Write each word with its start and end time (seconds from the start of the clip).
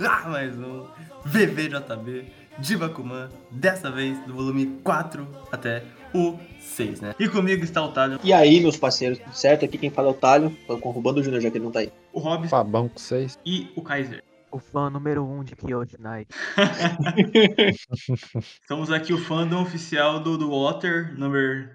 a 0.00 0.22
mais 0.28 0.56
um 0.58 0.86
VVJB 1.24 2.26
de 2.58 2.76
Bakuman, 2.76 3.28
dessa 3.50 3.90
vez 3.90 4.18
do 4.26 4.34
volume 4.34 4.66
4 4.82 5.26
até 5.52 5.84
o 6.14 6.38
6, 6.58 7.00
né? 7.00 7.14
E 7.18 7.28
comigo 7.28 7.62
está 7.62 7.82
o 7.84 7.92
Talho, 7.92 8.18
E 8.24 8.32
aí, 8.32 8.60
meus 8.60 8.76
parceiros, 8.76 9.18
tudo 9.18 9.34
certo? 9.36 9.64
Aqui 9.64 9.78
quem 9.78 9.90
fala 9.90 10.08
é 10.08 10.10
o 10.10 10.14
Talho, 10.14 10.56
tô 10.66 10.78
com 10.78 10.88
o 10.88 10.92
Rubando 10.92 11.22
Júnior, 11.22 11.40
já 11.40 11.50
que 11.50 11.58
ele 11.58 11.64
não 11.64 11.72
tá 11.72 11.80
aí. 11.80 11.92
o 12.12 12.18
Hobbs 12.20 12.50
Fabão 12.50 12.88
com 12.88 12.98
6. 12.98 13.38
e 13.44 13.70
o 13.76 13.82
Kaiser. 13.82 14.24
O 14.50 14.58
fã 14.58 14.88
número 14.88 15.22
1 15.24 15.38
um 15.38 15.44
de 15.44 15.54
Kyoto 15.54 15.96
Knight. 16.00 16.28
Estamos 18.62 18.90
aqui 18.90 19.12
o 19.12 19.18
fandom 19.18 19.60
oficial 19.62 20.18
do, 20.20 20.38
do 20.38 20.50
Water, 20.50 21.14
number 21.18 21.74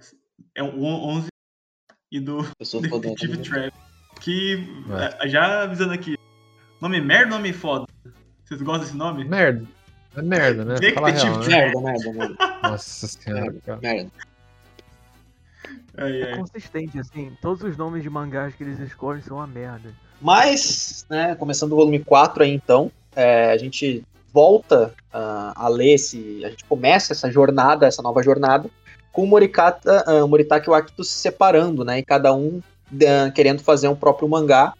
é 0.56 0.64
o 0.64 0.84
11, 0.84 1.28
e 2.12 2.20
do 2.20 2.42
Detetive 2.42 3.38
Trap. 3.38 3.74
Que, 4.20 4.68
É. 5.22 5.26
eh, 5.26 5.30
já 5.30 5.64
avisando 5.64 5.94
aqui, 5.94 6.16
nome 6.82 7.00
merda 7.00 7.36
ou 7.36 7.40
nome 7.40 7.54
foda? 7.54 7.86
Vocês 8.54 8.62
gostam 8.62 8.86
desse 8.86 8.96
nome? 8.96 9.24
Merda. 9.26 9.66
É 10.16 10.22
merda, 10.22 10.64
né? 10.64 10.76
Fala 10.94 11.08
a 11.08 11.12
real, 11.12 11.40
né? 11.40 11.48
Merda, 11.48 11.82
merda, 11.82 12.14
merda, 12.14 12.60
Nossa 12.62 13.08
senhora, 13.08 13.56
cara. 13.66 13.80
merda. 13.82 14.12
Ai, 15.98 16.22
É 16.22 16.38
consistente, 16.38 17.00
assim. 17.00 17.32
Todos 17.42 17.64
os 17.64 17.76
nomes 17.76 18.04
de 18.04 18.10
mangás 18.12 18.54
que 18.54 18.64
eles 18.64 18.80
escolhem 18.80 19.24
são 19.24 19.38
uma 19.38 19.48
merda. 19.48 19.90
Mas, 20.22 21.04
né, 21.10 21.34
começando 21.36 21.72
o 21.74 21.76
volume 21.76 22.00
4 22.00 22.44
aí 22.44 22.52
então, 22.52 22.92
é, 23.16 23.52
a 23.52 23.58
gente 23.58 24.04
volta 24.32 24.94
ah, 25.12 25.54
a 25.56 25.68
ler 25.68 25.96
esse. 25.96 26.46
A 26.46 26.50
gente 26.50 26.64
começa 26.66 27.14
essa 27.14 27.32
jornada, 27.32 27.88
essa 27.88 28.04
nova 28.04 28.22
jornada, 28.22 28.70
com 29.12 29.24
o 29.24 29.28
Morikata, 29.28 30.04
ah, 30.06 30.24
o 30.24 30.28
Moritaka 30.28 30.70
e 30.70 30.70
o 30.70 30.76
Akito 30.76 31.04
se 31.04 31.18
separando, 31.18 31.84
né? 31.84 31.98
E 31.98 32.04
cada 32.04 32.32
um 32.36 32.62
ah, 33.02 33.32
querendo 33.32 33.64
fazer 33.64 33.88
um 33.88 33.96
próprio 33.96 34.30
mangá. 34.30 34.76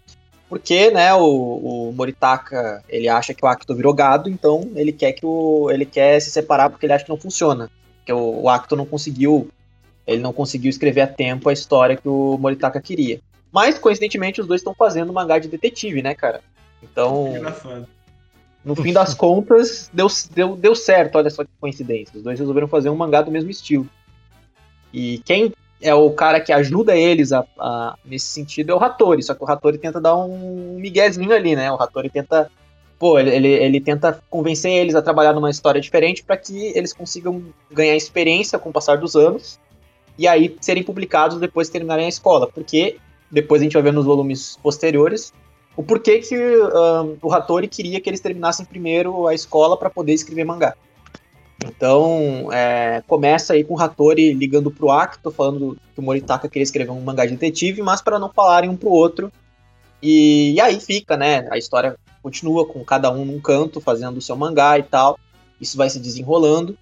Porque, 0.54 0.92
né, 0.92 1.12
o, 1.16 1.90
o 1.90 1.94
Moritaka, 1.94 2.84
ele 2.88 3.10
acha 3.10 3.34
que 3.34 3.44
o 3.44 3.48
Akito 3.48 3.74
virou 3.74 3.92
gado, 3.92 4.30
então 4.30 4.70
ele 4.76 4.94
quer 4.94 5.12
que 5.12 5.26
o. 5.26 5.68
ele 5.72 5.84
quer 5.84 6.20
se 6.20 6.30
separar 6.30 6.70
porque 6.70 6.86
ele 6.86 6.94
acha 6.94 7.04
que 7.04 7.10
não 7.10 7.18
funciona. 7.18 7.72
Que 8.06 8.14
o, 8.14 8.44
o 8.44 8.48
Akito 8.48 8.76
não 8.76 8.86
conseguiu. 8.86 9.50
Ele 10.06 10.22
não 10.22 10.32
conseguiu 10.32 10.70
escrever 10.70 11.02
a 11.02 11.08
tempo 11.08 11.50
a 11.50 11.54
história 11.54 11.98
que 11.98 12.08
o 12.08 12.38
Moritaka 12.38 12.80
queria. 12.80 13.20
Mas, 13.52 13.80
coincidentemente, 13.80 14.42
os 14.42 14.46
dois 14.46 14.62
estão 14.62 14.76
fazendo 14.76 15.10
um 15.10 15.14
mangá 15.14 15.40
de 15.40 15.48
detetive, 15.48 16.04
né, 16.04 16.14
cara? 16.14 16.42
Então, 16.84 17.36
Engraçado. 17.36 17.88
no 18.64 18.76
fim 18.76 18.94
das 18.94 19.16
contas, 19.16 19.90
deu, 19.92 20.06
deu, 20.36 20.56
deu 20.56 20.76
certo, 20.76 21.16
olha 21.16 21.32
só 21.32 21.44
que 21.44 21.50
coincidência. 21.60 22.16
Os 22.16 22.22
dois 22.22 22.38
resolveram 22.38 22.68
fazer 22.68 22.92
um 22.92 22.96
mangá 22.96 23.24
do 23.24 23.32
mesmo 23.32 23.50
estilo. 23.50 23.90
E 24.94 25.18
quem 25.26 25.52
é 25.84 25.94
o 25.94 26.10
cara 26.12 26.40
que 26.40 26.52
ajuda 26.52 26.96
eles 26.96 27.32
a, 27.32 27.46
a- 27.60 27.96
nesse 28.06 28.28
sentido 28.28 28.72
é 28.72 28.76
o 28.76 28.84
Hattori, 28.84 29.22
só 29.22 29.36
que 29.36 29.44
o 29.44 29.50
Hattori 29.50 29.78
tenta 29.78 30.00
dar 30.02 30.16
um 30.16 30.78
miguezinho 30.80 31.34
ali, 31.34 31.56
né? 31.56 31.72
O 31.72 31.76
Hattori 31.76 32.10
tenta. 32.10 32.50
Pô, 32.98 33.20
ele, 33.20 33.48
ele, 33.48 33.82
tenta 33.82 34.24
convencer 34.30 34.72
eles 34.72 34.96
a 34.96 35.02
trabalhar 35.02 35.34
numa 35.34 35.50
história 35.50 35.82
diferente 35.82 36.24
para 36.24 36.38
que 36.38 36.72
eles 36.74 36.94
consigam 36.94 37.44
ganhar 37.70 37.96
experiência 37.98 38.58
com 38.58 38.70
o 38.70 38.74
passar 38.74 38.98
dos 38.98 39.16
anos 39.16 39.60
e 40.18 40.26
aí 40.26 40.56
serem 40.62 40.84
publicados 40.84 41.38
depois 41.38 41.68
que 41.68 41.74
terminarem 41.74 42.06
a 42.06 42.10
escola. 42.10 42.48
Porque 42.48 42.98
depois 43.30 43.62
a 43.62 43.64
gente 43.66 43.74
vai 43.74 43.82
ver 43.82 43.92
nos 43.92 44.06
volumes 44.06 44.58
posteriores 44.64 45.34
o 45.76 45.84
porquê 45.84 46.20
que 46.20 46.36
ahn, 46.36 47.18
o 47.22 47.34
Hattori 47.34 47.68
queria 47.68 48.00
que 48.00 48.10
eles 48.10 48.22
terminassem 48.22 48.66
primeiro 48.66 49.28
a 49.28 49.34
escola 49.34 49.76
para 49.76 49.90
poder 49.90 50.14
escrever 50.14 50.46
mangá. 50.46 50.76
Então, 51.66 52.52
é, 52.52 53.04
começa 53.08 53.54
aí 53.54 53.64
com 53.64 53.76
o 53.76 53.80
Hattori 53.80 54.34
ligando 54.34 54.72
pro 54.72 54.92
Akito, 54.92 55.32
falando 55.32 55.78
que 55.94 56.00
o 56.00 56.04
Moritaka 56.04 56.50
queria 56.50 56.64
escrever 56.64 56.92
um 56.92 57.02
mangá 57.02 57.26
de 57.26 57.32
detetive, 57.32 57.82
mas 57.82 58.02
para 58.02 58.20
não 58.20 58.32
falarem 58.32 58.70
um 58.70 58.76
pro 58.76 58.90
outro. 58.90 59.32
E, 60.02 60.54
e 60.54 60.62
aí 60.62 60.80
fica, 60.80 61.16
né? 61.16 61.48
A 61.50 61.58
história 61.58 61.96
continua 62.22 62.66
com 62.66 62.84
cada 62.84 63.12
um 63.12 63.24
num 63.24 63.40
canto, 63.40 63.80
fazendo 63.80 64.18
o 64.18 64.22
seu 64.22 64.36
mangá 64.36 64.78
e 64.78 64.84
tal. 64.84 65.18
Isso 65.60 65.78
vai 65.78 65.90
se 65.90 66.00
desenrolando. 66.00 66.78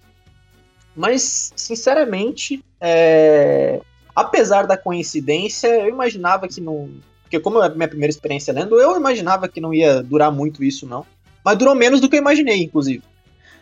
Mas, 0.96 1.52
sinceramente, 1.54 2.64
é, 2.80 3.80
apesar 4.14 4.66
da 4.66 4.76
coincidência, 4.76 5.68
eu 5.68 5.88
imaginava 5.88 6.48
que 6.48 6.60
não. 6.60 6.90
Porque, 7.22 7.40
como 7.40 7.62
é 7.62 7.66
a 7.66 7.70
minha 7.70 7.88
primeira 7.88 8.10
experiência 8.10 8.52
lendo, 8.52 8.80
eu 8.80 8.96
imaginava 8.96 9.48
que 9.48 9.60
não 9.60 9.72
ia 9.72 10.02
durar 10.02 10.30
muito 10.30 10.62
isso, 10.62 10.86
não. 10.86 11.06
Mas 11.44 11.56
durou 11.56 11.74
menos 11.74 12.00
do 12.00 12.08
que 12.08 12.16
eu 12.16 12.20
imaginei, 12.20 12.62
inclusive. 12.62 13.02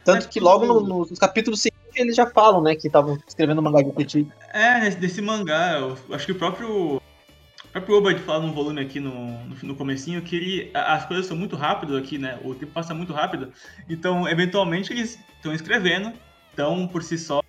Tanto 0.05 0.27
É 0.27 0.29
que 0.29 0.41
logo 0.41 0.67
tudo- 0.67 0.87
no- 0.87 1.07
nos 1.07 1.19
capítulos 1.19 1.61
seguintes 1.61 1.81
eles 1.95 2.17
já 2.17 2.27
falam, 2.27 2.63
né, 2.63 2.75
que 2.75 2.87
estavam 2.87 3.19
escrevendo 3.27 3.61
mangá 3.63 3.83
de 3.83 3.91
detetive. 3.91 4.31
É, 4.53 4.89
desse 4.91 5.21
mangá, 5.21 5.79
eu 5.79 5.97
acho 6.15 6.27
que 6.27 6.33
o 6.33 6.37
próprio. 6.37 6.97
O 6.97 7.73
próprio 7.73 7.97
Obad 7.99 8.19
fala 8.21 8.45
num 8.45 8.53
volume 8.53 8.81
aqui 8.81 8.99
no, 8.99 9.13
no, 9.45 9.57
no 9.63 9.77
comecinho 9.77 10.21
que 10.23 10.35
ele, 10.35 10.71
as 10.75 11.07
coisas 11.07 11.27
são 11.27 11.37
muito 11.37 11.55
rápidas 11.55 11.97
aqui, 11.97 12.19
né? 12.19 12.37
O 12.43 12.53
tempo 12.53 12.73
passa 12.73 12.93
muito 12.93 13.13
rápido. 13.13 13.53
Então, 13.89 14.29
eventualmente, 14.29 14.93
eles 14.93 15.17
estão 15.37 15.55
escrevendo, 15.55 16.13
estão 16.51 16.89
por 16.89 17.01
si 17.05 17.17
só. 17.17 17.41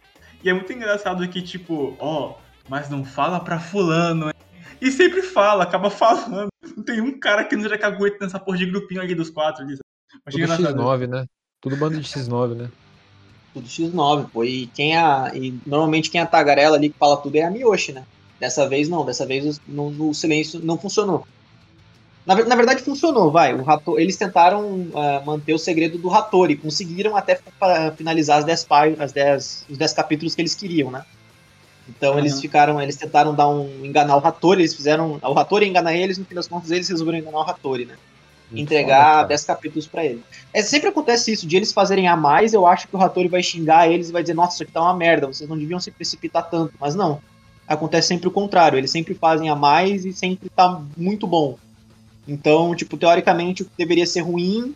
E 0.43 0.49
é 0.49 0.53
muito 0.53 0.71
engraçado 0.71 1.27
que, 1.27 1.41
tipo, 1.41 1.95
ó, 1.99 2.35
mas 2.69 2.87
não 2.87 3.03
fala 3.03 3.39
pra 3.39 3.59
fulano, 3.59 4.27
hein? 4.27 4.33
E 4.79 4.91
sempre 4.91 5.23
fala, 5.23 5.63
acaba 5.63 5.89
falando. 5.89 6.49
Não 6.77 6.83
tem 6.83 7.01
um 7.01 7.19
cara 7.19 7.43
que 7.43 7.55
não 7.55 7.67
já 7.67 7.77
cagueta 7.77 8.17
nessa 8.23 8.39
porra 8.39 8.57
de 8.57 8.67
grupinho 8.67 9.01
ali 9.01 9.15
dos 9.15 9.31
quatro 9.31 9.63
ali. 9.63 9.75
Achei 10.25 10.41
Tudo 10.41 10.53
engraçado. 10.53 10.77
X9, 10.81 11.07
né? 11.07 11.25
Tudo 11.61 11.77
bando 11.77 11.99
de 11.99 12.07
X9, 12.07 12.55
né? 12.55 12.69
Tudo 13.53 13.67
X9, 13.67 14.29
pô. 14.31 14.43
E 14.43 14.67
quem 14.67 14.95
é 14.95 14.99
a, 14.99 15.31
e 15.35 15.53
normalmente 15.65 16.09
quem 16.09 16.19
é 16.19 16.23
a 16.23 16.27
tagarela 16.27 16.75
ali 16.77 16.89
que 16.89 16.97
fala 16.97 17.21
tudo 17.21 17.35
é 17.35 17.43
a 17.43 17.51
Miyoshi, 17.51 17.91
né? 17.93 18.03
Dessa 18.39 18.67
vez 18.67 18.89
não, 18.89 19.05
dessa 19.05 19.25
vez 19.25 19.59
no 19.67 20.13
silêncio 20.13 20.59
não 20.63 20.77
funcionou. 20.77 21.23
Na, 22.25 22.35
na 22.45 22.55
verdade 22.55 22.83
funcionou, 22.83 23.31
vai. 23.31 23.53
O 23.53 23.67
Hato- 23.69 23.99
eles 23.99 24.17
tentaram 24.17 24.89
ah, 24.95 25.21
manter 25.25 25.53
o 25.53 25.59
segredo 25.59 25.97
do 25.97 26.09
Hattori, 26.11 26.55
conseguiram 26.57 27.15
até 27.15 27.39
finalizar 27.97 28.39
as 28.39 28.45
10 28.45 28.63
páginas, 28.65 28.99
as 29.01 29.11
10, 29.11 29.65
os 29.69 29.77
10 29.77 29.93
capítulos 29.93 30.35
que 30.35 30.41
eles 30.41 30.55
queriam, 30.55 30.91
né? 30.91 31.03
Então 31.87 32.17
eles 32.19 32.35
Uhum. 32.35 32.41
ficaram, 32.41 32.81
eles 32.81 32.95
tentaram 32.95 33.35
dar 33.35 33.49
um 33.49 33.83
enganar 33.83 34.17
o 34.17 34.25
Hattori, 34.25 34.61
eles 34.61 34.75
fizeram, 34.75 35.19
o 35.21 35.39
Hattori 35.39 35.65
ia 35.65 35.69
enganar 35.69 35.95
eles, 35.95 36.17
no 36.17 36.25
fim 36.25 36.35
das 36.35 36.47
contas 36.47 36.69
eles 36.71 36.87
resolveram 36.87 37.19
enganar 37.19 37.39
o 37.39 37.49
Hattori, 37.49 37.85
né? 37.85 37.95
Muito 38.51 38.63
entregar 38.63 39.03
foda, 39.03 39.15
cara. 39.15 39.27
10 39.27 39.43
capítulos 39.45 39.87
pra 39.87 40.05
ele. 40.05 40.23
É, 40.53 40.61
sempre 40.61 40.89
acontece 40.89 41.31
isso, 41.31 41.47
de 41.47 41.55
eles 41.55 41.71
fazerem 41.71 42.07
a 42.07 42.15
mais, 42.15 42.53
eu 42.53 42.67
acho 42.67 42.87
que 42.87 42.95
o 42.95 43.01
Hattori 43.01 43.29
vai 43.29 43.41
xingar 43.41 43.89
eles 43.89 44.09
e 44.09 44.11
vai 44.11 44.21
dizer, 44.21 44.33
nossa, 44.33 44.55
isso 44.55 44.63
aqui 44.63 44.71
tá 44.71 44.81
uma 44.81 44.93
merda, 44.93 45.27
vocês 45.27 45.49
não 45.49 45.57
deviam 45.57 45.79
se 45.79 45.89
precipitar 45.89 46.49
tanto. 46.49 46.73
Mas 46.79 46.93
não. 46.93 47.21
Acontece 47.67 48.09
sempre 48.09 48.27
o 48.27 48.31
contrário, 48.31 48.77
eles 48.77 48.91
sempre 48.91 49.13
fazem 49.13 49.49
a 49.49 49.55
mais 49.55 50.05
e 50.05 50.11
sempre 50.11 50.49
tá 50.49 50.81
muito 50.97 51.25
bom. 51.25 51.57
Então, 52.27 52.75
tipo, 52.75 52.97
teoricamente 52.97 53.61
o 53.61 53.65
que 53.65 53.71
deveria 53.77 54.05
ser 54.05 54.21
ruim 54.21 54.75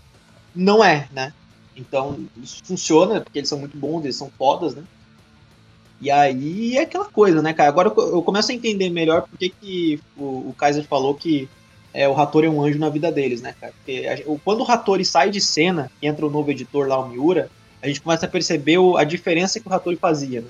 não 0.56 0.84
é, 0.84 1.08
né? 1.12 1.34
Então, 1.76 2.26
isso 2.42 2.64
funciona, 2.64 3.20
porque 3.20 3.40
eles 3.40 3.50
são 3.50 3.60
muito 3.60 3.78
bons, 3.78 4.04
eles 4.04 4.16
são 4.16 4.32
fodas, 4.38 4.74
né? 4.74 4.84
E 6.02 6.10
aí 6.10 6.78
é 6.78 6.82
aquela 6.82 7.06
coisa, 7.06 7.42
né, 7.42 7.54
cara? 7.54 7.70
Agora 7.70 7.90
eu 7.90 8.22
começo 8.22 8.52
a 8.52 8.56
entender 8.56 8.90
melhor 8.90 9.24
por 9.24 9.38
que, 9.38 9.50
que 9.50 10.00
o, 10.18 10.50
o 10.50 10.56
Kaiser 10.58 10.86
falou 10.86 11.16
que 11.16 11.50
é, 11.96 12.08
o 12.10 12.20
Hattori 12.20 12.48
é 12.48 12.50
um 12.50 12.62
anjo 12.64 12.78
na 12.78 12.90
vida 12.90 13.12
deles, 13.12 13.42
né, 13.42 13.56
cara? 13.60 13.74
Porque 13.78 14.06
a- 14.08 14.30
o- 14.30 14.38
quando 14.40 14.62
o 14.62 14.70
Hattori 14.72 15.06
sai 15.06 15.30
de 15.30 15.40
cena 15.40 15.90
e 16.02 16.08
entra 16.08 16.26
o 16.26 16.30
novo 16.30 16.52
editor 16.52 16.88
lá, 16.88 17.00
o 17.00 17.08
Miura, 17.08 17.50
a 17.82 17.88
gente 17.88 18.02
começa 18.02 18.26
a 18.26 18.30
perceber 18.30 18.78
o- 18.78 18.98
a 18.98 19.04
diferença 19.04 19.60
que 19.60 19.68
o 19.68 19.74
Hattori 19.74 19.96
fazia, 19.96 20.42
né? 20.42 20.48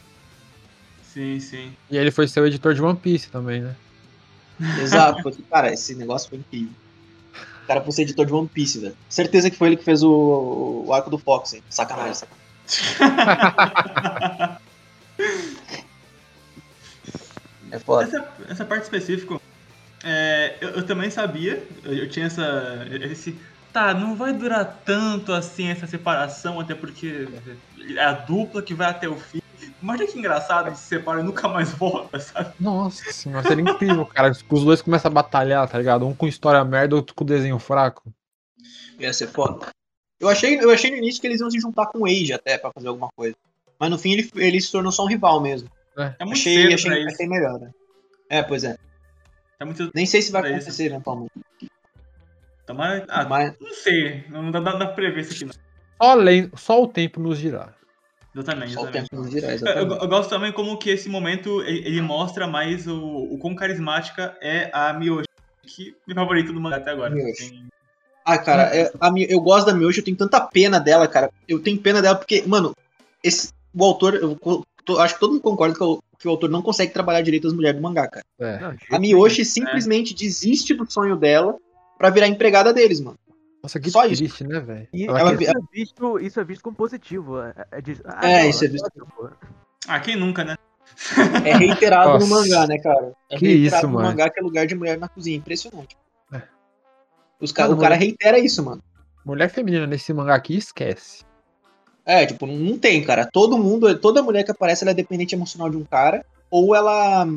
Sim, 1.14 1.40
sim. 1.40 1.72
E 1.90 1.98
ele 1.98 2.12
foi 2.12 2.28
ser 2.28 2.42
o 2.42 2.48
editor 2.48 2.74
de 2.74 2.82
One 2.82 2.98
Piece 2.98 3.30
também, 3.30 3.62
né? 3.62 3.76
Exato. 4.80 5.22
Porque, 5.24 5.42
cara, 5.50 5.72
esse 5.72 5.96
negócio 5.96 6.30
foi 6.30 6.40
incrível. 6.40 6.74
O 7.64 7.68
cara 7.68 7.82
foi 7.82 7.92
ser 7.94 8.02
editor 8.04 8.26
de 8.26 8.34
One 8.34 8.48
Piece, 8.48 8.80
velho. 8.80 8.96
Certeza 9.10 9.50
que 9.50 9.56
foi 9.58 9.68
ele 9.70 9.78
que 9.78 9.84
fez 9.84 10.04
o, 10.04 10.84
o 10.88 10.94
arco 10.94 11.10
do 11.10 11.18
Fox, 11.18 11.54
hein? 11.54 11.64
Sacanagem, 11.70 12.14
sacanagem. 12.16 12.46
É 17.72 17.80
foda. 17.80 18.04
Essa, 18.04 18.28
essa 18.50 18.66
parte 18.66 18.84
específica, 18.84 19.40
é, 20.06 20.56
eu, 20.62 20.70
eu 20.70 20.86
também 20.86 21.10
sabia, 21.10 21.62
eu, 21.84 21.94
eu 21.94 22.10
tinha 22.10 22.28
essa. 22.28 22.88
Esse. 23.12 23.36
Tá, 23.74 23.94
não 23.94 24.16
vai 24.16 24.32
durar 24.32 24.82
tanto 24.86 25.34
assim 25.34 25.68
essa 25.68 25.86
separação, 25.88 26.60
até 26.60 26.74
porque 26.74 27.28
é 27.98 28.04
a 28.06 28.14
dupla 28.14 28.62
que 28.62 28.74
vai 28.74 28.90
até 28.90 29.10
o 29.10 29.18
fim. 29.18 29.42
Mas 29.82 30.00
olha 30.00 30.10
que 30.10 30.18
engraçado, 30.18 30.68
eles 30.68 30.80
se 30.80 30.88
separam 30.88 31.20
e 31.20 31.24
nunca 31.24 31.48
mais 31.48 31.72
volta, 31.72 32.20
sabe? 32.20 32.54
Nossa 32.60 33.12
senhora, 33.12 33.46
seria 33.48 33.64
incrível, 33.64 34.06
cara. 34.06 34.32
Os 34.32 34.64
dois 34.64 34.82
começam 34.82 35.10
a 35.10 35.14
batalhar, 35.14 35.68
tá 35.68 35.78
ligado? 35.78 36.08
Um 36.08 36.14
com 36.14 36.28
história 36.28 36.64
merda, 36.64 36.96
outro 36.96 37.14
com 37.16 37.26
desenho 37.26 37.60
fraco. 37.60 38.14
Ia 39.00 39.12
ser 39.12 39.28
foda. 39.28 39.68
Eu 40.20 40.30
achei, 40.30 40.58
eu 40.58 40.72
achei 40.72 40.92
no 40.92 40.98
início 40.98 41.20
que 41.20 41.28
eles 41.28 41.42
iam 41.42 41.52
se 41.52 41.60
juntar 41.60 41.88
com 41.88 42.00
o 42.00 42.06
Age 42.06 42.32
até 42.32 42.58
pra 42.58 42.72
fazer 42.72 42.88
alguma 42.88 43.10
coisa. 43.16 43.36
Mas 43.78 43.90
no 43.90 43.98
fim 43.98 44.14
ele, 44.14 44.32
ele 44.36 44.62
se 44.62 44.72
tornou 44.72 44.92
só 44.92 45.04
um 45.04 45.08
rival 45.08 45.42
mesmo. 45.42 45.70
É 45.98 46.24
muito 46.24 46.40
Achei, 46.40 46.56
cedo 46.56 46.66
pra 46.68 46.76
achei, 46.76 47.00
isso. 47.04 47.14
achei 47.16 47.28
melhor, 47.28 47.60
né? 47.60 47.72
É, 48.30 48.42
pois 48.42 48.64
é. 48.64 48.78
É 49.60 49.66
muito. 49.66 49.90
Nem 49.94 50.06
sei 50.06 50.22
se 50.22 50.32
vai 50.32 50.42
acontecer, 50.52 50.90
né, 50.90 51.00
Palmo? 51.04 51.28
Tomara- 52.66 53.06
Ah, 53.08 53.26
Mas, 53.26 53.54
não 53.60 53.72
sei. 53.74 54.24
Não 54.30 54.52
dá, 54.52 54.60
dá, 54.60 54.76
pra 54.78 54.88
prever 54.88 55.22
isso 55.22 55.34
aqui, 55.34 55.46
não. 55.46 55.54
Só, 55.54 56.12
além, 56.12 56.52
só 56.56 56.82
o 56.84 56.88
tempo 56.88 57.20
nos 57.20 57.38
dirá. 57.40 57.74
Exatamente, 58.34 58.74
só 58.74 58.82
o 58.82 58.84
exatamente. 58.84 59.10
tempo 59.10 59.22
nos 59.22 59.32
dirá, 59.32 59.48
Eu, 59.48 59.52
eu- 59.52 59.56
exatamente. 59.56 60.02
eu 60.04 60.08
gosto 60.10 60.30
também 60.30 60.52
como 60.52 60.78
que 60.78 60.90
esse 60.90 61.08
momento 61.08 61.62
ele, 61.62 61.88
ele 61.88 62.02
mostra 62.02 62.46
mais 62.48 62.86
o, 62.86 62.98
o 63.02 63.38
quão 63.38 63.56
carismática 63.56 64.38
é 64.42 64.70
a 64.74 64.92
Miyoshi, 64.94 65.26
que 65.66 65.90
é 65.92 66.14
meu 66.14 66.16
favorito 66.16 66.52
do 66.52 66.60
mangá 66.60 66.78
até 66.78 66.92
agora. 66.92 67.16
Tem- 67.16 67.66
Ah, 68.26 68.38
cara, 68.40 68.76
é, 68.76 68.92
a 69.00 69.10
eu 69.30 69.40
gosto 69.40 69.68
da 69.68 69.74
Miyoshi, 69.74 70.00
eu 70.00 70.06
tenho 70.06 70.18
tanta 70.18 70.42
pena 70.42 70.80
dela, 70.80 71.08
cara. 71.08 71.32
Eu 71.48 71.62
tenho 71.62 71.80
pena 71.80 72.02
dela 72.02 72.18
porque, 72.18 72.44
mano, 72.46 72.74
esse, 73.24 73.50
o 73.74 73.86
autor, 73.86 74.16
eu 74.16 75.00
acho 75.00 75.14
que 75.14 75.20
todo 75.20 75.32
mundo 75.34 75.42
concorda 75.42 75.76
que 75.78 75.84
o, 75.84 76.00
que 76.20 76.28
o 76.28 76.32
autor 76.32 76.50
não 76.50 76.62
consegue 76.62 76.94
trabalhar 76.94 77.22
direito 77.22 77.48
as 77.48 77.54
mulheres 77.54 77.80
do 77.80 77.84
mangá, 77.84 78.08
cara. 78.08 78.26
É. 78.40 78.60
Não, 78.60 78.76
A 78.92 79.00
Miyoshi 79.00 79.44
simplesmente 79.46 80.14
desiste 80.14 80.74
do 80.74 80.90
sonho 80.90 81.16
dela 81.16 81.56
pra 81.98 82.10
virar 82.10 82.28
empregada 82.28 82.74
deles, 82.74 83.00
mano. 83.02 83.18
Nossa, 83.64 83.80
que 83.80 83.90
Só 83.90 84.06
isso. 84.06 84.18
triste, 84.22 84.44
né, 84.44 84.60
velho? 84.60 84.88
Isso, 84.94 85.18
é 85.18 85.54
visto, 85.74 86.20
isso 86.20 86.40
é 86.40 86.44
visto 86.44 86.62
como 86.62 86.76
positivo. 86.76 87.40
É, 87.42 87.54
é, 87.72 87.82
de- 87.82 88.02
ah, 88.06 88.30
É, 88.30 88.48
isso 88.50 88.64
é 88.64 88.68
visto- 88.68 88.90
pô. 89.16 89.30
Ah, 89.88 90.00
quem 90.00 90.16
nunca, 90.16 90.44
né? 90.44 90.56
É 91.44 91.56
reiterado 91.58 92.12
no 92.20 92.28
Nossa. 92.28 92.28
mangá, 92.50 92.68
né, 92.68 92.78
cara? 92.78 93.12
É 93.30 93.38
Que 93.38 93.48
reiterado 93.48 93.78
isso, 93.78 93.88
no 93.88 93.94
mano. 93.94 94.08
mangá 94.10 94.30
que 94.30 94.40
é 94.40 94.44
lugar 94.44 94.68
de 94.68 94.76
mulher 94.76 95.00
na 95.00 95.08
cozinha. 95.08 95.36
Impressionante. 95.38 95.98
É. 96.32 96.42
Os 97.42 97.52
ca- 97.52 97.64
Mano, 97.64 97.78
o 97.78 97.82
cara 97.82 97.96
reitera 97.96 98.38
isso, 98.38 98.64
mano. 98.64 98.84
Mulher 99.26 99.50
feminina 99.50 99.88
nesse 99.88 100.14
mangá 100.14 100.36
aqui, 100.36 100.56
esquece. 100.58 101.24
É, 102.06 102.26
tipo, 102.26 102.46
não 102.46 102.78
tem, 102.78 103.04
cara. 103.04 103.26
Todo 103.26 103.58
mundo, 103.58 103.98
toda 104.00 104.22
mulher 104.22 104.44
que 104.44 104.52
aparece, 104.52 104.84
ela 104.84 104.92
é 104.92 104.96
dependente 104.96 105.34
emocional 105.34 105.70
de 105.70 105.78
um 105.78 105.84
cara, 105.84 106.24
ou 106.52 106.76
ela 106.76 107.28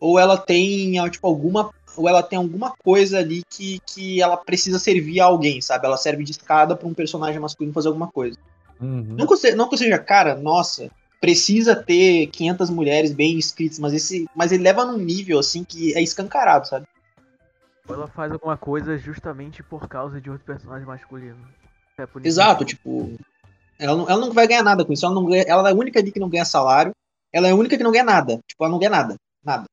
ou 0.00 0.18
ela 0.18 0.36
tem, 0.36 0.94
tipo, 1.10 1.26
alguma 1.26 1.70
ou 1.96 2.08
ela 2.08 2.22
tem 2.22 2.36
alguma 2.36 2.72
coisa 2.82 3.18
ali 3.18 3.42
que, 3.48 3.78
que 3.86 4.20
ela 4.20 4.36
precisa 4.36 4.78
servir 4.78 5.20
a 5.20 5.26
alguém, 5.26 5.60
sabe? 5.60 5.86
Ela 5.86 5.96
serve 5.96 6.24
de 6.24 6.32
escada 6.32 6.74
pra 6.74 6.88
um 6.88 6.94
personagem 6.94 7.40
masculino 7.40 7.72
fazer 7.72 7.88
alguma 7.88 8.08
coisa. 8.08 8.36
Uhum. 8.80 9.14
Não 9.16 9.26
que, 9.26 9.32
eu 9.32 9.36
se- 9.36 9.54
não 9.54 9.68
que 9.68 9.76
seja, 9.78 9.96
cara, 9.98 10.34
nossa, 10.34 10.90
precisa 11.20 11.76
ter 11.76 12.26
500 12.28 12.68
mulheres 12.68 13.12
bem 13.12 13.36
inscritas, 13.36 13.78
mas 13.78 13.92
esse, 13.94 14.26
mas 14.34 14.50
ele 14.50 14.64
leva 14.64 14.84
num 14.84 14.98
nível 14.98 15.38
assim 15.38 15.62
que 15.62 15.94
é 15.96 16.02
escancarado, 16.02 16.66
sabe? 16.66 16.86
Ou 17.88 17.94
ela 17.94 18.08
faz 18.08 18.32
alguma 18.32 18.56
coisa 18.56 18.98
justamente 18.98 19.62
por 19.62 19.88
causa 19.88 20.20
de 20.20 20.28
outro 20.28 20.44
personagem 20.44 20.86
masculino. 20.86 21.38
É 21.96 22.06
por 22.06 22.20
isso 22.20 22.28
Exato, 22.28 22.64
tipo, 22.64 23.12
ela 23.78 23.96
não, 23.96 24.08
ela 24.08 24.20
não 24.20 24.32
vai 24.32 24.46
ganhar 24.46 24.62
nada 24.62 24.84
com 24.84 24.92
isso. 24.92 25.04
Ela, 25.04 25.14
não 25.14 25.24
ganha, 25.24 25.44
ela 25.46 25.68
é 25.68 25.72
a 25.72 25.74
única 25.74 25.98
ali 26.00 26.10
que 26.12 26.20
não 26.20 26.28
ganha 26.28 26.44
salário. 26.44 26.92
Ela 27.32 27.48
é 27.48 27.50
a 27.50 27.54
única 27.56 27.76
que 27.76 27.82
não 27.82 27.90
ganha 27.92 28.04
nada. 28.04 28.38
Tipo, 28.48 28.64
ela 28.64 28.70
não 28.72 28.78
ganha 28.78 28.90
nada. 28.90 29.14
Nada. 29.44 29.64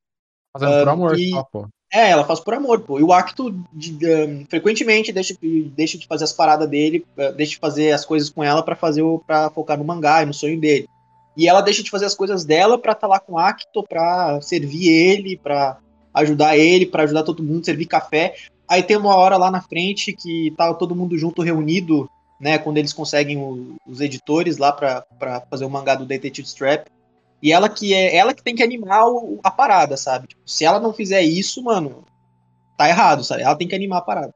Fazendo 0.54 0.80
por 0.80 0.90
Ah, 0.90 0.92
amor 0.92 1.20
e- 1.20 1.30
só, 1.30 1.44
pô. 1.44 1.68
É, 1.94 2.10
ela 2.10 2.24
faz 2.24 2.40
por 2.40 2.54
amor, 2.54 2.80
pô. 2.82 3.00
E 3.00 3.04
o 3.04 3.12
Acto 3.12 3.52
de- 3.74 3.92
de- 3.92 4.46
frequentemente 4.50 5.12
deixa, 5.12 5.36
deixa 5.42 5.98
de 5.98 6.08
fazer 6.08 6.24
as 6.24 6.32
paradas 6.32 6.68
dele, 6.70 7.06
eh, 7.18 7.32
deixa 7.34 7.52
de 7.52 7.58
fazer 7.60 7.92
as 7.92 8.06
coisas 8.06 8.30
com 8.30 8.42
ela 8.44 8.64
pra 8.64 8.76
fazer 8.78 9.02
o, 9.02 9.20
pra 9.20 9.50
focar 9.50 9.78
no 9.78 9.84
mangá 9.84 10.24
e 10.24 10.26
no 10.26 10.34
sonho 10.34 10.60
dele. 10.60 10.88
E 11.36 11.48
ela 11.50 11.60
deixa 11.62 11.84
de 11.84 11.90
fazer 11.92 12.06
as 12.06 12.16
coisas 12.16 12.46
dela 12.46 12.78
pra 12.78 12.94
estar 12.94 13.08
lá 13.08 13.20
com 13.20 13.34
o 13.34 13.38
Acto, 13.38 13.84
pra 13.88 14.40
servir 14.42 14.90
ele, 14.90 15.38
pra 15.38 15.78
ajudar 16.14 16.58
ele, 16.58 16.86
pra 16.86 17.04
ajudar 17.04 17.24
todo 17.24 17.44
mundo, 17.44 17.66
servir 17.66 17.86
café. 17.86 18.36
Aí 18.68 18.82
tem 18.82 18.96
uma 18.98 19.16
hora 19.16 19.36
lá 19.38 19.52
na 19.52 19.62
frente 19.62 20.14
que 20.14 20.54
tá 20.58 20.74
todo 20.74 20.96
mundo 20.96 21.18
junto 21.18 21.42
reunido, 21.42 22.10
né, 22.42 22.58
quando 22.58 22.78
eles 22.78 22.92
conseguem 22.92 23.38
o- 23.38 23.76
os 23.88 24.02
editores 24.02 24.58
lá 24.58 24.72
pra 24.74 25.06
fazer 25.50 25.64
o 25.64 25.70
mangá 25.70 25.96
do 25.96 26.06
Detective 26.06 26.48
Strap. 26.48 26.88
E 27.42 27.54
ela 27.54 27.70
que 27.70 27.94
é 27.94 28.16
ela 28.16 28.34
que 28.34 28.44
tem 28.44 28.56
que 28.56 28.64
animar 28.64 29.08
o- 29.08 29.40
a 29.44 29.50
parada, 29.52 29.96
sabe? 29.96 30.28
Tipo, 30.28 30.42
se 30.46 30.66
ela 30.66 30.80
não 30.80 30.92
fizer 30.92 31.22
isso, 31.22 31.64
mano, 31.64 32.04
tá 32.78 32.90
errado, 32.90 33.24
sabe? 33.24 33.44
Ela 33.44 33.56
tem 33.56 33.68
que 33.68 33.76
animar 33.76 34.00
a 34.00 34.02
parada. 34.02 34.34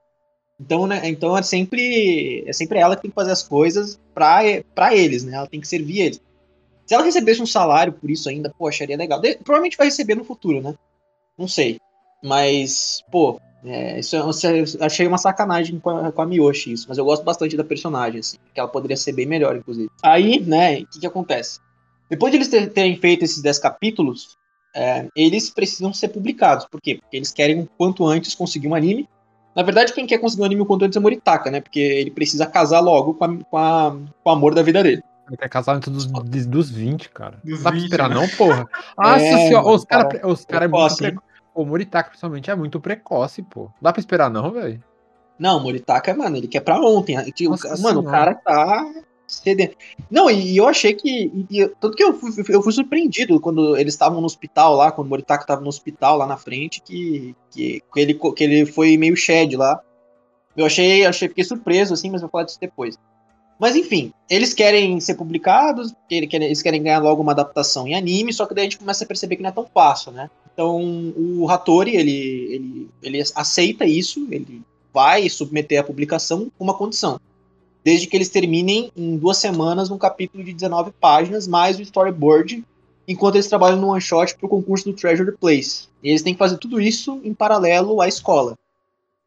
Então, 0.59 0.87
né, 0.87 1.01
então 1.03 1.37
é 1.37 1.43
sempre 1.43 2.43
é 2.47 2.53
sempre 2.53 2.79
ela 2.79 2.95
que 2.95 3.01
tem 3.01 3.11
que 3.11 3.15
fazer 3.15 3.31
as 3.31 3.43
coisas 3.43 3.99
pra, 4.13 4.39
pra 4.73 4.95
eles, 4.95 5.23
né? 5.25 5.35
Ela 5.35 5.47
tem 5.47 5.59
que 5.59 5.67
servir 5.67 5.99
eles. 6.01 6.21
Se 6.85 6.93
ela 6.93 7.03
recebesse 7.03 7.41
um 7.41 7.45
salário 7.47 7.91
por 7.93 8.09
isso 8.09 8.29
ainda, 8.29 8.53
pô, 8.57 8.67
acharia 8.67 8.95
legal. 8.95 9.19
De- 9.19 9.35
provavelmente 9.37 9.75
vai 9.77 9.87
receber 9.87 10.15
no 10.15 10.23
futuro, 10.23 10.61
né? 10.61 10.75
Não 11.37 11.47
sei. 11.47 11.79
Mas, 12.23 13.03
pô, 13.11 13.39
é, 13.65 13.99
isso 13.99 14.15
eu 14.15 14.29
achei 14.81 15.07
uma 15.07 15.17
sacanagem 15.17 15.79
com 15.79 15.89
a, 15.89 16.11
com 16.11 16.21
a 16.21 16.25
Miyoshi 16.25 16.71
isso, 16.73 16.85
mas 16.87 16.97
eu 16.97 17.05
gosto 17.05 17.23
bastante 17.23 17.57
da 17.57 17.63
personagem, 17.63 18.19
assim, 18.19 18.37
que 18.53 18.59
ela 18.59 18.69
poderia 18.69 18.97
ser 18.97 19.13
bem 19.13 19.25
melhor, 19.25 19.55
inclusive. 19.55 19.89
Aí, 20.03 20.39
né, 20.39 20.81
o 20.81 20.87
que 20.87 20.99
que 20.99 21.07
acontece? 21.07 21.59
Depois 22.09 22.31
de 22.31 22.37
eles 22.37 22.47
ter- 22.47 22.69
terem 22.71 22.95
feito 22.97 23.23
esses 23.23 23.41
10 23.41 23.57
capítulos, 23.57 24.37
é, 24.75 25.07
eles 25.15 25.49
precisam 25.49 25.93
ser 25.93 26.09
publicados. 26.09 26.65
Por 26.65 26.79
quê? 26.81 26.95
Porque 27.01 27.17
eles 27.17 27.31
querem 27.31 27.67
quanto 27.77 28.05
antes 28.05 28.35
conseguir 28.35 28.67
um 28.67 28.75
anime. 28.75 29.07
Na 29.55 29.63
verdade, 29.63 29.93
quem 29.93 30.05
quer 30.05 30.17
conseguir 30.19 30.41
um 30.43 30.45
anime 30.45 30.61
o 30.61 30.65
quanto 30.65 30.83
antes 30.85 30.97
é 30.97 30.99
Moritaka, 30.99 31.49
né? 31.49 31.61
Porque 31.61 31.79
ele 31.79 32.11
precisa 32.11 32.45
casar 32.45 32.81
logo 32.81 33.13
com, 33.13 33.23
a- 33.25 33.37
com, 33.49 33.57
a- 33.57 33.97
com 34.23 34.29
o 34.29 34.33
amor 34.33 34.53
da 34.53 34.61
vida 34.61 34.83
dele. 34.83 35.01
Ele 35.27 35.37
quer 35.37 35.49
casar 35.49 35.75
antes 35.77 35.91
dos, 35.91 36.05
dos, 36.05 36.45
dos 36.45 36.69
20, 36.69 37.09
cara. 37.09 37.39
Dos 37.43 37.57
Não 37.57 37.63
dá 37.63 37.69
pra 37.71 37.79
20, 37.79 37.83
esperar, 37.85 38.09
né? 38.09 38.15
não, 38.15 38.27
porra. 38.27 38.67
Nossa 38.97 39.25
É, 39.25 39.47
senhora, 39.47 39.67
os 39.67 39.85
caras 39.85 40.13
cara, 40.13 40.27
os 40.27 40.45
cara 40.45 40.65
é 40.65 40.67
muito 40.67 40.97
precoce. 40.97 41.19
O 41.55 41.65
Moritaka, 41.65 42.09
principalmente, 42.09 42.51
é 42.51 42.55
muito 42.55 42.79
precoce, 42.81 43.41
pô. 43.41 43.69
Dá 43.81 43.93
pra 43.93 43.99
esperar, 44.01 44.29
não, 44.29 44.51
velho. 44.51 44.83
Não, 45.39 45.57
o 45.57 45.61
Moritaka, 45.61 46.13
mano, 46.13 46.35
ele 46.37 46.47
quer 46.47 46.59
pra 46.59 46.79
ontem. 46.79 47.17
O 47.17 47.49
Nossa 47.49 47.69
mano, 47.81 48.01
o 48.01 48.03
senhora. 48.03 48.11
cara 48.11 48.35
tá. 48.35 48.85
Não, 50.11 50.29
e, 50.29 50.55
eu 50.57 50.67
achei 50.67 50.93
que. 50.93 51.45
e- 51.49 51.67
tanto 51.79 51.95
que 51.95 52.03
eu 52.03 52.13
fui, 52.13 52.31
eu 52.49 52.61
fui 52.61 52.71
surpreendido 52.71 53.39
quando 53.39 53.75
eles 53.75 53.93
estavam 53.93 54.19
no 54.19 54.25
hospital 54.25 54.75
lá, 54.75 54.91
quando 54.91 55.07
o 55.07 55.09
Moritaka 55.09 55.45
tava 55.45 55.61
no 55.61 55.67
hospital 55.69 56.17
lá 56.17 56.27
na 56.27 56.37
frente, 56.37 56.81
que, 56.81 57.35
que, 57.49 57.81
que, 57.91 57.99
ele, 57.99 58.13
que 58.13 58.43
ele 58.43 58.65
foi 58.65 58.97
meio 58.97 59.15
shed 59.15 59.55
lá. 59.55 59.79
Eu 60.55 60.65
achei, 60.65 61.05
achei, 61.05 61.27
fiquei 61.27 61.43
surpreso, 61.43 61.93
assim, 61.93 62.09
mas 62.09 62.21
vou 62.21 62.29
falar 62.29 62.43
disso 62.43 62.59
depois. 62.59 62.97
Mas 63.59 63.75
enfim, 63.75 64.13
eles 64.29 64.53
querem 64.53 64.99
ser 64.99 65.15
publicados, 65.15 65.93
eles 66.09 66.61
querem 66.61 66.83
ganhar 66.83 66.99
logo 66.99 67.21
uma 67.21 67.31
adaptação 67.31 67.87
em 67.87 67.95
anime, 67.95 68.33
só 68.33 68.45
que 68.45 68.53
daí 68.53 68.63
a 68.63 68.65
gente 68.65 68.77
começa 68.77 69.03
a 69.03 69.07
perceber 69.07 69.37
que 69.37 69.41
não 69.41 69.49
é 69.49 69.53
tão 69.53 69.65
fácil, 69.65 70.11
né? 70.11 70.29
Então 70.55 71.13
o 71.17 71.49
Hattori, 71.49 71.97
ele, 71.97 72.11
ele, 72.11 72.89
ele 73.03 73.23
aceita 73.35 73.85
isso, 73.85 74.25
ele 74.31 74.61
vai 74.93 75.27
submeter 75.27 75.81
a 75.81 75.83
publicação 75.83 76.49
com 76.57 76.63
uma 76.63 76.73
condição. 76.73 77.19
Desde 77.83 78.07
que 78.07 78.15
eles 78.15 78.29
terminem 78.29 78.89
em 78.95 79.17
duas 79.17 79.37
semanas 79.37 79.91
um 79.91 79.97
capítulo 79.97 80.41
de 80.43 80.53
19 80.53 80.91
páginas, 80.99 81.45
mais 81.45 81.77
o 81.77 81.81
storyboard, 81.81 82.63
enquanto 83.05 83.35
eles 83.35 83.49
trabalham 83.49 83.79
no 83.79 83.89
one 83.89 83.99
shot 83.99 84.33
para 84.35 84.45
o 84.45 84.49
concurso 84.49 84.85
do 84.85 84.95
Treasure 84.95 85.33
Place. 85.33 85.89
E 86.01 86.09
eles 86.09 86.21
têm 86.21 86.33
que 86.33 86.39
fazer 86.39 86.57
tudo 86.57 86.79
isso 86.79 87.19
em 87.25 87.33
paralelo 87.33 87.99
à 87.99 88.07
escola, 88.07 88.57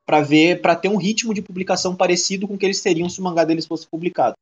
para 0.06 0.22
ver, 0.22 0.62
para 0.62 0.74
ter 0.74 0.88
um 0.88 0.96
ritmo 0.96 1.34
de 1.34 1.42
publicação 1.42 1.94
parecido 1.94 2.48
com 2.48 2.54
o 2.54 2.58
que 2.58 2.64
eles 2.64 2.80
teriam 2.80 3.08
se 3.08 3.20
o 3.20 3.22
mangá 3.22 3.44
deles 3.44 3.66
fosse 3.66 3.86
publicado. 3.86 4.34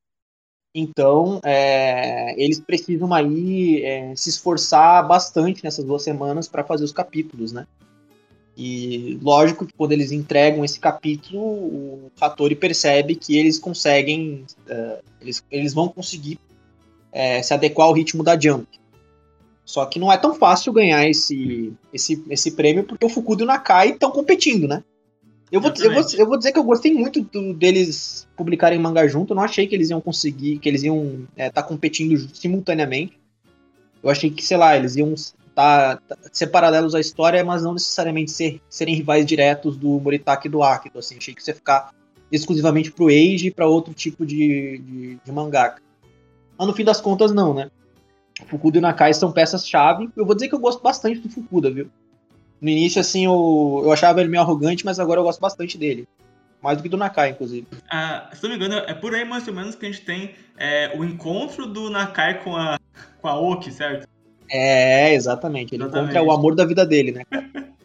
Então, 0.78 1.40
é, 1.43 2.34
eles 2.37 2.61
precisam 2.61 3.14
aí 3.14 3.82
é, 3.82 4.14
se 4.14 4.28
esforçar 4.28 5.08
bastante 5.08 5.64
nessas 5.64 5.82
duas 5.82 6.02
semanas 6.02 6.46
para 6.49 6.62
fazer 6.62 6.84
os 6.84 6.93
capítulos, 6.93 7.50
né? 7.50 7.67
E 8.55 9.19
lógico 9.23 9.65
que 9.65 9.72
quando 9.72 9.93
eles 9.93 10.12
entregam 10.12 10.62
esse 10.62 10.79
capítulo, 10.79 11.41
o 11.41 12.10
Hattori 12.20 12.55
percebe 12.55 13.15
que 13.15 13.39
eles 13.39 13.58
conseguem, 13.58 14.44
é, 14.69 14.98
eles, 15.19 15.43
eles 15.50 15.72
vão 15.72 15.89
conseguir 15.89 16.39
é, 17.10 17.43
se 17.43 17.55
adequar 17.55 17.86
ao 17.86 17.94
ritmo 17.94 18.22
da 18.22 18.39
Jump. 18.39 18.69
Só 19.65 19.86
que 19.86 19.98
não 19.98 20.12
é 20.12 20.19
tão 20.19 20.34
fácil 20.34 20.74
ganhar 20.74 21.08
esse, 21.08 21.72
esse, 21.91 22.22
esse 22.29 22.50
prêmio 22.50 22.84
porque 22.84 23.06
o 23.06 23.08
Fukuda 23.08 23.43
e 23.43 23.44
o 23.44 23.46
Nakai 23.46 23.93
estão 23.93 24.10
competindo, 24.10 24.69
né? 24.69 24.84
Eu 25.50 25.60
vou, 25.60 25.70
eu, 25.84 25.93
vou, 25.94 26.03
eu 26.19 26.26
vou 26.26 26.36
dizer 26.38 26.53
que 26.53 26.58
eu 26.58 26.65
gostei 26.65 26.93
muito 26.93 27.20
do- 27.22 27.55
deles 27.55 28.26
publicarem 28.36 28.79
mangá 28.79 29.06
junto. 29.06 29.32
Eu 29.32 29.36
não 29.36 29.43
achei 29.44 29.67
que 29.67 29.74
eles 29.74 29.91
iam 29.91 30.00
conseguir, 30.00 30.58
que 30.58 30.69
eles 30.69 30.82
iam 30.82 31.26
estar 31.36 31.62
competindo 31.62 32.19
simultaneamente. 32.34 33.19
Eu 34.03 34.10
achei 34.10 34.29
que, 34.31 34.44
sei 34.44 34.56
lá, 34.56 34.76
eles 34.76 34.96
iam 34.96 35.15
tá, 35.55 35.96
tá- 36.08 36.17
ser 36.32 36.48
paralelos 36.48 36.94
à 36.94 37.00
história, 37.00 37.44
mas 37.44 37.62
não 37.62 37.72
necessariamente 37.74 38.31
ser, 38.32 38.60
serem 38.69 38.94
rivais 38.96 39.24
diretos 39.24 39.76
do 39.76 40.00
Moritaka 40.00 40.46
e 40.46 40.50
do 40.50 40.62
Akito. 40.62 40.98
Assim, 40.98 41.17
achei 41.17 41.32
que 41.34 41.41
isso 41.41 41.50
ia 41.50 41.55
ficar 41.55 41.94
exclusivamente 42.31 42.91
pro 42.91 43.06
Age 43.06 43.46
e 43.46 43.50
pra 43.53 43.67
outro 43.69 43.94
tipo 43.94 44.26
de, 44.26 44.79
de, 44.79 45.19
de 45.24 45.32
mangaka. 45.32 45.81
Mas 46.58 46.67
no 46.67 46.74
fim 46.74 46.84
das 46.84 47.00
contas, 47.00 47.32
não, 47.32 47.55
né? 47.55 47.70
Fukuda 48.48 48.79
e 48.79 48.81
Nakai 48.81 49.15
são 49.15 49.31
peças-chave. 49.32 50.10
Eu 50.17 50.26
vou 50.26 50.34
dizer 50.34 50.48
que 50.48 50.55
eu 50.55 50.58
gosto 50.58 50.82
bastante 50.82 51.20
do 51.20 51.29
Fukuda, 51.31 51.70
viu? 51.70 51.88
No 52.60 52.70
início, 52.70 53.01
assim, 53.01 53.27
eu, 53.27 53.82
eu 53.84 53.93
achava 53.93 54.20
ele 54.20 54.29
meio 54.29 54.43
arrogante, 54.43 54.84
mas 54.84 54.98
agora 54.98 55.20
eu 55.20 55.25
gosto 55.25 55.41
bastante 55.41 55.77
dele. 55.77 56.08
Mais 56.63 56.79
do 56.79 56.82
que 56.82 56.89
do 56.89 56.96
Nakai, 56.96 57.31
inclusive. 57.31 57.67
Ah, 57.91 58.31
se 58.32 58.43
não 58.43 58.51
me 58.51 58.56
engano, 58.56 58.77
é 58.86 58.94
por 58.94 59.15
aí 59.15 59.25
mais 59.25 59.46
ou 59.46 59.55
menos 59.55 59.75
que 59.75 59.86
a 59.86 59.91
gente 59.91 60.05
tem 60.05 60.34
é, 60.56 60.93
o 60.96 61.05
encontro 61.05 61.67
do 61.67 61.91
Nakai 61.91 62.43
com 62.43 62.56
a, 62.56 62.79
com 63.20 63.29
a 63.29 63.39
Oki, 63.39 63.70
certo? 63.70 64.08
É, 64.51 65.15
exatamente. 65.15 65.75
Ele 65.75 65.82
Exatamente. 65.82 66.10
encontra 66.10 66.22
o 66.22 66.32
amor 66.32 66.55
da 66.55 66.65
vida 66.65 66.84
dele, 66.86 67.13
né? 67.13 67.22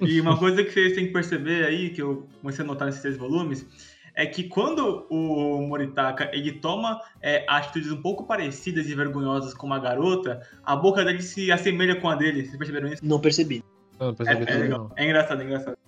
E 0.00 0.20
uma 0.20 0.38
coisa 0.38 0.62
que 0.62 0.70
vocês 0.70 0.94
têm 0.94 1.06
que 1.06 1.12
perceber 1.12 1.64
aí, 1.64 1.90
que 1.90 2.00
eu 2.00 2.26
comecei 2.40 2.64
a 2.64 2.68
notar 2.68 2.86
nesses 2.86 3.02
três 3.02 3.16
volumes, 3.16 3.66
é 4.14 4.24
que 4.24 4.44
quando 4.44 5.06
o 5.10 5.60
Moritaka 5.62 6.30
ele 6.32 6.52
toma 6.52 7.00
é, 7.20 7.44
atitudes 7.48 7.90
um 7.90 8.00
pouco 8.00 8.24
parecidas 8.24 8.88
e 8.88 8.94
vergonhosas 8.94 9.52
com 9.52 9.66
uma 9.66 9.78
garota, 9.78 10.40
a 10.64 10.74
boca 10.74 11.04
dele 11.04 11.22
se 11.22 11.52
assemelha 11.52 12.00
com 12.00 12.08
a 12.08 12.14
dele. 12.14 12.44
Vocês 12.44 12.56
perceberam 12.56 12.88
isso? 12.88 13.04
Não 13.04 13.20
percebi. 13.20 13.62
Eu 14.00 14.14
não 14.18 14.26
É, 14.26 14.32
é 14.32 14.56
legal. 14.56 14.78
não. 14.78 14.90
É 14.96 15.04
engraçado, 15.04 15.40
é 15.40 15.44
engraçado. 15.44 15.78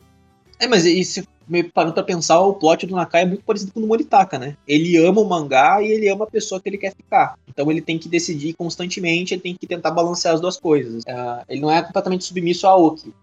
É, 0.61 0.67
mas 0.67 0.85
e 0.85 1.05
se 1.05 1.25
me 1.47 1.63
parando 1.63 1.95
pra 1.95 2.03
pensar, 2.03 2.41
o 2.41 2.55
plot 2.55 2.85
do 2.87 2.97
Nakai 2.97 3.23
é 3.23 3.27
muito 3.27 3.45
parecido 3.45 3.73
com 3.73 3.79
o 3.79 3.83
do 3.83 3.89
Moritaka, 3.89 4.39
né? 4.39 4.57
Ele 4.67 4.97
ama 4.97 5.21
o 5.21 5.29
mangá 5.29 5.81
e 5.81 5.87
ele 5.87 6.09
ama 6.09 6.25
a 6.25 6.31
pessoa 6.31 6.61
que 6.61 6.69
ele 6.69 6.77
quer 6.79 6.93
ficar. 6.95 7.37
Então 7.49 7.71
ele 7.71 7.81
tem 7.81 7.97
que 7.99 8.09
decidir 8.09 8.55
constantemente, 8.55 9.33
ele 9.35 9.41
tem 9.41 9.55
que 9.55 9.67
tentar 9.67 9.93
balancear 9.93 10.35
as 10.35 10.41
duas 10.41 10.59
coisas. 10.59 11.05
Ah, 11.09 11.45
ele 11.49 11.61
não 11.61 11.71
é 11.71 11.81
completamente 11.83 12.25
submisso 12.25 12.67
a 12.67 12.71
Aoki. 12.71 13.15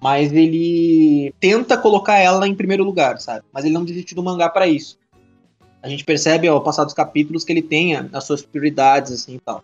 mas 0.00 0.32
ele 0.32 1.34
tenta 1.40 1.76
colocar 1.76 2.18
ela 2.18 2.46
em 2.46 2.54
primeiro 2.54 2.84
lugar, 2.84 3.18
sabe? 3.18 3.44
Mas 3.52 3.64
ele 3.64 3.74
não 3.74 3.84
desiste 3.84 4.14
do 4.14 4.22
mangá 4.22 4.48
para 4.48 4.66
isso. 4.68 4.96
A 5.82 5.88
gente 5.88 6.04
percebe 6.04 6.46
ao 6.46 6.60
passar 6.62 6.84
dos 6.84 6.94
capítulos 6.94 7.44
que 7.44 7.52
ele 7.52 7.62
tenha 7.62 8.08
as 8.12 8.24
suas 8.24 8.42
prioridades 8.42 9.10
assim 9.12 9.34
e 9.34 9.40
tal. 9.40 9.62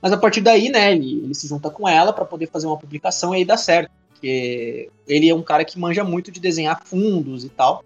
Mas 0.00 0.12
a 0.12 0.16
partir 0.16 0.40
daí, 0.40 0.68
né, 0.68 0.92
ele, 0.92 1.20
ele 1.24 1.34
se 1.34 1.46
junta 1.46 1.70
com 1.70 1.88
ela 1.88 2.12
para 2.12 2.24
poder 2.24 2.48
fazer 2.48 2.66
uma 2.66 2.76
publicação 2.76 3.34
e 3.34 3.38
aí 3.38 3.44
dá 3.44 3.56
certo, 3.56 3.90
porque 4.14 4.88
ele 5.06 5.28
é 5.28 5.34
um 5.34 5.42
cara 5.42 5.64
que 5.64 5.78
manja 5.78 6.04
muito 6.04 6.30
de 6.30 6.40
desenhar 6.40 6.80
fundos 6.84 7.44
e 7.44 7.48
tal. 7.48 7.84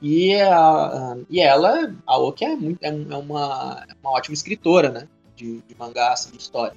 E, 0.00 0.34
a, 0.34 1.16
e 1.30 1.40
ela, 1.40 1.94
a 2.04 2.18
Oki, 2.18 2.44
é, 2.44 2.56
muito, 2.56 2.82
é, 2.82 2.88
é 2.88 3.16
uma, 3.16 3.84
é 3.88 3.94
uma 4.02 4.10
ótima 4.10 4.34
escritora, 4.34 4.90
né? 4.90 5.08
De, 5.36 5.62
de 5.62 5.76
mangá, 5.78 6.12
assim, 6.12 6.32
de 6.32 6.38
história. 6.38 6.76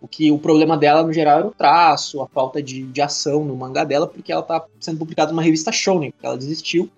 O 0.00 0.08
que 0.08 0.30
o 0.30 0.38
problema 0.38 0.76
dela, 0.76 1.02
no 1.02 1.12
geral, 1.12 1.38
era 1.38 1.46
o 1.46 1.52
traço, 1.52 2.20
a 2.20 2.26
falta 2.26 2.62
de, 2.62 2.82
de 2.82 3.00
ação 3.00 3.44
no 3.44 3.56
mangá 3.56 3.84
dela, 3.84 4.06
porque 4.06 4.32
ela 4.32 4.42
tá 4.42 4.62
sendo 4.80 4.98
publicada 4.98 5.30
numa 5.30 5.42
revista 5.42 5.72
Shonen, 5.72 6.10
porque 6.10 6.26
ela 6.26 6.36
desistiu 6.36 6.90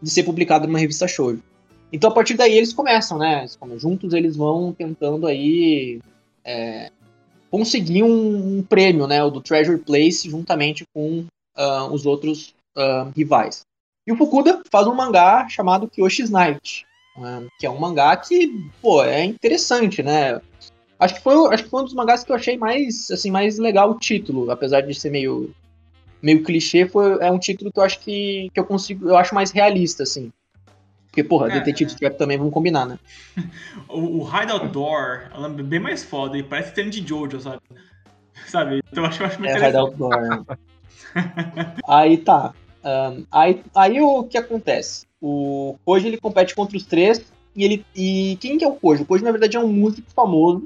de 0.00 0.08
ser 0.08 0.22
publicada 0.22 0.66
numa 0.66 0.78
revista 0.78 1.08
Shoujo. 1.08 1.42
Então, 1.92 2.10
a 2.10 2.14
partir 2.14 2.34
daí, 2.34 2.56
eles 2.56 2.72
começam, 2.72 3.18
né? 3.18 3.46
Juntos 3.76 4.14
eles 4.14 4.36
vão 4.36 4.72
tentando 4.72 5.26
aí 5.26 6.00
é, 6.44 6.90
conseguir 7.54 8.02
um, 8.02 8.58
um, 8.58 8.62
prêmio, 8.64 9.06
né? 9.06 9.22
O 9.22 9.30
do 9.30 9.40
Treasure 9.40 9.78
Place, 9.78 10.28
juntamente 10.28 10.84
com 10.92 11.24
uh, 11.56 11.92
os 11.92 12.04
outros 12.04 12.52
uh, 12.76 13.12
rivais. 13.16 13.62
E 14.04 14.12
o 14.12 14.16
Fukuda 14.16 14.60
faz 14.68 14.88
um 14.88 14.94
mangá 14.94 15.48
chamado 15.48 15.86
Kyoshi's 15.86 16.30
Night, 16.30 16.84
uh, 17.16 17.46
que 17.56 17.64
é 17.64 17.70
um 17.70 17.78
mangá 17.78 18.16
que, 18.16 18.68
pô, 18.82 19.04
é 19.04 19.24
interessante, 19.24 20.02
né? 20.02 20.40
Acho 20.98 21.14
que 21.14 21.22
foi, 21.22 21.54
acho 21.54 21.62
que 21.62 21.70
foi 21.70 21.82
um 21.82 21.84
dos 21.84 21.94
mangás 21.94 22.24
que 22.24 22.32
eu 22.32 22.36
achei 22.36 22.56
mais, 22.56 23.08
assim, 23.12 23.30
mais 23.30 23.56
legal 23.56 23.92
o 23.92 24.00
título, 24.00 24.50
apesar 24.50 24.80
de 24.80 24.92
ser 24.92 25.10
meio 25.10 25.54
meio 26.20 26.42
clichê, 26.42 26.88
foi, 26.88 27.18
é 27.20 27.30
um 27.30 27.38
título 27.38 27.70
que 27.70 27.78
eu 27.78 27.84
acho 27.84 28.00
que, 28.00 28.50
que 28.52 28.58
eu 28.58 28.64
consigo, 28.64 29.08
eu 29.08 29.16
acho 29.16 29.32
mais 29.32 29.52
realista, 29.52 30.02
assim. 30.02 30.32
Porque, 31.14 31.22
porra, 31.22 31.48
é, 31.48 31.60
Detetive. 31.60 31.94
Trap 31.94 32.18
também, 32.18 32.36
vamos 32.36 32.52
combinar, 32.52 32.84
né? 32.86 32.98
o, 33.88 34.24
o 34.24 34.28
Hideout 34.28 34.66
Door 34.66 35.30
é 35.32 35.62
bem 35.62 35.78
mais 35.78 36.02
foda 36.02 36.36
e 36.36 36.42
parece 36.42 36.74
ter 36.74 36.90
de 36.90 37.06
Jojo, 37.06 37.40
sabe? 37.40 37.60
Sabe? 38.48 38.80
Então 38.90 39.04
eu 39.04 39.08
acho, 39.08 39.22
eu 39.22 39.26
acho 39.26 39.38
muito 39.38 39.56
é, 39.56 39.68
Hideout 39.68 39.96
Door. 39.96 40.20
Né? 40.20 40.44
aí 41.86 42.18
tá. 42.18 42.52
Um, 42.84 43.24
aí, 43.30 43.62
aí 43.74 44.00
o 44.00 44.24
que 44.24 44.36
acontece? 44.36 45.06
O 45.20 45.78
Koji 45.84 46.08
ele 46.08 46.18
compete 46.18 46.54
contra 46.54 46.76
os 46.76 46.84
três 46.84 47.24
e 47.54 47.64
ele 47.64 47.86
e 47.94 48.36
quem 48.40 48.58
que 48.58 48.64
é 48.64 48.68
o 48.68 48.74
Koji? 48.74 49.04
O 49.04 49.06
Koji 49.06 49.22
na 49.22 49.30
verdade 49.30 49.56
é 49.56 49.60
um 49.60 49.68
músico 49.68 50.10
famoso 50.10 50.64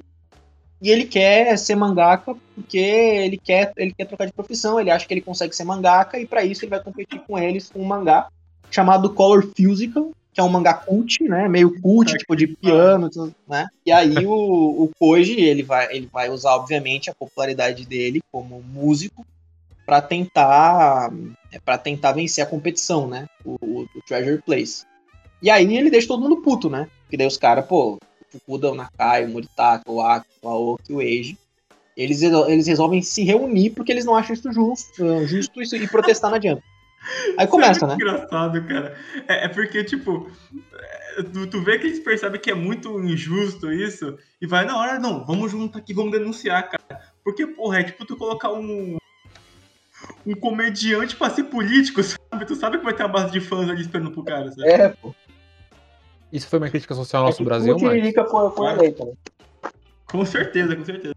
e 0.80 0.90
ele 0.90 1.04
quer 1.04 1.56
ser 1.58 1.76
mangaka 1.76 2.34
porque 2.54 2.78
ele 2.78 3.36
quer 3.36 3.72
ele 3.76 3.92
quer 3.92 4.06
trocar 4.06 4.24
de 4.24 4.32
profissão, 4.32 4.80
ele 4.80 4.90
acha 4.90 5.06
que 5.06 5.12
ele 5.14 5.20
consegue 5.20 5.54
ser 5.54 5.64
mangaka 5.64 6.18
e 6.18 6.26
para 6.26 6.42
isso 6.42 6.64
ele 6.64 6.70
vai 6.70 6.82
competir 6.82 7.20
com 7.20 7.38
eles 7.38 7.70
com 7.70 7.80
um 7.80 7.84
mangá 7.84 8.28
chamado 8.70 9.12
Color 9.12 9.50
Physical, 9.54 10.12
que 10.32 10.40
é 10.40 10.42
um 10.44 10.48
mangá 10.48 10.74
cult, 10.74 11.22
né? 11.24 11.48
Meio 11.48 11.80
cult, 11.80 12.12
tipo 12.16 12.36
de 12.36 12.46
piano, 12.46 13.10
né? 13.48 13.66
E 13.84 13.90
aí 13.90 14.26
o, 14.26 14.32
o 14.84 14.90
Koji, 14.98 15.40
ele 15.40 15.62
vai, 15.62 15.94
ele 15.94 16.08
vai 16.12 16.30
usar, 16.30 16.54
obviamente, 16.54 17.10
a 17.10 17.14
popularidade 17.14 17.86
dele 17.86 18.20
como 18.30 18.62
músico 18.62 19.26
para 19.84 20.02
tentar 20.02 21.10
para 21.64 21.78
tentar 21.78 22.12
vencer 22.12 22.44
a 22.44 22.46
competição, 22.46 23.08
né? 23.08 23.26
O, 23.44 23.56
o, 23.60 23.80
o, 23.82 24.02
Treasure 24.06 24.42
Place. 24.42 24.84
E 25.40 25.50
aí 25.50 25.76
ele 25.76 25.90
deixa 25.90 26.08
todo 26.08 26.22
mundo 26.22 26.42
puto, 26.42 26.68
né? 26.68 26.88
Porque 27.02 27.16
daí 27.16 27.26
os 27.26 27.38
caras, 27.38 27.66
pô, 27.66 27.94
o 27.94 27.98
Fukuda, 28.30 28.70
o 28.70 28.74
Nakai, 28.74 29.24
o 29.24 29.30
Moritaka, 29.30 29.90
o 29.90 30.00
Aki, 30.02 30.28
o 30.42 30.48
Aoki, 30.48 30.92
o 30.92 31.00
Eiji, 31.00 31.38
eles, 31.96 32.22
eles 32.22 32.66
resolvem 32.66 33.02
se 33.02 33.24
reunir 33.24 33.70
porque 33.70 33.90
eles 33.90 34.04
não 34.04 34.14
acham 34.14 34.34
isso 34.34 34.52
justo, 34.52 35.26
justo 35.26 35.74
e 35.74 35.88
protestar 35.88 36.30
na 36.30 36.40
Jump. 36.40 36.62
Aí 37.38 37.46
começa, 37.46 37.84
é 37.84 37.88
né? 37.88 37.94
engraçado, 37.94 38.62
cara. 38.66 38.96
É, 39.26 39.44
é, 39.44 39.48
porque, 39.48 39.84
tipo, 39.84 40.30
é, 40.72 41.22
tu, 41.22 41.46
tu 41.46 41.62
vê 41.62 41.78
que 41.78 41.86
eles 41.86 42.00
percebem 42.00 42.40
que 42.40 42.50
é 42.50 42.54
muito 42.54 42.98
injusto 43.00 43.72
isso 43.72 44.18
e 44.40 44.46
vai 44.46 44.64
na 44.64 44.76
hora, 44.76 44.98
não, 44.98 45.24
vamos 45.24 45.50
juntar 45.50 45.78
aqui, 45.78 45.94
vamos 45.94 46.12
denunciar, 46.12 46.68
cara. 46.70 47.00
Porque, 47.24 47.46
porra, 47.46 47.80
é 47.80 47.84
tipo 47.84 48.04
tu 48.04 48.16
colocar 48.16 48.52
um. 48.52 48.96
Um 50.24 50.34
comediante 50.34 51.16
pra 51.16 51.30
ser 51.30 51.44
político, 51.44 52.02
sabe? 52.02 52.44
Tu 52.46 52.54
sabe 52.54 52.78
que 52.78 52.84
vai 52.84 52.94
ter 52.94 53.02
uma 53.02 53.08
base 53.08 53.32
de 53.32 53.40
fãs 53.40 53.68
ali 53.68 53.80
esperando 53.80 54.12
pro 54.12 54.22
cara, 54.22 54.50
sabe? 54.50 54.68
É, 54.68 54.88
pô. 54.90 55.14
Isso 56.32 56.46
foi 56.46 56.58
uma 56.58 56.68
crítica 56.68 56.94
social 56.94 57.22
ao 57.22 57.28
nosso 57.30 57.42
é 57.42 57.44
Brasil, 57.44 57.78
mano. 57.78 58.00
Mas... 58.00 58.30
Foi, 58.30 58.50
foi 58.50 58.66
eleita, 58.72 59.04
né? 59.04 59.12
Com 60.06 60.24
certeza, 60.24 60.76
com 60.76 60.84
certeza. 60.84 61.14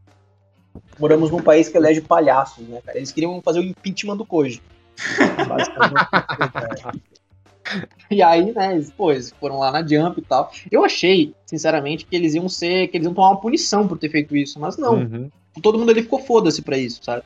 Moramos 1.00 1.32
num 1.32 1.42
país 1.42 1.70
que 1.70 1.78
elege 1.78 2.02
palhaços, 2.02 2.68
né, 2.68 2.82
cara? 2.86 2.98
Eles 2.98 3.12
queriam 3.12 3.42
fazer 3.42 3.60
o 3.60 3.64
impeachment 3.64 4.18
do 4.18 4.26
Koji. 4.26 4.62
e 8.10 8.22
aí, 8.22 8.52
né, 8.54 8.74
eles, 8.74 8.92
pô, 8.92 9.12
eles 9.12 9.34
foram 9.40 9.60
lá 9.60 9.72
na 9.72 9.86
Jump 9.86 10.20
e 10.20 10.24
tal. 10.24 10.52
Eu 10.72 10.84
achei, 10.84 11.34
sinceramente, 11.46 12.06
que 12.06 12.16
eles 12.16 12.34
iam 12.34 12.50
ser. 12.50 12.88
que 12.88 12.98
eles 12.98 13.06
iam 13.06 13.14
tomar 13.14 13.30
uma 13.30 13.42
punição 13.42 13.88
por 13.88 13.98
ter 13.98 14.10
feito 14.10 14.36
isso, 14.36 14.60
mas 14.60 14.78
não. 14.78 14.96
Uhum. 14.96 15.32
Todo 15.62 15.78
mundo 15.78 15.92
ali 15.92 16.04
ficou 16.04 16.20
foda-se 16.20 16.62
pra 16.62 16.78
isso, 16.78 17.02
sabe? 17.04 17.24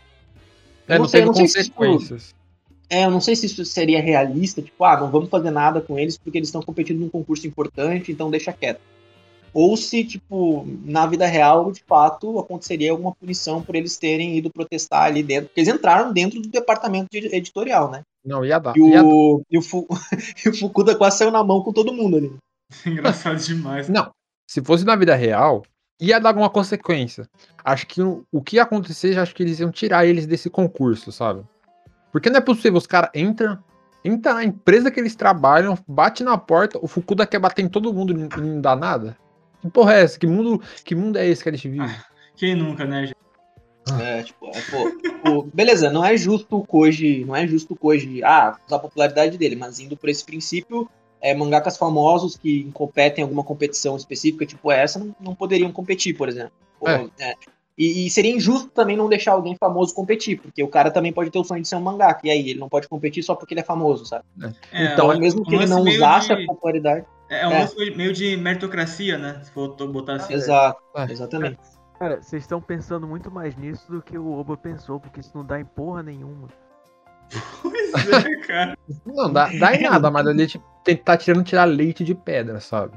É, 0.88 0.94
não, 0.94 1.03
não 1.03 1.10
sei, 1.10 1.22
teve 1.22 1.34
consequências. 1.34 2.24
Isso, 2.24 2.36
é, 2.89 3.05
eu 3.05 3.12
não 3.12 3.20
sei 3.20 3.36
se 3.36 3.48
isso 3.48 3.65
seria 3.65 4.01
realista, 4.01 4.62
tipo, 4.62 4.84
ah, 4.84 5.00
não 5.00 5.10
vamos 5.10 5.29
fazer 5.29 5.50
nada 5.50 5.82
com 5.82 5.98
eles 5.98 6.17
porque 6.17 6.38
eles 6.38 6.50
estão 6.50 6.62
competindo 6.62 7.00
num 7.00 7.10
concurso 7.10 7.48
importante, 7.48 8.12
então 8.12 8.29
deixa 8.29 8.53
quieto 8.53 8.79
ou 9.56 9.78
se, 9.78 10.04
tipo, 10.04 10.68
na 10.84 11.06
vida 11.08 11.26
real, 11.26 11.72
de 11.72 11.82
fato, 11.82 12.38
aconteceria 12.40 12.92
alguma 12.92 13.16
punição 13.16 13.64
por 13.64 13.74
eles 13.74 13.98
terem 13.98 14.38
ido 14.38 14.52
protestar 14.52 15.04
ali 15.04 15.24
dentro, 15.24 15.46
porque 15.46 15.62
eles 15.62 15.74
entraram 15.74 16.12
dentro 16.12 16.42
do 16.42 16.50
departamento 16.50 17.08
de 17.10 17.34
editorial, 17.34 17.90
né? 17.90 18.02
Não, 18.26 18.44
ia 18.44 18.60
dar. 18.60 18.76
E 18.76 18.82
o, 18.82 18.90
ia 18.90 19.02
dar. 19.02 19.46
E 19.50 19.58
o, 19.58 19.62
Fu, 19.62 19.88
e 20.46 20.50
o 20.50 20.54
Fukuda 20.54 20.94
quase 20.94 21.20
saiu 21.20 21.32
na 21.32 21.42
mão 21.42 21.62
com 21.62 21.72
todo 21.72 21.94
mundo 21.94 22.18
ali. 22.18 22.36
Engraçado 22.86 23.38
demais. 23.38 23.88
Não, 23.88 24.12
se 24.46 24.62
fosse 24.62 24.84
na 24.84 24.98
vida 24.98 25.16
real, 25.16 25.64
ia 26.02 26.20
dar 26.20 26.32
alguma 26.32 26.50
consequência. 26.50 27.26
Acho 27.64 27.88
que 27.88 28.02
o, 28.02 28.26
o 28.34 28.42
que 28.42 28.58
ia 28.58 28.64
acontecer, 28.64 29.18
acho 29.18 29.34
que 29.34 29.42
eles 29.42 29.62
iam 29.62 29.72
tirar 29.72 30.06
eles 30.06 30.28
desse 30.28 30.50
concurso, 30.50 31.14
sabe? 31.14 31.44
Porque 32.12 32.30
não 32.30 32.40
é 32.40 32.42
possível, 32.42 32.78
os 32.78 32.86
caras 32.86 33.10
entram, 33.16 33.58
entra 34.04 34.34
na 34.34 34.44
empresa 34.44 34.92
que 34.92 35.00
eles 35.00 35.16
trabalham, 35.16 35.78
bate 35.88 36.26
na 36.26 36.38
porta, 36.38 36.78
o 36.82 36.90
Fukuda 36.90 37.26
quer 37.26 37.40
bater 37.40 37.64
em 37.64 37.70
todo 37.70 37.94
mundo 37.94 38.12
e 38.12 38.42
não 38.42 38.60
dá 38.60 38.76
nada. 38.76 39.16
Que 39.66 39.72
porra 39.72 39.96
é 39.96 40.04
essa? 40.04 40.20
Que 40.20 40.28
mundo, 40.28 40.62
que 40.84 40.94
mundo 40.94 41.18
é 41.18 41.28
esse 41.28 41.42
que 41.42 41.50
a 41.50 41.52
gente 41.52 41.68
vive? 41.68 41.84
Ah, 41.84 42.06
quem 42.38 42.54
nunca, 42.56 42.86
né, 42.86 43.08
gente? 43.08 43.16
É, 44.00 44.24
tipo, 44.24 44.48
é, 44.48 44.62
pô, 44.62 45.22
pô, 45.24 45.48
beleza, 45.54 45.92
não 45.92 46.04
é 46.04 46.16
justo 46.18 46.58
o 46.58 46.66
Koji, 46.66 47.26
não 47.26 47.36
é 47.36 47.48
justo 47.48 47.74
o 47.74 47.78
Koji, 47.78 48.24
ah, 48.24 48.58
usar 48.66 48.78
a 48.78 48.80
popularidade 48.80 49.38
dele, 49.38 49.56
mas 49.56 49.80
indo 49.80 49.96
por 49.96 50.10
esse 50.10 50.24
princípio, 50.24 50.90
é, 51.22 51.36
mangakas 51.36 51.78
famosos 51.78 52.36
que 52.36 52.70
competem 52.74 53.22
em 53.22 53.24
alguma 53.24 53.44
competição 53.44 53.96
específica, 53.96 54.46
tipo 54.46 54.72
essa, 54.72 55.00
não, 55.00 55.16
não 55.20 55.36
poderiam 55.36 55.72
competir, 55.72 56.16
por 56.16 56.30
exemplo. 56.30 56.54
Pô, 56.80 56.88
é. 56.88 57.08
É, 57.20 57.34
e, 57.78 58.06
e, 58.06 58.10
seria 58.10 58.36
injusto 58.36 58.70
também 58.70 58.96
não 58.96 59.10
deixar 59.10 59.34
alguém 59.34 59.56
famoso 59.56 59.94
competir, 59.94 60.40
porque 60.40 60.64
o 60.64 60.68
cara 60.68 60.90
também 60.90 61.12
pode 61.12 61.30
ter 61.30 61.40
o 61.40 61.44
sonho 61.44 61.62
de 61.62 61.68
ser 61.68 61.76
um 61.76 61.82
mangaka, 61.82 62.22
e 62.24 62.30
aí 62.32 62.50
ele 62.50 62.60
não 62.60 62.70
pode 62.70 62.88
competir 62.88 63.22
só 63.22 63.36
porque 63.36 63.54
ele 63.54 63.62
é 63.62 63.66
famoso, 63.66 64.06
sabe? 64.06 64.26
É, 64.72 64.94
então, 64.94 65.16
mesmo 65.20 65.44
que 65.44 65.54
ele 65.54 65.66
não 65.66 65.82
usasse 65.82 66.34
de... 66.34 66.44
a 66.44 66.46
popularidade. 66.46 67.06
É, 67.29 67.41
é 67.41 67.48
um 67.48 67.53
é. 67.53 67.96
meio 67.96 68.13
de 68.13 68.38
meritocracia, 68.38 69.17
né? 69.17 69.41
Se 69.44 69.51
for 69.51 69.70
botar 69.88 70.15
assim. 70.15 70.34
Exato, 70.34 70.82
é. 70.96 71.12
exatamente. 71.12 71.58
Cara, 72.00 72.22
vocês 72.22 72.44
estão 72.44 72.62
pensando 72.62 73.08
muito 73.08 73.32
mais 73.32 73.55
nisso 73.55 73.89
do 73.89 74.01
que 74.01 74.17
o 74.17 74.34
Oba 74.34 74.58
pensou, 74.58 75.00
porque 75.00 75.22
isso 75.22 75.32
não 75.34 75.46
dá 75.46 75.60
em 75.60 75.65
porra 75.65 76.03
nenhuma. 76.03 76.48
Pois 77.62 77.94
é, 77.94 78.36
cara. 78.46 78.77
Não, 79.05 79.32
dá, 79.32 79.50
dá 79.60 79.74
em 79.74 79.82
nada, 79.82 80.12
mas 80.12 80.27
ele 80.27 80.46
tipo, 80.46 80.65
tá 81.03 81.17
tirando 81.17 81.44
tirar 81.44 81.63
leite 81.65 82.03
de 82.03 82.13
pedra, 82.13 82.60
sabe? 82.60 82.96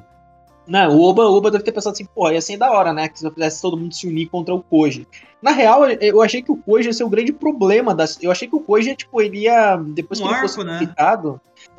Não, 0.67 0.95
o 0.95 1.03
Oba, 1.03 1.25
o 1.25 1.35
Oba 1.35 1.51
deve 1.51 1.65
ter 1.65 1.73
pensado 1.73 1.95
assim, 1.95 2.05
pô, 2.05 2.31
ia 2.31 2.43
ser 2.43 2.59
da 2.59 2.71
hora, 2.71 2.93
né? 2.93 3.09
Que 3.09 3.19
se 3.19 3.27
eu 3.27 3.31
fizesse 3.31 3.63
todo 3.63 3.77
mundo 3.77 3.95
se 3.95 4.07
unir 4.07 4.29
contra 4.29 4.55
o 4.55 4.63
Koji. 4.63 5.09
Na 5.41 5.53
real, 5.53 5.89
eu 5.89 6.21
achei 6.21 6.43
que 6.43 6.53
o 6.53 6.57
Koji 6.57 6.89
ia 6.89 6.93
ser 6.93 7.05
o 7.05 7.09
grande 7.09 7.33
problema 7.33 7.95
das. 7.95 8.23
Eu 8.23 8.31
achei 8.31 8.47
que 8.47 8.55
o 8.55 8.61
Koji, 8.61 8.95
tipo, 8.95 9.23
ele 9.23 9.45
ia. 9.45 9.77
Depois 9.77 10.21
um 10.21 10.25
que 10.25 10.31
ele 10.31 10.41
fosse 10.41 10.63
né? 10.63 10.95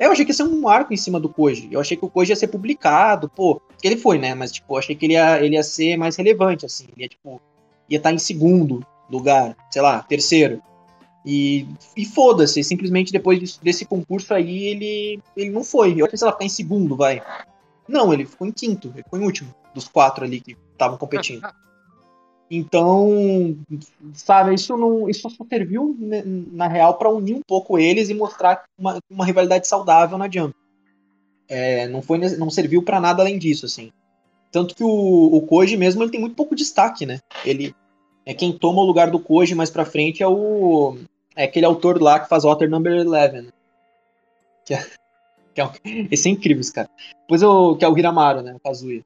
É, 0.00 0.06
eu 0.06 0.12
achei 0.12 0.24
que 0.24 0.30
ia 0.30 0.34
ser 0.34 0.44
um 0.44 0.66
arco 0.66 0.94
em 0.94 0.96
cima 0.96 1.20
do 1.20 1.28
Koji. 1.28 1.68
Eu 1.70 1.78
achei 1.78 1.94
que 1.94 2.04
o 2.04 2.08
Koji 2.08 2.32
ia 2.32 2.36
ser 2.36 2.48
publicado, 2.48 3.28
pô. 3.28 3.60
Ele 3.82 3.98
foi, 3.98 4.18
né? 4.18 4.34
Mas, 4.34 4.50
tipo, 4.50 4.72
eu 4.72 4.78
achei 4.78 4.96
que 4.96 5.04
ele 5.04 5.12
ia, 5.12 5.44
ele 5.44 5.56
ia 5.56 5.62
ser 5.62 5.98
mais 5.98 6.16
relevante, 6.16 6.64
assim. 6.64 6.86
Ele 6.96 7.02
ia, 7.02 7.08
tipo, 7.08 7.38
ia 7.86 7.98
estar 7.98 8.08
tá 8.08 8.14
em 8.14 8.18
segundo 8.18 8.84
lugar, 9.10 9.54
sei 9.70 9.82
lá, 9.82 10.02
terceiro. 10.02 10.62
E, 11.24 11.68
e 11.94 12.06
foda-se, 12.06 12.64
simplesmente 12.64 13.12
depois 13.12 13.58
desse 13.58 13.84
concurso 13.84 14.32
aí, 14.32 14.68
ele, 14.68 15.20
ele 15.36 15.50
não 15.50 15.62
foi. 15.62 16.00
Eu 16.00 16.06
achei, 16.06 16.16
sei 16.16 16.24
lá, 16.24 16.32
ficar 16.32 16.46
em 16.46 16.48
segundo, 16.48 16.96
vai. 16.96 17.22
Não, 17.86 18.10
ele 18.10 18.24
ficou 18.24 18.46
em 18.46 18.52
quinto, 18.52 18.88
ele 18.94 19.02
ficou 19.02 19.18
em 19.18 19.24
último 19.24 19.54
dos 19.74 19.86
quatro 19.86 20.24
ali 20.24 20.40
que 20.40 20.56
estavam 20.72 20.96
competindo. 20.96 21.46
Então, 22.50 23.56
sabe, 24.12 24.54
isso 24.54 24.76
não, 24.76 25.08
isso 25.08 25.30
só 25.30 25.44
serviu 25.48 25.96
né, 25.96 26.22
na 26.24 26.66
real 26.66 26.94
para 26.94 27.08
unir 27.08 27.36
um 27.36 27.42
pouco 27.46 27.78
eles 27.78 28.10
e 28.10 28.14
mostrar 28.14 28.64
uma, 28.76 28.98
uma 29.08 29.24
rivalidade 29.24 29.68
saudável 29.68 30.18
na 30.18 30.28
Jump. 30.28 30.52
É, 31.48 31.86
não 31.86 32.02
foi, 32.02 32.18
não 32.18 32.50
serviu 32.50 32.82
para 32.82 33.00
nada 33.00 33.22
além 33.22 33.38
disso, 33.38 33.66
assim. 33.66 33.92
Tanto 34.50 34.74
que 34.74 34.82
o, 34.82 34.88
o 34.88 35.40
Koji 35.42 35.76
mesmo 35.76 36.02
ele 36.02 36.10
tem 36.10 36.18
muito 36.18 36.34
pouco 36.34 36.56
destaque, 36.56 37.06
né? 37.06 37.20
Ele 37.44 37.72
é 38.26 38.34
quem 38.34 38.52
toma 38.52 38.82
o 38.82 38.84
lugar 38.84 39.10
do 39.10 39.20
Koji 39.20 39.54
mais 39.54 39.70
para 39.70 39.84
frente 39.84 40.22
é 40.22 40.26
o 40.26 40.96
é 41.36 41.44
aquele 41.44 41.66
autor 41.66 42.02
lá 42.02 42.18
que 42.18 42.28
faz 42.28 42.42
Water 42.42 42.68
Number 42.68 42.92
11. 42.92 43.42
Né? 43.42 43.52
Que 44.64 44.74
é, 44.74 44.86
que 45.54 45.60
é 45.60 45.64
um, 45.64 45.70
esse 46.10 46.28
é 46.28 46.32
incrível, 46.32 46.60
esse 46.60 46.72
cara. 46.72 46.90
Depois 47.22 47.42
eu, 47.42 47.76
que 47.76 47.84
é 47.84 47.88
o 47.88 47.96
Hiramaro, 47.96 48.42
né? 48.42 48.54
O 48.54 48.60
Kazuya. 48.60 49.04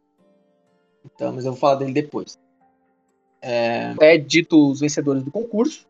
Então, 1.04 1.32
mas 1.32 1.44
eu 1.44 1.52
vou 1.52 1.60
falar 1.60 1.74
dele 1.74 1.92
depois. 1.92 2.38
É, 3.44 3.94
é 4.00 4.18
dito 4.18 4.70
os 4.70 4.80
vencedores 4.80 5.22
do 5.22 5.30
concurso. 5.30 5.86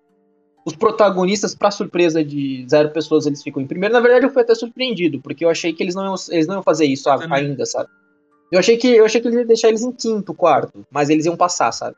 Os 0.64 0.75
protagonistas, 0.75 1.54
para 1.54 1.70
surpresa 1.70 2.25
de 2.25 2.66
zero 2.68 2.90
pessoas, 2.90 3.26
eles 3.26 3.42
ficam 3.42 3.62
em 3.62 3.66
primeiro. 3.66 3.92
Na 3.92 4.00
verdade, 4.00 4.25
eu 4.25 4.30
fui 4.30 4.42
até 4.42 4.54
surpreendido, 4.54 5.20
porque 5.20 5.44
eu 5.44 5.50
achei 5.50 5.73
que 5.73 5.82
eles 5.82 5.94
não 5.94 6.04
iam, 6.04 6.14
eles 6.30 6.46
não 6.46 6.54
iam 6.54 6.62
fazer 6.62 6.87
isso 6.87 7.04
sabe, 7.04 7.26
ainda, 7.30 7.66
sabe? 7.66 7.88
Eu 8.50 8.58
achei 8.58 8.76
que 8.76 8.88
eu 8.88 9.04
achei 9.04 9.20
que 9.20 9.28
eles 9.28 9.38
iam 9.38 9.46
deixar 9.46 9.68
eles 9.68 9.82
em 9.82 9.92
quinto, 9.92 10.32
quarto, 10.32 10.84
mas 10.90 11.11
eles 11.11 11.26
iam 11.26 11.37
passar, 11.37 11.70
sabe? 11.70 11.96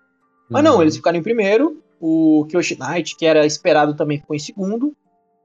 Mas 0.51 0.65
não, 0.65 0.77
Uhum. 0.77 0.83
eles 0.83 0.97
ficaram 0.97 1.19
em 1.19 1.23
primeiro. 1.23 1.81
O 2.01 2.45
Kyoshi 2.51 2.77
Knight, 2.79 3.17
que 3.17 3.25
era 3.25 3.47
esperado, 3.47 3.95
também 3.95 4.19
ficou 4.19 4.35
em 4.37 4.39
segundo, 4.41 4.93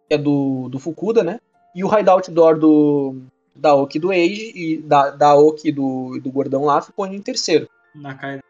que 0.07 0.15
é 0.15 0.17
do, 0.17 0.67
do 0.69 0.79
Fukuda, 0.79 1.23
né? 1.23 1.39
E 1.75 1.83
o 1.83 1.97
Hideout 1.97 2.29
Door 2.31 2.59
do 2.59 3.15
da 3.55 3.75
Oki 3.75 3.99
do 3.99 4.11
Age 4.11 4.51
e 4.55 4.77
da, 4.77 5.11
da 5.11 5.35
Oki 5.35 5.71
do, 5.71 6.19
do 6.19 6.31
Gordão 6.31 6.65
lá 6.65 6.81
ficou 6.81 7.05
em 7.05 7.21
terceiro. 7.21 7.69
Na 7.93 8.15
cara. 8.15 8.41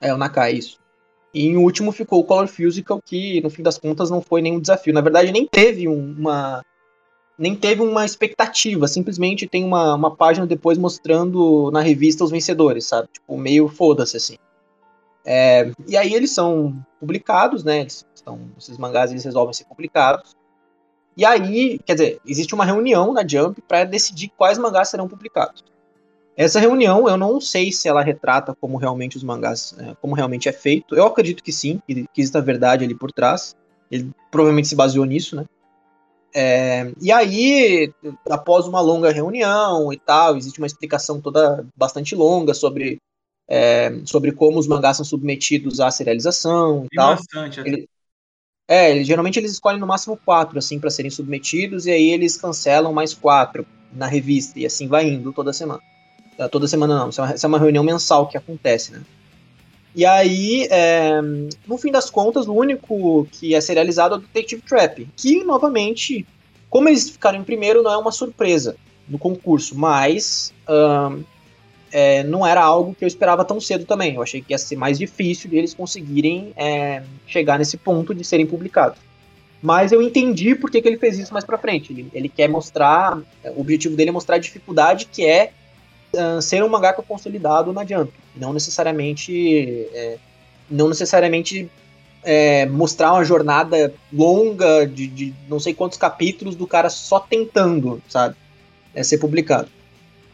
É, 0.00 0.12
o 0.12 0.16
Nakai, 0.16 0.52
isso. 0.54 0.78
E 1.32 1.46
em 1.46 1.56
último 1.56 1.92
ficou 1.92 2.20
o 2.20 2.24
Color 2.24 2.46
Physical, 2.48 3.00
que 3.04 3.40
no 3.42 3.50
fim 3.50 3.62
das 3.62 3.78
contas 3.78 4.10
não 4.10 4.20
foi 4.22 4.40
nenhum 4.40 4.60
desafio. 4.60 4.92
Na 4.94 5.00
verdade, 5.00 5.32
nem 5.32 5.46
teve 5.46 5.88
um- 5.88 6.14
uma. 6.18 6.62
Nem 7.38 7.54
teve 7.54 7.82
uma 7.82 8.04
expectativa. 8.04 8.88
Simplesmente 8.88 9.46
tem 9.46 9.62
uma, 9.62 9.94
uma 9.94 10.16
página 10.16 10.46
depois 10.46 10.78
mostrando 10.78 11.70
na 11.70 11.80
revista 11.82 12.24
os 12.24 12.30
vencedores, 12.30 12.86
sabe? 12.86 13.08
Tipo, 13.12 13.36
meio 13.36 13.68
foda-se, 13.68 14.16
assim. 14.16 14.36
É, 15.24 15.70
e 15.86 15.96
aí 15.96 16.14
eles 16.14 16.30
são 16.30 16.74
publicados, 16.98 17.62
né? 17.64 17.80
Eles 17.80 18.06
estão, 18.14 18.40
esses 18.56 18.78
mangás 18.78 19.10
eles 19.10 19.24
resolvem 19.24 19.52
ser 19.52 19.64
publicados. 19.64 20.34
E 21.16 21.24
aí, 21.24 21.78
quer 21.84 21.94
dizer, 21.94 22.20
existe 22.24 22.54
uma 22.54 22.64
reunião 22.64 23.12
na 23.12 23.26
Jump 23.26 23.60
para 23.62 23.84
decidir 23.84 24.30
quais 24.36 24.56
mangás 24.56 24.88
serão 24.88 25.08
publicados. 25.08 25.64
Essa 26.36 26.60
reunião, 26.60 27.08
eu 27.08 27.16
não 27.16 27.40
sei 27.40 27.72
se 27.72 27.88
ela 27.88 28.02
retrata 28.02 28.54
como 28.60 28.76
realmente 28.76 29.16
os 29.16 29.22
mangás, 29.22 29.74
é, 29.78 29.94
como 30.02 30.14
realmente 30.14 30.48
é 30.48 30.52
feito. 30.52 30.94
Eu 30.94 31.06
acredito 31.06 31.42
que 31.42 31.50
sim, 31.52 31.80
que, 31.86 32.04
que 32.12 32.20
existe 32.20 32.36
a 32.36 32.40
verdade 32.42 32.84
ali 32.84 32.94
por 32.94 33.10
trás. 33.10 33.56
Ele 33.90 34.10
provavelmente 34.30 34.68
se 34.68 34.76
baseou 34.76 35.04
nisso, 35.06 35.34
né? 35.36 35.46
É, 36.34 36.92
e 37.00 37.10
aí, 37.10 37.90
após 38.28 38.66
uma 38.66 38.80
longa 38.82 39.10
reunião 39.10 39.90
e 39.90 39.96
tal, 39.98 40.36
existe 40.36 40.58
uma 40.58 40.66
explicação 40.66 41.18
toda 41.20 41.64
bastante 41.74 42.14
longa 42.14 42.52
sobre, 42.52 42.98
é, 43.48 43.90
sobre 44.04 44.32
como 44.32 44.58
os 44.58 44.66
mangás 44.66 44.98
são 44.98 45.04
submetidos 45.06 45.80
à 45.80 45.90
serialização 45.90 46.84
e 46.84 46.88
E 46.92 46.96
tal. 46.96 47.14
bastante. 47.14 47.60
até. 47.60 47.70
Ele- 47.70 47.88
É, 48.68 48.90
eles- 48.90 49.06
geralmente 49.06 49.38
eles 49.38 49.52
escolhem 49.52 49.80
no 49.80 49.86
máximo 49.86 50.16
quatro, 50.16 50.58
assim, 50.58 50.78
para 50.80 50.90
serem 50.90 51.10
submetidos, 51.10 51.86
e 51.86 51.90
aí 51.92 52.10
eles 52.10 52.36
cancelam 52.36 52.92
mais 52.92 53.14
quatro 53.14 53.64
na 53.92 54.06
revista, 54.06 54.58
e 54.58 54.66
assim 54.66 54.88
vai 54.88 55.08
indo 55.08 55.32
toda 55.32 55.52
semana. 55.52 55.80
Ah, 56.38 56.48
Toda 56.48 56.68
semana 56.68 56.98
não, 56.98 57.08
isso 57.08 57.20
é 57.20 57.24
uma, 57.24 57.34
isso 57.34 57.46
é 57.46 57.48
uma 57.48 57.58
reunião 57.58 57.84
mensal 57.84 58.26
que 58.26 58.36
acontece, 58.36 58.92
né? 58.92 59.02
E 59.94 60.04
aí, 60.04 60.68
é, 60.70 61.22
no 61.66 61.78
fim 61.78 61.90
das 61.90 62.10
contas, 62.10 62.46
o 62.46 62.52
único 62.52 63.26
que 63.32 63.54
é 63.54 63.60
serializado 63.62 64.14
é 64.14 64.18
o 64.18 64.20
Detective 64.20 64.60
Trap, 64.60 65.08
que, 65.16 65.42
novamente, 65.42 66.26
como 66.68 66.88
eles 66.88 67.08
ficaram 67.08 67.38
em 67.38 67.44
primeiro, 67.44 67.82
não 67.82 67.90
é 67.90 67.96
uma 67.96 68.12
surpresa 68.12 68.76
no 69.08 69.18
concurso, 69.18 69.74
mas 69.74 70.52
ahn, 70.68 71.22
é, 71.90 72.22
não 72.24 72.46
era 72.46 72.62
algo 72.62 72.94
que 72.94 73.04
eu 73.04 73.08
esperava 73.08 73.42
tão 73.42 73.58
cedo 73.58 73.86
também. 73.86 74.16
Eu 74.16 74.22
achei 74.22 74.42
que 74.42 74.52
ia 74.52 74.58
ser 74.58 74.76
mais 74.76 74.98
difícil 74.98 75.48
de 75.48 75.56
eles 75.56 75.72
conseguirem 75.72 76.52
é, 76.56 77.02
chegar 77.26 77.58
nesse 77.58 77.78
ponto 77.78 78.14
de 78.14 78.22
serem 78.22 78.46
publicados. 78.46 78.98
Mas 79.62 79.92
eu 79.92 80.02
entendi 80.02 80.54
por 80.54 80.70
que, 80.70 80.82
que 80.82 80.88
ele 80.88 80.98
fez 80.98 81.18
isso 81.18 81.32
mais 81.32 81.44
pra 81.44 81.56
frente. 81.56 81.92
Ele, 81.92 82.10
ele 82.12 82.28
quer 82.28 82.48
mostrar. 82.48 83.18
O 83.56 83.62
objetivo 83.62 83.96
dele 83.96 84.10
é 84.10 84.12
mostrar 84.12 84.36
a 84.36 84.38
dificuldade 84.38 85.08
que 85.10 85.24
é 85.24 85.52
ah, 86.16 86.40
ser 86.40 86.62
um 86.62 86.68
mangaka 86.68 87.02
consolidado 87.02 87.72
na 87.72 87.84
Jump. 87.84 88.12
Não 88.34 88.52
necessariamente. 88.52 89.88
é, 89.92 90.18
não 90.70 90.88
necessariamente 90.88 91.70
é, 92.24 92.66
mostrar 92.66 93.12
uma 93.12 93.24
jornada 93.24 93.94
longa 94.12 94.84
de, 94.84 95.06
de 95.06 95.34
não 95.48 95.60
sei 95.60 95.72
quantos 95.72 95.96
capítulos 95.96 96.56
do 96.56 96.66
cara 96.66 96.90
só 96.90 97.20
tentando, 97.20 98.02
sabe? 98.08 98.34
É, 98.92 99.02
ser 99.02 99.18
publicado. 99.18 99.68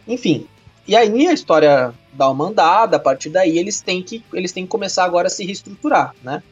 Enfim. 0.08 0.46
E 0.88 0.96
aí 0.96 1.28
a 1.28 1.32
história 1.32 1.92
dá 2.12 2.28
uma 2.30 2.48
andada, 2.48 2.96
a 2.96 3.00
partir 3.00 3.28
daí 3.28 3.58
eles 3.58 3.80
têm 3.80 4.02
que, 4.02 4.24
eles 4.32 4.52
têm 4.52 4.64
que 4.64 4.70
começar 4.70 5.04
agora 5.04 5.26
a 5.26 5.30
se 5.30 5.44
reestruturar, 5.44 6.14
né? 6.22 6.42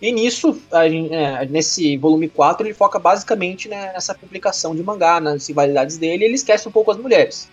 E 0.00 0.12
nisso, 0.12 0.60
a 0.70 0.86
é, 0.86 1.46
nesse 1.46 1.96
volume 1.96 2.28
4, 2.28 2.66
ele 2.66 2.74
foca 2.74 2.98
basicamente 2.98 3.68
né, 3.68 3.92
nessa 3.92 4.14
publicação 4.14 4.74
de 4.74 4.82
mangá, 4.82 5.20
nas 5.20 5.48
rivalidades 5.48 5.96
dele, 5.96 6.24
e 6.24 6.26
ele 6.26 6.34
esquece 6.34 6.68
um 6.68 6.70
pouco 6.70 6.90
as 6.90 6.96
mulheres. 6.96 7.48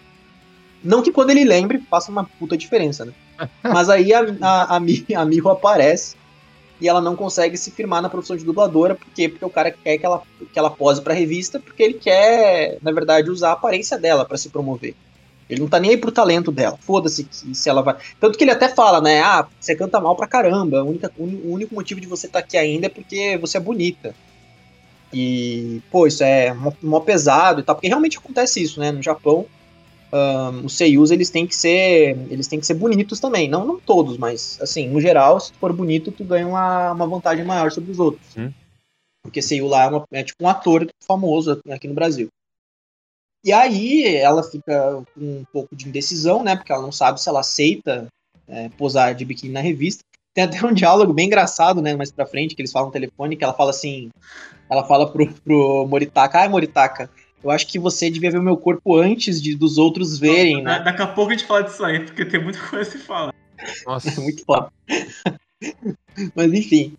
Não 0.86 1.02
que 1.02 1.12
quando 1.12 1.32
ele 1.32 1.43
lembre, 1.43 1.80
faça 1.89 2.12
uma 2.12 2.24
puta 2.24 2.56
diferença, 2.56 3.04
né? 3.06 3.13
Mas 3.63 3.89
aí 3.89 4.13
a, 4.13 4.21
a, 4.41 4.76
a, 4.76 4.76
a 4.78 5.26
Miho 5.26 5.50
aparece 5.50 6.15
e 6.80 6.88
ela 6.88 7.02
não 7.02 7.15
consegue 7.15 7.58
se 7.58 7.71
firmar 7.71 8.02
na 8.02 8.10
profissão 8.10 8.36
de 8.36 8.43
dubladora, 8.45 8.95
por 8.95 9.08
quê? 9.13 9.28
Porque 9.30 9.43
o 9.45 9.50
cara 9.50 9.71
quer 9.71 9.98
que 9.98 10.06
ela, 10.06 10.21
que 10.54 10.60
ela 10.60 10.69
pose 10.69 11.02
pra 11.02 11.13
revista, 11.13 11.60
porque 11.60 11.82
ele 11.84 11.93
quer, 11.95 12.78
na 12.82 12.91
verdade, 12.91 13.30
usar 13.32 13.50
a 13.50 13.54
aparência 13.54 13.98
dela 13.98 14.26
pra 14.26 14.38
se 14.38 14.50
promover. 14.50 14.93
Ele 15.50 15.62
não 15.62 15.67
tá 15.67 15.80
nem 15.80 15.91
aí 15.91 15.98
pro 15.98 16.12
talento 16.12 16.52
dela. 16.52 16.78
Foda-se 16.82 17.28
se 17.32 17.69
ela 17.69 17.82
vai. 17.84 17.95
Tanto 18.19 18.38
que 18.38 18.43
ele 18.43 18.52
até 18.52 18.67
fala, 18.67 19.00
né? 19.00 19.21
Ah, 19.21 19.45
você 19.60 19.76
canta 19.76 20.00
mal 20.02 20.15
pra 20.15 20.28
caramba. 20.28 20.84
O 20.84 20.89
uni- 20.89 21.41
o 21.43 21.54
único 21.54 21.76
motivo 21.76 22.02
de 22.02 22.08
você 22.08 22.26
estar 22.26 22.39
aqui 22.39 22.58
ainda 22.58 22.88
é 22.88 22.89
porque 22.89 23.38
você 23.38 23.58
é 23.58 23.60
bonita. 23.60 24.15
E, 25.13 25.82
pô, 25.91 26.08
isso 26.08 26.24
é 26.24 26.54
mó, 26.54 26.71
mó 26.82 27.00
pesado 27.00 27.62
e 27.62 27.63
tal. 27.63 27.76
Porque 27.76 27.88
realmente 27.88 28.17
acontece 28.17 28.62
isso, 28.62 28.80
né? 28.80 28.91
No 28.91 29.02
Japão, 29.02 29.45
ahn, 30.12 30.65
os 30.65 30.74
seiyus, 30.78 31.12
eles 31.12 31.30
têm 31.30 31.46
que 31.48 31.56
ser. 31.56 32.18
Eles 32.30 32.48
têm 32.48 32.60
que 32.60 32.65
ser 32.65 32.76
bonitos 32.76 33.20
também. 33.20 33.50
Não, 33.50 33.65
não 33.65 33.80
todos, 33.80 34.18
mas, 34.18 34.58
assim, 34.62 34.88
no 34.89 35.00
geral, 35.02 35.39
se 35.39 35.52
tu 35.52 35.60
for 35.60 35.74
bonito, 35.74 36.12
tu 36.12 36.24
ganha 36.24 36.48
uma, 36.48 36.91
uma 36.91 37.08
vantagem 37.08 37.44
maior 37.46 37.72
sobre 37.72 37.91
os 37.91 38.00
outros. 38.00 38.26
Hum. 38.38 38.52
Porque 39.24 39.41
seiyu 39.41 39.68
lá 39.68 39.84
é, 39.84 39.88
uma- 39.88 40.06
é 40.12 40.24
tipo 40.24 40.44
um 40.44 40.48
ator 40.48 40.88
famoso 41.06 41.60
aqui 41.70 41.88
no 41.88 41.96
Brasil. 41.96 42.28
E 43.44 43.52
aí 43.54 44.15
ela 44.15 44.44
fica 44.44 45.04
com 45.13 45.22
um 45.22 45.46
pouco 45.54 45.76
de 45.76 45.88
indecisão, 45.88 46.44
né? 46.44 46.56
Porque 46.56 46.72
ela 46.72 46.82
não 46.82 46.91
sabe 46.91 47.22
se 47.22 47.30
ela 47.30 47.41
aceita 47.41 48.08
é, 48.48 48.70
posar 48.70 49.13
de 49.13 49.26
biquíni 49.26 49.54
na 49.54 49.62
revista. 49.62 50.04
Tem 50.34 50.44
até 50.44 50.63
um 50.65 50.74
diálogo 50.74 51.13
bem 51.13 51.28
engraçado, 51.28 51.82
né? 51.82 51.96
Mais 51.96 52.12
pra 52.12 52.26
frente, 52.26 52.56
que 52.56 52.62
eles 52.62 52.72
falam 52.72 52.88
no 52.88 52.94
telefone, 52.94 53.36
que 53.38 53.44
ela 53.44 53.54
fala 53.54 53.70
assim. 53.70 54.10
Ela 54.70 54.84
fala 54.84 55.12
pro, 55.12 55.32
pro 55.44 55.86
Moritaka, 55.88 56.39
ai 56.39 56.48
Moritaka, 56.50 57.10
eu 57.46 57.52
acho 57.52 57.68
que 57.68 57.78
você 57.78 58.10
devia 58.10 58.32
ver 58.32 58.40
o 58.40 58.44
meu 58.44 58.58
corpo 58.58 58.96
antes 58.96 59.40
de, 59.40 59.56
dos 59.56 59.78
outros 59.78 60.18
verem, 60.18 60.64
né? 60.64 60.80
Daqui 60.84 61.04
a 61.04 61.08
pouco 61.08 61.32
a 61.32 61.36
gente 61.36 61.46
fala 61.48 61.64
disso 61.64 61.86
aí, 61.86 62.00
porque 62.04 62.26
tem 62.26 62.44
muita 62.44 62.58
coisa 62.68 62.90
a 62.90 62.92
se 62.92 62.98
falar. 62.98 63.34
Nossa. 63.86 64.10
É 64.10 64.16
muito 64.24 64.44
foda. 64.44 64.72
Mas 66.36 66.52
enfim. 66.54 66.94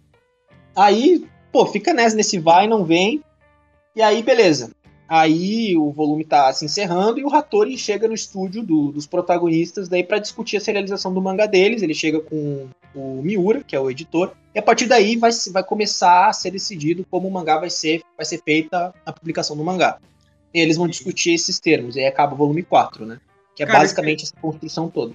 Aí, 0.77 1.27
pô, 1.51 1.67
fica 1.67 1.93
nessa, 1.93 2.15
nesse 2.15 2.39
vai, 2.39 2.69
não 2.69 2.85
vem. 2.85 3.23
E 3.95 4.01
aí, 4.01 4.23
beleza. 4.23 4.71
Aí 5.09 5.77
o 5.77 5.91
volume 5.91 6.25
tá 6.25 6.53
se 6.53 6.65
encerrando 6.65 7.19
e 7.19 7.25
o 7.25 7.35
Hattori 7.35 7.77
chega 7.79 8.07
no 8.09 8.15
estúdio 8.15 8.63
do- 8.63 8.91
dos 8.93 9.07
protagonistas 9.07 9.89
daí 9.89 10.03
para 10.03 10.19
discutir 10.19 10.57
a 10.57 10.61
serialização 10.61 11.13
do 11.15 11.21
mangá 11.23 11.47
deles. 11.47 11.83
Ele 11.83 11.95
chega 11.95 12.21
com 12.21 12.67
o 12.95 13.21
Miura, 13.23 13.63
que 13.65 13.75
é 13.77 13.81
o 13.81 13.91
editor, 13.91 14.33
e 14.55 14.59
a 14.59 14.63
partir 14.63 14.87
daí 14.87 15.17
vai, 15.17 15.31
vai 15.53 15.63
começar 15.63 16.29
a 16.29 16.33
ser 16.33 16.51
decidido 16.51 17.07
como 17.11 17.29
o 17.29 17.31
mangá 17.31 17.59
vai 17.59 17.71
ser, 17.71 18.03
vai 18.17 18.25
ser 18.25 18.41
feita 18.45 18.93
a 19.05 19.13
publicação 19.13 19.57
do 19.57 19.63
mangá. 19.65 19.99
Eles 20.59 20.77
vão 20.77 20.89
discutir 20.89 21.35
esses 21.35 21.61
termos, 21.61 21.97
e 21.97 22.01
aí 22.01 22.07
acaba 22.07 22.35
o 22.35 22.37
volume 22.37 22.63
4, 22.63 23.05
né? 23.05 23.21
Que 23.55 23.63
é 23.63 23.67
Cara, 23.67 23.81
basicamente 23.81 24.25
essa 24.25 24.37
construção 24.37 24.89
toda. 24.89 25.15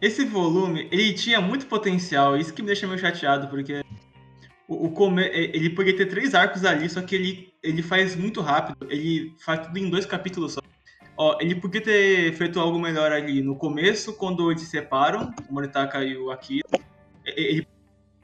Esse 0.00 0.24
volume, 0.24 0.88
ele 0.90 1.12
tinha 1.12 1.40
muito 1.40 1.66
potencial, 1.66 2.36
isso 2.36 2.52
que 2.52 2.62
me 2.62 2.66
deixa 2.66 2.86
meio 2.86 2.98
chateado, 2.98 3.48
porque 3.48 3.84
o, 4.66 4.86
o 4.86 4.90
come... 4.90 5.24
ele 5.26 5.70
poderia 5.70 5.98
ter 5.98 6.06
três 6.06 6.34
arcos 6.34 6.64
ali, 6.64 6.88
só 6.88 7.02
que 7.02 7.14
ele, 7.14 7.52
ele 7.62 7.82
faz 7.82 8.16
muito 8.16 8.40
rápido, 8.40 8.86
ele 8.90 9.34
faz 9.38 9.66
tudo 9.66 9.78
em 9.78 9.90
dois 9.90 10.06
capítulos 10.06 10.54
só. 10.54 10.60
Ó, 11.16 11.36
ele 11.38 11.54
podia 11.54 11.82
ter 11.82 12.32
feito 12.32 12.58
algo 12.58 12.78
melhor 12.78 13.12
ali 13.12 13.42
no 13.42 13.54
começo, 13.54 14.14
quando 14.14 14.50
eles 14.50 14.62
se 14.62 14.70
separam, 14.70 15.34
o 15.50 15.52
Moritaka 15.52 16.02
e 16.02 16.16
o 16.16 16.30
Akira. 16.30 16.66
Ele 17.26 17.66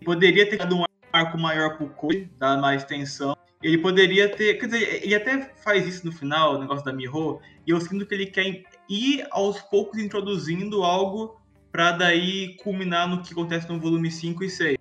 poderia 0.02 0.48
ter 0.48 0.56
dado 0.56 0.78
um 0.78 0.84
arco 1.12 1.36
maior 1.36 1.76
pro 1.76 1.90
Koi, 1.90 2.26
dar 2.38 2.56
mais 2.56 2.84
tensão. 2.84 3.36
Ele 3.66 3.78
poderia 3.78 4.28
ter. 4.28 4.54
Quer 4.60 4.66
dizer, 4.66 5.04
ele 5.04 5.14
até 5.14 5.52
faz 5.56 5.84
isso 5.88 6.06
no 6.06 6.12
final, 6.12 6.54
o 6.54 6.58
negócio 6.60 6.84
da 6.84 6.92
Miho, 6.92 7.40
e 7.66 7.70
eu 7.70 7.80
sinto 7.80 8.06
que 8.06 8.14
ele 8.14 8.26
quer 8.26 8.62
ir 8.88 9.26
aos 9.32 9.60
poucos 9.60 9.98
introduzindo 9.98 10.84
algo 10.84 11.40
pra 11.72 11.90
daí 11.90 12.56
culminar 12.62 13.08
no 13.08 13.22
que 13.22 13.32
acontece 13.32 13.68
no 13.68 13.80
volume 13.80 14.08
5 14.08 14.44
e 14.44 14.48
6, 14.48 14.76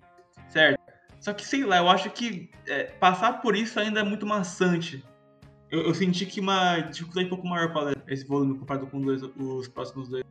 certo? 0.48 0.80
Só 1.18 1.32
que, 1.32 1.44
sei 1.44 1.64
lá, 1.64 1.78
eu 1.78 1.88
acho 1.88 2.08
que 2.10 2.48
é, 2.68 2.84
passar 2.84 3.42
por 3.42 3.56
isso 3.56 3.80
ainda 3.80 3.98
é 3.98 4.02
muito 4.04 4.24
maçante. 4.24 5.04
Eu, 5.68 5.80
eu 5.82 5.92
senti 5.92 6.24
que 6.24 6.38
uma 6.38 6.78
dificuldade 6.78 7.26
um 7.26 7.30
pouco 7.30 7.48
maior 7.48 7.72
para 7.72 7.92
esse 8.06 8.24
volume 8.24 8.56
comparado 8.56 8.86
com 8.86 9.00
dois- 9.00 9.22
os 9.36 9.66
próximos 9.66 10.08
dois. 10.08 10.22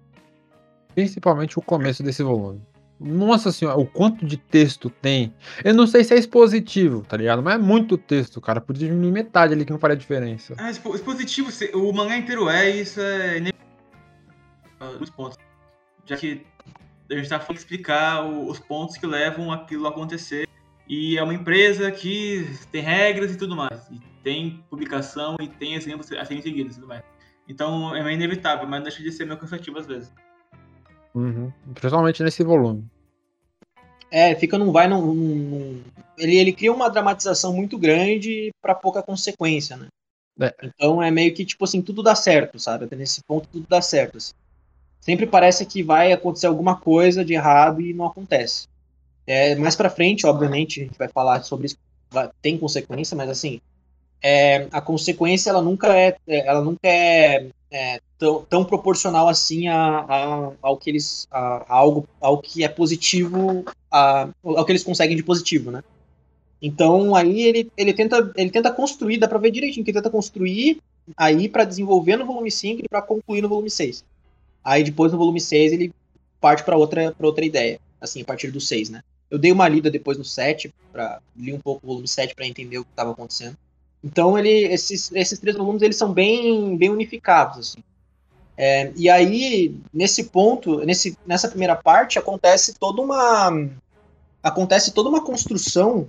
Principalmente 0.94 1.60
o 1.60 1.62
começo 1.62 2.02
desse 2.02 2.24
volume. 2.24 2.62
Nossa 3.00 3.52
senhora, 3.52 3.78
o 3.78 3.86
quanto 3.86 4.26
de 4.26 4.38
texto 4.38 4.90
tem. 4.90 5.34
Eu 5.64 5.74
não 5.74 5.86
sei 5.86 6.04
se 6.04 6.14
é 6.14 6.18
expositivo, 6.18 7.02
tá 7.02 7.18
ligado? 7.18 7.44
Mas 7.44 7.56
é 7.56 7.58
muito 7.58 7.98
texto, 7.98 8.40
cara. 8.40 8.62
Podia 8.62 8.88
diminuir 8.88 9.12
metade 9.12 9.54
ali 9.54 9.66
que 9.66 9.72
não 9.72 9.80
faria 9.80 9.98
diferença. 9.98 10.56
Ah, 10.58 10.70
expo- 10.70 10.96
expositivo, 10.96 11.50
o 11.74 11.92
mangá 11.94 12.18
inteiro 12.18 12.50
é, 12.50 12.70
isso 12.70 13.02
é 13.02 13.38
inevitável 13.38 15.00
nos 15.00 15.10
pontos. 15.10 15.38
Já 16.06 16.16
que 16.16 16.46
a 17.12 17.16
gente 17.16 17.30
tá 17.30 17.40
falando 17.40 17.58
de 17.58 17.60
explicar 17.64 18.26
os 18.26 18.60
pontos 18.60 18.98
que 18.98 19.06
levam 19.06 19.52
aquilo 19.52 19.86
a 19.88 19.90
acontecer. 19.90 20.48
E 20.88 21.18
é 21.18 21.24
uma 21.24 21.34
empresa 21.34 21.92
que 21.92 22.48
tem 22.72 22.82
regras 22.82 23.32
e 23.34 23.38
tudo 23.38 23.56
mais. 23.56 23.90
E 23.92 24.00
tem 24.24 24.64
publicação 24.70 25.36
e 25.42 25.48
tem 25.48 25.74
exemplos 25.74 26.12
a 26.12 26.24
serem 26.24 26.42
seguidos 26.42 26.74
e 26.78 26.80
tudo 26.80 26.88
mais. 26.88 27.04
Então 27.48 27.96
é 27.96 28.04
meio 28.04 28.16
inevitável, 28.16 28.68
mas 28.68 28.84
deixa 28.84 29.04
de 29.04 29.12
ser 29.12 29.26
meio 29.26 29.38
cansativo 29.40 29.78
às 29.80 29.86
vezes. 29.86 30.14
Uhum. 31.15 31.51
Principalmente 31.73 32.21
nesse 32.21 32.43
volume. 32.43 32.86
É, 34.12 34.36
fica 34.36 34.58
num 34.58 34.71
vai, 34.71 34.88
num, 34.88 35.13
num- 35.13 35.84
ele, 36.17 36.36
ele 36.38 36.54
cria 36.54 36.71
uma 36.71 36.89
dramatização 36.89 37.54
muito 37.54 37.78
grande 37.78 38.51
pra 38.62 38.75
pouca 38.75 39.01
consequência, 39.01 39.75
né? 39.75 39.88
É. 40.39 40.54
Então 40.63 41.01
é 41.01 41.10
meio 41.10 41.34
que, 41.34 41.45
tipo 41.45 41.63
assim, 41.63 41.82
tudo 41.82 42.04
dá 42.04 42.13
certo, 42.15 42.60
sabe? 42.60 42.86
Até 42.86 42.95
nesse 42.95 43.21
ponto 43.23 43.47
tudo 43.47 43.65
dá 43.67 43.82
certo. 43.82 44.17
assim. 44.17 44.34
Sempre 45.01 45.25
parece 45.28 45.65
que 45.65 45.84
vai 45.84 46.12
acontecer 46.12 46.47
alguma 46.47 46.78
coisa 46.80 47.23
de 47.23 47.34
errado 47.34 47.82
e 47.82 47.93
não 47.93 48.06
acontece. 48.06 48.67
É, 49.28 49.56
mais 49.56 49.75
pra 49.75 49.89
frente, 49.89 50.25
obviamente, 50.28 50.82
a 50.82 50.84
gente 50.86 50.97
vai 50.97 51.08
falar 51.08 51.43
sobre 51.43 51.67
isso, 51.67 51.78
tem 52.41 52.58
consequência, 52.58 53.15
mas 53.17 53.30
assim, 53.30 53.60
é, 54.21 54.67
a 54.71 54.82
consequência 54.82 55.49
ela 55.49 55.62
nunca 55.62 55.95
é, 55.97 56.15
é, 56.28 56.47
ela 56.47 56.62
nunca 56.62 56.80
é, 56.88 57.49
é, 57.71 57.99
tão, 58.17 58.43
tão 58.45 58.65
proporcional 58.65 59.28
assim 59.28 59.67
a, 59.67 59.99
a- 60.01 60.51
ao 60.62 60.78
que 60.78 60.89
eles, 60.89 61.28
a, 61.32 61.65
a 61.67 61.75
algo, 61.75 62.08
ao 62.21 62.39
que 62.41 62.63
é 62.63 62.69
positivo, 62.69 63.65
a, 63.91 64.30
ao 64.43 64.65
que 64.65 64.71
eles 64.71 64.84
conseguem 64.84 65.15
de 65.17 65.23
positivo, 65.23 65.71
né? 65.71 65.84
Então 66.62 67.15
aí 67.15 67.41
ele, 67.41 67.71
ele 67.78 67.93
tenta 67.93 68.32
ele 68.36 68.49
tenta 68.49 68.71
construir, 68.71 69.17
dá 69.17 69.28
pra 69.28 69.38
ver 69.38 69.51
direitinho 69.51 69.84
que 69.84 69.91
ele 69.91 69.97
tenta 69.99 70.10
construir 70.10 70.82
aí 71.17 71.47
pra 71.49 71.63
desenvolver 71.65 72.15
no 72.17 72.25
volume 72.25 72.49
5 72.51 72.82
e 72.84 72.89
pra 72.89 73.01
concluir 73.01 73.41
no 73.41 73.49
volume 73.49 73.69
6. 73.69 74.04
Aí 74.63 74.84
depois 74.84 75.12
no 75.12 75.17
volume 75.17 75.41
6 75.41 75.73
ele 75.73 75.93
parte 76.41 76.63
pra 76.63 76.78
outra 76.78 77.12
para 77.12 77.28
outra 77.28 77.45
ideia, 77.45 77.80
assim, 78.01 78.21
a 78.21 78.25
partir 78.25 78.51
do 78.51 78.62
6, 78.62 78.89
né? 78.89 79.01
Eu 79.30 79.38
dei 79.38 79.51
uma 79.51 79.67
lida 79.67 79.91
depois 79.91 80.17
no 80.17 80.23
7 80.25 80.73
para 80.91 81.19
li 81.36 81.54
um 81.54 81.60
pouco 81.60 81.82
o 81.86 81.88
volume 81.88 82.08
7 82.08 82.36
pra 82.36 82.47
entender 82.47 82.78
o 82.80 82.86
que 82.86 82.91
estava 82.91 83.12
acontecendo. 83.12 83.58
Então 84.04 84.38
ele 84.38 84.49
esses, 84.49 85.12
esses 85.13 85.39
três 85.39 85.58
volumes 85.58 85.82
eles 85.82 85.97
são 85.97 86.13
bem 86.13 86.78
bem 86.78 86.89
unificados 86.89 87.60
assim. 87.60 87.84
É, 88.58 88.91
e 88.96 89.10
aí 89.10 89.76
nesse 89.94 90.26
ponto, 90.26 90.80
nesse 90.86 91.18
nessa 91.26 91.48
primeira 91.50 91.76
parte 91.76 92.18
acontece 92.18 92.74
toda 92.80 93.02
uma 93.02 93.68
acontece 94.41 94.94
toda 94.94 95.10
uma 95.10 95.22
construção 95.24 96.08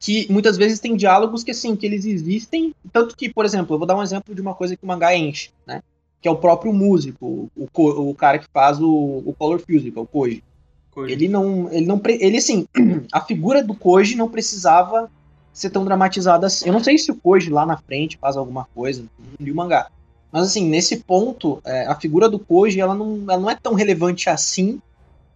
que 0.00 0.30
muitas 0.30 0.56
vezes 0.56 0.78
tem 0.78 0.96
diálogos 0.96 1.42
que 1.42 1.50
assim 1.50 1.74
que 1.74 1.86
eles 1.86 2.04
existem. 2.04 2.74
Tanto 2.92 3.16
que 3.16 3.32
por 3.32 3.44
exemplo 3.44 3.74
eu 3.74 3.78
vou 3.78 3.86
dar 3.86 3.96
um 3.96 4.02
exemplo 4.02 4.34
de 4.34 4.40
uma 4.40 4.54
coisa 4.54 4.76
que 4.76 4.84
o 4.84 4.86
mangá 4.86 5.16
enche 5.16 5.50
né? 5.66 5.82
Que 6.20 6.28
é 6.28 6.30
o 6.30 6.36
próprio 6.36 6.72
músico 6.72 7.50
o, 7.56 7.66
Ko- 7.72 8.10
o 8.10 8.14
cara 8.14 8.38
que 8.38 8.46
faz 8.52 8.80
o, 8.80 9.22
o 9.24 9.34
Color 9.38 9.62
que 9.64 9.92
é 9.96 10.00
o 10.00 10.06
Koji. 10.06 10.44
Coisa. 10.90 11.12
ele 11.12 11.28
não 11.28 11.72
ele 11.72 11.86
não 11.86 12.00
ele 12.04 12.36
assim 12.36 12.66
a 13.12 13.20
figura 13.20 13.62
do 13.62 13.74
Koji 13.74 14.16
não 14.16 14.28
precisava 14.28 15.10
ser 15.52 15.70
tão 15.70 15.84
dramatizada 15.84 16.46
assim. 16.46 16.66
Eu 16.66 16.72
não 16.72 16.84
sei 16.84 16.98
se 16.98 17.10
o 17.10 17.16
Koji 17.16 17.50
lá 17.50 17.64
na 17.64 17.76
frente 17.78 18.18
faz 18.18 18.36
alguma 18.36 18.66
coisa 18.74 19.02
não 19.18 19.46
li 19.46 19.50
o 19.50 19.54
mangá 19.54 19.88
mas 20.30 20.48
assim 20.48 20.68
nesse 20.68 20.98
ponto 20.98 21.60
é, 21.64 21.86
a 21.86 21.94
figura 21.94 22.28
do 22.28 22.38
Koji 22.38 22.80
ela 22.80 22.94
não, 22.94 23.24
ela 23.28 23.38
não 23.38 23.50
é 23.50 23.54
tão 23.54 23.74
relevante 23.74 24.28
assim 24.28 24.80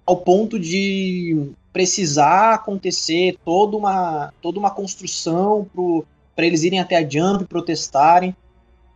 ao 0.05 0.17
ponto 0.19 0.59
de 0.59 1.51
precisar 1.73 2.55
acontecer 2.55 3.37
toda 3.45 3.77
uma 3.77 4.33
toda 4.43 4.59
uma 4.59 4.71
construção 4.71 5.67
para 6.35 6.47
eles 6.47 6.63
irem 6.63 6.81
até 6.81 6.97
a 6.97 7.09
Jump 7.09 7.45
protestarem. 7.47 8.35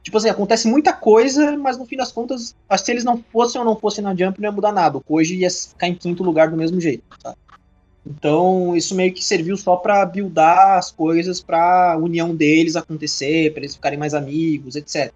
Tipo 0.03 0.19
assim 0.19 0.29
acontece 0.29 0.69
muita 0.69 0.93
coisa 0.93 1.57
mas 1.57 1.79
no 1.79 1.87
fim 1.87 1.97
das 1.97 2.13
contas 2.13 2.55
se 2.77 2.93
eles 2.93 3.05
não 3.05 3.23
fossem 3.33 3.59
ou 3.59 3.65
não 3.65 3.77
fossem 3.77 4.05
na 4.05 4.15
Jump 4.15 4.41
não 4.41 4.49
ia 4.49 4.53
mudar 4.53 4.73
nada. 4.73 4.99
O 4.99 5.01
Koji 5.01 5.37
ia 5.37 5.51
ficar 5.51 5.89
em 5.89 5.95
quinto 5.95 6.23
lugar 6.23 6.51
do 6.51 6.57
mesmo 6.57 6.81
jeito 6.81 7.03
sabe? 7.23 7.37
então 8.07 8.77
isso 8.77 8.95
meio 8.95 9.13
que 9.13 9.25
serviu 9.25 9.57
só 9.57 9.77
para 9.77 10.05
buildar 10.05 10.79
as 10.79 10.93
coisas 10.93 11.41
para 11.41 11.93
a 11.93 11.97
união 11.97 12.37
deles 12.37 12.77
acontecer 12.77 13.53
para 13.53 13.63
eles 13.63 13.75
ficarem 13.75 13.99
mais 13.99 14.15
amigos 14.15 14.77
etc 14.77 15.13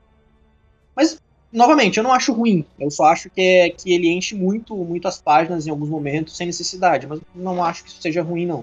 mas 1.00 1.18
novamente, 1.50 1.96
eu 1.96 2.04
não 2.04 2.12
acho 2.12 2.32
ruim. 2.32 2.64
Eu 2.78 2.90
só 2.90 3.04
acho 3.04 3.30
que, 3.30 3.40
é, 3.40 3.70
que 3.70 3.92
ele 3.92 4.08
enche 4.08 4.34
muito, 4.34 4.76
muito 4.76 5.08
as 5.08 5.20
páginas 5.20 5.66
em 5.66 5.70
alguns 5.70 5.88
momentos 5.88 6.36
sem 6.36 6.46
necessidade. 6.46 7.06
Mas 7.06 7.20
não 7.34 7.64
acho 7.64 7.82
que 7.84 7.90
isso 7.90 8.02
seja 8.02 8.22
ruim, 8.22 8.44
não. 8.44 8.62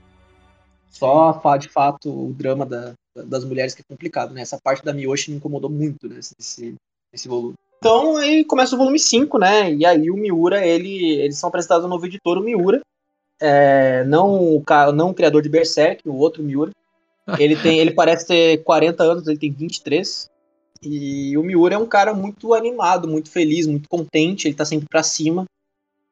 Só, 0.92 1.42
de 1.58 1.68
fato, 1.68 2.10
o 2.10 2.34
drama 2.34 2.66
da- 2.66 2.94
das 3.26 3.44
mulheres 3.44 3.74
que 3.74 3.82
é 3.82 3.86
complicado, 3.90 4.34
né? 4.34 4.42
Essa 4.42 4.60
parte 4.64 4.86
da 4.86 4.94
Miyoshi 4.94 5.32
me 5.32 5.38
incomodou 5.38 5.70
muito 5.70 6.08
nesse, 6.08 6.36
nesse, 6.38 6.76
nesse 7.12 7.28
volume. 7.28 7.56
Então, 7.80 8.18
aí 8.18 8.46
começa 8.46 8.76
o 8.76 8.78
volume 8.78 9.00
5, 9.00 9.38
né? 9.40 9.74
E 9.74 9.86
aí 9.86 10.10
o 10.12 10.16
Miura, 10.16 10.66
ele, 10.66 11.20
eles 11.20 11.38
são 11.38 11.48
apresentados 11.50 11.84
ao 11.84 11.90
novo 11.90 12.06
editor, 12.06 12.38
o 12.38 12.42
Miura. 12.44 12.82
É, 13.40 14.04
não, 14.06 14.58
o 14.58 14.64
não 14.94 15.10
o 15.10 15.14
criador 15.14 15.42
de 15.42 15.50
Berserk, 15.50 16.08
o 16.08 16.16
outro 16.16 16.44
Miura. 16.44 16.72
Ele, 17.38 17.58
tem, 17.58 17.80
ele 17.80 17.92
parece 17.92 18.26
ter 18.26 18.64
40 18.64 19.04
anos, 19.04 19.28
ele 19.28 19.38
tem 19.38 19.52
23. 19.52 20.30
E 20.82 21.38
o 21.38 21.44
Miura 21.44 21.76
é 21.76 21.78
um 21.78 21.86
cara 21.86 22.14
muito 22.14 22.54
animado, 22.54 23.08
muito 23.08 23.30
feliz, 23.30 23.66
muito 23.68 23.90
contente, 23.90 24.48
ele 24.48 24.56
tá 24.56 24.66
sempre 24.66 24.88
pra 24.88 25.04
cima. 25.04 25.46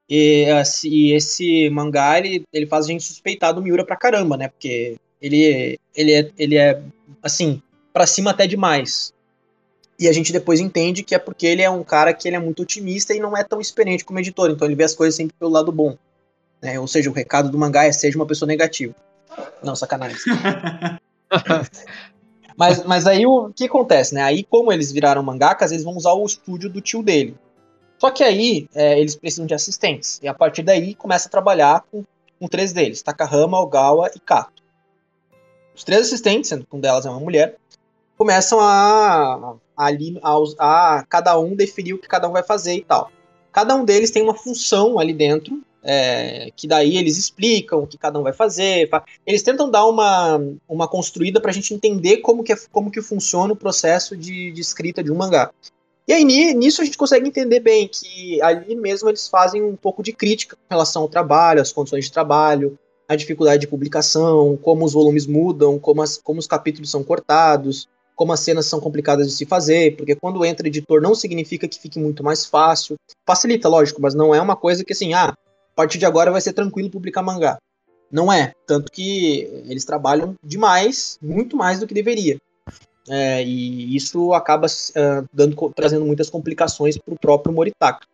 E, 0.09 0.45
assim, 0.51 0.89
e 0.89 1.13
esse 1.13 1.69
mangá, 1.69 2.17
ele, 2.19 2.43
ele 2.53 2.67
faz 2.67 2.85
a 2.85 2.87
gente 2.89 3.03
suspeitar 3.03 3.53
do 3.53 3.61
Miura 3.61 3.85
pra 3.85 3.95
caramba, 3.95 4.37
né? 4.37 4.49
Porque 4.49 4.95
ele, 5.21 5.79
ele, 5.95 6.13
é, 6.13 6.31
ele 6.37 6.57
é, 6.57 6.81
assim, 7.21 7.61
pra 7.91 8.05
cima 8.05 8.31
até 8.31 8.45
demais. 8.45 9.13
E 9.97 10.07
a 10.07 10.13
gente 10.13 10.33
depois 10.33 10.59
entende 10.59 11.03
que 11.03 11.15
é 11.15 11.19
porque 11.19 11.47
ele 11.47 11.61
é 11.61 11.69
um 11.69 11.83
cara 11.83 12.13
que 12.13 12.27
ele 12.27 12.35
é 12.35 12.39
muito 12.39 12.63
otimista 12.63 13.13
e 13.13 13.19
não 13.19 13.35
é 13.35 13.43
tão 13.43 13.61
experiente 13.61 14.03
como 14.03 14.19
editor, 14.19 14.51
então 14.51 14.67
ele 14.67 14.75
vê 14.75 14.83
as 14.83 14.93
coisas 14.93 15.15
sempre 15.15 15.35
pelo 15.39 15.51
lado 15.51 15.71
bom. 15.71 15.97
Né? 16.61 16.79
Ou 16.79 16.87
seja, 16.87 17.09
o 17.09 17.13
recado 17.13 17.49
do 17.49 17.57
mangá 17.57 17.85
é 17.85 17.91
seja 17.91 18.17
uma 18.17 18.25
pessoa 18.25 18.47
negativa. 18.47 18.93
Não, 19.63 19.75
sacanagem. 19.75 20.17
Mas, 22.57 22.83
mas 22.85 23.05
aí 23.05 23.25
o 23.25 23.51
que 23.53 23.65
acontece, 23.65 24.13
né? 24.13 24.21
Aí, 24.21 24.43
como 24.43 24.71
eles 24.71 24.91
viraram 24.91 25.21
mangakas, 25.21 25.71
eles 25.71 25.83
vão 25.83 25.95
usar 25.95 26.13
o 26.13 26.25
estúdio 26.25 26.69
do 26.69 26.81
tio 26.81 27.03
dele. 27.03 27.37
Só 27.97 28.09
que 28.09 28.23
aí 28.23 28.67
é, 28.73 28.99
eles 28.99 29.15
precisam 29.15 29.45
de 29.45 29.53
assistentes. 29.53 30.19
E 30.21 30.27
a 30.27 30.33
partir 30.33 30.63
daí 30.63 30.95
começa 30.95 31.27
a 31.27 31.31
trabalhar 31.31 31.83
com, 31.91 32.03
com 32.39 32.47
três 32.47 32.71
deles: 32.71 33.01
Takahama, 33.01 33.59
Ogawa 33.59 34.09
e 34.15 34.19
Kato. 34.19 34.63
Os 35.75 35.83
três 35.83 36.01
assistentes, 36.07 36.49
sendo 36.49 36.65
que 36.65 36.75
um 36.75 36.79
delas 36.79 37.05
é 37.05 37.09
uma 37.09 37.19
mulher, 37.19 37.57
começam 38.17 38.59
a, 38.59 39.55
a, 39.75 39.89
a, 40.23 40.97
a 40.97 41.03
cada 41.03 41.37
um 41.37 41.55
definir 41.55 41.93
o 41.93 41.97
que 41.97 42.07
cada 42.07 42.29
um 42.29 42.31
vai 42.31 42.43
fazer 42.43 42.75
e 42.75 42.83
tal. 42.83 43.11
Cada 43.51 43.75
um 43.75 43.83
deles 43.83 44.11
tem 44.11 44.23
uma 44.23 44.35
função 44.35 44.99
ali 44.99 45.13
dentro, 45.13 45.61
é, 45.85 46.49
que 46.55 46.67
daí 46.67 46.97
eles 46.97 47.17
explicam 47.17 47.79
o 47.83 47.87
que 47.87 47.97
cada 47.97 48.19
um 48.19 48.23
vai 48.23 48.33
fazer. 48.33 48.89
fa- 48.89 49.03
Eles 49.25 49.43
tentam 49.43 49.69
dar 49.69 49.85
uma, 49.85 50.41
uma 50.67 50.87
construída 50.87 51.39
pra 51.39 51.51
gente 51.51 51.73
entender 51.73 52.17
como 52.17 52.43
que, 52.43 52.51
é, 52.51 52.55
como 52.71 52.89
que 52.91 53.01
funciona 53.01 53.53
o 53.53 53.55
processo 53.55 54.17
de, 54.17 54.51
de 54.51 54.61
escrita 54.61 55.03
de 55.03 55.11
um 55.11 55.15
mangá. 55.15 55.51
E 56.07 56.13
aí 56.13 56.23
ni- 56.23 56.53
nisso 56.53 56.81
a 56.81 56.85
gente 56.85 56.97
consegue 56.97 57.27
entender 57.27 57.59
bem 57.59 57.87
que 57.87 58.41
ali 58.41 58.75
mesmo 58.75 59.09
eles 59.09 59.27
fazem 59.27 59.61
um 59.63 59.75
pouco 59.75 60.03
de 60.03 60.11
crítica 60.11 60.55
com 60.55 60.61
relação 60.69 61.03
ao 61.03 61.07
trabalho, 61.09 61.61
às 61.61 61.71
condições 61.71 62.05
de 62.05 62.11
trabalho, 62.11 62.77
a 63.07 63.15
dificuldade 63.15 63.61
de 63.61 63.67
publicação, 63.67 64.57
como 64.61 64.83
os 64.85 64.93
volumes 64.93 65.25
mudam, 65.27 65.77
como, 65.79 66.01
as- 66.01 66.17
como 66.17 66.39
os 66.39 66.47
capítulos 66.47 66.89
são 66.89 67.03
cortados, 67.03 67.87
como 68.15 68.31
as 68.31 68.39
cenas 68.39 68.65
são 68.65 68.79
complicadas 68.79 69.27
de 69.27 69.33
se 69.35 69.45
fazer, 69.45 69.95
porque 69.97 70.15
quando 70.15 70.43
entra 70.45 70.67
editor 70.67 71.01
não 71.01 71.13
significa 71.13 71.67
que 71.67 71.77
fique 71.79 71.99
muito 71.99 72.23
mais 72.23 72.45
fácil. 72.45 72.95
Facilita, 73.27 73.67
lógico, 73.67 74.01
mas 74.01 74.15
não 74.15 74.33
é 74.33 74.41
uma 74.41 74.55
coisa 74.55 74.83
que 74.85 74.93
assim, 74.93 75.13
ah, 75.13 75.35
a 75.75 75.81
partir 75.81 75.97
de 75.97 76.05
agora 76.05 76.31
vai 76.31 76.39
ser 76.39 76.53
tranquilo 76.53 76.89
publicar 76.89 77.21
mangá. 77.21 77.57
Não 78.09 78.31
é. 78.31 78.53
Tanto 78.65 78.89
que 78.89 79.41
eles 79.67 79.83
trabalham 79.83 80.35
demais, 80.41 81.19
muito 81.21 81.57
mais 81.57 81.81
do 81.81 81.85
que 81.85 81.93
deveria. 81.93 82.39
É, 83.09 83.43
e 83.43 83.93
isso 83.93 84.33
acaba 84.33 84.67
ah, 84.95 85.23
dando, 85.33 85.69
trazendo 85.75 86.05
muitas 86.05 86.29
complicações 86.29 86.97
para 86.97 87.13
o 87.13 87.19
próprio 87.19 87.53
Moritaka. 87.53 88.07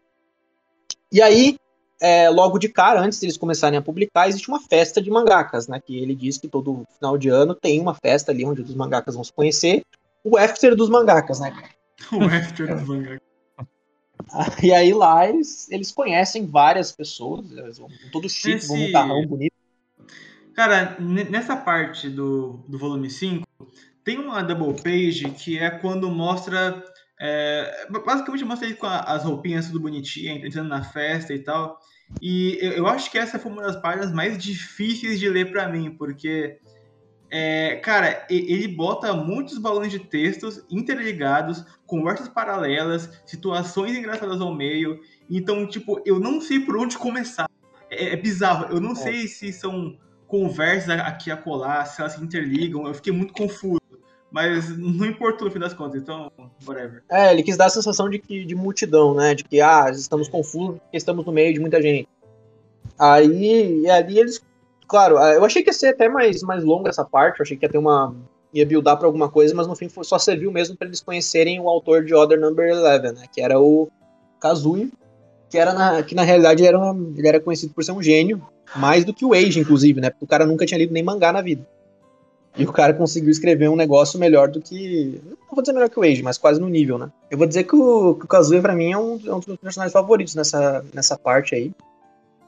E 1.11 1.21
aí, 1.21 1.55
é, 2.01 2.31
logo 2.31 2.57
de 2.57 2.67
cara, 2.67 2.99
antes 2.99 3.19
deles 3.19 3.37
começarem 3.37 3.77
a 3.77 3.81
publicar, 3.81 4.27
existe 4.27 4.49
uma 4.49 4.59
festa 4.59 4.99
de 4.99 5.11
mangakas, 5.11 5.67
né? 5.67 5.79
Que 5.79 6.01
ele 6.01 6.15
diz 6.15 6.39
que 6.39 6.47
todo 6.47 6.83
final 6.95 7.15
de 7.15 7.29
ano 7.29 7.53
tem 7.53 7.79
uma 7.79 7.93
festa 7.93 8.31
ali 8.31 8.43
onde 8.43 8.63
os 8.63 8.73
mangakas 8.73 9.13
vão 9.13 9.23
se 9.23 9.31
conhecer. 9.31 9.83
O 10.23 10.35
after 10.35 10.75
dos 10.75 10.89
mangakas, 10.89 11.39
né? 11.39 11.55
o 12.11 12.23
after 12.23 12.75
do 12.75 12.87
mangá. 12.87 13.19
E 14.63 14.71
aí 14.73 14.93
lá 14.93 15.27
eles, 15.27 15.69
eles 15.71 15.91
conhecem 15.91 16.45
várias 16.45 16.91
pessoas, 16.91 17.51
eles 17.51 17.77
vão 17.77 17.87
com 17.89 18.09
todo 18.11 18.29
chique, 18.29 18.65
vão 18.67 18.77
num 18.77 18.83
Esse- 18.83 18.91
carrão 18.91 19.25
bonito. 19.25 19.53
Cara, 20.53 20.97
ne- 20.99 21.23
nessa 21.23 21.55
parte 21.55 22.09
do, 22.09 22.63
do 22.67 22.77
volume 22.77 23.09
5, 23.09 23.45
tem 24.03 24.17
uma 24.17 24.43
double 24.43 24.81
page 24.81 25.29
que 25.31 25.57
é 25.57 25.69
quando 25.69 26.09
mostra 26.09 26.83
É, 27.23 27.87
basicamente 28.03 28.43
mostra 28.43 28.67
ele 28.67 28.75
com 28.75 28.87
a, 28.87 28.99
as 29.01 29.23
roupinhas 29.23 29.67
tudo 29.67 29.79
bonitinhas, 29.79 30.43
entrando 30.43 30.69
na 30.69 30.83
festa 30.83 31.33
e 31.33 31.39
tal. 31.39 31.79
E 32.19 32.57
eu, 32.59 32.71
eu, 32.71 32.87
acho 32.87 33.11
que 33.11 33.17
essa 33.19 33.37
foi 33.37 33.51
uma 33.51 33.61
das 33.61 33.75
páginas 33.79 34.11
mais 34.11 34.37
difíceis 34.37 35.19
de 35.19 35.29
ler 35.29 35.51
para 35.51 35.69
mim, 35.69 35.91
porque, 35.95 36.57
é, 37.33 37.77
cara, 37.77 38.27
ele 38.29 38.67
bota 38.67 39.13
muitos 39.13 39.57
balões 39.57 39.89
de 39.89 39.99
textos 39.99 40.61
interligados, 40.69 41.63
conversas 41.85 42.27
paralelas, 42.27 43.09
situações 43.25 43.97
engraçadas 43.97 44.41
ao 44.41 44.53
meio. 44.53 44.99
Então, 45.29 45.65
tipo, 45.65 46.01
eu 46.05 46.19
não 46.19 46.41
sei 46.41 46.59
por 46.59 46.75
onde 46.75 46.97
começar. 46.97 47.49
É, 47.89 48.09
é 48.09 48.15
bizarro. 48.17 48.65
Eu 48.69 48.81
não 48.81 48.91
é. 48.91 48.95
sei 48.95 49.27
se 49.29 49.53
são 49.53 49.97
conversas 50.27 50.99
aqui 50.99 51.31
a 51.31 51.37
colar, 51.37 51.85
se 51.85 52.01
elas 52.01 52.13
se 52.13 52.23
interligam. 52.23 52.85
Eu 52.85 52.93
fiquei 52.93 53.13
muito 53.13 53.31
confuso. 53.31 53.79
Mas 54.29 54.77
não 54.77 55.05
importou 55.05 55.47
no 55.47 55.53
fim 55.53 55.59
das 55.59 55.73
contas, 55.73 56.01
então, 56.01 56.31
whatever. 56.65 57.03
É, 57.09 57.31
ele 57.31 57.43
quis 57.43 57.57
dar 57.57 57.65
a 57.65 57.69
sensação 57.69 58.09
de 58.09 58.19
que 58.19 58.45
de 58.45 58.55
multidão, 58.55 59.13
né? 59.13 59.35
De 59.35 59.43
que, 59.43 59.61
ah, 59.61 59.89
estamos 59.89 60.27
confusos 60.27 60.79
porque 60.79 60.97
estamos 60.97 61.25
no 61.25 61.31
meio 61.31 61.53
de 61.53 61.59
muita 61.61 61.81
gente. 61.81 62.09
Aí, 62.99 63.89
ali 63.89 64.19
eles. 64.19 64.41
Claro, 64.91 65.17
ah, 65.17 65.31
eu 65.31 65.45
achei 65.45 65.63
que 65.63 65.69
ia 65.69 65.73
ser 65.73 65.87
até 65.87 66.09
mais, 66.09 66.43
mais 66.43 66.65
longa 66.65 66.89
essa 66.89 67.05
parte, 67.05 67.39
eu 67.39 67.43
achei 67.43 67.55
que 67.55 67.65
ia 67.65 67.69
ter 67.69 67.77
uma. 67.77 68.13
ia 68.53 68.65
buildar 68.65 68.97
pra 68.97 69.07
alguma 69.07 69.29
coisa, 69.29 69.55
mas 69.55 69.65
no 69.65 69.73
fim 69.73 69.87
só 69.87 70.19
serviu 70.19 70.51
mesmo 70.51 70.75
para 70.75 70.85
eles 70.85 70.99
conhecerem 70.99 71.61
o 71.61 71.69
autor 71.69 72.03
de 72.03 72.13
Order 72.13 72.37
Number 72.37 72.69
11, 72.73 73.13
né? 73.13 73.23
Que 73.33 73.39
era 73.39 73.57
o 73.57 73.89
Kazuyo, 74.41 74.91
que, 75.49 75.57
era 75.57 75.73
na, 75.73 76.03
que 76.03 76.13
na 76.13 76.23
realidade 76.23 76.65
era 76.65 76.77
uma, 76.77 76.93
ele 77.17 77.25
era 77.25 77.39
conhecido 77.39 77.73
por 77.73 77.85
ser 77.85 77.93
um 77.93 78.03
gênio, 78.03 78.45
mais 78.75 79.05
do 79.05 79.13
que 79.13 79.23
o 79.23 79.33
Age, 79.33 79.61
inclusive, 79.61 80.01
né? 80.01 80.09
Porque 80.09 80.25
o 80.25 80.27
cara 80.27 80.45
nunca 80.45 80.65
tinha 80.65 80.77
lido 80.77 80.91
nem 80.91 81.01
mangá 81.01 81.31
na 81.31 81.41
vida. 81.41 81.65
E 82.57 82.65
o 82.65 82.73
cara 82.73 82.93
conseguiu 82.93 83.29
escrever 83.29 83.69
um 83.69 83.77
negócio 83.77 84.19
melhor 84.19 84.49
do 84.49 84.59
que. 84.59 85.21
Não 85.25 85.55
vou 85.55 85.61
dizer 85.61 85.71
melhor 85.71 85.89
que 85.89 85.97
o 85.97 86.03
Age, 86.03 86.21
mas 86.21 86.37
quase 86.37 86.59
no 86.59 86.67
nível, 86.67 86.97
né? 86.97 87.09
Eu 87.29 87.37
vou 87.37 87.47
dizer 87.47 87.63
que 87.63 87.77
o, 87.77 88.15
que 88.15 88.25
o 88.25 88.27
Kazuya, 88.27 88.61
pra 88.61 88.75
mim, 88.75 88.91
é 88.91 88.97
um, 88.97 89.17
é 89.25 89.33
um 89.33 89.39
dos 89.39 89.47
meus 89.47 89.59
personagens 89.59 89.93
favoritos 89.93 90.35
nessa, 90.35 90.83
nessa 90.93 91.17
parte 91.17 91.55
aí. 91.55 91.71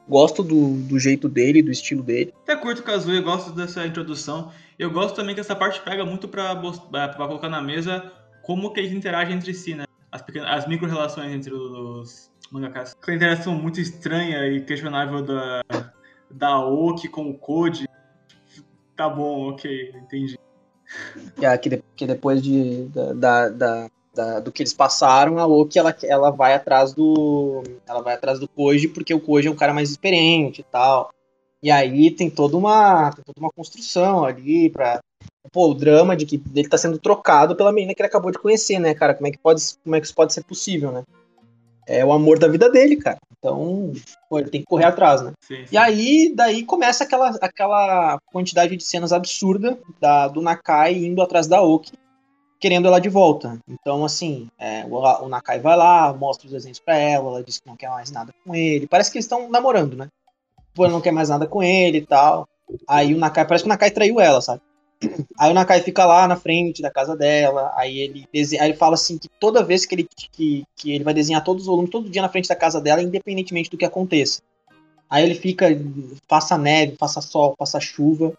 Gosto 0.08 0.44
do, 0.44 0.74
do 0.82 1.00
jeito 1.00 1.30
dele, 1.30 1.62
do 1.62 1.72
estilo 1.72 2.04
dele. 2.04 2.34
Até 2.44 2.56
curto 2.56 2.80
o 2.80 2.84
Kazuya, 2.84 3.22
gosto 3.22 3.52
dessa 3.52 3.86
introdução. 3.86 4.52
Eu 4.78 4.92
gosto 4.92 5.16
também 5.16 5.34
que 5.34 5.42
essa 5.42 5.56
parte 5.56 5.82
pega 5.82 6.06
muito 6.06 6.28
pra, 6.28 6.56
pra 6.56 7.10
colocar 7.28 7.50
na 7.50 7.62
mesa 7.62 8.12
como 8.42 8.74
que 8.74 8.80
eles 8.80 8.92
interagem 8.92 9.36
entre 9.36 9.54
si, 9.54 9.76
né? 9.76 9.86
As, 10.12 10.22
pequenas, 10.22 10.50
as 10.50 10.68
micro-relações 10.68 11.32
entre 11.32 11.54
os 11.54 12.30
mangakas. 12.52 12.96
Aquela 13.02 13.16
interação 13.16 13.56
muito 13.56 13.80
estranha 13.80 14.48
e 14.48 14.62
questionável 14.62 15.24
da, 15.24 15.62
da 16.30 16.60
Oki 16.60 17.08
com 17.08 17.30
o 17.30 17.34
Code 17.34 17.88
Tá 18.96 19.10
bom, 19.10 19.50
ok, 19.50 19.92
entendi. 19.96 20.38
É, 21.42 21.58
que, 21.58 21.70
de, 21.70 21.84
que 21.96 22.06
depois 22.06 22.42
de, 22.42 22.86
da, 22.90 23.14
da, 23.14 23.50
da, 23.50 23.90
do 24.44 24.52
que 24.52 24.62
eles 24.62 24.74
passaram, 24.74 25.40
a 25.40 25.46
Loki 25.46 25.80
ela, 25.80 25.96
ela 26.04 26.30
vai 26.30 26.54
atrás 26.54 26.94
do. 26.94 27.64
Ela 27.88 28.02
vai 28.02 28.14
atrás 28.14 28.40
do 28.40 28.48
Koji, 28.48 28.90
porque 28.90 29.14
o 29.14 29.20
Koji 29.20 29.48
é 29.48 29.52
um 29.52 29.56
cara 29.56 29.74
mais 29.74 29.90
experiente 29.90 30.62
e 30.62 30.64
tal. 30.64 31.10
E 31.62 31.72
aí 31.72 32.12
tem 32.12 32.30
toda 32.30 32.58
uma, 32.58 33.12
tem 33.12 33.24
toda 33.24 33.40
uma 33.40 33.52
construção 33.52 34.26
ali 34.26 34.70
pra. 34.70 35.00
Pô, 35.52 35.70
o 35.70 35.74
drama 35.74 36.16
de 36.16 36.26
que 36.26 36.42
ele 36.56 36.68
tá 36.68 36.78
sendo 36.78 36.98
trocado 36.98 37.56
pela 37.56 37.72
menina 37.72 37.94
que 37.94 38.02
ele 38.02 38.08
acabou 38.08 38.32
de 38.32 38.40
conhecer, 38.40 38.80
né, 38.80 38.94
cara? 38.94 39.14
Como 39.14 39.28
é 39.28 39.32
que, 39.32 39.38
pode, 39.38 39.62
como 39.84 39.96
é 39.96 40.00
que 40.00 40.06
isso 40.06 40.16
pode 40.16 40.34
ser 40.34 40.44
possível, 40.44 40.92
né? 40.92 41.04
é 41.88 42.04
o 42.04 42.12
amor 42.12 42.40
da 42.40 42.48
vida 42.48 42.70
dele, 42.70 42.96
cara. 42.96 43.18
Então, 43.38 43.92
pô, 44.30 44.40
ele 44.40 44.50
tem 44.50 44.62
que 44.62 44.68
correr 44.68 44.86
atrás, 44.86 45.22
né? 45.22 45.34
Sim, 45.42 45.58
sim. 45.58 45.66
E 45.72 45.78
aí, 45.78 46.34
daí 46.34 46.64
começa 46.64 47.04
aquela, 47.04 47.30
aquela 47.42 48.18
quantidade 48.32 48.76
de 48.76 48.84
cenas 48.84 49.12
absurda 49.12 49.78
da, 50.00 50.28
do 50.28 50.42
Nakai 50.42 50.94
indo 50.94 51.22
atrás 51.22 51.48
da 51.48 51.62
Oki, 51.62 51.92
querendo 52.64 52.88
ela 52.88 53.00
de 53.00 53.10
volta. 53.10 53.60
Então, 53.68 54.06
assim, 54.06 54.50
é, 54.58 54.86
o, 54.86 54.96
o, 54.96 55.28
Nakai 55.28 55.60
vai 55.60 55.76
lá, 55.76 56.14
mostra 56.14 56.46
os 56.46 56.54
desenhos 56.54 56.80
pra 56.80 56.98
ela, 56.98 57.28
ela 57.28 57.44
diz 57.44 57.60
que 57.60 57.68
não 57.68 57.76
quer 57.76 57.90
mais 57.90 58.10
nada 58.10 58.34
com 58.42 58.56
ele. 58.56 58.88
Parece 58.88 59.12
que 59.12 59.18
eles 59.18 59.26
estão 59.26 59.50
namorando, 59.50 59.98
né? 59.98 60.08
Pô, 60.74 60.86
ela 60.86 60.94
não 60.94 61.02
quer 61.02 61.12
mais 61.12 61.28
nada 61.28 61.46
com 61.46 61.62
ele 61.62 61.98
e 61.98 62.06
tal. 62.06 62.48
Aí 62.88 63.14
o 63.14 63.18
Nakai, 63.18 63.46
parece 63.46 63.66
que 63.66 63.68
o 63.68 63.70
Nakai 63.70 63.92
traiu 63.92 64.18
ela, 64.18 64.40
sabe? 64.40 64.62
Aí 65.38 65.52
o 65.52 65.54
Nakai 65.54 65.82
fica 65.82 66.06
lá 66.06 66.26
na 66.26 66.38
frente 66.38 66.82
da 66.82 66.90
casa 66.90 67.18
dela, 67.18 67.74
aí 67.76 68.00
ele, 68.00 68.26
desenha, 68.32 68.62
aí 68.62 68.70
ele 68.70 68.78
fala 68.78 68.94
assim 68.94 69.18
que 69.18 69.28
toda 69.28 69.62
vez 69.62 69.86
que 69.86 69.96
ele, 69.96 70.08
que, 70.32 70.64
que 70.74 70.92
ele 70.94 71.04
vai 71.04 71.14
desenhar 71.14 71.44
todos 71.44 71.64
os 71.64 71.68
volumes, 71.68 71.92
todo 71.92 72.10
dia 72.10 72.22
na 72.22 72.30
frente 72.30 72.48
da 72.48 72.56
casa 72.56 72.80
dela, 72.80 73.02
independentemente 73.02 73.70
do 73.70 73.78
que 73.78 73.84
aconteça. 73.84 74.42
Aí 75.10 75.26
ele 75.26 75.36
fica, 75.36 75.66
faça 76.30 76.58
neve, 76.58 76.96
faça 76.98 77.20
sol, 77.20 77.56
faça 77.60 77.82
chuva, 77.82 78.34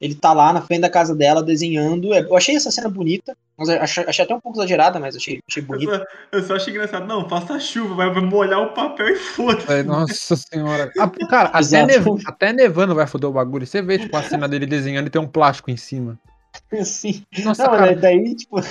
ele 0.00 0.14
tá 0.14 0.32
lá 0.32 0.50
na 0.52 0.62
frente 0.62 0.80
da 0.80 0.88
casa 0.88 1.14
dela 1.14 1.42
desenhando. 1.42 2.14
Eu 2.14 2.34
achei 2.34 2.56
essa 2.56 2.70
cena 2.70 2.88
bonita, 2.88 3.36
mas 3.56 3.68
achei, 3.68 4.04
achei 4.04 4.24
até 4.24 4.34
um 4.34 4.40
pouco 4.40 4.56
exagerada, 4.58 4.98
mas 4.98 5.14
achei, 5.14 5.40
achei 5.46 5.62
bonita. 5.62 5.92
Eu 5.92 5.98
só, 5.98 6.06
eu 6.32 6.42
só 6.44 6.56
achei 6.56 6.72
engraçado. 6.72 7.06
Não, 7.06 7.28
faça 7.28 7.60
chuva, 7.60 7.94
vai 7.94 8.20
molhar 8.22 8.62
o 8.62 8.72
papel 8.72 9.08
e 9.08 9.16
foda-se. 9.16 9.82
Nossa 9.82 10.36
senhora. 10.36 10.90
Ah, 10.98 11.10
cara, 11.28 11.50
até, 11.52 11.84
nev 11.84 12.06
até 12.24 12.52
nevando 12.52 12.94
vai 12.94 13.06
foder 13.06 13.28
o 13.28 13.32
bagulho. 13.32 13.66
Você 13.66 13.82
vê, 13.82 13.98
tipo, 13.98 14.16
a 14.16 14.22
cena 14.22 14.48
dele 14.48 14.64
desenhando 14.64 15.08
e 15.08 15.10
tem 15.10 15.20
um 15.20 15.28
plástico 15.28 15.70
em 15.70 15.76
cima. 15.76 16.18
Sim. 16.82 17.22
Nossa, 17.44 17.64
Não, 17.64 17.70
cara. 17.72 17.94
daí, 17.94 18.34
tipo. 18.34 18.56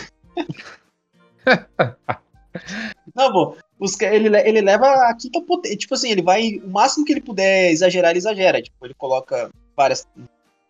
Não, 3.16 3.32
pô, 3.32 3.56
os, 3.80 4.00
ele, 4.02 4.36
ele 4.36 4.62
leva 4.62 4.88
a 4.88 5.16
quinta 5.16 5.40
potência. 5.42 5.78
Tipo 5.78 5.94
assim, 5.94 6.10
ele 6.10 6.24
vai. 6.24 6.60
O 6.64 6.72
máximo 6.72 7.06
que 7.06 7.14
ele 7.14 7.22
puder 7.22 7.70
exagerar, 7.70 8.10
ele 8.10 8.18
exagera. 8.18 8.60
Tipo, 8.62 8.84
ele 8.84 8.96
coloca 8.96 9.52
várias 9.78 10.08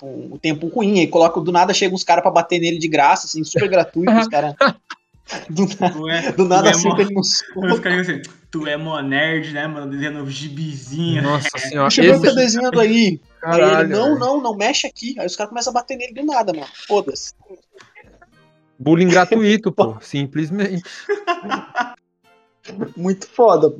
o 0.01 0.39
tempo 0.39 0.67
ruim, 0.67 0.99
aí 0.99 1.07
coloca 1.07 1.39
do 1.41 1.51
nada, 1.51 1.73
chega 1.73 1.93
uns 1.93 2.03
caras 2.03 2.21
pra 2.21 2.31
bater 2.31 2.59
nele 2.59 2.77
de 2.77 2.88
graça, 2.88 3.27
assim, 3.27 3.43
super 3.43 3.67
gratuito, 3.67 4.12
os 4.12 4.27
caras. 4.27 4.55
Do, 5.47 6.09
é, 6.09 6.31
do 6.31 6.45
nada 6.45 6.71
assim, 6.71 6.89
é 6.89 7.01
ele 7.01 7.13
não 7.13 7.21
Os 7.21 7.79
caras 7.79 8.09
assim, 8.09 8.19
tu 8.49 8.65
é 8.65 8.75
mó 8.75 8.99
nerd, 8.99 9.53
né, 9.53 9.67
mano? 9.67 9.88
Desenhando 9.88 10.27
gibizinho. 10.27 11.21
Nossa 11.21 11.55
senhora. 11.59 11.89
Chegou 11.91 12.15
esse... 12.15 12.25
tá 12.25 12.31
desenhando 12.31 12.79
aí. 12.79 13.21
Caralho, 13.39 13.75
aí 13.75 13.83
ele, 13.83 13.93
não, 13.93 14.17
não, 14.17 14.41
não 14.41 14.55
mexe 14.55 14.88
aqui. 14.88 15.15
Aí 15.19 15.27
os 15.27 15.35
caras 15.35 15.49
começam 15.49 15.69
a 15.69 15.73
bater 15.75 15.97
nele 15.97 16.13
do 16.13 16.25
nada, 16.25 16.51
mano. 16.51 16.67
Foda-se. 16.88 17.33
Bullying 18.79 19.09
gratuito, 19.09 19.71
pô. 19.71 19.97
Simplesmente. 20.01 20.81
Muito 22.97 23.27
foda. 23.27 23.75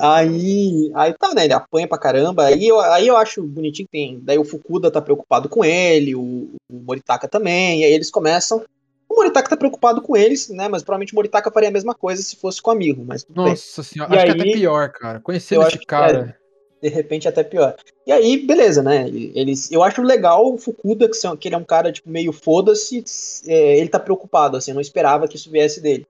Aí, 0.00 0.90
aí 0.94 1.14
tá, 1.14 1.34
né? 1.34 1.44
Ele 1.44 1.52
apanha 1.52 1.88
pra 1.88 1.98
caramba. 1.98 2.44
Aí 2.44 2.66
eu, 2.66 2.80
aí 2.80 3.06
eu 3.06 3.16
acho 3.16 3.42
bonitinho 3.42 3.86
que 3.86 3.92
tem. 3.92 4.20
Daí 4.22 4.38
o 4.38 4.44
Fukuda 4.44 4.90
tá 4.90 5.00
preocupado 5.00 5.48
com 5.48 5.64
ele, 5.64 6.14
o, 6.14 6.50
o 6.70 6.74
Moritaka 6.86 7.28
também. 7.28 7.80
E 7.80 7.84
aí 7.84 7.92
eles 7.92 8.10
começam. 8.10 8.64
O 9.08 9.16
Moritaka 9.16 9.50
tá 9.50 9.56
preocupado 9.56 10.00
com 10.00 10.16
eles, 10.16 10.48
né? 10.48 10.68
Mas 10.68 10.82
provavelmente 10.82 11.12
o 11.12 11.16
Moritaka 11.16 11.50
faria 11.50 11.68
a 11.68 11.72
mesma 11.72 11.94
coisa 11.94 12.22
se 12.22 12.36
fosse 12.36 12.62
com 12.62 12.70
o 12.70 12.72
amigo. 12.72 13.04
Mas 13.04 13.26
Nossa 13.28 13.82
bem. 13.82 13.90
senhora, 13.90 14.14
e 14.14 14.18
acho 14.18 14.26
aí, 14.26 14.34
que 14.34 14.38
é 14.38 14.42
até 14.42 14.52
pior, 14.52 14.88
cara. 14.90 15.20
Conhecendo 15.20 15.66
esse 15.66 15.78
cara. 15.78 16.36
É, 16.82 16.88
de 16.88 16.94
repente 16.94 17.28
até 17.28 17.42
pior. 17.42 17.74
E 18.06 18.12
aí, 18.12 18.38
beleza, 18.38 18.82
né? 18.82 19.08
Eles, 19.08 19.70
eu 19.70 19.82
acho 19.82 20.02
legal 20.02 20.54
o 20.54 20.58
Fukuda, 20.58 21.08
que, 21.08 21.14
são, 21.14 21.36
que 21.36 21.48
ele 21.48 21.54
é 21.54 21.58
um 21.58 21.64
cara 21.64 21.92
tipo, 21.92 22.08
meio 22.08 22.32
foda-se. 22.32 23.04
É, 23.46 23.78
ele 23.78 23.88
tá 23.88 23.98
preocupado, 23.98 24.56
assim, 24.56 24.70
eu 24.70 24.76
não 24.76 24.80
esperava 24.80 25.26
que 25.26 25.36
isso 25.36 25.50
viesse 25.50 25.80
dele. 25.80 26.06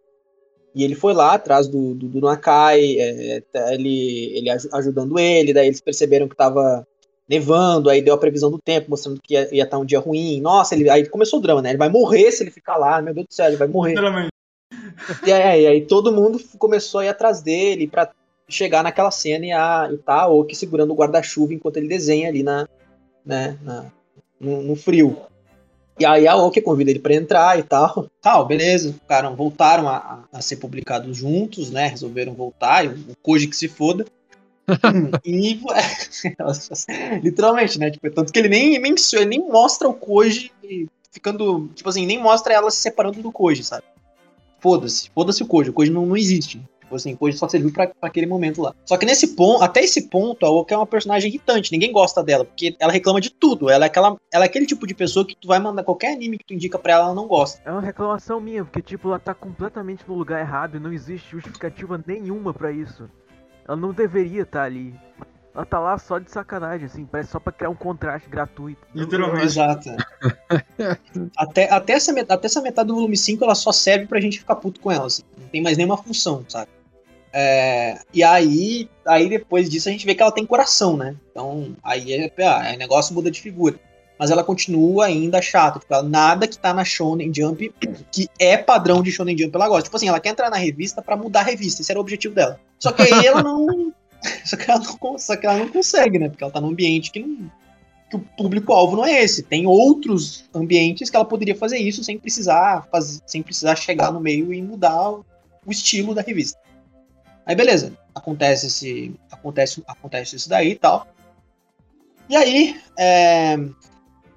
E 0.74 0.84
ele 0.84 0.94
foi 0.94 1.12
lá 1.12 1.34
atrás 1.34 1.66
do, 1.66 1.94
do, 1.94 2.06
do 2.06 2.20
Nakai, 2.20 2.96
é, 2.98 3.42
tá, 3.52 3.74
ele, 3.74 4.32
ele 4.36 4.50
ajudando 4.50 5.18
ele, 5.18 5.52
daí 5.52 5.66
eles 5.66 5.80
perceberam 5.80 6.28
que 6.28 6.36
tava 6.36 6.86
nevando, 7.28 7.88
aí 7.88 8.02
deu 8.02 8.14
a 8.14 8.18
previsão 8.18 8.50
do 8.50 8.58
tempo, 8.58 8.90
mostrando 8.90 9.20
que 9.22 9.34
ia, 9.34 9.54
ia 9.54 9.64
estar 9.64 9.76
tá 9.76 9.78
um 9.78 9.84
dia 9.84 10.00
ruim. 10.00 10.40
Nossa, 10.40 10.74
ele, 10.74 10.90
aí 10.90 11.08
começou 11.08 11.38
o 11.38 11.42
drama, 11.42 11.62
né? 11.62 11.70
Ele 11.70 11.78
vai 11.78 11.88
morrer 11.88 12.30
se 12.32 12.42
ele 12.42 12.50
ficar 12.50 12.76
lá, 12.76 13.00
meu 13.00 13.14
Deus 13.14 13.26
do 13.28 13.34
céu, 13.34 13.46
ele 13.46 13.56
vai 13.56 13.68
morrer. 13.68 13.94
E 15.26 15.32
aí, 15.32 15.66
aí, 15.66 15.80
todo 15.86 16.12
mundo 16.12 16.40
começou 16.58 17.00
a 17.00 17.06
ir 17.06 17.08
atrás 17.08 17.40
dele 17.40 17.88
para 17.88 18.10
chegar 18.48 18.82
naquela 18.82 19.10
cena 19.10 19.46
e, 19.46 19.52
a, 19.52 19.88
e 19.92 19.96
tá 19.96 20.28
o 20.28 20.40
Oki 20.40 20.54
segurando 20.54 20.92
o 20.92 20.96
guarda-chuva 20.96 21.54
enquanto 21.54 21.78
ele 21.78 21.88
desenha 21.88 22.28
ali 22.28 22.42
na, 22.42 22.68
né, 23.24 23.58
na, 23.62 23.86
no, 24.38 24.62
no 24.62 24.76
frio. 24.76 25.16
E 26.00 26.06
aí 26.06 26.26
a 26.26 26.34
Oki 26.34 26.62
convida 26.62 26.90
ele 26.90 26.98
para 26.98 27.14
entrar 27.14 27.58
e 27.58 27.62
tal. 27.62 28.08
Tal, 28.22 28.46
beleza. 28.46 28.94
Ficaram, 28.94 29.36
voltaram 29.36 29.86
a, 29.86 30.24
a, 30.32 30.40
ser 30.40 30.56
publicados 30.56 31.14
juntos, 31.14 31.70
né? 31.70 31.88
Resolveram 31.88 32.32
voltar. 32.32 32.86
O 32.86 33.14
Koji 33.22 33.46
que 33.46 33.54
se 33.54 33.68
foda. 33.68 34.06
e 35.22 35.60
literalmente, 37.22 37.78
né? 37.78 37.90
Tipo, 37.90 38.10
tanto 38.10 38.32
que 38.32 38.38
ele 38.38 38.48
nem 38.48 38.80
menciona, 38.80 39.26
nem 39.26 39.46
mostra 39.46 39.90
o 39.90 39.92
Koji 39.92 40.50
ficando. 41.12 41.68
Tipo 41.74 41.90
assim, 41.90 42.06
nem 42.06 42.18
mostra 42.18 42.54
ela 42.54 42.70
se 42.70 42.78
separando 42.78 43.20
do 43.20 43.30
Koji, 43.30 43.62
sabe? 43.62 43.84
Foda-se, 44.58 45.10
foda-se 45.14 45.42
o 45.42 45.46
Koji. 45.46 45.68
O 45.68 45.72
Koji 45.74 45.90
não, 45.90 46.06
não 46.06 46.16
existe. 46.16 46.62
Tipo 46.90 46.96
assim, 46.96 47.14
Koji 47.14 47.38
só 47.38 47.48
serviu 47.48 47.72
pra, 47.72 47.86
pra, 47.86 48.08
aquele 48.08 48.26
momento 48.26 48.60
lá. 48.60 48.74
Só 48.84 48.96
que 48.96 49.06
nesse 49.06 49.36
ponto, 49.36 49.62
até 49.62 49.80
esse 49.80 50.08
ponto, 50.08 50.44
a 50.44 50.50
Oka 50.50 50.74
é 50.74 50.76
uma 50.76 50.86
personagem 50.86 51.30
irritante, 51.30 51.70
ninguém 51.70 51.92
gosta 51.92 52.20
dela, 52.20 52.44
porque 52.44 52.74
ela 52.80 52.92
reclama 52.92 53.20
de 53.20 53.30
tudo. 53.30 53.70
Ela 53.70 53.84
é, 53.84 53.86
aquela, 53.86 54.16
ela 54.32 54.44
é 54.44 54.48
aquele 54.48 54.66
tipo 54.66 54.88
de 54.88 54.92
pessoa 54.92 55.24
que 55.24 55.36
tu 55.36 55.46
vai 55.46 55.60
mandar 55.60 55.84
qualquer 55.84 56.12
anime 56.12 56.36
que 56.36 56.44
tu 56.44 56.52
indica 56.52 56.80
pra 56.80 56.94
ela, 56.94 57.04
ela 57.04 57.14
não 57.14 57.28
gosta. 57.28 57.62
É 57.64 57.70
uma 57.70 57.80
reclamação 57.80 58.40
minha, 58.40 58.64
porque 58.64 58.82
tipo, 58.82 59.06
ela 59.06 59.20
tá 59.20 59.32
completamente 59.32 60.02
no 60.08 60.16
lugar 60.16 60.40
errado 60.40 60.76
e 60.76 60.80
não 60.80 60.92
existe 60.92 61.30
justificativa 61.30 62.02
nenhuma 62.04 62.52
para 62.52 62.72
isso. 62.72 63.08
Ela 63.68 63.76
não 63.76 63.92
deveria 63.92 64.42
estar 64.42 64.58
tá 64.58 64.64
ali. 64.64 64.92
Ela 65.54 65.64
tá 65.64 65.78
lá 65.78 65.96
só 65.96 66.18
de 66.18 66.28
sacanagem, 66.28 66.86
assim, 66.86 67.04
parece 67.04 67.30
só 67.30 67.38
pra 67.38 67.52
criar 67.52 67.70
um 67.70 67.76
contraste 67.76 68.28
gratuito. 68.28 68.84
Literalmente. 68.92 69.46
Exato. 69.46 69.90
até, 71.38 71.70
até, 71.70 71.92
essa 71.92 72.12
metade, 72.12 72.38
até 72.38 72.46
essa 72.46 72.60
metade 72.60 72.88
do 72.88 72.94
volume 72.96 73.16
5 73.16 73.44
ela 73.44 73.54
só 73.54 73.70
serve 73.70 74.06
pra 74.06 74.20
gente 74.20 74.40
ficar 74.40 74.56
puto 74.56 74.80
com 74.80 74.90
ela, 74.90 75.06
assim. 75.06 75.22
Não 75.40 75.48
tem 75.48 75.62
mais 75.62 75.76
nenhuma 75.76 75.96
função, 75.96 76.44
sabe? 76.48 76.68
É, 77.32 77.98
e 78.12 78.22
aí, 78.22 78.88
aí 79.06 79.28
depois 79.28 79.68
disso 79.70 79.88
a 79.88 79.92
gente 79.92 80.04
vê 80.04 80.14
que 80.14 80.22
ela 80.22 80.32
tem 80.32 80.44
coração, 80.44 80.96
né? 80.96 81.14
Então 81.30 81.76
aí, 81.82 82.12
é, 82.12 82.32
aí 82.44 82.74
o 82.74 82.78
negócio 82.78 83.14
muda 83.14 83.30
de 83.30 83.40
figura. 83.40 83.78
Mas 84.18 84.30
ela 84.30 84.44
continua 84.44 85.06
ainda 85.06 85.40
chata. 85.40 85.78
Tipo, 85.78 85.94
ela- 85.94 86.02
nada 86.02 86.46
que 86.46 86.58
tá 86.58 86.74
na 86.74 86.84
Shonen 86.84 87.32
Jump, 87.34 87.72
que 88.12 88.28
é 88.38 88.56
padrão 88.58 89.02
de 89.02 89.10
Shonen 89.10 89.36
Jump, 89.38 89.54
ela 89.54 89.66
gosta. 89.68 89.84
Tipo 89.84 89.96
assim, 89.96 90.08
ela 90.08 90.20
quer 90.20 90.28
entrar 90.30 90.50
na 90.50 90.58
revista 90.58 91.00
pra 91.00 91.16
mudar 91.16 91.40
a 91.40 91.44
revista. 91.44 91.80
Esse 91.80 91.90
era 91.90 91.98
o 91.98 92.02
objetivo 92.02 92.34
dela. 92.34 92.60
Só 92.78 92.92
que 92.92 93.00
aí 93.02 93.08
ela 93.26 93.42
não. 93.42 93.94
Só 94.44 94.56
que 94.58 94.70
ela 94.70 94.80
não, 94.80 95.18
só 95.18 95.36
que 95.36 95.46
ela 95.46 95.56
não 95.58 95.68
consegue, 95.70 96.18
né? 96.18 96.28
Porque 96.28 96.44
ela 96.44 96.52
tá 96.52 96.60
num 96.60 96.68
ambiente 96.68 97.10
que 97.10 97.20
não. 97.20 97.50
Que 98.10 98.16
o 98.16 98.20
público-alvo 98.36 98.96
não 98.96 99.06
é 99.06 99.22
esse. 99.22 99.42
Tem 99.44 99.66
outros 99.66 100.44
ambientes 100.52 101.08
que 101.08 101.16
ela 101.16 101.24
poderia 101.24 101.54
fazer 101.54 101.78
isso 101.78 102.04
sem 102.04 102.18
precisar 102.18 102.86
fazer, 102.92 103.20
sem 103.24 103.40
precisar 103.40 103.76
chegar 103.76 104.12
no 104.12 104.20
meio 104.20 104.52
e 104.52 104.60
mudar 104.60 105.10
o 105.10 105.24
o 105.66 105.70
estilo 105.70 106.14
da 106.14 106.22
revista. 106.22 106.58
Aí 107.46 107.54
beleza, 107.54 107.96
acontece 108.14 108.66
esse, 108.66 109.14
acontece, 109.30 109.82
acontece 109.86 110.36
isso 110.36 110.48
daí 110.48 110.72
e 110.72 110.76
tal. 110.76 111.06
E 112.28 112.36
aí, 112.36 112.80
é, 112.96 113.56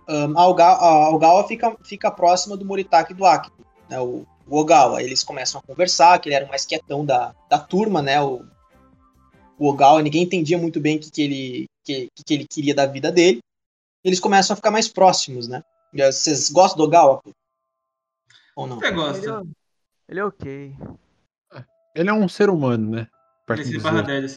um, 0.10 0.38
a 0.38 0.48
Ogawa, 0.48 0.78
a 0.80 1.10
Ogawa 1.10 1.48
fica, 1.48 1.78
fica 1.84 2.10
próxima 2.10 2.58
do 2.58 2.66
Moritaki 2.66 3.14
e 3.14 3.16
do 3.16 3.26
Akito, 3.26 3.66
né, 3.90 4.00
o, 4.00 4.26
o 4.48 4.58
Ogawa. 4.58 5.02
Eles 5.04 5.24
começam 5.24 5.62
a 5.62 5.64
conversar, 5.64 6.20
que 6.20 6.28
ele 6.28 6.36
era 6.36 6.46
o 6.46 6.50
mais 6.50 6.66
quietão 6.66 7.06
da, 7.06 7.36
da 7.50 7.60
turma, 7.60 8.02
né, 8.02 8.20
o, 8.22 8.44
o 9.60 9.68
Ogawa, 9.68 10.02
ninguém 10.02 10.24
entendia 10.24 10.58
muito 10.58 10.80
bem 10.80 10.98
o 10.98 11.00
que, 11.00 11.12
que, 11.12 11.22
ele, 11.22 11.70
que, 11.84 12.10
que 12.26 12.34
ele 12.34 12.48
queria 12.48 12.74
da 12.74 12.86
vida 12.86 13.12
dele. 13.12 13.42
Eles 14.04 14.20
começam 14.20 14.54
a 14.54 14.58
ficar 14.58 14.72
mais 14.72 14.88
próximos, 14.88 15.48
né. 15.48 15.64
Vocês 15.94 16.50
gostam 16.50 16.78
do 16.78 16.84
Ogawa? 16.86 17.22
pô? 17.22 17.32
Ou 18.56 18.68
não? 18.68 18.80
Você 18.80 18.88
Ele 18.88 18.96
gosta? 18.96 19.30
é, 19.30 19.44
ele 20.10 20.20
é 20.20 20.26
ok. 20.26 20.76
Ele 21.96 22.10
é 22.10 22.14
um 22.14 22.28
ser 22.28 22.50
humano, 22.50 22.90
né? 22.92 23.08
Esse 23.50 23.64
dizer. 23.72 23.82
barra 23.82 24.02
10. 24.02 24.26
assim. 24.26 24.36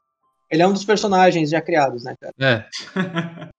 Ele 0.50 0.62
é 0.62 0.66
um 0.66 0.72
dos 0.72 0.84
personagens 0.84 1.50
já 1.50 1.60
criados, 1.60 2.04
né, 2.04 2.14
cara? 2.20 2.32
É, 2.38 2.68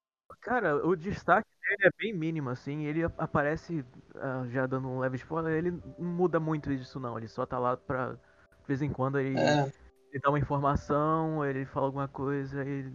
Cara, 0.41 0.85
o 0.85 0.95
destaque 0.95 1.49
dele 1.61 1.87
é 1.87 1.97
bem 2.01 2.13
mínimo, 2.13 2.49
assim. 2.49 2.85
Ele 2.85 3.03
ap- 3.03 3.19
aparece, 3.19 3.83
ah, 4.15 4.45
já 4.49 4.65
dando 4.65 4.87
um 4.87 4.99
leve 4.99 5.17
spoiler, 5.17 5.53
ele 5.53 5.71
não 5.99 6.09
muda 6.09 6.39
muito 6.39 6.71
isso, 6.71 6.99
não. 6.99 7.17
Ele 7.17 7.27
só 7.27 7.45
tá 7.45 7.59
lá 7.59 7.75
pra. 7.75 8.11
De 8.13 8.67
vez 8.67 8.81
em 8.81 8.89
quando 8.89 9.19
ele, 9.19 9.37
É. 9.37 9.63
ele 10.11 10.21
dá 10.21 10.29
uma 10.29 10.39
informação, 10.39 11.43
ele 11.45 11.65
fala 11.65 11.87
alguma 11.87 12.07
coisa 12.07 12.63
e 12.63 12.69
ele, 12.69 12.93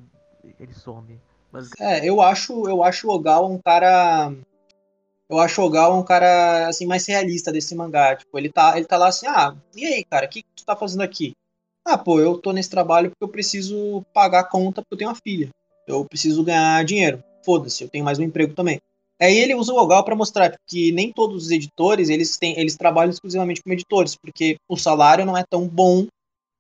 ele 0.61 0.73
some. 0.73 1.21
Mas 1.51 1.71
É, 1.79 2.09
eu 2.09 2.23
acho, 2.23 2.67
eu 2.69 2.83
acho 2.83 3.09
o 3.09 3.11
Ogawa 3.15 3.47
um 3.49 3.61
cara. 3.61 4.33
Eu 5.33 5.39
acho 5.39 5.63
o 5.63 5.65
Ogawa 5.65 5.97
um 5.97 6.03
cara 6.03 6.69
assim 6.69 6.85
mais 6.85 7.07
realista 7.07 7.51
desse 7.51 7.75
mangá. 7.75 8.15
Tipo, 8.15 8.39
ele 8.39 8.51
tá, 8.51 8.77
ele 8.77 8.85
tá 8.85 8.99
lá 8.99 9.09
assim, 9.09 9.27
ah, 9.27 9.57
e 9.75 9.87
aí, 9.87 10.05
cara, 10.05 10.27
o 10.27 10.29
que, 10.29 10.43
que 10.43 10.49
tu 10.55 10.63
tá 10.63 10.77
fazendo 10.77 11.01
aqui? 11.01 11.33
Ah, 11.87 11.97
pô, 11.97 12.21
eu 12.21 12.37
tô 12.37 12.53
nesse 12.53 12.69
trabalho 12.69 13.09
porque 13.09 13.25
eu 13.25 13.29
preciso 13.29 14.05
pagar 14.13 14.41
a 14.41 14.45
conta 14.45 14.83
porque 14.83 14.93
eu 14.93 14.99
tenho 14.99 15.09
uma 15.09 15.17
filha. 15.17 15.49
Eu 15.89 16.05
preciso 16.05 16.45
ganhar 16.45 16.85
dinheiro. 16.85 17.25
Foda-se, 17.43 17.83
eu 17.83 17.89
tenho 17.89 18.05
mais 18.05 18.19
um 18.19 18.23
emprego 18.23 18.53
também. 18.53 18.79
Aí 19.19 19.39
ele 19.39 19.55
usa 19.55 19.73
o 19.73 19.79
Ogawa 19.79 20.05
pra 20.05 20.15
mostrar 20.15 20.55
que 20.67 20.93
nem 20.93 21.11
todos 21.11 21.45
os 21.45 21.51
editores 21.51 22.11
eles 22.11 22.37
têm, 22.37 22.59
eles 22.61 22.77
trabalham 22.77 23.11
exclusivamente 23.11 23.63
como 23.63 23.73
editores, 23.73 24.15
porque 24.15 24.59
o 24.69 24.77
salário 24.77 25.25
não 25.25 25.37
é 25.37 25.45
tão 25.49 25.67
bom 25.67 26.07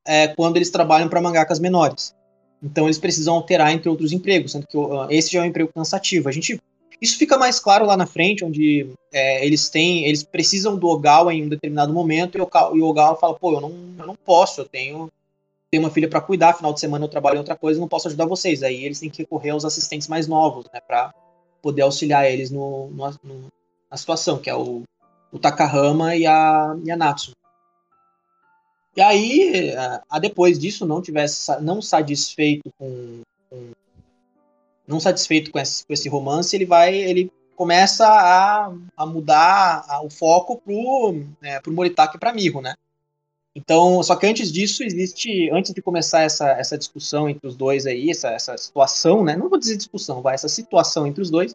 é, 0.06 0.28
quando 0.28 0.56
eles 0.56 0.70
trabalham 0.70 1.10
para 1.10 1.20
mangakas 1.20 1.60
menores. 1.60 2.14
Então 2.62 2.86
eles 2.86 2.98
precisam 2.98 3.34
alterar 3.34 3.70
entre 3.70 3.90
outros 3.90 4.12
empregos, 4.12 4.52
sendo 4.52 4.66
que 4.66 4.78
esse 5.10 5.30
já 5.30 5.40
é 5.40 5.42
um 5.42 5.46
emprego 5.46 5.70
cansativo. 5.74 6.30
A 6.30 6.32
gente 6.32 6.58
isso 7.02 7.18
fica 7.18 7.36
mais 7.36 7.58
claro 7.58 7.84
lá 7.84 7.96
na 7.96 8.06
frente, 8.06 8.44
onde 8.44 8.88
é, 9.12 9.44
eles 9.44 9.68
têm, 9.68 10.04
eles 10.06 10.22
precisam 10.22 10.76
do 10.76 10.86
Ogawa 10.86 11.34
em 11.34 11.42
um 11.44 11.48
determinado 11.48 11.92
momento 11.92 12.38
e 12.38 12.40
o, 12.40 12.84
Ogawa 12.86 13.16
fala, 13.16 13.34
pô, 13.34 13.54
eu 13.54 13.60
não, 13.60 13.70
eu 13.98 14.06
não 14.06 14.14
posso, 14.14 14.60
eu 14.60 14.64
tenho, 14.64 15.10
tenho 15.68 15.82
uma 15.82 15.90
filha 15.90 16.08
para 16.08 16.20
cuidar, 16.20 16.54
final 16.54 16.72
de 16.72 16.78
semana 16.78 17.04
eu 17.04 17.08
trabalho 17.08 17.34
em 17.34 17.38
outra 17.40 17.56
coisa, 17.56 17.80
não 17.80 17.88
posso 17.88 18.06
ajudar 18.06 18.26
vocês. 18.26 18.62
Aí 18.62 18.84
eles 18.84 19.00
têm 19.00 19.10
que 19.10 19.22
recorrer 19.22 19.50
aos 19.50 19.64
assistentes 19.64 20.06
mais 20.06 20.28
novos, 20.28 20.64
né, 20.72 20.80
para 20.80 21.12
poder 21.60 21.82
auxiliar 21.82 22.30
eles 22.30 22.50
no, 22.52 22.86
no- 22.92 23.18
no- 23.24 23.48
na 23.90 23.96
situação, 23.96 24.38
que 24.38 24.48
é 24.48 24.54
o, 24.54 24.82
o 25.32 25.38
Takahama 25.40 26.14
e 26.14 26.24
a, 26.24 26.76
e 26.84 26.90
a 26.90 26.96
Natsu. 26.96 27.32
E 28.96 29.00
aí, 29.00 29.74
a, 29.76 30.02
a 30.08 30.18
depois 30.20 30.58
disso, 30.58 30.86
não 30.86 31.02
tivesse 31.02 31.50
não 31.62 31.82
satisfeito 31.82 32.70
com, 32.78 33.22
com- 33.50 33.70
não 34.92 35.00
satisfeito 35.00 35.50
com 35.50 35.58
esse, 35.58 35.84
com 35.86 35.92
esse 35.92 36.08
romance, 36.08 36.54
ele 36.54 36.66
vai, 36.66 36.94
ele 36.94 37.30
começa 37.56 38.06
a, 38.06 38.72
a 38.96 39.06
mudar 39.06 39.84
a- 39.88 40.02
o 40.02 40.10
foco 40.10 40.56
pro, 40.58 41.22
é, 41.42 41.60
pro 41.60 41.72
Moritaki 41.72 42.16
e 42.16 42.20
pra 42.20 42.32
Miho, 42.32 42.60
né? 42.60 42.74
Então, 43.54 44.02
só 44.02 44.16
que 44.16 44.26
antes 44.26 44.50
disso, 44.50 44.82
existe, 44.82 45.50
antes 45.50 45.74
de 45.74 45.82
começar 45.82 46.22
essa, 46.22 46.50
essa 46.52 46.78
discussão 46.78 47.28
entre 47.28 47.46
os 47.46 47.54
dois 47.54 47.84
aí, 47.86 48.10
essa, 48.10 48.30
essa 48.30 48.56
situação, 48.56 49.22
né? 49.22 49.36
Não 49.36 49.48
vou 49.50 49.58
dizer 49.58 49.76
discussão, 49.76 50.22
vai, 50.22 50.34
essa 50.34 50.48
situação 50.48 51.06
entre 51.06 51.20
os 51.20 51.30
dois, 51.30 51.54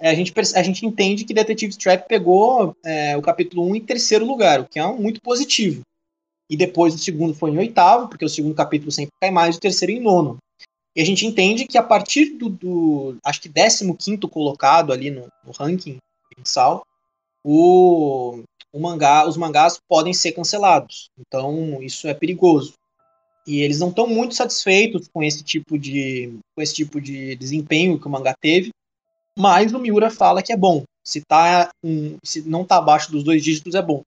é, 0.00 0.10
a, 0.10 0.14
gente, 0.14 0.32
a 0.56 0.62
gente 0.62 0.84
entende 0.84 1.24
que 1.24 1.32
Detective 1.32 1.70
Strap 1.70 2.08
pegou 2.08 2.76
é, 2.84 3.16
o 3.16 3.22
capítulo 3.22 3.64
1 3.68 3.76
em 3.76 3.80
terceiro 3.80 4.26
lugar, 4.26 4.60
o 4.60 4.64
que 4.68 4.80
é 4.80 4.84
um, 4.86 4.98
muito 5.00 5.20
positivo 5.20 5.82
e 6.52 6.56
depois 6.56 6.94
o 6.94 6.98
segundo 6.98 7.32
foi 7.32 7.50
em 7.50 7.56
oitavo, 7.56 8.08
porque 8.08 8.26
o 8.26 8.28
segundo 8.28 8.54
capítulo 8.54 8.92
sempre 8.92 9.12
cai 9.18 9.30
mais, 9.30 9.56
o 9.56 9.60
terceiro 9.60 9.90
em 9.90 10.00
nono. 10.00 10.36
E 10.94 11.00
a 11.00 11.04
gente 11.04 11.26
entende 11.26 11.66
que 11.66 11.78
a 11.78 11.82
partir 11.82 12.36
do, 12.36 12.48
do 12.50 13.16
acho 13.24 13.40
que 13.40 13.48
15 13.48 14.18
colocado 14.30 14.92
ali 14.92 15.10
no, 15.10 15.28
no 15.44 15.52
ranking 15.52 15.96
mensal, 16.36 16.86
o, 17.42 18.42
o 18.72 18.80
mangá, 18.80 19.26
os 19.26 19.36
mangás 19.36 19.78
podem 19.88 20.12
ser 20.12 20.32
cancelados. 20.32 21.10
Então 21.18 21.82
isso 21.82 22.06
é 22.06 22.14
perigoso. 22.14 22.74
E 23.46 23.60
eles 23.60 23.80
não 23.80 23.88
estão 23.88 24.06
muito 24.06 24.34
satisfeitos 24.34 25.08
com 25.08 25.22
esse 25.22 25.42
tipo 25.42 25.78
de 25.78 26.38
com 26.54 26.62
esse 26.62 26.74
tipo 26.74 27.00
de 27.00 27.34
desempenho 27.36 27.98
que 27.98 28.06
o 28.06 28.10
mangá 28.10 28.34
teve, 28.40 28.70
mas 29.36 29.72
o 29.72 29.78
Miura 29.78 30.10
fala 30.10 30.42
que 30.42 30.52
é 30.52 30.56
bom. 30.56 30.84
Se, 31.04 31.20
tá, 31.22 31.70
um, 31.82 32.16
se 32.22 32.48
não 32.48 32.64
tá 32.64 32.76
abaixo 32.76 33.10
dos 33.10 33.24
dois 33.24 33.42
dígitos 33.42 33.74
é 33.74 33.82
bom. 33.82 34.02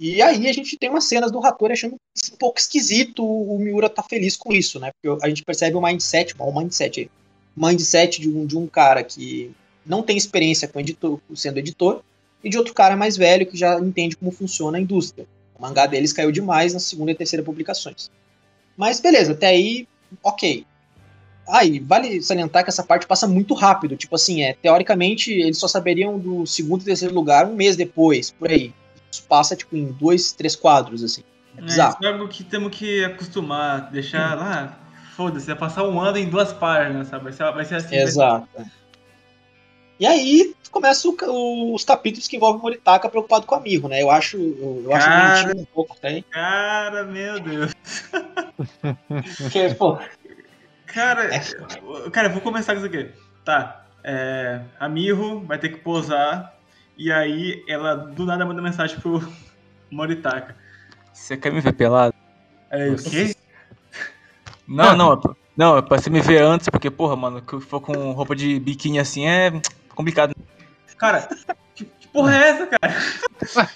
E 0.00 0.22
aí 0.22 0.48
a 0.48 0.52
gente 0.52 0.78
tem 0.78 0.88
umas 0.88 1.04
cenas 1.04 1.30
do 1.30 1.44
Hattori 1.44 1.74
achando 1.74 1.96
um 2.32 2.36
pouco 2.38 2.58
esquisito 2.58 3.22
o 3.22 3.58
Miura 3.58 3.86
tá 3.86 4.02
feliz 4.02 4.34
com 4.34 4.50
isso, 4.50 4.80
né? 4.80 4.90
Porque 4.92 5.22
a 5.22 5.28
gente 5.28 5.44
percebe 5.44 5.76
o 5.76 5.82
mindset, 5.82 6.34
o 6.38 6.58
mindset 6.58 7.00
aí. 7.00 7.10
Mindset 7.54 8.18
de 8.18 8.30
um, 8.30 8.46
de 8.46 8.56
um 8.56 8.66
cara 8.66 9.04
que 9.04 9.52
não 9.84 10.02
tem 10.02 10.16
experiência 10.16 10.66
com 10.66 10.80
editor, 10.80 11.20
sendo 11.34 11.58
editor, 11.58 12.02
e 12.42 12.48
de 12.48 12.56
outro 12.56 12.72
cara 12.72 12.96
mais 12.96 13.18
velho 13.18 13.44
que 13.44 13.58
já 13.58 13.78
entende 13.78 14.16
como 14.16 14.30
funciona 14.30 14.78
a 14.78 14.80
indústria. 14.80 15.26
O 15.54 15.60
mangá 15.60 15.84
deles 15.84 16.14
caiu 16.14 16.32
demais 16.32 16.72
na 16.72 16.80
segunda 16.80 17.10
e 17.10 17.14
terceira 17.14 17.44
publicações. 17.44 18.10
Mas 18.78 19.00
beleza, 19.00 19.32
até 19.32 19.48
aí, 19.48 19.86
ok. 20.22 20.64
Aí, 21.46 21.78
vale 21.78 22.22
salientar 22.22 22.64
que 22.64 22.70
essa 22.70 22.82
parte 22.82 23.06
passa 23.06 23.28
muito 23.28 23.52
rápido. 23.52 23.98
Tipo 23.98 24.14
assim, 24.14 24.44
é, 24.44 24.54
teoricamente, 24.54 25.30
eles 25.30 25.58
só 25.58 25.68
saberiam 25.68 26.18
do 26.18 26.46
segundo 26.46 26.80
e 26.80 26.84
terceiro 26.86 27.14
lugar 27.14 27.46
um 27.46 27.54
mês 27.54 27.76
depois, 27.76 28.30
por 28.30 28.50
aí. 28.50 28.72
Isso 29.10 29.22
passa, 29.24 29.56
tipo, 29.56 29.76
em 29.76 29.86
dois, 29.92 30.32
três 30.32 30.54
quadros, 30.54 31.02
assim. 31.02 31.22
É 31.56 31.60
É, 31.60 31.64
bizarro. 31.64 31.94
isso 32.00 32.04
é 32.04 32.12
algo 32.12 32.28
que 32.28 32.44
temos 32.44 32.76
que 32.76 33.04
acostumar, 33.04 33.90
deixar 33.90 34.36
lá. 34.36 34.78
Foda-se, 35.16 35.46
vai 35.46 35.56
passar 35.56 35.84
um 35.84 36.00
ano 36.00 36.16
em 36.16 36.28
duas 36.28 36.52
páginas, 36.52 37.08
sabe? 37.08 37.24
Vai 37.24 37.32
ser, 37.32 37.52
vai 37.52 37.64
ser 37.64 37.74
assim. 37.76 37.88
vai- 37.90 37.98
Exato. 38.04 38.48
E 39.98 40.06
aí 40.06 40.54
começa 40.70 41.06
o 41.08 41.12
ca- 41.12 41.26
o- 41.28 41.74
os 41.74 41.84
capítulos 41.84 42.26
que 42.26 42.36
envolvem 42.36 42.60
o 42.60 42.62
Moritaka 42.62 43.08
preocupado 43.08 43.44
com 43.44 43.54
o 43.54 43.58
amigo, 43.58 43.86
né? 43.88 44.00
Eu 44.00 44.10
acho, 44.10 44.38
eu, 44.38 44.90
acho 44.94 45.06
Cara. 45.06 45.42
bonitinho 45.42 45.62
um 45.62 45.66
pouco, 45.74 45.94
tá? 46.00 46.08
Cara, 46.30 47.04
meu 47.04 47.38
Deus. 47.40 47.72
Porque, 49.38 49.74
pô, 49.74 49.98
Cara, 50.86 51.32
É. 51.34 51.40
eu- 51.82 52.10
cara, 52.10 52.28
eu 52.28 52.32
vou 52.32 52.40
começar 52.42 52.72
com 52.74 52.78
isso 52.84 52.86
aqui. 52.86 53.10
Tá. 53.44 53.84
É, 54.02 54.60
a 54.78 54.88
Miho 54.88 55.40
vai 55.46 55.56
ter 55.58 55.68
que 55.68 55.76
posar. 55.78 56.52
E 57.00 57.10
aí 57.10 57.64
ela 57.66 57.96
do 57.96 58.26
nada 58.26 58.44
manda 58.44 58.60
mensagem 58.60 59.00
pro 59.00 59.26
Moritaka. 59.90 60.54
Você 61.14 61.34
quer 61.34 61.50
me 61.50 61.58
ver 61.58 61.72
pelado? 61.72 62.12
Aí, 62.70 62.90
o 62.90 62.98
quê? 62.98 63.34
Não, 64.68 64.94
não, 64.94 65.14
é 65.14 65.16
pra- 65.16 65.34
não, 65.56 65.78
é 65.78 65.82
pra 65.82 65.96
você 65.96 66.10
me 66.10 66.20
ver 66.20 66.42
antes, 66.42 66.68
porque, 66.68 66.90
porra, 66.90 67.16
mano, 67.16 67.40
que 67.40 67.54
eu 67.54 67.60
for 67.60 67.80
com 67.80 68.12
roupa 68.12 68.36
de 68.36 68.60
biquíni 68.60 68.98
assim 68.98 69.26
é 69.26 69.50
complicado. 69.94 70.34
Cara, 70.98 71.26
que, 71.74 71.86
que 71.86 72.08
porra 72.08 72.36
é 72.36 72.48
essa, 72.50 72.66
cara? 72.66 72.94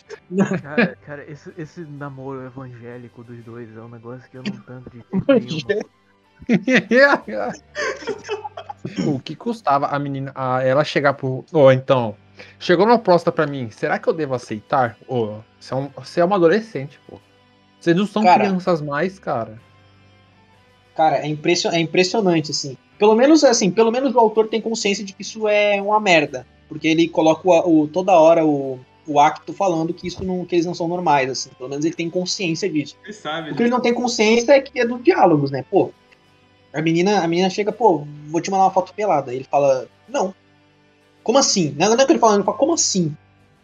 Cara, 0.62 0.96
cara 1.07 1.30
esse, 1.30 1.51
esse 1.57 1.80
namoro 1.80 2.44
evangélico 2.44 3.24
dos 3.24 3.42
dois 3.44 3.74
é 3.74 3.80
um 3.80 3.88
negócio 3.88 4.28
que 4.30 4.36
eu 4.36 4.42
não 4.42 4.61
tanto 4.61 4.90
de 4.90 5.03
jeito 5.48 5.88
o 9.07 9.18
que 9.20 9.34
custava 9.34 9.86
a 9.86 9.98
menina, 9.98 10.30
a 10.34 10.62
ela 10.62 10.84
chegar 10.84 11.14
pro. 11.14 11.46
Ô, 11.53 11.72
então. 11.72 12.14
Chegou 12.59 12.85
uma 12.87 12.99
proposta 12.99 13.30
pra 13.30 13.47
mim, 13.47 13.70
será 13.70 13.99
que 13.99 14.09
eu 14.09 14.12
devo 14.12 14.35
aceitar? 14.35 14.97
Ô, 15.07 15.37
você 15.61 15.72
é, 15.72 15.76
um, 15.76 15.89
você 15.97 16.20
é 16.20 16.24
uma 16.24 16.37
adolescente, 16.37 16.99
pô. 17.09 17.18
Vocês 17.80 17.97
não 17.97 18.07
são 18.07 18.22
Cara. 18.22 18.45
crianças 18.45 18.80
mais, 18.80 19.18
cara. 19.18 19.61
Cara, 20.97 21.18
é, 21.18 21.26
impression, 21.26 21.70
é 21.72 21.80
impressionante, 21.80 22.51
assim. 22.51 22.76
Pelo 22.99 23.14
menos, 23.14 23.43
assim, 23.45 23.70
pelo 23.70 23.91
menos 23.91 24.14
o 24.14 24.18
autor 24.18 24.49
tem 24.49 24.61
consciência 24.61 25.05
de 25.05 25.12
que 25.12 25.22
isso 25.22 25.47
é 25.49 25.80
uma 25.82 25.99
merda. 26.01 26.47
Porque 26.68 26.89
ele 26.89 27.09
coloca 27.09 27.47
o, 27.49 27.82
o- 27.82 27.89
toda 27.89 28.12
hora 28.18 28.45
o, 28.47 28.78
o 29.07 29.20
acto 29.20 29.53
falando 29.53 29.93
que 29.93 30.07
isso 30.07 30.24
não, 30.24 30.45
que 30.45 30.55
eles 30.55 30.64
não 30.66 30.74
são 30.74 30.89
normais, 30.89 31.28
assim. 31.30 31.51
Pelo 31.59 31.68
menos 31.68 31.85
ele 31.85 31.95
tem 31.95 32.09
consciência 32.09 32.68
disso. 32.70 32.97
Ele 33.05 33.12
sabe. 33.12 33.51
O 33.51 33.55
que 33.57 33.62
ele 33.62 33.70
não 33.70 33.80
tem 33.80 33.93
consciência 33.93 34.53
é 34.53 34.61
que 34.61 34.78
é 34.80 34.87
dos 34.87 35.03
diálogos, 35.03 35.51
né? 35.51 35.64
Pô, 35.70 35.91
a 36.72 36.80
menina, 36.80 37.20
a 37.22 37.28
menina 37.28 37.51
chega, 37.51 37.70
pô, 37.72 38.07
vou 38.28 38.41
te 38.41 38.51
mandar 38.51 38.64
uma 38.64 38.70
foto 38.70 38.95
pelada. 38.95 39.35
Ele 39.35 39.45
fala, 39.45 39.87
não. 40.09 40.35
Como 41.24 41.38
assim? 41.38 41.74
Não, 41.78 41.88
não 41.88 42.00
é 42.00 42.06
que 42.06 42.12
ele 42.12 42.18
fala, 42.20 42.34
ele 42.34 42.44
fala, 42.44 42.56
como 42.56 42.74
assim? 42.74 43.16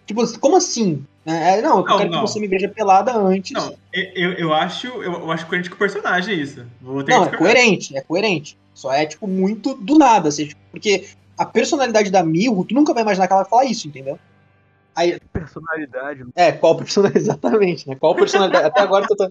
Tipo, 0.06 0.40
como 0.40 0.56
assim? 0.56 1.04
É, 1.24 1.58
é, 1.58 1.62
não, 1.62 1.78
eu 1.78 1.84
Não, 1.84 1.98
quero 1.98 2.10
não. 2.10 2.24
que 2.24 2.28
você 2.28 2.40
me 2.40 2.48
veja 2.48 2.68
pelada 2.68 3.14
antes. 3.14 3.52
Não, 3.52 3.76
eu, 3.92 4.32
eu 4.32 4.54
acho, 4.54 4.88
eu, 4.88 5.12
eu 5.12 5.30
acho 5.30 5.46
coerente 5.46 5.70
com 5.70 5.76
o 5.76 5.78
personagem 5.78 6.40
isso. 6.40 6.66
Vou 6.80 7.04
ter 7.04 7.12
Não, 7.12 7.28
que 7.28 7.34
é 7.34 7.38
coerente, 7.38 7.96
é 7.96 8.00
coerente. 8.00 8.58
Só 8.74 8.92
é, 8.92 9.06
tipo, 9.06 9.28
muito 9.28 9.74
do 9.74 9.98
nada, 9.98 10.30
assim, 10.30 10.46
tipo, 10.48 10.60
porque 10.70 11.08
a 11.36 11.44
personalidade 11.44 12.10
da 12.10 12.22
Miho, 12.22 12.64
tu 12.64 12.74
nunca 12.74 12.94
vai 12.94 13.02
imaginar 13.02 13.26
que 13.26 13.32
ela 13.32 13.42
vai 13.42 13.50
falar 13.50 13.64
isso, 13.66 13.86
entendeu? 13.86 14.18
Personalidade. 15.32 16.24
É, 16.34 16.52
qual 16.52 16.76
personalidade, 16.76 17.22
exatamente, 17.24 17.88
né? 17.88 17.96
Qual 17.96 18.14
personalidade, 18.14 18.66
até 18.66 18.80
agora 18.80 19.06
eu 19.08 19.16
tô... 19.16 19.30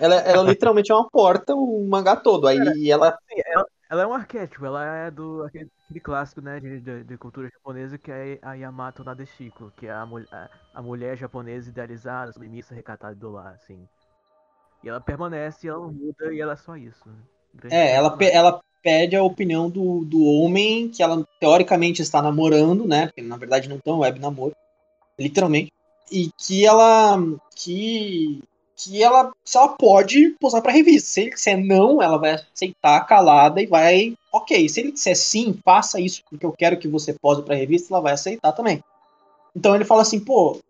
Ela, 0.00 0.16
ela 0.16 0.42
literalmente 0.42 0.92
é 0.92 0.94
uma 0.94 1.08
porta, 1.08 1.54
o 1.54 1.86
mangá 1.88 2.14
todo, 2.16 2.46
aí 2.46 2.58
ela... 2.90 3.12
Sim, 3.28 3.42
ela, 3.46 3.66
ela 3.90 4.02
é 4.02 4.06
um 4.06 4.12
arquétipo, 4.14 4.64
ela 4.66 4.84
é 4.84 5.10
do 5.10 5.42
aquele, 5.44 5.70
aquele 5.84 6.00
clássico, 6.00 6.40
né, 6.40 6.60
de, 6.60 6.80
de, 6.80 7.04
de 7.04 7.18
cultura 7.18 7.48
japonesa 7.48 7.96
que 7.98 8.10
é 8.10 8.38
a 8.42 8.54
Yamato 8.54 9.02
Nadeshiko, 9.04 9.72
que 9.76 9.86
é 9.86 9.90
a, 9.90 10.02
a, 10.02 10.48
a 10.74 10.82
mulher 10.82 11.16
japonesa 11.16 11.70
idealizada, 11.70 12.32
submissa, 12.32 12.74
recatada 12.74 13.14
do 13.14 13.30
lar, 13.30 13.54
assim. 13.54 13.88
E 14.82 14.88
ela 14.88 15.00
permanece, 15.00 15.68
ela 15.68 15.78
não 15.78 15.92
muda 15.92 16.32
e 16.32 16.40
ela 16.40 16.52
é 16.52 16.56
só 16.56 16.76
isso. 16.76 17.08
né? 17.08 17.16
Grande 17.54 17.74
É, 17.76 17.94
ela, 17.94 18.16
pe- 18.16 18.30
ela 18.30 18.60
pede 18.82 19.16
a 19.16 19.22
opinião 19.22 19.68
do, 19.68 20.04
do 20.04 20.22
homem 20.24 20.88
que 20.88 21.02
ela 21.02 21.24
teoricamente 21.40 22.00
está 22.02 22.22
namorando, 22.22 22.86
né? 22.86 23.06
Porque 23.06 23.22
na 23.22 23.36
verdade 23.36 23.68
não 23.68 23.76
estão 23.76 23.98
web 24.00 24.20
namoro, 24.20 24.54
literalmente. 25.18 25.72
E 26.10 26.30
que 26.38 26.64
ela 26.64 27.18
que 27.54 28.40
que 28.78 29.02
ela 29.02 29.32
se 29.44 29.56
ela 29.58 29.68
pode 29.68 30.30
posar 30.40 30.62
para 30.62 30.72
revista. 30.72 31.08
Se 31.10 31.20
ele 31.22 31.30
disser 31.30 31.58
não, 31.58 32.00
ela 32.00 32.16
vai 32.16 32.34
aceitar 32.54 33.04
calada 33.06 33.60
e 33.60 33.66
vai, 33.66 34.14
OK. 34.32 34.68
Se 34.68 34.80
ele 34.80 34.92
disser 34.92 35.16
sim, 35.16 35.58
faça 35.64 36.00
isso 36.00 36.22
porque 36.30 36.46
eu 36.46 36.52
quero 36.52 36.78
que 36.78 36.86
você 36.86 37.12
pose 37.12 37.42
para 37.42 37.56
revista, 37.56 37.92
ela 37.92 38.00
vai 38.02 38.12
aceitar 38.12 38.52
também. 38.52 38.82
Então 39.54 39.74
ele 39.74 39.84
fala 39.84 40.02
assim, 40.02 40.20
pô, 40.20 40.60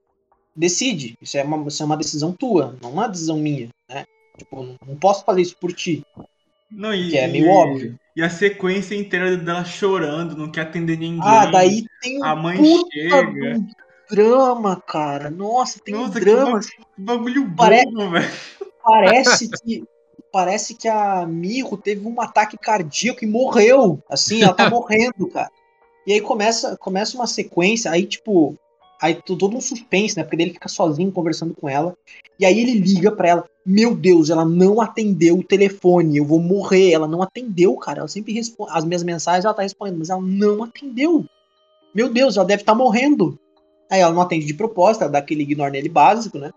decide. 0.57 1.17
Isso 1.21 1.37
é 1.37 1.43
uma, 1.45 1.69
isso 1.69 1.83
é 1.83 1.87
uma 1.87 1.97
decisão 1.97 2.33
tua, 2.33 2.75
não 2.81 2.93
uma 2.93 3.09
decisão 3.09 3.37
minha, 3.37 3.69
né? 3.89 4.05
Tipo, 4.39 4.63
não- 4.63 4.97
posso 4.97 5.25
fazer 5.25 5.43
isso 5.43 5.57
por 5.57 5.73
ti. 5.73 6.03
Não, 6.71 6.95
e, 6.95 7.11
Que 7.11 7.19
é 7.19 7.29
e- 7.29 7.33
meio 7.33 7.49
óbvio. 7.51 7.99
E 8.17 8.23
a 8.23 8.31
sequência 8.31 8.95
inteira 8.95 9.37
dela 9.37 9.65
chorando, 9.65 10.37
não 10.37 10.51
quer 10.51 10.63
atender 10.63 10.99
ninguém. 10.99 11.23
Ah, 11.23 11.47
daí 11.47 11.85
tem 12.01 12.19
um 12.19 12.25
a 12.25 12.35
mãe 12.35 12.63
chega. 12.93 13.59
um 13.59 13.69
drama, 14.11 14.77
cara. 14.87 15.31
Nossa, 15.31 15.79
tem 15.85 15.95
Nossa, 15.95 16.09
um 16.19 16.21
drama. 16.21 16.61
Que 16.61 16.67
bagulho 16.97 17.55
Pare- 17.55 17.85
bobo, 17.87 18.11
velho. 18.11 18.31
Parece 18.83 19.49
que 19.49 19.85
parece 20.33 20.75
que 20.75 20.89
a 20.89 21.27
Miho 21.27 21.77
teve 21.77 22.07
um 22.07 22.21
ataque 22.21 22.57
cardíaco 22.59 23.25
e 23.25 23.27
morreu. 23.27 24.03
Assim, 24.09 24.43
ela 24.43 24.55
tá 24.55 24.69
morrendo, 24.71 25.29
cara. 25.29 25.51
E 26.07 26.13
aí 26.13 26.21
começa, 26.21 26.77
começa 26.77 27.17
uma 27.17 27.27
sequência, 27.27 27.91
aí 27.91 28.07
tipo, 28.07 28.57
aí 29.01 29.15
todo 29.15 29.49
um 29.55 29.61
suspense, 29.61 30.17
né? 30.17 30.25
Porque 30.25 30.43
ele 30.43 30.53
fica 30.53 30.69
sozinho 30.69 31.13
conversando 31.13 31.55
com 31.55 31.69
ela. 31.69 31.95
E 32.39 32.47
aí 32.47 32.59
ele 32.61 32.75
liga 32.79 33.11
pra 33.11 33.29
ela. 33.29 33.45
Meu 33.65 33.95
Deus, 33.95 34.31
ela 34.31 34.45
não 34.45 34.81
atendeu 34.81 35.37
o 35.39 35.45
telefone. 35.45 36.17
Eu 36.17 36.25
vou 36.25 36.41
morrer. 36.41 36.93
Ela 36.93 37.07
não 37.07 37.21
atendeu, 37.23 37.77
cara. 37.77 38.01
Ela 38.01 38.09
sempre 38.09 38.33
responde. 38.33 38.71
As 38.75 38.85
minhas 38.85 39.03
mensagens 39.03 39.45
ela 39.45 39.55
tá 39.55 39.63
respondendo, 39.63 39.99
mas 39.99 40.09
ela 40.09 40.23
não 40.23 40.63
atendeu. 40.63 41.27
Meu 41.95 42.09
Deus, 42.11 42.37
ela 42.37 42.47
deve 42.47 42.63
estar 42.63 42.75
morrendo. 42.75 43.39
Aí 43.91 44.01
ela 44.01 44.13
não 44.13 44.23
atende 44.23 44.47
de 44.47 44.55
propósito, 44.55 45.03
ela 45.03 45.13
dá 45.13 45.19
aquele 45.19 45.43
ignore 45.43 45.73
nele 45.73 45.89
básico, 45.89 46.39
né? 46.39 46.51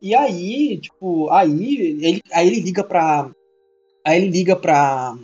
E 0.00 0.14
aí, 0.14 0.78
tipo, 0.78 1.30
aí 1.30 1.98
ele, 2.00 2.20
aí 2.32 2.46
ele 2.46 2.60
liga 2.60 2.84
pra. 2.84 3.30
Aí 4.04 4.16
ele 4.20 4.30
liga 4.30 4.54
pra. 4.54 5.16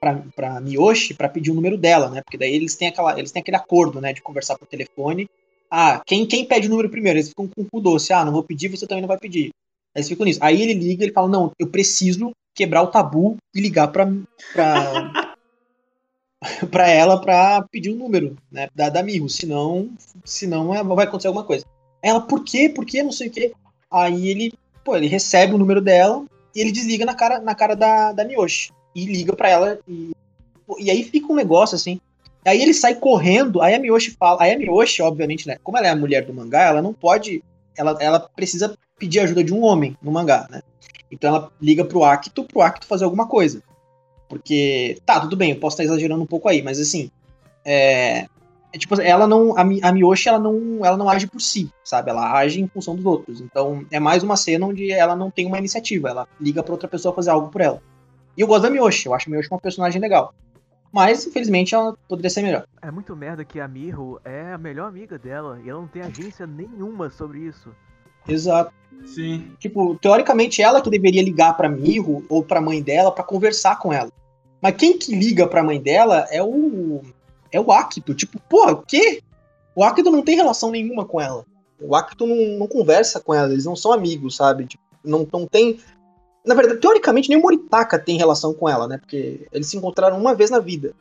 Pra, 0.00 0.22
pra 0.36 0.60
Miyoshi 0.60 1.14
pra 1.14 1.30
pedir 1.30 1.50
o 1.50 1.54
número 1.54 1.78
dela, 1.78 2.10
né? 2.10 2.20
Porque 2.22 2.36
daí 2.36 2.54
eles 2.54 2.76
têm, 2.76 2.88
aquela, 2.88 3.18
eles 3.18 3.32
têm 3.32 3.40
aquele 3.40 3.56
acordo, 3.56 4.00
né? 4.02 4.12
De 4.12 4.20
conversar 4.20 4.58
por 4.58 4.66
telefone. 4.68 5.28
Ah, 5.70 6.02
quem, 6.06 6.26
quem 6.26 6.44
pede 6.44 6.66
o 6.66 6.70
número 6.70 6.90
primeiro? 6.90 7.18
Eles 7.18 7.30
ficam 7.30 7.48
com 7.48 7.62
o 7.62 7.64
cu 7.70 7.80
doce. 7.80 8.12
Ah, 8.12 8.24
não 8.24 8.32
vou 8.32 8.42
pedir, 8.42 8.68
você 8.68 8.86
também 8.86 9.00
não 9.00 9.08
vai 9.08 9.18
pedir. 9.18 9.46
Aí 9.94 10.00
eles 10.00 10.08
ficam 10.08 10.26
nisso. 10.26 10.38
Aí 10.42 10.60
ele 10.60 10.74
liga 10.74 11.04
ele 11.04 11.12
fala: 11.12 11.28
Não, 11.28 11.52
eu 11.58 11.68
preciso 11.68 12.32
quebrar 12.54 12.82
o 12.82 12.88
tabu 12.88 13.36
e 13.54 13.60
ligar 13.60 13.88
pra. 13.88 14.06
pra 14.52 15.33
pra 16.70 16.88
ela 16.88 17.20
pra 17.20 17.62
pedir 17.70 17.90
o 17.90 17.96
número, 17.96 18.36
né? 18.50 18.68
Da, 18.74 18.88
da 18.88 19.02
Miho. 19.02 19.28
Senão, 19.28 19.90
senão 20.24 20.74
é- 20.74 20.82
vai 20.82 21.06
acontecer 21.06 21.28
alguma 21.28 21.44
coisa. 21.44 21.64
Ela, 22.02 22.20
por 22.20 22.44
quê? 22.44 22.68
Por 22.68 22.84
quê? 22.84 23.02
Não 23.02 23.12
sei 23.12 23.28
o 23.28 23.30
quê. 23.30 23.52
Aí 23.90 24.28
ele, 24.28 24.52
pô, 24.84 24.96
ele 24.96 25.06
recebe 25.06 25.54
o 25.54 25.58
número 25.58 25.80
dela 25.80 26.24
e 26.54 26.60
ele 26.60 26.72
desliga 26.72 27.04
na 27.04 27.14
cara, 27.14 27.40
na 27.40 27.54
cara 27.54 27.74
da, 27.74 28.12
da 28.12 28.24
Miyoshi. 28.24 28.72
E 28.94 29.06
liga 29.06 29.34
pra 29.34 29.48
ela. 29.48 29.78
E, 29.88 30.12
e 30.78 30.90
aí 30.90 31.04
fica 31.04 31.32
um 31.32 31.36
negócio 31.36 31.74
assim. 31.74 32.00
Aí 32.44 32.60
ele 32.60 32.74
sai 32.74 32.94
correndo, 32.94 33.62
aí 33.62 33.74
a 33.74 33.78
Miyoshi 33.78 34.10
fala. 34.10 34.42
Aí 34.42 34.52
a 34.52 34.58
Miyoshi, 34.58 35.02
obviamente, 35.02 35.48
né? 35.48 35.56
Como 35.62 35.78
ela 35.78 35.86
é 35.86 35.90
a 35.90 35.96
mulher 35.96 36.24
do 36.24 36.34
mangá, 36.34 36.62
ela 36.62 36.82
não 36.82 36.92
pode. 36.92 37.42
Ela, 37.76 37.96
ela 38.00 38.20
precisa 38.20 38.76
pedir 38.98 39.20
ajuda 39.20 39.42
de 39.42 39.52
um 39.52 39.62
homem 39.62 39.96
no 40.02 40.12
mangá, 40.12 40.46
né? 40.50 40.62
Então 41.10 41.34
ela 41.34 41.52
liga 41.60 41.84
pro 41.84 42.04
Acto, 42.04 42.44
pro 42.44 42.60
Acto 42.60 42.86
fazer 42.86 43.04
alguma 43.04 43.26
coisa. 43.26 43.62
Porque, 44.28 44.98
tá, 45.04 45.20
tudo 45.20 45.36
bem, 45.36 45.52
eu 45.52 45.60
posso 45.60 45.74
estar 45.74 45.84
exagerando 45.84 46.22
um 46.22 46.26
pouco 46.26 46.48
aí, 46.48 46.62
mas 46.62 46.80
assim, 46.80 47.10
é, 47.64 48.26
é 48.72 48.78
tipo, 48.78 49.00
ela 49.00 49.26
não, 49.26 49.56
a, 49.56 49.60
a 49.60 49.92
Miyoshi, 49.92 50.28
ela 50.28 50.38
não, 50.38 50.84
ela 50.84 50.96
não 50.96 51.08
age 51.08 51.26
por 51.26 51.40
si, 51.40 51.70
sabe? 51.84 52.10
Ela 52.10 52.32
age 52.32 52.60
em 52.60 52.66
função 52.66 52.96
dos 52.96 53.04
outros. 53.04 53.40
Então, 53.40 53.86
é 53.90 54.00
mais 54.00 54.22
uma 54.22 54.36
cena 54.36 54.66
onde 54.66 54.90
ela 54.90 55.14
não 55.14 55.30
tem 55.30 55.46
uma 55.46 55.58
iniciativa, 55.58 56.08
ela 56.08 56.28
liga 56.40 56.62
pra 56.62 56.72
outra 56.72 56.88
pessoa 56.88 57.14
fazer 57.14 57.30
algo 57.30 57.48
por 57.48 57.60
ela. 57.60 57.80
E 58.36 58.40
eu 58.40 58.46
gosto 58.46 58.62
da 58.62 58.70
Miyoshi, 58.70 59.06
eu 59.06 59.14
acho 59.14 59.28
a 59.28 59.30
Miyoshi 59.30 59.48
uma 59.50 59.60
personagem 59.60 60.00
legal. 60.00 60.34
Mas, 60.92 61.26
infelizmente, 61.26 61.74
ela 61.74 61.96
poderia 62.08 62.30
ser 62.30 62.42
melhor. 62.42 62.66
É 62.80 62.88
muito 62.88 63.16
merda 63.16 63.44
que 63.44 63.58
a 63.58 63.66
Miho 63.66 64.20
é 64.24 64.52
a 64.52 64.58
melhor 64.58 64.88
amiga 64.88 65.18
dela 65.18 65.60
e 65.64 65.68
ela 65.68 65.80
não 65.80 65.88
tem 65.88 66.02
agência 66.02 66.46
nenhuma 66.46 67.10
sobre 67.10 67.40
isso. 67.40 67.74
Exato. 68.28 68.72
Sim. 69.06 69.50
Tipo, 69.58 69.96
teoricamente 69.96 70.62
ela 70.62 70.80
que 70.80 70.90
deveria 70.90 71.22
ligar 71.22 71.56
pra 71.56 71.68
Miho 71.68 72.24
ou 72.28 72.42
pra 72.42 72.60
mãe 72.60 72.82
dela 72.82 73.12
pra 73.12 73.22
conversar 73.22 73.78
com 73.78 73.92
ela. 73.92 74.10
Mas 74.60 74.76
quem 74.76 74.96
que 74.96 75.14
liga 75.14 75.46
pra 75.46 75.62
mãe 75.62 75.80
dela 75.80 76.26
é 76.30 76.42
o 76.42 77.02
é 77.52 77.60
o 77.60 77.70
Akito. 77.70 78.14
Tipo, 78.14 78.40
porra, 78.48 78.72
o 78.72 78.82
quê? 78.82 79.22
O 79.76 79.84
Akito 79.84 80.10
não 80.10 80.22
tem 80.22 80.36
relação 80.36 80.70
nenhuma 80.70 81.04
com 81.04 81.20
ela. 81.20 81.44
O 81.80 81.94
Akito 81.94 82.26
não, 82.26 82.58
não 82.58 82.66
conversa 82.66 83.20
com 83.20 83.34
ela, 83.34 83.52
eles 83.52 83.64
não 83.64 83.76
são 83.76 83.92
amigos, 83.92 84.36
sabe? 84.36 84.66
Tipo, 84.66 84.82
não, 85.04 85.26
não 85.32 85.46
tem. 85.46 85.78
Na 86.44 86.54
verdade, 86.54 86.80
teoricamente, 86.80 87.28
nem 87.28 87.38
o 87.38 87.42
Moritaka 87.42 87.98
tem 87.98 88.16
relação 88.16 88.52
com 88.52 88.68
ela, 88.68 88.88
né? 88.88 88.98
Porque 88.98 89.46
eles 89.52 89.68
se 89.68 89.76
encontraram 89.76 90.18
uma 90.18 90.34
vez 90.34 90.50
na 90.50 90.58
vida. 90.58 90.94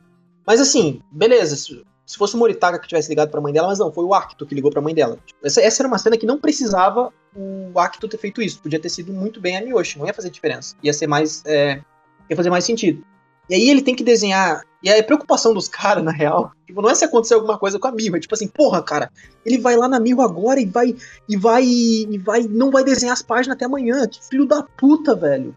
Mas 0.45 0.59
assim, 0.59 1.01
beleza. 1.11 1.84
Se, 2.06 2.14
se 2.14 2.18
fosse 2.18 2.36
o 2.36 2.38
Moritaka 2.38 2.80
que 2.80 2.88
tivesse 2.88 3.10
ligado 3.10 3.30
pra 3.30 3.41
mãe 3.41 3.54
dela, 3.54 3.68
mas 3.68 3.80
não, 3.80 3.91
foi 3.91 4.04
o 4.04 4.14
Akito 4.14 4.45
que 4.45 4.56
ligou 4.56 4.72
pra 4.72 4.82
mãe 4.82 4.93
dela. 4.93 5.18
Essa, 5.43 5.62
essa 5.62 5.82
era 5.82 5.88
uma 5.88 5.97
cena 5.97 6.18
que 6.18 6.26
não 6.26 6.39
precisava 6.39 7.12
o 7.36 7.80
Akito 7.80 8.08
ter 8.08 8.18
feito 8.18 8.41
isso. 8.41 8.62
Podia 8.62 8.80
ter 8.80 8.89
sido 8.89 9.14
muito 9.14 9.41
bem 9.41 9.58
a 9.58 9.62
Miyoshi, 9.62 9.99
não 9.99 10.08
ia 10.08 10.14
fazer 10.14 10.30
diferença. 10.30 10.76
Ia 10.84 10.93
ser 10.93 11.08
mais. 11.08 11.43
é, 11.45 11.82
ia 12.30 12.36
fazer 12.36 12.49
mais 12.49 12.64
sentido. 12.64 13.04
E 13.49 13.56
aí 13.56 13.70
ele 13.70 13.82
tem 13.82 13.95
que 13.95 14.04
desenhar. 14.04 14.64
E 14.82 14.89
aí 14.89 14.99
a 14.99 15.04
preocupação 15.04 15.54
dos 15.54 15.68
caras, 15.68 16.04
na 16.04 16.12
real, 16.12 16.51
tipo, 16.66 16.82
não 16.82 16.89
é 16.89 16.95
se 16.95 17.06
acontecer 17.06 17.34
alguma 17.34 17.58
coisa 17.58 17.80
com 17.80 17.88
a 17.88 17.91
Miho, 17.91 18.16
é 18.16 18.20
tipo 18.20 18.34
assim, 18.34 18.47
porra, 18.47 18.82
cara, 18.82 19.10
ele 19.45 19.58
vai 19.58 19.76
lá 19.76 19.88
na 19.88 19.99
Miho 19.99 20.22
agora 20.22 20.60
e 20.60 20.66
vai. 20.66 20.95
E 21.28 21.38
vai. 21.38 21.64
E 21.66 22.18
vai. 22.18 22.43
Não 22.43 22.72
vai 22.72 22.84
desenhar 22.84 23.14
as 23.14 23.22
páginas 23.22 23.56
até 23.56 23.66
amanhã. 23.66 24.08
Que 24.08 24.24
filho 24.26 24.45
da 24.45 24.64
puta, 24.64 25.16
velho. 25.16 25.56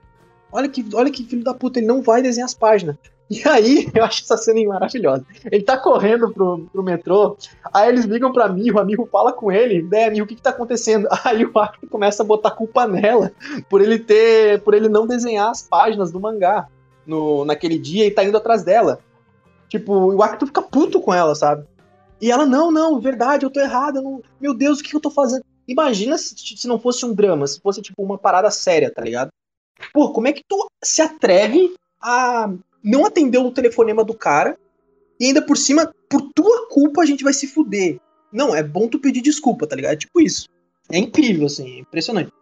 Olha 0.52 0.68
que, 0.68 0.84
olha 0.94 1.10
que 1.10 1.24
filho 1.24 1.44
da 1.44 1.54
puta, 1.54 1.78
ele 1.78 1.86
não 1.86 2.02
vai 2.02 2.22
desenhar 2.22 2.46
as 2.46 2.54
páginas. 2.54 2.96
E 3.28 3.42
aí, 3.48 3.90
eu 3.92 4.04
acho 4.04 4.22
essa 4.22 4.36
cena 4.36 4.64
maravilhosa. 4.68 5.26
Ele 5.50 5.64
tá 5.64 5.76
correndo 5.76 6.32
pro, 6.32 6.64
pro 6.72 6.82
metrô, 6.82 7.36
aí 7.74 7.88
eles 7.88 8.04
ligam 8.04 8.32
pra 8.32 8.48
Miho, 8.48 8.78
a 8.78 8.84
Miho 8.84 9.04
fala 9.10 9.32
com 9.32 9.50
ele, 9.50 9.82
né, 9.82 10.08
o 10.22 10.26
que 10.26 10.36
que 10.36 10.42
tá 10.42 10.50
acontecendo? 10.50 11.08
Aí 11.24 11.44
o 11.44 11.58
Akito 11.58 11.88
começa 11.88 12.22
a 12.22 12.26
botar 12.26 12.52
culpa 12.52 12.86
nela, 12.86 13.32
por 13.68 13.80
ele 13.80 13.98
ter, 13.98 14.62
por 14.62 14.74
ele 14.74 14.88
não 14.88 15.08
desenhar 15.08 15.50
as 15.50 15.60
páginas 15.60 16.12
do 16.12 16.20
mangá 16.20 16.68
no, 17.04 17.44
naquele 17.44 17.80
dia 17.80 18.06
e 18.06 18.12
tá 18.12 18.22
indo 18.22 18.36
atrás 18.36 18.62
dela. 18.62 19.00
Tipo, 19.68 20.14
o 20.14 20.22
Akito 20.22 20.46
fica 20.46 20.62
puto 20.62 21.00
com 21.00 21.12
ela, 21.12 21.34
sabe? 21.34 21.66
E 22.20 22.30
ela, 22.30 22.46
não, 22.46 22.70
não, 22.70 23.00
verdade, 23.00 23.44
eu 23.44 23.50
tô 23.50 23.60
errada, 23.60 24.00
meu 24.40 24.54
Deus, 24.54 24.78
o 24.78 24.84
que 24.84 24.94
eu 24.94 25.00
tô 25.00 25.10
fazendo? 25.10 25.44
Imagina 25.66 26.16
se, 26.16 26.34
se 26.36 26.68
não 26.68 26.78
fosse 26.78 27.04
um 27.04 27.12
drama, 27.12 27.46
se 27.46 27.60
fosse, 27.60 27.82
tipo, 27.82 28.00
uma 28.02 28.16
parada 28.16 28.50
séria, 28.52 28.88
tá 28.88 29.02
ligado? 29.02 29.30
Pô, 29.92 30.12
como 30.12 30.28
é 30.28 30.32
que 30.32 30.44
tu 30.46 30.70
se 30.82 31.02
atreve 31.02 31.74
a 32.00 32.50
não 32.82 33.04
atender 33.04 33.38
o 33.38 33.50
telefonema 33.50 34.04
do 34.04 34.14
cara 34.14 34.58
e 35.18 35.26
ainda 35.26 35.42
por 35.42 35.56
cima, 35.56 35.92
por 36.08 36.22
tua 36.32 36.68
culpa, 36.68 37.02
a 37.02 37.06
gente 37.06 37.24
vai 37.24 37.32
se 37.32 37.46
fuder? 37.46 37.98
Não, 38.32 38.54
é 38.54 38.62
bom 38.62 38.88
tu 38.88 38.98
pedir 38.98 39.22
desculpa, 39.22 39.66
tá 39.66 39.74
ligado? 39.76 39.92
É 39.92 39.96
tipo 39.96 40.20
isso. 40.20 40.48
É 40.90 40.98
incrível, 40.98 41.46
assim, 41.46 41.76
é 41.76 41.78
impressionante. 41.80 42.32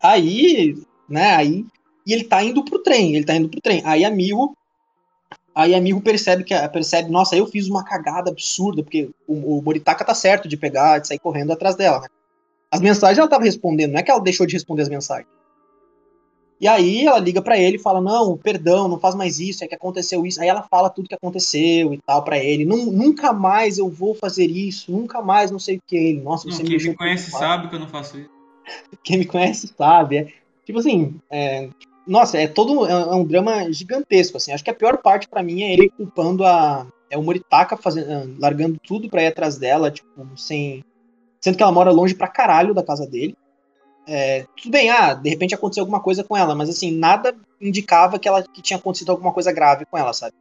Aí, 0.00 0.76
né, 1.08 1.34
aí. 1.34 1.66
e 2.06 2.12
ele 2.12 2.24
tá 2.24 2.42
indo 2.42 2.64
pro 2.64 2.78
trem, 2.80 3.16
ele 3.16 3.24
tá 3.24 3.34
indo 3.34 3.48
pro 3.48 3.60
trem. 3.60 3.82
Aí 3.84 4.04
a 4.04 4.10
Miho, 4.10 4.54
aí 5.54 5.74
a 5.74 5.80
Miho 5.80 6.00
percebe 6.00 6.44
que 6.44 6.54
percebe, 6.68 7.10
nossa, 7.10 7.36
eu 7.36 7.46
fiz 7.46 7.68
uma 7.68 7.84
cagada 7.84 8.30
absurda, 8.30 8.82
porque 8.82 9.10
o, 9.26 9.58
o 9.58 9.62
Moritaka 9.62 10.04
tá 10.04 10.14
certo 10.14 10.46
de 10.46 10.56
pegar, 10.56 10.98
de 10.98 11.08
sair 11.08 11.18
correndo 11.18 11.52
atrás 11.52 11.74
dela, 11.74 12.00
né? 12.00 12.08
As 12.70 12.80
mensagens 12.80 13.18
ela 13.18 13.28
tava 13.28 13.44
respondendo, 13.44 13.92
não 13.92 13.98
é 14.00 14.02
que 14.02 14.10
ela 14.10 14.20
deixou 14.20 14.46
de 14.46 14.52
responder 14.52 14.82
as 14.82 14.88
mensagens. 14.88 15.37
E 16.60 16.66
aí 16.66 17.06
ela 17.06 17.18
liga 17.18 17.40
para 17.40 17.58
ele 17.58 17.76
e 17.76 17.80
fala: 17.80 18.00
"Não, 18.00 18.36
perdão, 18.36 18.88
não 18.88 18.98
faz 18.98 19.14
mais 19.14 19.38
isso, 19.38 19.62
é 19.62 19.68
que 19.68 19.74
aconteceu 19.74 20.26
isso". 20.26 20.40
Aí 20.40 20.48
ela 20.48 20.62
fala 20.62 20.90
tudo 20.90 21.08
que 21.08 21.14
aconteceu 21.14 21.94
e 21.94 21.98
tal 21.98 22.22
para 22.22 22.38
ele. 22.38 22.64
Nunca 22.64 23.32
mais 23.32 23.78
eu 23.78 23.88
vou 23.88 24.14
fazer 24.14 24.46
isso, 24.46 24.90
nunca 24.90 25.22
mais 25.22 25.50
não 25.50 25.58
sei 25.58 25.76
o 25.76 25.82
que 25.86 25.96
ele. 25.96 26.20
Nossa, 26.20 26.50
você 26.50 26.62
não, 26.62 26.70
quem 26.70 26.78
me, 26.78 26.88
me 26.88 26.96
conhece 26.96 27.30
sabe 27.30 27.68
que 27.68 27.74
eu 27.74 27.80
não 27.80 27.88
faço 27.88 28.18
isso. 28.18 28.30
Quem 29.02 29.18
me 29.18 29.24
conhece 29.24 29.72
sabe. 29.78 30.18
É, 30.18 30.28
tipo 30.66 30.78
assim, 30.78 31.14
é, 31.30 31.70
nossa, 32.06 32.38
é 32.38 32.46
todo 32.46 32.86
é, 32.86 32.92
é 32.92 33.14
um 33.14 33.24
drama 33.24 33.72
gigantesco 33.72 34.36
assim. 34.36 34.52
Acho 34.52 34.64
que 34.64 34.70
a 34.70 34.74
pior 34.74 34.98
parte 34.98 35.28
para 35.28 35.42
mim 35.42 35.62
é 35.62 35.72
ele 35.72 35.90
culpando 35.90 36.44
a 36.44 36.86
é 37.10 37.16
o 37.16 37.22
Moritaka 37.22 37.76
fazendo, 37.76 38.38
largando 38.38 38.78
tudo 38.86 39.08
para 39.08 39.22
ir 39.22 39.28
atrás 39.28 39.56
dela, 39.56 39.90
tipo, 39.90 40.08
sem 40.36 40.84
sendo 41.40 41.56
que 41.56 41.62
ela 41.62 41.72
mora 41.72 41.90
longe 41.90 42.14
pra 42.14 42.28
caralho 42.28 42.74
da 42.74 42.82
casa 42.82 43.06
dele. 43.06 43.36
É, 44.10 44.46
tudo 44.56 44.72
bem, 44.72 44.88
ah, 44.88 45.12
de 45.12 45.28
repente 45.28 45.54
aconteceu 45.54 45.82
alguma 45.82 46.00
coisa 46.00 46.24
com 46.24 46.34
ela, 46.34 46.54
mas 46.54 46.70
assim, 46.70 46.90
nada 46.90 47.36
indicava 47.60 48.18
que 48.18 48.26
ela 48.26 48.42
que 48.42 48.62
tinha 48.62 48.78
acontecido 48.78 49.10
alguma 49.10 49.34
coisa 49.34 49.52
grave 49.52 49.84
com 49.84 49.98
ela, 49.98 50.14
sabe? 50.14 50.32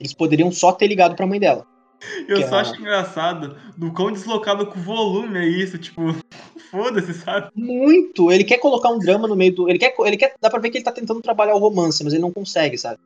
Eles 0.00 0.14
poderiam 0.14 0.50
só 0.50 0.72
ter 0.72 0.86
ligado 0.86 1.14
pra 1.14 1.26
mãe 1.26 1.38
dela. 1.38 1.66
Eu 2.26 2.38
só 2.38 2.46
ela... 2.46 2.60
acho 2.62 2.80
engraçado 2.80 3.56
do 3.76 3.92
quão 3.92 4.10
deslocado 4.10 4.66
com 4.66 4.78
o 4.78 4.82
volume 4.82 5.38
é 5.38 5.46
isso, 5.46 5.76
tipo, 5.76 6.00
foda-se, 6.70 7.12
sabe? 7.12 7.50
Muito! 7.54 8.32
Ele 8.32 8.42
quer 8.42 8.56
colocar 8.56 8.88
um 8.88 8.98
drama 8.98 9.28
no 9.28 9.36
meio 9.36 9.54
do. 9.54 9.68
Ele 9.68 9.78
quer, 9.78 9.94
ele 9.98 10.16
quer. 10.16 10.34
Dá 10.40 10.48
pra 10.48 10.58
ver 10.58 10.70
que 10.70 10.78
ele 10.78 10.84
tá 10.84 10.92
tentando 10.92 11.20
trabalhar 11.20 11.54
o 11.54 11.58
romance, 11.58 12.02
mas 12.02 12.14
ele 12.14 12.22
não 12.22 12.32
consegue, 12.32 12.78
sabe? 12.78 12.98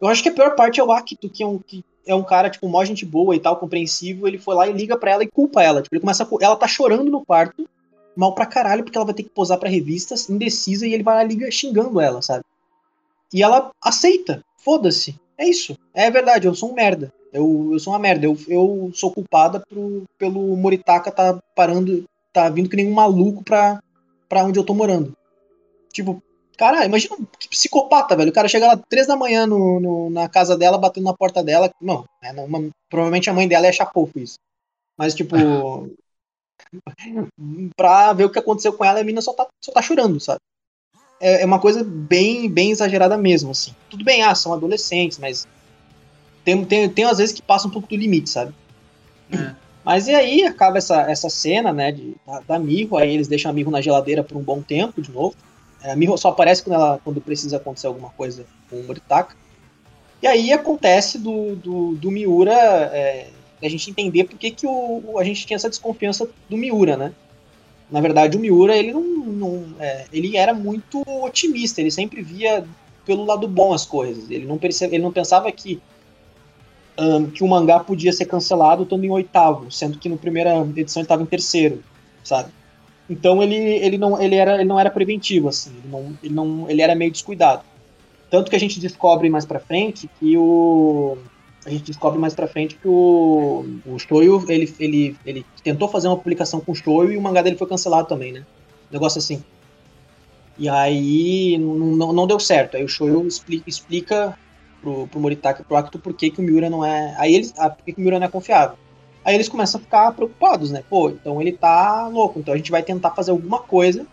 Eu 0.00 0.08
acho 0.08 0.22
que 0.22 0.30
a 0.30 0.32
pior 0.32 0.54
parte 0.54 0.80
é 0.80 0.84
o 0.84 0.90
Akito, 0.90 1.28
que 1.28 1.42
é 1.42 1.46
um, 1.46 1.58
que 1.58 1.84
é 2.06 2.14
um 2.14 2.22
cara, 2.22 2.48
tipo, 2.48 2.66
mó 2.66 2.82
gente 2.82 3.04
boa 3.04 3.36
e 3.36 3.40
tal, 3.40 3.56
compreensivo. 3.56 4.26
Ele 4.26 4.38
foi 4.38 4.54
lá 4.54 4.66
e 4.66 4.72
liga 4.72 4.96
pra 4.96 5.10
ela 5.10 5.22
e 5.22 5.28
culpa 5.28 5.62
ela. 5.62 5.82
Tipo, 5.82 5.96
ele 5.96 6.00
começa 6.00 6.24
a, 6.24 6.28
Ela 6.40 6.56
tá 6.56 6.66
chorando 6.66 7.10
no 7.10 7.24
quarto 7.24 7.68
mal 8.18 8.34
pra 8.34 8.44
caralho, 8.44 8.82
porque 8.82 8.98
ela 8.98 9.04
vai 9.04 9.14
ter 9.14 9.22
que 9.22 9.28
posar 9.28 9.58
pra 9.58 9.68
revistas, 9.68 10.28
indecisa, 10.28 10.84
e 10.84 10.92
ele 10.92 11.04
vai 11.04 11.14
lá 11.14 11.22
liga 11.22 11.48
xingando 11.52 12.00
ela, 12.00 12.20
sabe? 12.20 12.44
E 13.32 13.44
ela 13.44 13.70
aceita. 13.80 14.44
Foda-se. 14.56 15.14
É 15.38 15.48
isso. 15.48 15.78
É 15.94 16.10
verdade, 16.10 16.48
eu 16.48 16.54
sou 16.54 16.72
um 16.72 16.74
merda. 16.74 17.12
Eu, 17.32 17.70
eu 17.72 17.78
sou 17.78 17.92
uma 17.92 17.98
merda. 17.98 18.26
Eu, 18.26 18.36
eu 18.48 18.90
sou 18.92 19.12
culpada 19.12 19.60
pro, 19.60 20.02
pelo 20.18 20.56
Moritaka 20.56 21.12
tá 21.12 21.38
parando, 21.54 22.04
tá 22.32 22.48
vindo 22.48 22.68
que 22.68 22.74
nem 22.74 22.88
um 22.88 22.94
maluco 22.94 23.44
pra, 23.44 23.80
pra 24.28 24.44
onde 24.44 24.58
eu 24.58 24.64
tô 24.64 24.74
morando. 24.74 25.16
Tipo, 25.92 26.20
cara, 26.56 26.84
imagina 26.84 27.16
que 27.38 27.48
psicopata, 27.48 28.16
velho. 28.16 28.30
O 28.30 28.34
cara 28.34 28.48
chega 28.48 28.66
lá 28.66 28.76
três 28.76 29.06
da 29.06 29.14
manhã 29.14 29.46
no, 29.46 29.78
no, 29.78 30.10
na 30.10 30.28
casa 30.28 30.58
dela, 30.58 30.76
batendo 30.76 31.04
na 31.04 31.14
porta 31.14 31.40
dela. 31.40 31.70
Não, 31.80 32.04
é, 32.20 32.32
uma, 32.32 32.68
provavelmente 32.90 33.30
a 33.30 33.32
mãe 33.32 33.46
dela 33.46 33.68
é 33.68 33.72
chapofo 33.72 34.18
isso. 34.18 34.38
Mas, 34.96 35.14
tipo, 35.14 35.36
pra 37.76 38.12
ver 38.12 38.24
o 38.24 38.30
que 38.30 38.38
aconteceu 38.38 38.72
com 38.72 38.84
ela 38.84 38.98
e 38.98 39.02
a 39.02 39.04
mina 39.04 39.20
só 39.20 39.32
tá, 39.32 39.46
só 39.60 39.72
tá 39.72 39.82
chorando, 39.82 40.20
sabe? 40.20 40.40
É, 41.20 41.42
é 41.42 41.44
uma 41.44 41.60
coisa 41.60 41.82
bem, 41.84 42.48
bem 42.48 42.70
exagerada 42.70 43.16
mesmo, 43.16 43.50
assim. 43.50 43.74
Tudo 43.90 44.04
bem, 44.04 44.22
ah, 44.22 44.34
são 44.34 44.52
adolescentes, 44.52 45.18
mas 45.18 45.46
tem, 46.44 46.64
tem, 46.64 46.88
tem 46.88 47.04
às 47.04 47.18
vezes 47.18 47.34
que 47.34 47.42
passa 47.42 47.68
um 47.68 47.70
pouco 47.70 47.88
do 47.88 47.96
limite, 47.96 48.30
sabe? 48.30 48.54
É. 49.30 49.54
Mas 49.84 50.06
e 50.06 50.14
aí 50.14 50.44
acaba 50.44 50.76
essa, 50.76 51.10
essa 51.10 51.30
cena, 51.30 51.72
né, 51.72 51.90
de, 51.90 52.14
da, 52.26 52.40
da 52.40 52.58
Miho, 52.58 52.94
aí 52.98 53.14
eles 53.14 53.26
deixam 53.26 53.50
a 53.50 53.54
Miho 53.54 53.70
na 53.70 53.80
geladeira 53.80 54.22
por 54.22 54.36
um 54.36 54.42
bom 54.42 54.60
tempo, 54.60 55.00
de 55.00 55.10
novo. 55.10 55.34
É, 55.82 55.92
a 55.92 55.96
Miho 55.96 56.14
só 56.18 56.28
aparece 56.28 56.62
quando, 56.62 56.74
ela, 56.74 57.00
quando 57.02 57.22
precisa 57.22 57.56
acontecer 57.56 57.86
alguma 57.86 58.10
coisa 58.10 58.44
com 58.68 58.76
o 58.76 58.84
Moritaka. 58.84 59.34
E 60.20 60.26
aí 60.26 60.52
acontece 60.52 61.18
do, 61.18 61.56
do, 61.56 61.94
do 61.94 62.10
Miura 62.10 62.52
é, 62.52 63.28
a 63.62 63.68
gente 63.68 63.90
entender 63.90 64.24
por 64.24 64.38
que, 64.38 64.50
que 64.50 64.66
o, 64.66 65.18
a 65.18 65.24
gente 65.24 65.46
tinha 65.46 65.56
essa 65.56 65.68
desconfiança 65.68 66.28
do 66.48 66.56
Miura, 66.56 66.96
né? 66.96 67.12
Na 67.90 68.00
verdade, 68.00 68.36
o 68.36 68.40
Miura, 68.40 68.76
ele 68.76 68.92
não, 68.92 69.02
não 69.02 69.64
é, 69.80 70.04
ele 70.12 70.36
era 70.36 70.52
muito 70.52 71.02
otimista, 71.06 71.80
ele 71.80 71.90
sempre 71.90 72.22
via 72.22 72.64
pelo 73.04 73.24
lado 73.24 73.48
bom 73.48 73.72
as 73.72 73.86
coisas. 73.86 74.30
Ele 74.30 74.44
não, 74.44 74.58
percebe, 74.58 74.94
ele 74.94 75.02
não 75.02 75.12
pensava 75.12 75.50
que 75.50 75.80
um, 76.98 77.30
que 77.30 77.42
o 77.42 77.48
mangá 77.48 77.80
podia 77.80 78.12
ser 78.12 78.26
cancelado 78.26 78.82
estando 78.82 79.04
em 79.04 79.10
oitavo, 79.10 79.70
sendo 79.70 79.98
que 79.98 80.08
na 80.08 80.16
primeira 80.16 80.58
edição 80.76 81.00
ele 81.00 81.04
estava 81.04 81.22
em 81.22 81.26
terceiro, 81.26 81.82
sabe? 82.24 82.50
Então 83.08 83.42
ele, 83.42 83.54
ele, 83.54 83.96
não, 83.96 84.20
ele, 84.20 84.34
era, 84.34 84.56
ele 84.56 84.64
não 84.64 84.78
era 84.78 84.90
preventivo, 84.90 85.48
assim, 85.48 85.70
ele, 85.70 85.88
não, 85.88 86.18
ele, 86.22 86.34
não, 86.34 86.70
ele 86.70 86.82
era 86.82 86.94
meio 86.94 87.10
descuidado. 87.10 87.62
Tanto 88.30 88.50
que 88.50 88.56
a 88.56 88.60
gente 88.60 88.78
descobre 88.78 89.30
mais 89.30 89.46
pra 89.46 89.58
frente 89.58 90.10
que 90.18 90.36
o, 90.36 91.16
a 91.64 91.70
gente 91.70 91.84
descobre 91.84 92.18
mais 92.18 92.34
pra 92.34 92.46
frente 92.46 92.76
que 92.76 92.88
o, 92.88 93.64
o 93.84 93.98
Shoyo, 93.98 94.44
ele, 94.48 94.74
ele, 94.78 95.16
ele 95.26 95.46
tentou 95.62 95.88
fazer 95.88 96.08
uma 96.08 96.16
publicação 96.16 96.60
com 96.60 96.72
o 96.72 96.74
Shoyo 96.74 97.12
e 97.12 97.16
o 97.16 97.22
mangá 97.22 97.42
dele 97.42 97.56
foi 97.56 97.66
cancelado 97.66 98.08
também, 98.08 98.32
né? 98.32 98.44
negócio 98.90 99.18
assim. 99.18 99.42
E 100.58 100.68
aí 100.68 101.56
não, 101.58 102.12
não 102.12 102.26
deu 102.26 102.40
certo. 102.40 102.76
Aí 102.76 102.84
o 102.84 102.88
Shoyo 102.88 103.26
explica, 103.26 103.68
explica 103.68 104.38
pro, 104.80 105.06
pro 105.06 105.20
Moritaka 105.20 105.62
e 105.62 105.64
pro 105.64 105.76
Akito 105.76 105.98
por 105.98 106.14
que, 106.14 106.30
que 106.30 106.40
o 106.40 106.44
Miura 106.44 106.68
não 106.68 106.84
é. 106.84 107.14
Aí 107.18 107.34
eles. 107.34 107.54
Ah, 107.56 107.70
por 107.70 107.84
que, 107.84 107.92
que 107.92 108.00
o 108.00 108.02
Miura 108.02 108.18
não 108.18 108.26
é 108.26 108.30
confiável. 108.30 108.76
Aí 109.24 109.34
eles 109.34 109.48
começam 109.48 109.80
a 109.80 109.84
ficar 109.84 110.12
preocupados, 110.12 110.70
né? 110.70 110.82
Pô, 110.88 111.10
então 111.10 111.40
ele 111.40 111.52
tá 111.52 112.08
louco. 112.08 112.38
Então 112.38 112.54
a 112.54 112.56
gente 112.56 112.70
vai 112.70 112.82
tentar 112.82 113.10
fazer 113.10 113.30
alguma 113.30 113.60
coisa 113.60 114.06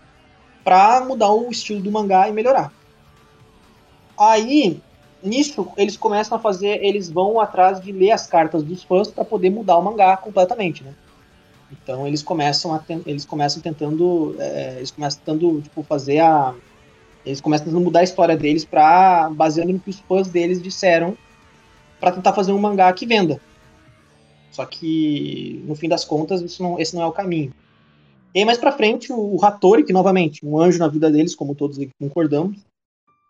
pra 0.63 1.03
mudar 1.05 1.31
o 1.31 1.49
estilo 1.49 1.81
do 1.81 1.91
mangá 1.91 2.27
e 2.29 2.33
melhorar. 2.33 2.71
Aí 4.17 4.81
nisso 5.25 5.67
eles 5.75 5.97
começam 5.97 6.37
a 6.37 6.41
fazer, 6.41 6.83
eles 6.83 7.09
vão 7.09 7.39
atrás 7.39 7.81
de 7.81 7.91
ler 7.91 8.11
as 8.11 8.27
cartas 8.27 8.63
dos 8.63 8.83
fãs 8.83 9.09
para 9.09 9.25
poder 9.25 9.49
mudar 9.49 9.77
o 9.77 9.81
mangá 9.81 10.15
completamente, 10.17 10.83
né? 10.83 10.93
Então 11.71 12.07
eles 12.07 12.21
começam 12.21 12.73
a 12.73 12.81
eles 13.05 13.25
começam 13.25 13.61
tentando 13.61 14.35
é, 14.39 14.75
eles 14.77 14.91
começam 14.91 15.19
tentando 15.19 15.61
tipo 15.61 15.83
fazer 15.83 16.19
a 16.19 16.53
eles 17.25 17.41
começam 17.41 17.65
tentando 17.65 17.83
mudar 17.83 18.01
a 18.01 18.03
história 18.03 18.37
deles 18.37 18.63
para 18.63 19.29
baseando 19.31 19.73
no 19.73 19.79
que 19.79 19.89
os 19.89 19.99
fãs 19.99 20.27
deles 20.27 20.61
disseram 20.61 21.17
para 21.99 22.11
tentar 22.11 22.33
fazer 22.33 22.51
um 22.51 22.59
mangá 22.59 22.91
que 22.93 23.05
venda. 23.05 23.41
Só 24.51 24.65
que 24.65 25.61
no 25.67 25.75
fim 25.75 25.89
das 25.89 26.05
contas 26.05 26.41
isso 26.41 26.61
não, 26.61 26.79
esse 26.79 26.95
não 26.95 27.01
é 27.01 27.05
o 27.05 27.11
caminho. 27.11 27.51
E 28.33 28.39
aí 28.39 28.45
mais 28.45 28.57
para 28.57 28.71
frente 28.71 29.11
o, 29.11 29.43
Hattori, 29.43 29.83
que 29.83 29.93
novamente 29.93 30.45
um 30.45 30.59
anjo 30.59 30.77
na 30.77 30.87
vida 30.87 31.09
deles, 31.09 31.33
como 31.33 31.55
todos 31.55 31.79
concordamos, 31.99 32.57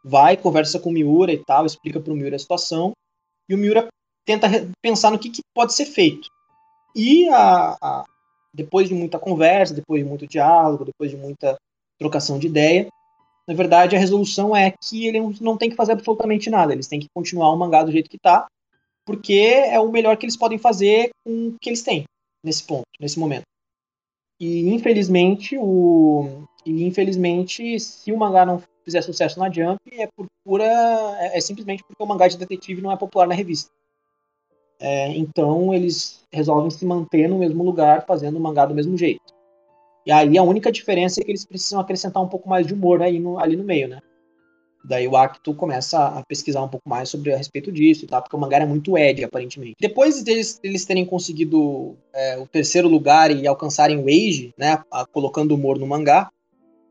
vai, 0.05 0.37
conversa 0.37 0.79
com 0.79 0.91
o 0.91 0.93
Miura 0.93 1.33
e 1.33 1.43
tal, 1.43 1.65
explica 1.65 1.99
para 1.99 2.13
o 2.13 2.15
Miura 2.15 2.35
a 2.35 2.39
situação, 2.39 2.93
e 3.49 3.55
o 3.55 3.57
Miura 3.57 3.87
tenta 4.23 4.47
pensar 4.79 5.09
no 5.09 5.17
que, 5.17 5.31
que 5.31 5.41
pode 5.53 5.73
ser 5.73 5.85
feito. 5.85 6.27
E 6.95 7.27
a, 7.29 7.75
a, 7.81 8.05
depois 8.53 8.87
de 8.87 8.93
muita 8.93 9.17
conversa, 9.17 9.73
depois 9.73 10.03
de 10.03 10.07
muito 10.07 10.27
diálogo, 10.27 10.85
depois 10.85 11.09
de 11.09 11.17
muita 11.17 11.57
trocação 11.97 12.37
de 12.37 12.45
ideia, 12.45 12.87
na 13.47 13.55
verdade 13.55 13.95
a 13.95 13.99
resolução 13.99 14.55
é 14.55 14.71
que 14.71 15.07
ele 15.07 15.19
não 15.41 15.57
tem 15.57 15.71
que 15.71 15.75
fazer 15.75 15.93
absolutamente 15.93 16.49
nada, 16.51 16.71
eles 16.71 16.87
têm 16.87 16.99
que 16.99 17.09
continuar 17.13 17.51
o 17.51 17.57
mangá 17.57 17.83
do 17.83 17.91
jeito 17.91 18.09
que 18.09 18.17
está, 18.17 18.45
porque 19.05 19.33
é 19.33 19.79
o 19.79 19.91
melhor 19.91 20.17
que 20.17 20.25
eles 20.25 20.37
podem 20.37 20.57
fazer 20.57 21.09
com 21.25 21.47
o 21.47 21.55
que 21.59 21.69
eles 21.69 21.81
têm 21.81 22.03
nesse 22.43 22.63
ponto, 22.63 22.85
nesse 22.99 23.19
momento. 23.19 23.45
E 24.39 24.69
infelizmente 24.69 25.57
o 25.57 26.45
e 26.65 26.83
infelizmente 26.83 27.79
se 27.79 28.11
o 28.11 28.17
mangá 28.17 28.45
não 28.45 28.61
fizer 28.83 29.01
sucesso 29.01 29.39
na 29.39 29.51
Jump 29.51 29.79
é 29.91 30.07
por 30.07 30.27
pura. 30.43 30.65
É, 31.19 31.37
é, 31.37 31.41
simplesmente 31.41 31.83
porque 31.83 32.01
o 32.01 32.05
mangá 32.05 32.27
de 32.27 32.37
detetive 32.37 32.81
não 32.81 32.91
é 32.91 32.97
popular 32.97 33.27
na 33.27 33.33
revista. 33.33 33.71
É, 34.79 35.09
então 35.17 35.73
eles 35.73 36.25
resolvem 36.31 36.69
se 36.69 36.85
manter 36.85 37.29
no 37.29 37.39
mesmo 37.39 37.63
lugar, 37.63 38.05
fazendo 38.05 38.37
o 38.37 38.41
mangá 38.41 38.65
do 38.65 38.75
mesmo 38.75 38.97
jeito. 38.97 39.33
E 40.05 40.11
aí 40.11 40.37
a 40.37 40.43
única 40.43 40.71
diferença 40.71 41.19
é 41.19 41.23
que 41.23 41.31
eles 41.31 41.45
precisam 41.45 41.79
acrescentar 41.79 42.21
um 42.21 42.27
pouco 42.27 42.47
mais 42.47 42.67
de 42.67 42.73
humor 42.73 43.01
aí 43.01 43.19
no, 43.19 43.39
ali 43.39 43.55
no 43.55 43.63
meio, 43.63 43.87
né? 43.87 43.99
Daí 44.87 45.07
o 45.07 45.17
Acto 45.17 45.53
começa 45.53 45.97
a 45.99 46.23
pesquisar 46.23 46.61
um 46.61 46.67
pouco 46.67 46.87
mais 46.87 47.09
sobre 47.09 47.33
a 47.33 47.37
respeito 47.37 47.71
disso, 47.71 48.05
tá? 48.05 48.21
Porque 48.21 48.35
o 48.35 48.39
mangá 48.39 48.57
é 48.57 48.65
muito 48.65 48.97
ed, 48.97 49.23
aparentemente. 49.23 49.75
Depois 49.79 50.21
deles, 50.21 50.59
deles 50.59 50.85
terem 50.85 51.05
conseguido 51.05 51.97
é, 52.13 52.37
o 52.37 52.45
terceiro 52.45 52.87
lugar 52.87 53.31
e 53.31 53.47
alcançarem 53.47 53.97
o 53.97 54.07
Age, 54.07 54.53
né? 54.57 54.79
A, 54.91 55.05
colocando 55.05 55.55
humor 55.55 55.79
no 55.79 55.87
mangá, 55.87 56.29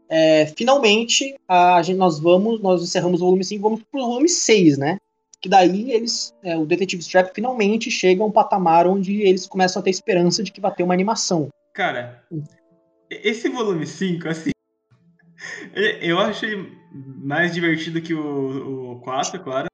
é, 0.09 0.47
finalmente 0.47 1.35
a 1.49 1.81
gente, 1.83 1.97
nós 1.97 2.19
vamos, 2.19 2.61
nós 2.61 2.83
encerramos 2.83 3.21
o 3.21 3.25
volume 3.25 3.45
5 3.45 3.63
vamos 3.63 3.83
pro 3.91 4.01
volume 4.01 4.29
6, 4.29 4.77
né? 4.77 4.99
Que 5.41 5.49
daí 5.49 5.93
eles, 5.93 6.35
é, 6.43 6.57
o 6.57 6.67
Detetive 6.67 7.03
Strap 7.03 7.35
finalmente 7.35 7.91
chega 7.91 8.23
a 8.23 8.27
um 8.27 8.31
patamar 8.31 8.87
onde 8.87 9.23
eles 9.23 9.47
começam 9.47 9.81
a 9.81 9.83
ter 9.83 9.91
esperança 9.91 10.43
de 10.43 10.51
que 10.51 10.61
vai 10.61 10.75
ter 10.75 10.83
uma 10.83 10.95
animação. 10.95 11.49
Cara, 11.73 12.25
esse 13.11 13.49
volume 13.49 13.87
5, 13.87 14.29
assim, 14.29 14.51
eu 16.01 16.19
achei 16.19 16.57
mais 16.95 17.53
divertido 17.53 18.01
que 18.01 18.15
o, 18.15 18.93
o 18.93 19.01
4, 19.01 19.43
claro. 19.43 19.67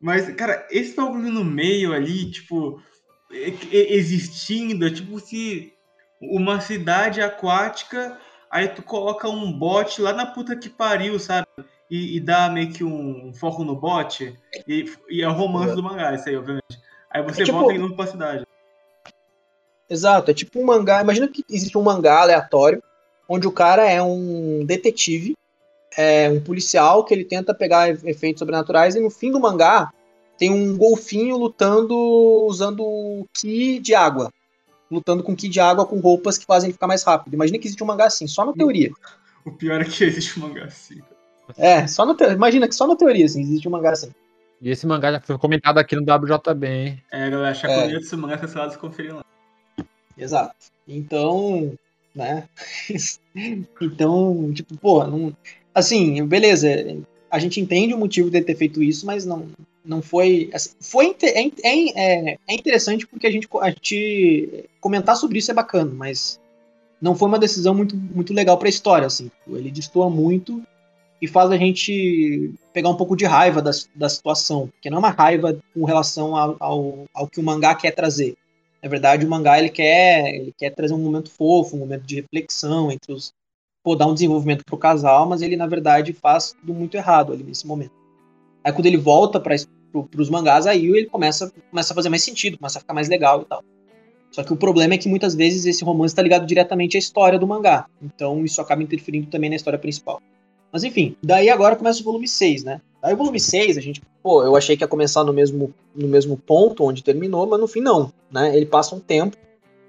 Mas, 0.00 0.28
cara, 0.34 0.66
esse 0.70 0.94
bagulho 0.96 1.30
no 1.30 1.44
meio 1.44 1.92
ali, 1.92 2.30
tipo, 2.30 2.80
existindo, 3.70 4.86
é 4.86 4.90
tipo 4.90 5.18
se 5.20 5.72
uma 6.20 6.60
cidade 6.60 7.20
aquática 7.20 8.18
aí 8.50 8.68
tu 8.68 8.82
coloca 8.82 9.28
um 9.28 9.52
bot 9.52 10.00
lá 10.00 10.12
na 10.12 10.26
puta 10.26 10.56
que 10.56 10.68
pariu, 10.68 11.18
sabe? 11.18 11.46
e, 11.90 12.16
e 12.16 12.20
dá 12.20 12.48
meio 12.48 12.72
que 12.72 12.82
um 12.82 13.32
foco 13.34 13.62
no 13.64 13.76
bot, 13.76 14.34
e, 14.66 14.92
e 15.08 15.22
é 15.22 15.28
o 15.28 15.32
romance 15.32 15.74
do 15.74 15.82
mangá, 15.82 16.14
isso 16.14 16.28
aí, 16.28 16.36
obviamente. 16.36 16.78
Aí 17.10 17.22
você 17.22 17.42
É 17.42 17.44
tipo- 17.44 17.58
volta 17.58 17.74
indo 17.74 17.94
pra 17.94 18.06
cidade. 18.06 18.44
Exato, 19.88 20.30
é 20.30 20.34
tipo 20.34 20.58
um 20.60 20.64
mangá. 20.64 21.02
Imagina 21.02 21.28
que 21.28 21.44
existe 21.48 21.76
um 21.76 21.82
mangá 21.82 22.20
aleatório, 22.22 22.82
onde 23.28 23.46
o 23.46 23.52
cara 23.52 23.88
é 23.88 24.02
um 24.02 24.64
detetive, 24.64 25.36
é 25.96 26.28
um 26.30 26.40
policial 26.40 27.04
que 27.04 27.14
ele 27.14 27.24
tenta 27.24 27.54
pegar 27.54 27.88
efeitos 27.88 28.38
sobrenaturais, 28.38 28.94
e 28.94 29.00
no 29.00 29.10
fim 29.10 29.30
do 29.30 29.40
mangá 29.40 29.92
tem 30.38 30.50
um 30.50 30.76
golfinho 30.76 31.36
lutando 31.36 31.96
usando 32.46 33.26
ki 33.32 33.78
de 33.78 33.94
água. 33.94 34.32
Lutando 34.90 35.22
com 35.22 35.34
ki 35.34 35.48
de 35.48 35.60
água 35.60 35.86
com 35.86 36.00
roupas 36.00 36.36
que 36.36 36.46
fazem 36.46 36.68
ele 36.68 36.74
ficar 36.74 36.86
mais 36.86 37.02
rápido. 37.02 37.34
Imagina 37.34 37.58
que 37.58 37.66
existe 37.66 37.82
um 37.82 37.86
mangá 37.86 38.06
assim, 38.06 38.26
só 38.26 38.44
na 38.44 38.52
teoria. 38.52 38.90
O 39.44 39.50
pior 39.50 39.80
é 39.80 39.84
que 39.84 40.04
existe 40.04 40.38
um 40.38 40.48
mangá 40.48 40.64
assim. 40.64 41.00
É, 41.58 41.86
só 41.86 42.06
na 42.06 42.14
te... 42.14 42.24
imagina 42.24 42.66
que 42.66 42.74
só 42.74 42.86
na 42.86 42.96
teoria 42.96 43.24
assim, 43.24 43.42
existe 43.42 43.68
um 43.68 43.70
mangá 43.70 43.90
assim. 43.90 44.10
E 44.60 44.70
esse 44.70 44.86
mangá 44.86 45.12
já 45.12 45.20
foi 45.20 45.36
comentado 45.38 45.78
aqui 45.78 45.94
no 45.94 46.02
WJB, 46.02 46.66
hein? 46.66 47.02
É, 47.12 47.28
galera, 47.28 47.54
chacoalhando 47.54 47.98
esse 47.98 48.16
mangá 48.16 48.38
cancelado, 48.38 48.78
conferir 48.78 49.14
lá. 49.14 49.24
Exato. 50.16 50.54
Então, 50.88 51.72
né? 52.14 52.48
então, 53.80 54.52
tipo, 54.54 54.76
pô, 54.78 55.04
não... 55.04 55.36
assim, 55.74 56.24
beleza. 56.26 56.68
A 57.30 57.38
gente 57.38 57.60
entende 57.60 57.94
o 57.94 57.98
motivo 57.98 58.30
dele 58.30 58.44
ter 58.44 58.56
feito 58.56 58.82
isso, 58.82 59.04
mas 59.04 59.26
não, 59.26 59.48
não 59.84 60.00
foi. 60.00 60.50
assim, 60.52 60.70
foi 60.80 61.16
é, 61.22 61.46
é, 61.46 61.50
é, 61.64 62.38
é 62.46 62.54
interessante 62.54 63.06
porque 63.06 63.26
a 63.26 63.30
gente, 63.30 63.48
a 63.60 63.70
gente 63.70 64.68
comentar 64.80 65.16
sobre 65.16 65.38
isso 65.38 65.50
é 65.50 65.54
bacana, 65.54 65.90
mas 65.92 66.40
não 67.00 67.14
foi 67.14 67.28
uma 67.28 67.38
decisão 67.38 67.74
muito, 67.74 67.96
muito 67.96 68.32
legal 68.32 68.56
pra 68.56 68.68
história, 68.68 69.06
assim. 69.06 69.30
Ele 69.48 69.70
destoa 69.70 70.08
muito 70.08 70.62
e 71.20 71.26
faz 71.26 71.50
a 71.50 71.56
gente 71.56 72.52
pegar 72.72 72.88
um 72.88 72.96
pouco 72.96 73.16
de 73.16 73.24
raiva 73.24 73.60
da, 73.60 73.70
da 73.94 74.08
situação, 74.08 74.68
porque 74.68 74.90
não 74.90 74.96
é 74.96 75.00
uma 75.00 75.10
raiva 75.10 75.58
com 75.72 75.84
relação 75.84 76.36
ao, 76.36 76.56
ao, 76.60 77.04
ao 77.14 77.28
que 77.28 77.40
o 77.40 77.42
mangá 77.42 77.74
quer 77.74 77.92
trazer. 77.92 78.36
Na 78.82 78.88
verdade, 78.88 79.24
o 79.24 79.28
mangá 79.28 79.58
ele 79.58 79.70
quer, 79.70 80.34
ele 80.34 80.54
quer 80.56 80.70
trazer 80.70 80.92
um 80.92 80.98
momento 80.98 81.30
fofo, 81.30 81.76
um 81.76 81.80
momento 81.80 82.02
de 82.02 82.16
reflexão 82.16 82.92
entre 82.92 83.12
os. 83.12 83.32
Pô, 83.84 83.94
dar 83.94 84.06
um 84.06 84.14
desenvolvimento 84.14 84.64
pro 84.64 84.78
casal, 84.78 85.28
mas 85.28 85.42
ele, 85.42 85.56
na 85.56 85.66
verdade, 85.66 86.12
faz 86.12 86.52
tudo 86.52 86.74
muito 86.74 86.96
errado 86.96 87.32
ali 87.32 87.44
nesse 87.44 87.66
momento. 87.66 87.92
Aí 88.64 88.72
quando 88.72 88.86
ele 88.86 88.96
volta 88.96 89.38
para 89.38 89.54
pro, 89.92 90.04
pros 90.04 90.30
mangás, 90.30 90.66
aí 90.66 90.86
ele 90.86 91.06
começa, 91.06 91.52
começa 91.70 91.92
a 91.92 91.94
fazer 91.94 92.08
mais 92.08 92.24
sentido, 92.24 92.58
começa 92.58 92.78
a 92.78 92.80
ficar 92.80 92.94
mais 92.94 93.08
legal 93.08 93.42
e 93.42 93.44
tal. 93.44 93.62
Só 94.30 94.42
que 94.42 94.52
o 94.52 94.56
problema 94.56 94.94
é 94.94 94.98
que 94.98 95.08
muitas 95.08 95.34
vezes 95.34 95.64
esse 95.64 95.84
romance 95.84 96.12
está 96.12 96.22
ligado 96.22 96.44
diretamente 96.44 96.96
à 96.96 96.98
história 96.98 97.38
do 97.38 97.46
mangá. 97.46 97.86
Então 98.02 98.44
isso 98.44 98.60
acaba 98.60 98.82
interferindo 98.82 99.28
também 99.28 99.48
na 99.48 99.54
história 99.54 99.78
principal. 99.78 100.20
Mas 100.72 100.82
enfim, 100.82 101.14
daí 101.22 101.48
agora 101.48 101.76
começa 101.76 102.00
o 102.00 102.04
volume 102.04 102.26
6, 102.26 102.64
né? 102.64 102.80
Aí 103.00 103.14
o 103.14 103.16
volume 103.16 103.38
6, 103.38 103.78
a 103.78 103.80
gente, 103.80 104.02
pô, 104.20 104.42
eu 104.42 104.56
achei 104.56 104.76
que 104.76 104.82
ia 104.82 104.88
começar 104.88 105.22
no 105.22 105.32
mesmo, 105.32 105.72
no 105.94 106.08
mesmo 106.08 106.36
ponto 106.36 106.82
onde 106.82 107.04
terminou, 107.04 107.46
mas 107.46 107.60
no 107.60 107.68
fim 107.68 107.80
não, 107.80 108.12
né? 108.32 108.56
Ele 108.56 108.66
passa 108.66 108.96
um 108.96 108.98
tempo. 108.98 109.36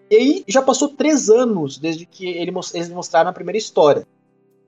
E 0.10 0.16
aí 0.16 0.44
já 0.48 0.62
passou 0.62 0.90
três 0.90 1.30
anos 1.30 1.78
desde 1.78 2.06
que 2.06 2.28
ele, 2.28 2.54
eles 2.74 2.90
mostraram 2.90 3.30
a 3.30 3.34
primeira 3.34 3.58
história. 3.58 4.08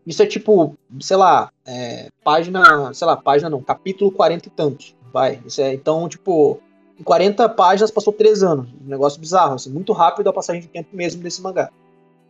Isso 0.06 0.24
é 0.24 0.26
tipo, 0.26 0.76
sei 1.02 1.18
lá, 1.18 1.52
é, 1.66 2.10
página, 2.24 2.94
sei 2.94 3.06
lá, 3.06 3.18
página 3.18 3.50
não, 3.50 3.62
capítulo 3.62 4.10
40 4.10 4.48
e 4.48 4.52
tantos, 4.52 4.96
vai. 5.12 5.42
Isso 5.46 5.62
é, 5.62 5.74
então, 5.74 6.08
tipo, 6.08 6.60
em 7.00 7.04
40 7.04 7.50
páginas 7.50 7.92
passou 7.92 8.14
três 8.14 8.42
anos. 8.42 8.70
Um 8.84 8.88
negócio 8.88 9.20
bizarro, 9.20 9.56
assim, 9.56 9.70
muito 9.70 9.92
rápido 9.94 10.30
a 10.30 10.34
passagem 10.34 10.62
de 10.62 10.70
tempo 10.70 10.90
mesmo 10.94 11.22
desse 11.22 11.42
mangá. 11.42 11.70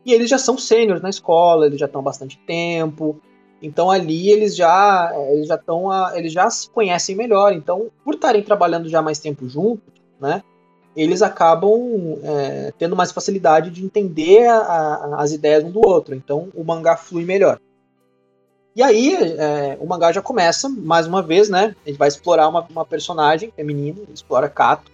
E 0.04 0.12
eles 0.12 0.30
já 0.30 0.38
são 0.38 0.58
sêniores 0.58 1.04
na 1.04 1.10
escola, 1.10 1.68
eles 1.68 1.80
já 1.80 1.86
estão 1.86 2.02
há 2.02 2.04
bastante 2.04 2.38
tempo. 2.48 3.22
Então 3.62 3.90
ali 3.90 4.30
eles 4.30 4.56
já 4.56 5.12
eles 5.30 5.48
já 5.48 5.56
estão 5.56 5.90
eles 6.16 6.32
já 6.32 6.50
se 6.50 6.70
conhecem 6.70 7.16
melhor. 7.16 7.54
Então, 7.54 7.92
por 8.04 8.16
estarem 8.16 8.42
trabalhando 8.42 8.90
já 8.90 9.02
mais 9.02 9.20
tempo 9.20 9.48
juntos, 9.48 9.94
né? 10.20 10.44
Eles 10.98 11.22
acabam 11.22 12.18
é, 12.24 12.74
tendo 12.80 12.96
mais 12.96 13.12
facilidade 13.12 13.70
de 13.70 13.86
entender 13.86 14.48
a- 14.48 14.58
a- 14.58 15.22
as 15.22 15.32
ideias 15.32 15.64
um 15.64 15.70
do 15.70 15.80
outro. 15.88 16.16
Então 16.16 16.50
o 16.56 16.64
mangá 16.64 16.98
flui 16.98 17.24
melhor. 17.24 17.60
E 18.76 18.82
aí 18.82 19.14
é, 19.16 19.78
o 19.80 19.86
mangá 19.86 20.12
já 20.12 20.24
começa, 20.24 20.68
mais 20.68 21.06
uma 21.06 21.22
vez, 21.22 21.50
né? 21.50 21.76
Ele 21.86 21.98
vai 21.98 22.08
explorar 22.08 22.50
uma, 22.50 22.66
uma 22.70 22.84
personagem 22.84 23.52
feminina, 23.56 24.00
explora 24.12 24.50
Kato. 24.50 24.92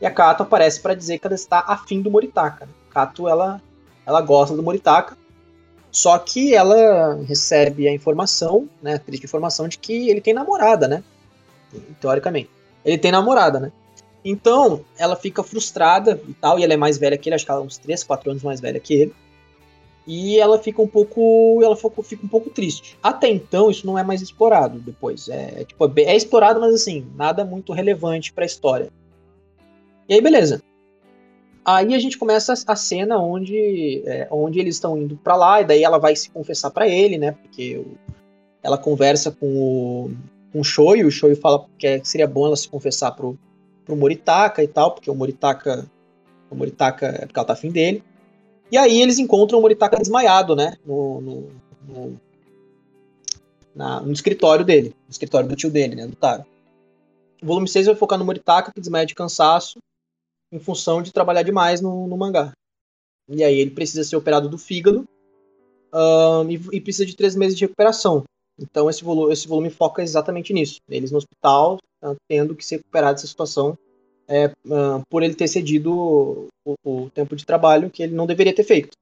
E 0.00 0.06
a 0.06 0.10
Kato 0.10 0.42
aparece 0.42 0.80
para 0.80 0.94
dizer 0.94 1.18
que 1.18 1.26
ela 1.26 1.34
está 1.34 1.60
afim 1.60 2.00
do 2.00 2.10
Moritaka. 2.10 2.66
Kato, 2.90 3.28
ela, 3.28 3.60
ela 4.06 4.22
gosta 4.22 4.56
do 4.56 4.62
Moritaka. 4.62 5.16
Só 5.90 6.18
que 6.18 6.54
ela 6.54 7.20
recebe 7.26 7.86
a 7.86 7.92
informação, 7.92 8.66
né? 8.82 8.94
A 8.94 8.98
triste 8.98 9.24
informação 9.26 9.68
de 9.68 9.78
que 9.78 10.08
ele 10.08 10.20
tem 10.22 10.32
namorada, 10.34 10.88
né? 10.88 11.04
Teoricamente. 12.00 12.50
Ele 12.84 12.98
tem 12.98 13.12
namorada, 13.12 13.60
né? 13.60 13.72
Então, 14.24 14.84
ela 14.98 15.14
fica 15.16 15.42
frustrada 15.42 16.20
e 16.26 16.32
tal, 16.34 16.58
e 16.58 16.64
ela 16.64 16.72
é 16.72 16.76
mais 16.76 16.96
velha 16.96 17.18
que 17.18 17.28
ele, 17.28 17.34
acho 17.36 17.44
que 17.44 17.50
ela 17.50 17.60
é 17.60 17.64
uns 17.64 17.76
3, 17.76 18.02
4 18.02 18.30
anos 18.30 18.42
mais 18.42 18.60
velha 18.60 18.80
que 18.80 18.94
ele. 18.94 19.14
E 20.06 20.38
ela 20.38 20.58
fica 20.58 20.82
um 20.82 20.86
pouco. 20.86 21.60
Ela 21.62 21.76
fica 21.76 22.24
um 22.24 22.28
pouco 22.28 22.50
triste. 22.50 22.96
Até 23.02 23.28
então, 23.28 23.70
isso 23.70 23.86
não 23.86 23.98
é 23.98 24.02
mais 24.02 24.20
explorado 24.20 24.78
depois. 24.78 25.28
É, 25.28 25.60
é, 25.60 25.64
tipo, 25.64 25.84
é 25.98 26.02
é 26.02 26.16
explorado, 26.16 26.60
mas 26.60 26.74
assim, 26.74 27.06
nada 27.16 27.44
muito 27.44 27.72
relevante 27.72 28.32
pra 28.32 28.44
história. 28.44 28.90
E 30.08 30.14
aí, 30.14 30.20
beleza. 30.20 30.62
Aí 31.64 31.94
a 31.94 31.98
gente 31.98 32.18
começa 32.18 32.52
a- 32.52 32.72
a 32.72 32.76
cena 32.76 33.18
onde, 33.18 34.02
é, 34.04 34.28
onde 34.30 34.60
eles 34.60 34.74
estão 34.74 34.98
indo 34.98 35.16
pra 35.16 35.34
lá, 35.36 35.62
e 35.62 35.64
daí 35.64 35.82
ela 35.82 35.96
vai 35.96 36.14
se 36.14 36.28
confessar 36.28 36.70
pra 36.70 36.86
ele, 36.86 37.16
né? 37.16 37.32
Porque 37.32 37.82
ela 38.62 38.76
conversa 38.76 39.30
com 39.30 39.46
o, 39.46 40.10
com 40.52 40.60
o 40.60 40.64
Shoyu, 40.64 41.06
o 41.08 41.10
Shoyu 41.10 41.36
fala 41.36 41.64
que 41.78 41.86
é- 41.86 42.04
seria 42.04 42.26
bom 42.26 42.44
ela 42.46 42.56
se 42.56 42.68
confessar 42.68 43.12
pro, 43.12 43.38
pro 43.84 43.96
Moritaka 43.96 44.62
e 44.62 44.68
tal, 44.68 44.92
porque 44.92 45.10
o 45.10 45.14
Moritaka. 45.14 45.86
O 46.50 46.54
Moritaka 46.54 47.06
é 47.06 47.26
porque 47.26 47.38
ela 47.38 47.46
tá 47.46 47.52
afim 47.52 47.70
dele. 47.70 48.02
E 48.70 48.78
aí 48.78 49.00
eles 49.00 49.18
encontram 49.18 49.58
o 49.58 49.62
Moritaka 49.62 49.96
desmaiado, 49.98 50.54
né? 50.54 50.76
No, 50.86 51.20
no, 51.20 51.48
no, 51.88 52.20
na- 53.74 54.00
no 54.00 54.12
escritório 54.12 54.64
dele. 54.64 54.94
No 55.06 55.10
escritório 55.10 55.48
do 55.48 55.56
tio 55.56 55.70
dele, 55.70 55.94
né? 55.94 56.06
Do 56.06 56.16
Taro. 56.16 56.44
O 57.42 57.46
volume 57.46 57.68
6 57.68 57.86
vai 57.86 57.94
focar 57.94 58.18
no 58.18 58.24
Moritaka, 58.24 58.72
que 58.72 58.80
desmaia 58.80 59.04
de 59.04 59.14
cansaço, 59.14 59.78
em 60.52 60.58
função 60.58 61.02
de 61.02 61.12
trabalhar 61.12 61.42
demais 61.42 61.80
no, 61.80 62.06
no 62.06 62.16
mangá. 62.16 62.52
E 63.28 63.42
aí 63.42 63.58
ele 63.58 63.70
precisa 63.70 64.04
ser 64.04 64.16
operado 64.16 64.48
do 64.48 64.56
fígado 64.58 65.04
ahn, 65.92 66.50
e, 66.50 66.76
e 66.76 66.80
precisa 66.80 67.06
de 67.06 67.16
três 67.16 67.34
meses 67.34 67.56
de 67.56 67.64
recuperação. 67.64 68.24
Então 68.58 68.88
esse 68.88 69.02
volume, 69.02 69.32
esse 69.32 69.48
volume 69.48 69.70
foca 69.70 70.02
exatamente 70.02 70.52
nisso. 70.52 70.80
Eles 70.88 71.10
no 71.10 71.18
hospital, 71.18 71.78
ah, 72.02 72.14
tendo 72.28 72.54
que 72.54 72.64
se 72.64 72.76
recuperar 72.76 73.12
dessa 73.12 73.26
situação 73.26 73.76
é, 74.28 74.50
ah, 74.70 75.02
por 75.08 75.22
ele 75.22 75.34
ter 75.34 75.48
cedido 75.48 76.48
o, 76.64 76.74
o 76.84 77.10
tempo 77.10 77.34
de 77.34 77.44
trabalho 77.44 77.90
que 77.90 78.02
ele 78.02 78.14
não 78.14 78.26
deveria 78.26 78.54
ter 78.54 78.64
feito. 78.64 78.96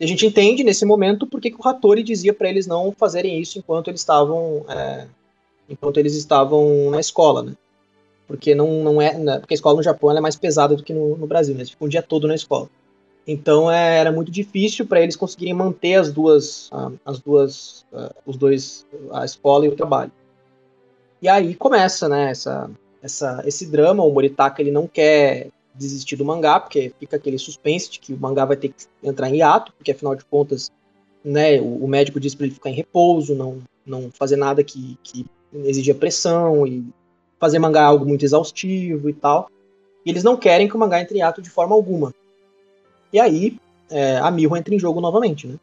E 0.00 0.04
a 0.04 0.08
gente 0.08 0.26
entende 0.26 0.64
nesse 0.64 0.84
momento 0.84 1.26
porque 1.26 1.50
que 1.50 1.56
o 1.60 1.68
Hattori 1.68 2.02
dizia 2.02 2.32
para 2.32 2.48
eles 2.48 2.66
não 2.66 2.92
fazerem 2.92 3.40
isso 3.40 3.58
enquanto 3.58 3.88
eles 3.88 4.00
estavam 4.00 4.64
é, 4.68 5.06
enquanto 5.68 5.98
eles 5.98 6.14
estavam 6.14 6.90
na 6.90 6.98
escola, 6.98 7.42
né? 7.42 7.52
Porque 8.26 8.54
não, 8.54 8.82
não 8.82 9.02
é, 9.02 9.16
né, 9.18 9.38
porque 9.38 9.54
a 9.54 9.56
escola 9.56 9.76
no 9.76 9.82
Japão 9.82 10.10
é 10.16 10.20
mais 10.20 10.36
pesada 10.36 10.76
do 10.76 10.82
que 10.82 10.92
no, 10.92 11.16
no 11.16 11.26
Brasil, 11.26 11.54
né? 11.54 11.60
Eles 11.60 11.70
ficam 11.70 11.86
o 11.86 11.90
dia 11.90 12.02
todo 12.02 12.26
na 12.26 12.34
escola. 12.34 12.68
Então 13.26 13.70
é, 13.70 13.98
era 13.98 14.10
muito 14.10 14.30
difícil 14.30 14.86
para 14.86 15.00
eles 15.00 15.16
conseguirem 15.16 15.54
manter 15.54 15.94
as 15.94 16.12
duas, 16.12 16.70
as 17.04 17.20
duas, 17.20 17.86
os 18.26 18.36
dois, 18.36 18.86
a 19.12 19.24
escola 19.24 19.66
e 19.66 19.68
o 19.68 19.76
trabalho. 19.76 20.10
E 21.22 21.28
aí 21.28 21.54
começa, 21.54 22.08
né? 22.08 22.30
Essa, 22.30 22.70
essa, 23.02 23.42
esse 23.44 23.66
drama. 23.66 24.02
O 24.02 24.12
Moritaka 24.12 24.62
ele 24.62 24.70
não 24.70 24.86
quer 24.86 25.48
desistir 25.74 26.16
do 26.16 26.24
mangá 26.24 26.58
porque 26.58 26.92
fica 26.98 27.16
aquele 27.16 27.38
suspense 27.38 27.90
de 27.90 28.00
que 28.00 28.12
o 28.12 28.18
mangá 28.18 28.44
vai 28.44 28.56
ter 28.56 28.68
que 28.68 28.86
entrar 29.02 29.28
em 29.28 29.36
hiato, 29.36 29.72
porque 29.72 29.92
afinal 29.92 30.14
de 30.14 30.24
contas, 30.24 30.70
né? 31.24 31.60
O, 31.60 31.84
o 31.84 31.88
médico 31.88 32.18
diz 32.18 32.34
para 32.34 32.46
ele 32.46 32.54
ficar 32.54 32.70
em 32.70 32.74
repouso, 32.74 33.34
não, 33.34 33.58
não 33.84 34.10
fazer 34.12 34.36
nada 34.36 34.64
que, 34.64 34.98
que 35.02 35.26
exigia 35.52 35.94
pressão 35.94 36.66
e 36.66 36.84
fazer 37.38 37.58
mangá 37.58 37.84
algo 37.84 38.06
muito 38.06 38.24
exaustivo 38.24 39.08
e 39.08 39.12
tal. 39.12 39.48
E 40.04 40.10
eles 40.10 40.24
não 40.24 40.36
querem 40.36 40.68
que 40.68 40.76
o 40.76 40.78
mangá 40.78 41.00
entre 41.00 41.16
em 41.16 41.20
hiato 41.20 41.42
de 41.42 41.50
forma 41.50 41.74
alguma. 41.74 42.14
E 43.12 43.18
aí, 43.18 43.58
é, 43.90 44.18
a 44.18 44.30
Miho 44.30 44.56
entra 44.56 44.74
em 44.74 44.78
jogo 44.78 45.00
novamente, 45.00 45.46
né? 45.46 45.56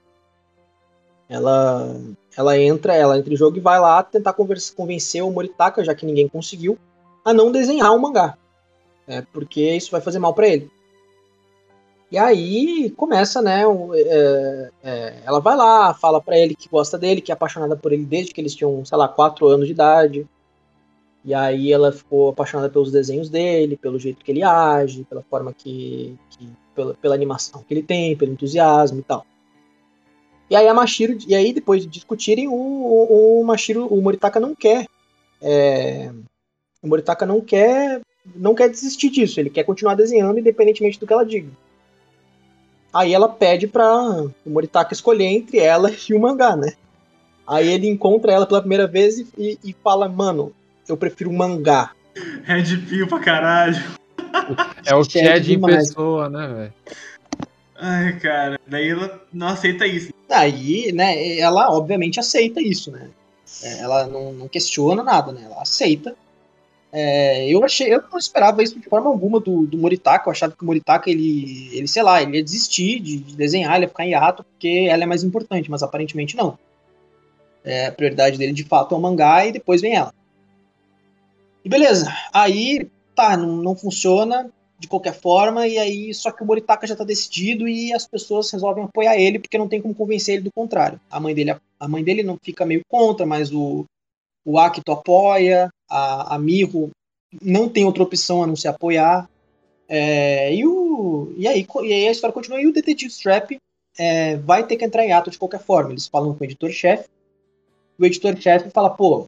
Ela, 1.29 1.95
ela 2.37 2.57
entra, 2.57 2.95
ela 2.95 3.17
entra 3.17 3.33
em 3.33 3.37
jogo 3.37 3.57
e 3.57 3.61
vai 3.61 3.79
lá 3.79 4.01
tentar 4.01 4.33
conversa, 4.33 4.73
convencer 4.73 5.23
o 5.23 5.31
Moritaka, 5.31 5.83
já 5.83 5.93
que 5.93 6.05
ninguém 6.05 6.27
conseguiu, 6.27 6.77
a 7.23 7.33
não 7.33 7.51
desenhar 7.51 7.93
o 7.93 7.99
mangá. 7.99 8.37
É, 9.07 9.21
porque 9.21 9.61
isso 9.75 9.91
vai 9.91 10.01
fazer 10.01 10.19
mal 10.19 10.33
para 10.33 10.47
ele. 10.47 10.69
E 12.09 12.17
aí 12.17 12.89
começa, 12.91 13.41
né? 13.41 13.67
o- 13.67 13.93
é, 13.93 14.71
é, 14.83 15.21
ela 15.25 15.39
vai 15.41 15.55
lá, 15.57 15.93
fala 15.93 16.21
para 16.21 16.37
ele 16.37 16.55
que 16.55 16.69
gosta 16.69 16.97
dele, 16.97 17.19
que 17.21 17.31
é 17.31 17.33
apaixonada 17.33 17.75
por 17.75 17.91
ele 17.91 18.05
desde 18.05 18.33
que 18.33 18.39
eles 18.39 18.55
tinham, 18.55 18.83
sei 18.85 18.97
lá, 18.97 19.07
4 19.09 19.45
anos 19.47 19.65
de 19.67 19.73
idade. 19.73 20.27
E 21.25 21.33
aí 21.33 21.73
ela 21.73 21.91
ficou 21.91 22.29
apaixonada 22.29 22.69
pelos 22.69 22.89
desenhos 22.91 23.29
dele, 23.29 23.75
pelo 23.75 23.99
jeito 23.99 24.23
que 24.23 24.31
ele 24.31 24.43
age, 24.43 25.03
pela 25.03 25.21
forma 25.23 25.53
que. 25.53 26.17
que 26.29 26.49
pela, 26.77 26.93
pela 26.93 27.15
animação 27.15 27.63
que 27.67 27.73
ele 27.73 27.81
tem, 27.83 28.15
pelo 28.15 28.31
entusiasmo 28.31 28.99
e 28.99 29.03
tal. 29.03 29.25
E 30.49 30.55
aí 30.55 30.65
a 30.67 30.73
Mashiro, 30.73 31.17
e 31.27 31.35
aí 31.35 31.51
depois 31.51 31.81
de 31.81 31.89
discutirem, 31.89 32.47
o, 32.47 32.53
o, 32.53 33.41
o 33.41 33.43
Mashiro, 33.43 33.85
o 33.87 34.01
Moritaka 34.01 34.39
não 34.39 34.55
quer. 34.55 34.85
é, 35.41 36.09
o 36.81 36.87
Moritaka 36.87 37.25
não 37.25 37.41
quer. 37.41 37.99
Não 38.35 38.53
quer 38.53 38.69
desistir 38.69 39.09
disso, 39.09 39.39
ele 39.39 39.49
quer 39.49 39.63
continuar 39.63 39.95
desenhando 39.95 40.37
independentemente 40.39 40.99
do 40.99 41.07
que 41.07 41.13
ela 41.13 41.25
diga. 41.25 41.49
Aí 42.93 43.13
ela 43.13 43.27
pede 43.29 43.67
pra 43.67 43.89
o 44.45 44.49
Moritaka 44.49 44.93
escolher 44.93 45.25
entre 45.25 45.57
ela 45.59 45.89
e 46.09 46.13
o 46.13 46.19
mangá, 46.19 46.55
né? 46.55 46.73
Aí 47.47 47.67
ele 47.69 47.87
encontra 47.87 48.31
ela 48.31 48.45
pela 48.45 48.59
primeira 48.61 48.85
vez 48.87 49.17
e, 49.17 49.27
e- 49.37 49.59
e 49.63 49.73
fala, 49.83 50.07
mano, 50.09 50.51
eu 50.87 50.97
prefiro 50.97 51.31
mangá. 51.31 51.91
Red 52.43 52.77
Pill 52.89 53.07
pra 53.07 53.19
caralho. 53.19 53.77
É 54.85 54.95
o 54.95 55.03
Chad 55.03 55.25
Chad 55.25 55.49
em 55.49 55.61
pessoa, 55.61 56.29
né, 56.29 56.47
velho? 56.47 56.73
Ai, 57.79 58.19
cara. 58.19 58.59
Daí 58.65 58.89
ela 58.89 59.21
não 59.31 59.47
aceita 59.47 59.85
isso. 59.85 60.11
Aí, 60.29 60.91
né, 60.91 61.37
ela 61.37 61.69
obviamente 61.71 62.19
aceita 62.19 62.61
isso, 62.61 62.91
né? 62.91 63.09
É, 63.63 63.79
Ela 63.79 64.07
não, 64.07 64.33
não 64.33 64.47
questiona 64.47 65.03
nada, 65.03 65.31
né? 65.31 65.43
Ela 65.45 65.61
aceita. 65.61 66.15
É, 66.91 67.47
eu 67.49 67.63
achei, 67.63 67.93
eu 67.93 68.01
não 68.11 68.17
esperava 68.17 68.63
isso 68.63 68.79
de 68.79 68.87
forma 68.87 69.09
alguma 69.09 69.39
do, 69.39 69.65
do 69.65 69.77
Moritaka. 69.77 70.27
Eu 70.27 70.31
achava 70.31 70.53
que 70.53 70.63
o 70.63 70.65
Moritaka, 70.65 71.09
ele, 71.09 71.69
ele, 71.73 71.87
sei 71.87 72.03
lá, 72.03 72.21
ele 72.21 72.37
ia 72.37 72.43
desistir 72.43 72.99
de, 72.99 73.17
de 73.17 73.35
desenhar, 73.35 73.75
ele 73.75 73.85
ia 73.85 73.89
ficar 73.89 74.05
em 74.05 74.11
hiato, 74.11 74.43
porque 74.43 74.87
ela 74.89 75.03
é 75.03 75.05
mais 75.05 75.23
importante, 75.23 75.69
mas 75.69 75.83
aparentemente 75.83 76.35
não. 76.35 76.57
É, 77.63 77.87
a 77.87 77.91
prioridade 77.91 78.37
dele 78.37 78.53
de 78.53 78.63
fato 78.63 78.95
é 78.95 78.97
o 78.97 79.01
mangá 79.01 79.45
e 79.45 79.51
depois 79.51 79.81
vem 79.81 79.95
ela. 79.95 80.13
E 81.63 81.69
beleza, 81.69 82.13
aí 82.31 82.89
tá, 83.17 83.35
não, 83.35 83.57
não 83.57 83.75
funciona 83.75 84.49
de 84.79 84.87
qualquer 84.87 85.13
forma, 85.19 85.67
e 85.67 85.79
aí 85.79 86.13
só 86.13 86.31
que 86.31 86.43
o 86.43 86.45
Moritaka 86.45 86.85
já 86.85 86.95
tá 86.95 87.03
decidido 87.03 87.67
e 87.67 87.91
as 87.91 88.05
pessoas 88.05 88.51
resolvem 88.51 88.83
apoiar 88.83 89.17
ele 89.17 89.39
porque 89.39 89.57
não 89.57 89.67
tem 89.67 89.81
como 89.81 89.95
convencer 89.95 90.35
ele 90.35 90.43
do 90.43 90.51
contrário. 90.51 91.01
A 91.09 91.19
mãe 91.19 91.33
dele, 91.33 91.55
a 91.79 91.87
mãe 91.87 92.03
dele 92.03 92.21
não 92.21 92.37
fica 92.39 92.63
meio 92.63 92.81
contra, 92.87 93.25
mas 93.25 93.51
o, 93.51 93.85
o 94.45 94.59
Akito 94.59 94.91
apoia, 94.91 95.69
a, 95.89 96.35
a 96.35 96.39
Miho 96.39 96.91
não 97.41 97.67
tem 97.67 97.85
outra 97.85 98.03
opção 98.03 98.43
a 98.43 98.47
não 98.47 98.55
se 98.55 98.67
apoiar. 98.67 99.27
É, 99.89 100.53
e, 100.53 100.63
o, 100.65 101.33
e, 101.35 101.47
aí, 101.47 101.65
e 101.83 101.93
aí 101.93 102.07
a 102.07 102.11
história 102.11 102.33
continua 102.33 102.61
e 102.61 102.67
o 102.67 102.73
detetive 102.73 103.11
Strap 103.11 103.57
é, 103.97 104.37
vai 104.37 104.65
ter 104.65 104.77
que 104.77 104.85
entrar 104.85 105.03
em 105.03 105.11
ato 105.11 105.31
de 105.31 105.39
qualquer 105.39 105.59
forma. 105.59 105.91
Eles 105.91 106.07
falam 106.07 106.35
com 106.35 106.41
o 106.41 106.45
editor-chefe. 106.45 107.09
O 107.97 108.05
editor-chefe 108.05 108.69
fala, 108.69 108.91
pô, 108.91 109.25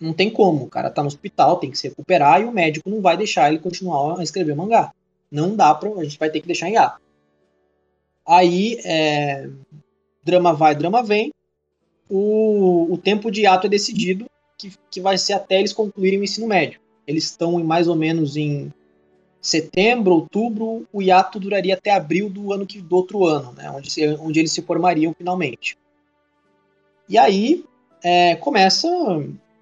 não 0.00 0.12
tem 0.12 0.30
como, 0.30 0.64
o 0.64 0.68
cara 0.68 0.90
tá 0.90 1.02
no 1.02 1.08
hospital, 1.08 1.56
tem 1.58 1.70
que 1.70 1.78
se 1.78 1.88
recuperar 1.88 2.40
e 2.40 2.44
o 2.44 2.52
médico 2.52 2.88
não 2.88 3.00
vai 3.00 3.16
deixar 3.16 3.48
ele 3.50 3.58
continuar 3.60 4.18
a 4.18 4.22
escrever 4.22 4.56
mangá. 4.56 4.92
Não 5.30 5.54
dá 5.54 5.74
pra. 5.74 5.90
A 5.90 6.04
gente 6.04 6.18
vai 6.18 6.30
ter 6.30 6.40
que 6.40 6.46
deixar 6.46 6.68
em 6.68 6.76
ato. 6.76 7.00
Aí, 8.26 8.80
é, 8.84 9.48
drama 10.22 10.52
vai, 10.52 10.74
drama 10.74 11.02
vem. 11.02 11.32
O, 12.08 12.88
o 12.92 12.98
tempo 12.98 13.30
de 13.30 13.46
ato 13.46 13.66
é 13.66 13.70
decidido, 13.70 14.26
que, 14.58 14.72
que 14.90 15.00
vai 15.00 15.16
ser 15.16 15.34
até 15.34 15.58
eles 15.58 15.72
concluírem 15.72 16.18
o 16.20 16.24
ensino 16.24 16.46
médio. 16.46 16.80
Eles 17.06 17.24
estão 17.24 17.60
em 17.60 17.64
mais 17.64 17.86
ou 17.88 17.94
menos 17.94 18.36
em 18.36 18.72
setembro, 19.40 20.14
outubro. 20.14 20.86
O 20.92 21.00
hiato 21.00 21.38
duraria 21.38 21.74
até 21.74 21.90
abril 21.90 22.28
do 22.28 22.52
ano 22.52 22.66
que 22.66 22.80
do 22.80 22.96
outro 22.96 23.24
ano, 23.26 23.52
né? 23.52 23.70
Onde, 23.70 23.90
se- 23.90 24.16
onde 24.20 24.38
eles 24.38 24.52
se 24.52 24.62
formariam 24.62 25.14
finalmente. 25.16 25.76
E 27.08 27.18
aí 27.18 27.64
é, 28.02 28.36
começa 28.36 28.88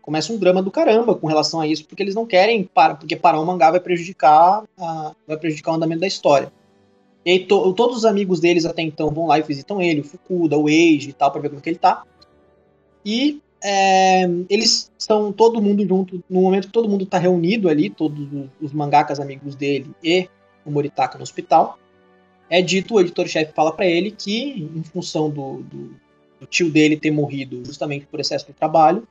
começa 0.09 0.33
um 0.33 0.39
drama 0.39 0.63
do 0.63 0.71
caramba 0.71 1.15
com 1.15 1.27
relação 1.27 1.61
a 1.61 1.67
isso, 1.67 1.85
porque 1.85 2.03
eles 2.03 2.15
não 2.15 2.25
querem 2.25 2.65
parar, 2.65 2.95
porque 2.95 3.15
parar 3.15 3.39
o 3.41 3.45
mangá 3.45 3.71
vai 3.71 3.79
prejudicar 3.79 4.65
a- 4.79 5.15
vai 5.27 5.37
prejudicar 5.37 5.73
o 5.73 5.75
andamento 5.75 6.01
da 6.01 6.07
história. 6.07 6.51
E 7.27 7.33
aí 7.33 7.41
to- 7.41 7.75
todos 7.75 7.99
os 7.99 8.05
amigos 8.07 8.41
deles 8.41 8.65
até 8.65 8.81
então 8.81 9.11
vão 9.11 9.27
lá 9.27 9.39
e 9.39 9.43
visitam 9.43 9.83
ele, 9.83 10.01
o 10.01 10.05
Fukuda, 10.05 10.57
o 10.57 10.67
Eiji 10.67 11.11
e 11.11 11.13
tal, 11.13 11.31
pra 11.31 11.43
ver 11.43 11.51
como 11.51 11.61
que 11.61 11.69
ele 11.69 11.79
tá. 11.79 12.05
E 13.05 13.43
é, 13.63 14.23
eles 14.49 14.91
estão 14.99 15.31
todo 15.31 15.61
mundo 15.61 15.87
junto, 15.87 16.25
no 16.27 16.41
momento 16.41 16.69
que 16.69 16.73
todo 16.73 16.89
mundo 16.89 17.05
tá 17.05 17.19
reunido 17.19 17.69
ali, 17.69 17.91
todos 17.91 18.27
os, 18.63 18.73
mangakas 18.73 19.21
amigos 19.21 19.55
dele 19.55 19.91
e 20.03 20.27
o 20.65 20.71
Moritaka 20.71 21.19
no 21.19 21.23
hospital, 21.23 21.79
é 22.49 22.63
dito, 22.63 22.95
o 22.95 23.01
editor-chefe 23.01 23.53
fala 23.53 23.73
pra 23.73 23.85
ele 23.85 24.11
que, 24.11 24.71
em 24.75 24.83
função 24.85 25.29
do, 25.29 25.59
do, 25.65 25.91
do 26.41 26.47
tio 26.49 26.71
dele 26.71 26.97
ter 26.97 27.11
morrido 27.11 27.63
justamente 27.63 28.07
por 28.07 28.21
excesso 28.21 28.47
de 28.47 28.55
trabalho, 28.55 29.07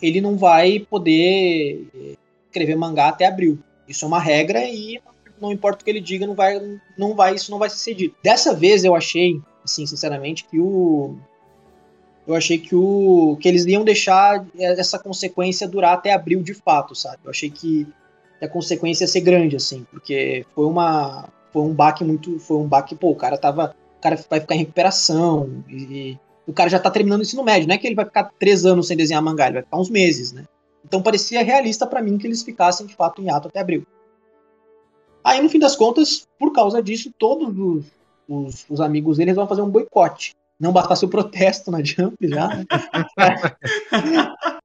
ele 0.00 0.20
não 0.20 0.36
vai 0.36 0.80
poder 0.80 2.16
escrever 2.46 2.76
mangá 2.76 3.08
até 3.08 3.26
abril. 3.26 3.58
Isso 3.86 4.04
é 4.04 4.08
uma 4.08 4.20
regra 4.20 4.64
e 4.64 5.00
não 5.40 5.52
importa 5.52 5.82
o 5.82 5.84
que 5.84 5.90
ele 5.90 6.00
diga, 6.00 6.26
não 6.26 6.34
vai, 6.34 6.60
não 6.96 7.14
vai, 7.14 7.34
isso 7.34 7.50
não 7.50 7.58
vai 7.58 7.70
ser 7.70 7.78
cedido. 7.78 8.14
Dessa 8.22 8.54
vez 8.54 8.84
eu 8.84 8.94
achei, 8.94 9.40
assim, 9.64 9.86
sinceramente, 9.86 10.44
que 10.44 10.58
o 10.58 11.16
eu 12.26 12.34
achei 12.34 12.58
que 12.58 12.74
o 12.74 13.38
que 13.40 13.48
eles 13.48 13.64
iam 13.64 13.82
deixar 13.82 14.44
essa 14.58 14.98
consequência 14.98 15.66
durar 15.66 15.94
até 15.94 16.12
abril 16.12 16.42
de 16.42 16.52
fato, 16.52 16.94
sabe? 16.94 17.18
Eu 17.24 17.30
achei 17.30 17.48
que 17.48 17.86
a 18.40 18.46
consequência 18.46 19.04
ia 19.04 19.08
ser 19.08 19.22
grande 19.22 19.56
assim, 19.56 19.86
porque 19.90 20.44
foi 20.54 20.66
uma 20.66 21.28
foi 21.50 21.62
um 21.62 21.72
baque 21.72 22.04
muito, 22.04 22.38
foi 22.38 22.58
um 22.58 22.68
baque, 22.68 22.94
pô, 22.94 23.10
o 23.10 23.16
cara 23.16 23.38
tava, 23.38 23.74
o 23.98 24.00
cara 24.02 24.16
vai 24.28 24.40
ficar 24.40 24.54
em 24.54 24.58
recuperação 24.58 25.64
e 25.70 26.18
o 26.48 26.52
cara 26.52 26.70
já 26.70 26.78
tá 26.78 26.90
terminando 26.90 27.20
o 27.20 27.22
ensino 27.22 27.44
médio, 27.44 27.68
não 27.68 27.74
é 27.74 27.78
que 27.78 27.86
ele 27.86 27.94
vai 27.94 28.06
ficar 28.06 28.32
três 28.38 28.64
anos 28.64 28.88
sem 28.88 28.96
desenhar 28.96 29.22
mangá, 29.22 29.46
ele 29.46 29.54
vai 29.54 29.62
ficar 29.62 29.78
uns 29.78 29.90
meses, 29.90 30.32
né? 30.32 30.44
Então 30.82 31.02
parecia 31.02 31.44
realista 31.44 31.86
pra 31.86 32.00
mim 32.00 32.16
que 32.16 32.26
eles 32.26 32.42
ficassem 32.42 32.86
de 32.86 32.96
fato 32.96 33.20
em 33.20 33.28
ato 33.28 33.48
até 33.48 33.60
abril. 33.60 33.86
Aí 35.22 35.42
no 35.42 35.50
fim 35.50 35.58
das 35.58 35.76
contas, 35.76 36.26
por 36.38 36.52
causa 36.52 36.82
disso, 36.82 37.12
todos 37.18 37.54
os, 37.58 37.84
os, 38.26 38.64
os 38.70 38.80
amigos 38.80 39.18
deles 39.18 39.36
vão 39.36 39.46
fazer 39.46 39.60
um 39.60 39.68
boicote. 39.68 40.34
Não 40.58 40.72
bastasse 40.72 41.04
o 41.04 41.08
protesto 41.08 41.70
na 41.70 41.84
Jump 41.84 42.16
já. 42.22 42.48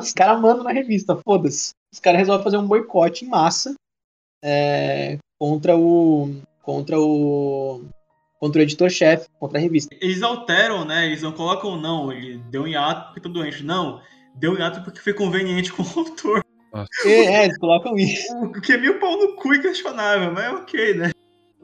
Os 0.00 0.12
caras 0.12 0.40
mandam 0.40 0.64
na 0.64 0.72
revista, 0.72 1.14
foda-se. 1.16 1.72
Os 1.92 2.00
caras 2.00 2.20
resolvem 2.20 2.42
fazer 2.42 2.56
um 2.56 2.66
boicote 2.66 3.24
em 3.24 3.28
massa 3.28 3.74
é, 4.42 5.18
contra 5.38 5.76
o. 5.76 6.34
contra 6.62 6.98
o. 6.98 7.84
contra 8.38 8.60
o 8.60 8.62
editor-chefe, 8.62 9.28
contra 9.38 9.58
a 9.58 9.62
revista. 9.62 9.94
Eles 10.00 10.22
alteram, 10.22 10.84
né? 10.84 11.06
Eles 11.06 11.22
não 11.22 11.32
colocam 11.32 11.80
não. 11.80 12.12
Ele 12.12 12.38
deu 12.50 12.66
em 12.66 12.76
ato 12.76 13.06
porque 13.06 13.20
tá 13.20 13.28
doente. 13.28 13.62
Não. 13.62 14.00
Deu 14.34 14.56
em 14.56 14.62
ato 14.62 14.82
porque 14.82 15.00
foi 15.00 15.12
conveniente 15.12 15.72
com 15.74 15.82
o 15.82 15.98
autor. 15.98 16.44
É, 17.04 17.08
é, 17.08 17.44
eles 17.44 17.58
colocam 17.58 17.96
isso. 17.96 18.26
O 18.36 18.60
que 18.60 18.72
é 18.72 18.76
meio 18.76 19.00
pau 19.00 19.18
no 19.18 19.34
cu 19.36 19.54
e 19.54 19.62
questionável, 19.62 20.32
mas 20.32 20.44
é 20.44 20.50
ok, 20.50 20.94
né? 20.94 21.10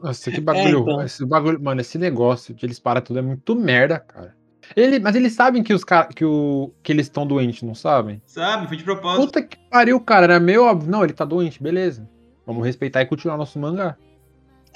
Nossa, 0.01 0.31
que 0.31 0.41
bagulho. 0.41 0.79
então. 0.79 1.01
Esse 1.01 1.25
bagulho, 1.25 1.61
mano, 1.61 1.79
esse 1.81 1.97
negócio 1.97 2.53
de 2.53 2.65
eles 2.65 2.79
parar 2.79 3.01
tudo 3.01 3.19
é 3.19 3.21
muito 3.21 3.55
merda, 3.55 3.99
cara. 3.99 4.35
Ele, 4.75 4.99
mas 4.99 5.15
eles 5.15 5.33
sabem 5.33 5.61
que 5.61 5.73
os 5.73 5.83
cara, 5.83 6.07
que, 6.07 6.25
o, 6.25 6.73
que 6.81 6.91
eles 6.91 7.05
estão 7.05 7.27
doentes, 7.27 7.61
não 7.63 7.75
sabem? 7.75 8.21
Sabe? 8.25 8.67
Foi 8.67 8.77
de 8.77 8.83
propósito. 8.83 9.25
Puta 9.25 9.43
que 9.43 9.57
pariu, 9.69 9.99
cara. 9.99 10.25
Era 10.25 10.39
meio 10.39 10.63
óbvio. 10.63 10.89
Não, 10.89 11.03
ele 11.03 11.13
tá 11.13 11.25
doente, 11.25 11.61
beleza. 11.61 12.09
Vamos 12.45 12.65
respeitar 12.65 13.01
e 13.01 13.05
continuar 13.05 13.37
nosso 13.37 13.59
mangá. 13.59 13.97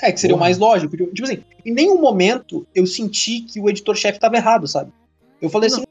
É, 0.02 0.12
que 0.12 0.20
seria 0.20 0.36
o 0.36 0.40
mais 0.40 0.58
lógico. 0.58 0.96
Tipo 0.96 1.12
tipo 1.14 1.28
assim, 1.28 1.44
em 1.66 1.74
nenhum 1.74 2.00
momento 2.00 2.66
eu 2.76 2.86
senti 2.86 3.42
que 3.42 3.60
o 3.60 3.70
editor-chefe 3.70 4.20
tava 4.20 4.36
errado, 4.36 4.68
sabe? 4.68 4.92
Eu 5.42 5.50
falei 5.50 5.68
assim, 5.68 5.84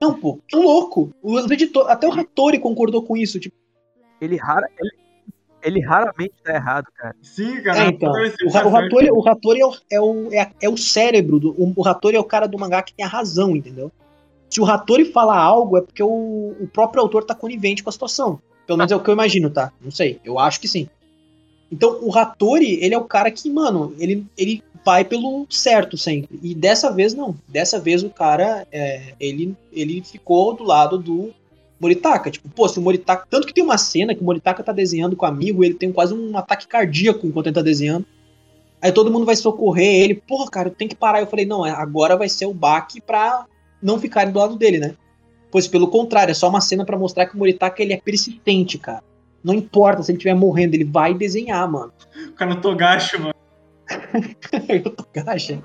não, 0.00 0.14
pô, 0.14 0.38
que 0.46 0.56
louco. 0.56 1.10
O 1.22 1.38
editor, 1.38 1.90
até 1.90 2.06
o 2.06 2.12
Hattori 2.12 2.58
concordou 2.58 3.02
com 3.02 3.16
isso. 3.16 3.40
Tipo, 3.40 3.54
Ele, 4.20 4.36
rara, 4.36 4.68
ele, 4.78 4.90
ele 5.62 5.80
raramente 5.80 6.34
tá 6.44 6.54
errado, 6.54 6.86
cara. 6.96 7.16
Sim, 7.22 7.62
cara. 7.62 7.84
é, 7.84 7.88
então. 7.88 8.12
parece- 8.12 8.36
O, 8.44 8.50
Ra- 8.50 8.66
o 8.66 8.70
certo. 8.70 8.76
Hattori, 8.76 9.10
o 9.10 9.28
Hattori 9.28 9.60
é, 9.60 9.66
o, 9.66 9.72
é, 9.90 10.00
o, 10.00 10.32
é, 10.32 10.50
é 10.62 10.68
o 10.68 10.76
cérebro. 10.76 11.38
Do, 11.40 11.50
o, 11.52 11.72
o 11.76 11.88
Hattori 11.88 12.16
é 12.16 12.20
o 12.20 12.24
cara 12.24 12.46
do 12.46 12.58
mangá 12.58 12.82
que 12.82 12.94
tem 12.94 13.04
a 13.04 13.08
razão, 13.08 13.56
entendeu? 13.56 13.90
Se 14.50 14.60
o 14.60 14.64
Hattori 14.66 15.04
fala 15.06 15.36
algo, 15.36 15.76
é 15.76 15.80
porque 15.80 16.02
o, 16.02 16.54
o 16.60 16.68
próprio 16.72 17.02
autor 17.02 17.24
tá 17.24 17.34
conivente 17.34 17.82
com 17.82 17.88
a 17.88 17.92
situação. 17.92 18.38
Pelo 18.66 18.76
menos 18.78 18.92
é 18.92 18.96
o 18.96 19.00
que 19.00 19.08
eu 19.10 19.14
imagino, 19.14 19.48
tá? 19.50 19.72
Não 19.80 19.90
sei. 19.90 20.20
Eu 20.24 20.38
acho 20.38 20.60
que 20.60 20.68
sim. 20.68 20.88
Então, 21.70 21.98
o 22.00 22.16
Hattori, 22.16 22.78
ele 22.82 22.94
é 22.94 22.98
o 22.98 23.04
cara 23.04 23.30
que, 23.30 23.50
mano, 23.50 23.94
ele, 23.98 24.24
ele 24.36 24.62
vai 24.84 25.04
pelo 25.04 25.46
certo 25.50 25.98
sempre. 25.98 26.38
E 26.42 26.54
dessa 26.54 26.92
vez, 26.92 27.12
não. 27.12 27.34
Dessa 27.48 27.80
vez, 27.80 28.04
o 28.04 28.10
cara, 28.10 28.66
é, 28.70 29.14
ele, 29.18 29.56
ele 29.72 30.00
ficou 30.02 30.54
do 30.54 30.62
lado 30.62 30.96
do 30.96 31.32
Moritaka. 31.80 32.30
Tipo, 32.30 32.48
pô, 32.48 32.68
se 32.68 32.78
o 32.78 32.82
Moritaka... 32.82 33.26
Tanto 33.28 33.46
que 33.46 33.52
tem 33.52 33.64
uma 33.64 33.78
cena 33.78 34.14
que 34.14 34.20
o 34.20 34.24
Moritaka 34.24 34.62
tá 34.62 34.72
desenhando 34.72 35.16
com 35.16 35.26
o 35.26 35.28
amigo, 35.28 35.64
ele 35.64 35.74
tem 35.74 35.90
quase 35.90 36.14
um 36.14 36.38
ataque 36.38 36.68
cardíaco 36.68 37.26
enquanto 37.26 37.46
ele 37.46 37.54
tá 37.54 37.62
desenhando. 37.62 38.06
Aí 38.80 38.92
todo 38.92 39.10
mundo 39.10 39.26
vai 39.26 39.34
socorrer 39.34 40.02
ele. 40.02 40.14
Porra, 40.14 40.48
cara, 40.48 40.70
tem 40.70 40.86
que 40.86 40.94
parar. 40.94 41.20
Eu 41.20 41.26
falei, 41.26 41.46
não, 41.46 41.66
é, 41.66 41.70
agora 41.70 42.16
vai 42.16 42.28
ser 42.28 42.46
o 42.46 42.54
baque 42.54 43.00
pra 43.00 43.44
não 43.82 43.98
ficarem 43.98 44.32
do 44.32 44.38
lado 44.38 44.56
dele, 44.56 44.78
né? 44.78 44.94
Pois 45.50 45.66
pelo 45.66 45.88
contrário, 45.88 46.30
é 46.30 46.34
só 46.34 46.48
uma 46.48 46.60
cena 46.60 46.84
pra 46.84 46.98
mostrar 46.98 47.26
que 47.26 47.34
o 47.34 47.38
Moritaka, 47.38 47.82
ele 47.82 47.92
é 47.92 48.00
persistente, 48.00 48.78
cara. 48.78 49.02
Não 49.46 49.54
importa 49.54 50.02
se 50.02 50.10
ele 50.10 50.18
estiver 50.18 50.34
morrendo, 50.34 50.74
ele 50.74 50.82
vai 50.82 51.14
desenhar, 51.14 51.70
mano. 51.70 51.92
O 52.30 52.32
cara 52.32 52.52
no 52.52 52.60
Togashi, 52.60 53.16
mano. 53.16 53.32
eu 54.68 54.90
tô 54.90 55.04
caixa. 55.04 55.62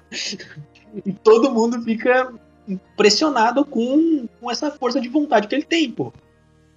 E 1.03 1.11
todo 1.11 1.51
mundo 1.51 1.81
fica 1.81 2.31
impressionado 2.67 3.65
com, 3.65 4.27
com 4.39 4.51
essa 4.51 4.69
força 4.69 5.01
de 5.01 5.09
vontade 5.09 5.47
que 5.47 5.55
ele 5.55 5.63
tem, 5.63 5.89
pô. 5.89 6.13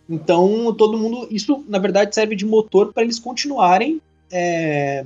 Então, 0.09 0.75
todo 0.75 0.97
mundo. 0.97 1.29
Isso, 1.31 1.63
na 1.69 1.79
verdade, 1.79 2.15
serve 2.15 2.35
de 2.35 2.47
motor 2.47 2.91
para 2.91 3.03
eles 3.03 3.19
continuarem 3.19 4.01
é, 4.33 5.05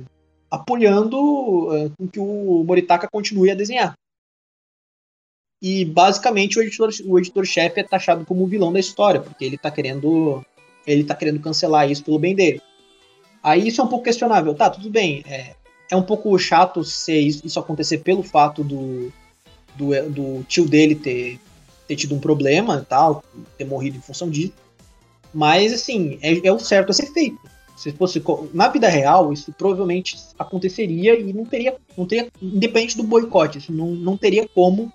apoiando 0.49 1.75
é, 1.75 1.89
com 1.97 2.07
que 2.07 2.19
o 2.19 2.63
Moritaka 2.65 3.09
continue 3.11 3.51
a 3.51 3.55
desenhar. 3.55 3.93
E 5.61 5.83
basicamente 5.83 6.57
o 6.57 6.61
editor 6.61 6.89
o 7.05 7.19
editor-chefe 7.19 7.81
é 7.81 7.83
taxado 7.83 8.25
como 8.25 8.45
o 8.45 8.47
vilão 8.47 8.71
da 8.71 8.79
história, 8.79 9.19
porque 9.19 9.43
ele 9.43 9.57
tá 9.57 9.69
querendo 9.69 10.41
ele 10.91 11.03
tá 11.03 11.15
querendo 11.15 11.39
cancelar 11.39 11.89
isso 11.89 12.03
pelo 12.03 12.19
bem 12.19 12.35
dele. 12.35 12.61
Aí 13.43 13.67
isso 13.67 13.81
é 13.81 13.83
um 13.83 13.87
pouco 13.87 14.05
questionável. 14.05 14.53
Tá, 14.53 14.69
tudo 14.69 14.89
bem. 14.89 15.23
É, 15.27 15.55
é 15.91 15.95
um 15.95 16.01
pouco 16.01 16.37
chato 16.37 16.83
se 16.83 17.13
isso, 17.17 17.45
isso 17.45 17.59
acontecer 17.59 17.99
pelo 17.99 18.23
fato 18.23 18.63
do, 18.63 19.11
do, 19.75 20.09
do 20.09 20.43
tio 20.43 20.65
dele 20.65 20.95
ter, 20.95 21.39
ter 21.87 21.95
tido 21.95 22.15
um 22.15 22.19
problema 22.19 22.81
e 22.81 22.85
tal, 22.85 23.23
ter 23.57 23.65
morrido 23.65 23.97
em 23.97 24.01
função 24.01 24.29
disso. 24.29 24.53
Mas, 25.33 25.71
assim, 25.71 26.17
é, 26.21 26.47
é 26.47 26.51
o 26.51 26.59
certo 26.59 26.89
a 26.89 26.93
ser 26.93 27.07
feito. 27.13 27.37
Se 27.77 27.91
fosse 27.93 28.21
na 28.53 28.67
vida 28.67 28.89
real, 28.89 29.31
isso 29.31 29.53
provavelmente 29.53 30.17
aconteceria 30.37 31.17
e 31.17 31.31
não 31.31 31.45
teria, 31.45 31.77
não 31.97 32.05
teria 32.05 32.27
independente 32.41 32.97
do 32.97 33.03
boicote, 33.03 33.57
isso 33.57 33.71
não, 33.71 33.91
não 33.91 34.17
teria 34.17 34.45
como 34.49 34.91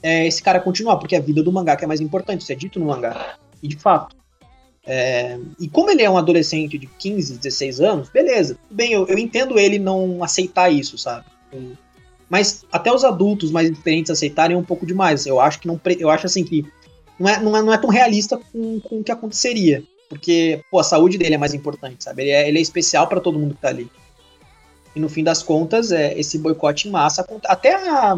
é, 0.00 0.28
esse 0.28 0.40
cara 0.40 0.60
continuar, 0.60 0.96
porque 0.98 1.16
a 1.16 1.20
vida 1.20 1.42
do 1.42 1.50
mangá 1.50 1.76
que 1.76 1.84
é 1.84 1.88
mais 1.88 2.00
importante, 2.00 2.42
isso 2.42 2.52
é 2.52 2.54
dito 2.54 2.78
no 2.78 2.86
mangá. 2.86 3.36
E 3.60 3.66
de 3.66 3.76
fato. 3.76 4.14
É, 4.86 5.38
e 5.58 5.68
como 5.68 5.90
ele 5.90 6.02
é 6.02 6.10
um 6.10 6.16
adolescente 6.16 6.78
de 6.78 6.86
15, 6.86 7.36
16 7.36 7.80
anos, 7.80 8.08
beleza, 8.08 8.56
bem, 8.70 8.92
eu, 8.92 9.06
eu 9.06 9.18
entendo 9.18 9.58
ele 9.58 9.78
não 9.78 10.24
aceitar 10.24 10.72
isso, 10.72 10.96
sabe? 10.96 11.26
Mas 12.28 12.64
até 12.70 12.92
os 12.92 13.04
adultos 13.04 13.50
mais 13.50 13.68
experientes 13.68 14.10
aceitarem 14.10 14.56
é 14.56 14.58
um 14.58 14.64
pouco 14.64 14.86
demais. 14.86 15.26
Eu 15.26 15.40
acho 15.40 15.60
que 15.60 15.66
não. 15.66 15.80
Eu 15.98 16.08
acho 16.08 16.26
assim 16.26 16.44
que 16.44 16.64
não 17.18 17.28
é, 17.28 17.42
não 17.42 17.56
é, 17.56 17.62
não 17.62 17.72
é 17.72 17.78
tão 17.78 17.90
realista 17.90 18.38
com, 18.38 18.80
com 18.80 19.00
o 19.00 19.04
que 19.04 19.10
aconteceria. 19.10 19.82
Porque, 20.08 20.64
pô, 20.70 20.78
a 20.78 20.84
saúde 20.84 21.18
dele 21.18 21.34
é 21.34 21.38
mais 21.38 21.54
importante, 21.54 22.02
sabe? 22.02 22.22
Ele 22.22 22.30
é, 22.30 22.48
ele 22.48 22.58
é 22.58 22.62
especial 22.62 23.06
para 23.06 23.20
todo 23.20 23.38
mundo 23.38 23.54
que 23.54 23.60
tá 23.60 23.68
ali. 23.68 23.90
E 24.94 24.98
no 24.98 25.08
fim 25.08 25.22
das 25.22 25.42
contas, 25.42 25.92
é, 25.92 26.18
esse 26.18 26.38
boicote 26.38 26.88
em 26.88 26.90
massa. 26.90 27.26
Até 27.44 27.74
a. 27.74 28.16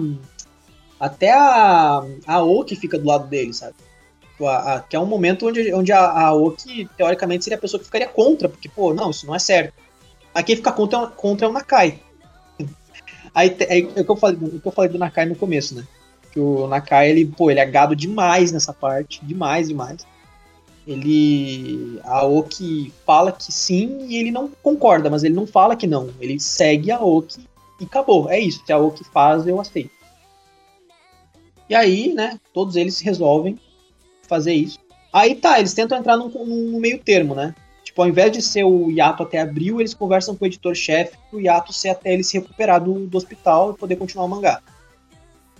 Até 1.00 1.32
a. 1.32 2.02
A 2.26 2.42
Oki 2.42 2.76
fica 2.76 2.98
do 2.98 3.06
lado 3.06 3.28
dele, 3.28 3.52
sabe? 3.52 3.74
A, 4.40 4.74
a, 4.74 4.80
que 4.80 4.96
é 4.96 5.00
um 5.00 5.06
momento 5.06 5.46
onde, 5.46 5.72
onde 5.72 5.92
a, 5.92 6.10
a 6.10 6.32
Oki, 6.32 6.88
teoricamente, 6.96 7.44
seria 7.44 7.56
a 7.56 7.60
pessoa 7.60 7.78
que 7.78 7.86
ficaria 7.86 8.08
contra, 8.08 8.48
porque, 8.48 8.68
pô, 8.68 8.92
não, 8.92 9.10
isso 9.10 9.26
não 9.26 9.34
é 9.34 9.38
certo. 9.38 9.74
Aí 10.34 10.42
quem 10.42 10.56
fica 10.56 10.72
contra, 10.72 11.06
contra 11.06 11.46
é 11.46 11.50
o 11.50 11.52
Nakai. 11.52 12.00
Aí, 13.34 13.54
é, 13.60 13.80
é 13.80 14.00
o 14.00 14.04
que 14.04 14.10
eu 14.10 14.16
falei, 14.16 14.36
o 14.40 14.60
que 14.60 14.66
eu 14.66 14.72
falei 14.72 14.90
do 14.90 14.98
Nakai 14.98 15.26
no 15.26 15.36
começo, 15.36 15.74
né? 15.74 15.86
Que 16.32 16.40
o 16.40 16.66
Nakai, 16.66 17.10
ele, 17.10 17.26
pô, 17.26 17.50
ele 17.50 17.60
é 17.60 17.66
gado 17.66 17.94
demais 17.94 18.50
nessa 18.50 18.72
parte. 18.72 19.24
Demais, 19.24 19.68
demais. 19.68 20.06
Ele. 20.86 22.00
A 22.02 22.24
Oki 22.24 22.92
fala 23.06 23.30
que 23.30 23.52
sim 23.52 24.06
e 24.08 24.16
ele 24.16 24.30
não 24.30 24.48
concorda, 24.62 25.08
mas 25.08 25.22
ele 25.22 25.34
não 25.34 25.46
fala 25.46 25.76
que 25.76 25.86
não. 25.86 26.10
Ele 26.20 26.40
segue 26.40 26.90
a 26.90 27.00
Oki 27.00 27.46
e 27.80 27.84
acabou. 27.84 28.28
É 28.30 28.40
isso. 28.40 28.62
Se 28.64 28.72
a 28.72 28.78
Oki 28.78 29.04
faz, 29.04 29.46
eu 29.46 29.60
aceito. 29.60 29.90
E 31.68 31.74
aí, 31.74 32.12
né, 32.12 32.38
todos 32.52 32.76
eles 32.76 33.00
resolvem 33.00 33.58
fazer 34.32 34.54
isso. 34.54 34.78
Aí 35.12 35.34
tá, 35.34 35.58
eles 35.58 35.74
tentam 35.74 35.98
entrar 35.98 36.16
num, 36.16 36.28
num 36.28 36.80
meio 36.80 36.98
termo, 36.98 37.34
né? 37.34 37.54
Tipo, 37.84 38.02
ao 38.02 38.08
invés 38.08 38.32
de 38.32 38.40
ser 38.40 38.64
o 38.64 38.90
Yato 38.90 39.22
até 39.22 39.38
abril, 39.38 39.78
eles 39.78 39.92
conversam 39.92 40.34
com 40.34 40.44
o 40.44 40.48
editor-chefe 40.48 41.18
pro 41.28 41.40
Yato 41.40 41.72
ser 41.72 41.90
até 41.90 42.14
ele 42.14 42.24
se 42.24 42.38
recuperar 42.38 42.82
do, 42.82 43.06
do 43.06 43.18
hospital 43.18 43.72
e 43.72 43.78
poder 43.78 43.96
continuar 43.96 44.24
o 44.24 44.28
mangá. 44.28 44.62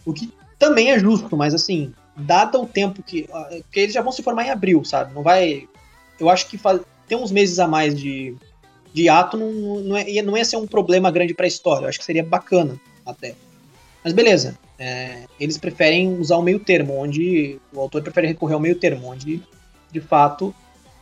O 0.07 0.15
que 0.15 0.33
também 0.59 0.91
é 0.91 0.99
justo, 0.99 1.37
mas 1.37 1.53
assim, 1.53 1.93
dado 2.17 2.63
o 2.63 2.67
tempo 2.67 3.03
que. 3.03 3.29
Porque 3.65 3.81
eles 3.81 3.95
já 3.95 4.01
vão 4.01 4.13
se 4.13 4.23
formar 4.23 4.47
em 4.47 4.51
abril, 4.51 4.83
sabe? 4.85 5.13
Não 5.13 5.23
vai. 5.23 5.69
Eu 6.19 6.31
acho 6.31 6.49
que 6.49 6.57
faz, 6.57 6.81
ter 7.07 7.17
uns 7.17 7.31
meses 7.31 7.59
a 7.59 7.69
mais 7.69 7.99
de, 7.99 8.35
de 8.95 9.09
ato 9.11 9.37
não, 9.37 9.53
não, 9.81 9.97
é, 9.97 10.23
não 10.23 10.37
ia 10.37 10.45
ser 10.45 10.57
um 10.57 10.67
problema 10.67 11.11
grande 11.11 11.35
pra 11.35 11.47
história. 11.47 11.85
Eu 11.85 11.89
acho 11.91 11.99
que 11.99 12.05
seria 12.05 12.25
bacana 12.25 12.81
até. 13.05 13.35
Mas 14.03 14.15
beleza. 14.15 14.59
É, 14.79 15.25
eles 15.39 15.59
preferem 15.59 16.19
usar 16.19 16.37
o 16.37 16.43
meio 16.43 16.59
termo, 16.59 16.97
onde. 16.97 17.61
O 17.73 17.81
autor 17.81 18.03
prefere 18.03 18.29
recorrer 18.29 18.55
ao 18.55 18.61
meio 18.61 18.77
termo, 18.77 19.09
onde 19.09 19.43
de 19.91 20.01
fato 20.01 20.55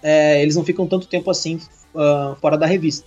é, 0.03 0.43
eles 0.43 0.57
não 0.57 0.65
ficam 0.65 0.87
tanto 0.87 1.07
tempo 1.07 1.31
assim 1.31 1.61
uh, 1.95 2.35
fora 2.41 2.59
da 2.59 2.67
revista. 2.67 3.07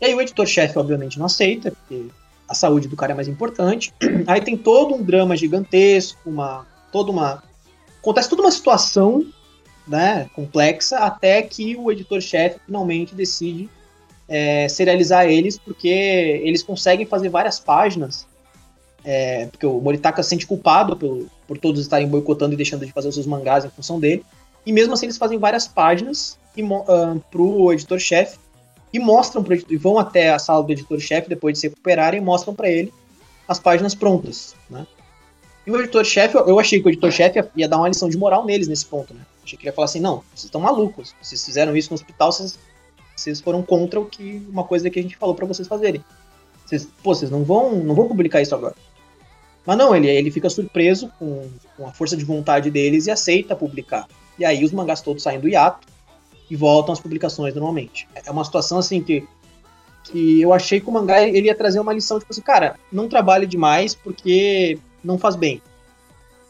E 0.00 0.06
aí 0.06 0.14
o 0.14 0.20
editor-chefe, 0.20 0.78
obviamente, 0.78 1.18
não 1.18 1.26
aceita, 1.26 1.70
porque 1.70 2.06
a 2.48 2.54
saúde 2.54 2.88
do 2.88 2.96
cara 2.96 3.12
é 3.12 3.14
mais 3.14 3.28
importante. 3.28 3.92
Aí 4.26 4.40
tem 4.40 4.56
todo 4.56 4.94
um 4.94 5.02
drama 5.02 5.36
gigantesco, 5.36 6.18
uma 6.28 6.66
toda 6.92 7.10
uma 7.10 7.42
acontece 8.00 8.28
toda 8.28 8.42
uma 8.42 8.50
situação, 8.50 9.26
né, 9.88 10.28
complexa 10.34 10.98
até 10.98 11.40
que 11.40 11.74
o 11.76 11.90
editor-chefe 11.90 12.60
finalmente 12.66 13.14
decide 13.14 13.70
é, 14.28 14.68
serializar 14.68 15.26
eles, 15.26 15.58
porque 15.58 15.88
eles 15.88 16.62
conseguem 16.62 17.06
fazer 17.06 17.30
várias 17.30 17.58
páginas, 17.58 18.26
é, 19.04 19.46
porque 19.46 19.66
o 19.66 19.80
Moritaka 19.80 20.22
se 20.22 20.30
sente 20.30 20.46
culpado 20.46 20.96
por, 20.96 21.26
por 21.46 21.58
todos 21.58 21.80
estarem 21.80 22.08
boicotando 22.08 22.54
e 22.54 22.56
deixando 22.56 22.86
de 22.86 22.92
fazer 22.92 23.08
os 23.08 23.14
seus 23.14 23.26
mangás 23.26 23.64
em 23.64 23.70
função 23.70 24.00
dele, 24.00 24.24
e 24.64 24.72
mesmo 24.72 24.94
assim 24.94 25.06
eles 25.06 25.18
fazem 25.18 25.38
várias 25.38 25.68
páginas 25.68 26.38
e, 26.56 26.62
uh, 26.62 27.22
pro 27.30 27.72
editor-chefe 27.72 28.38
e 28.92 28.98
mostram 28.98 29.42
pro 29.42 29.52
editor, 29.52 29.72
e 29.72 29.76
vão 29.76 29.98
até 29.98 30.32
a 30.32 30.38
sala 30.38 30.62
do 30.62 30.72
editor-chefe 30.72 31.28
depois 31.28 31.54
de 31.54 31.60
se 31.60 31.68
recuperarem 31.68 32.20
e 32.20 32.24
mostram 32.24 32.54
para 32.54 32.70
ele 32.70 32.92
as 33.46 33.58
páginas 33.58 33.94
prontas, 33.94 34.54
né? 34.70 34.86
E 35.66 35.70
o 35.70 35.80
editor-chefe, 35.80 36.36
eu 36.36 36.58
achei 36.60 36.80
que 36.80 36.86
o 36.86 36.90
editor-chefe 36.90 37.42
ia, 37.56 37.68
dar 37.68 37.78
uma 37.78 37.88
lição 37.88 38.08
de 38.08 38.16
moral 38.18 38.44
neles 38.44 38.68
nesse 38.68 38.84
ponto, 38.84 39.14
né? 39.14 39.20
Achei 39.42 39.58
que 39.58 39.64
ele 39.64 39.70
ia 39.70 39.72
falar 39.72 39.86
assim, 39.86 40.00
não, 40.00 40.22
vocês 40.34 40.44
estão 40.44 40.60
malucos, 40.60 41.14
vocês 41.20 41.44
fizeram 41.44 41.76
isso 41.76 41.90
no 41.90 41.94
hospital, 41.94 42.32
vocês, 42.32 42.58
vocês 43.16 43.40
foram 43.40 43.62
contra 43.62 43.98
o 43.98 44.06
que 44.06 44.46
uma 44.48 44.64
coisa 44.64 44.88
que 44.90 44.98
a 44.98 45.02
gente 45.02 45.16
falou 45.16 45.34
para 45.34 45.46
vocês 45.46 45.66
fazerem. 45.66 46.04
Vocês, 46.66 46.86
pô, 47.02 47.14
vocês 47.14 47.30
não 47.30 47.44
vão, 47.44 47.76
não 47.76 47.94
vão 47.94 48.08
publicar 48.08 48.42
isso 48.42 48.54
agora. 48.54 48.74
Mas 49.66 49.78
não, 49.78 49.94
ele, 49.94 50.08
ele 50.08 50.30
fica 50.30 50.50
surpreso 50.50 51.10
com, 51.18 51.48
com 51.76 51.86
a 51.86 51.92
força 51.92 52.16
de 52.16 52.24
vontade 52.24 52.70
deles 52.70 53.06
e 53.06 53.10
aceita 53.10 53.56
publicar. 53.56 54.06
E 54.38 54.44
aí 54.44 54.64
os 54.64 54.72
mangás 54.72 55.00
todos 55.00 55.22
saem 55.22 55.40
do 55.40 55.48
hiato 55.48 55.86
e 56.50 56.56
voltam 56.56 56.92
às 56.92 57.00
publicações 57.00 57.54
normalmente. 57.54 58.06
É 58.14 58.30
uma 58.30 58.44
situação 58.44 58.78
assim 58.78 59.02
que, 59.02 59.26
que 60.04 60.40
eu 60.40 60.52
achei 60.52 60.80
que 60.80 60.88
o 60.88 60.92
mangá 60.92 61.22
ele 61.22 61.46
ia 61.46 61.54
trazer 61.54 61.80
uma 61.80 61.94
lição, 61.94 62.18
tipo 62.18 62.32
assim, 62.32 62.42
cara, 62.42 62.76
não 62.92 63.08
trabalhe 63.08 63.46
demais 63.46 63.94
porque 63.94 64.78
não 65.02 65.18
faz 65.18 65.34
bem. 65.34 65.62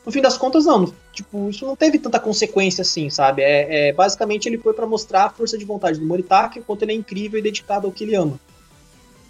No 0.05 0.12
fim 0.12 0.21
das 0.21 0.37
contas, 0.37 0.67
não. 0.67 0.93
Tipo, 1.12 1.49
isso 1.49 1.65
não 1.65 1.77
teve 1.77 1.99
tanta 1.99 2.19
consequência 2.19 2.83
assim, 2.83 3.09
sabe? 3.09 3.43
É, 3.43 3.89
é 3.89 3.93
basicamente 3.93 4.47
ele 4.49 4.59
foi 4.59 4.75
para 4.75 4.87
mostrar 4.87 5.25
a 5.25 5.31
força 5.31 5.57
de 5.57 5.65
vontade 5.65 5.99
do 5.99 6.07
Moritaka, 6.07 6.61
quanto 6.61 6.83
ele 6.83 6.93
é 6.93 6.95
incrível 6.95 7.39
e 7.39 7.43
dedicado 7.43 7.87
ao 7.87 7.93
que 7.93 8.05
ele 8.05 8.17
ama. 8.17 8.39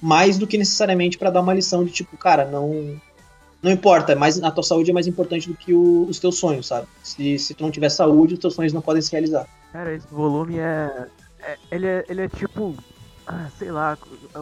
Mais 0.00 0.38
do 0.38 0.46
que 0.46 0.58
necessariamente 0.58 1.18
para 1.18 1.30
dar 1.30 1.42
uma 1.42 1.54
lição 1.54 1.84
de 1.84 1.92
tipo, 1.92 2.16
cara, 2.16 2.44
não 2.46 3.00
não 3.64 3.72
importa, 3.72 4.14
mas 4.14 4.42
a 4.42 4.50
tua 4.50 4.62
saúde 4.62 4.90
é 4.90 4.92
mais 4.92 5.06
importante 5.06 5.48
do 5.48 5.56
que 5.56 5.72
o, 5.72 6.04
os 6.06 6.18
teus 6.18 6.38
sonhos, 6.38 6.66
sabe? 6.66 6.86
Se, 7.02 7.38
se 7.38 7.54
tu 7.54 7.64
não 7.64 7.70
tiver 7.70 7.88
saúde, 7.88 8.34
os 8.34 8.40
teus 8.40 8.54
sonhos 8.54 8.74
não 8.74 8.82
podem 8.82 9.00
se 9.00 9.10
realizar. 9.10 9.48
Cara, 9.72 9.94
esse 9.94 10.06
volume 10.08 10.58
é. 10.58 11.08
é 11.40 11.56
ele, 11.70 11.86
é 11.86 12.04
ele 12.06 12.20
é 12.20 12.28
tipo. 12.28 12.76
Ah, 13.26 13.48
sei 13.58 13.72
lá, 13.72 13.96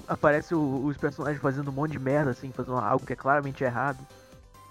aparece 0.09 0.57
o, 0.57 0.85
os 0.87 0.97
personagens 0.97 1.41
fazendo 1.41 1.71
um 1.71 1.73
monte 1.73 1.93
de 1.93 2.01
merda, 2.01 2.33
assim, 2.33 2.51
fazendo 2.51 2.77
algo 2.79 3.07
que 3.07 3.13
é 3.13 3.17
claramente 3.17 3.63
errado. 3.63 4.05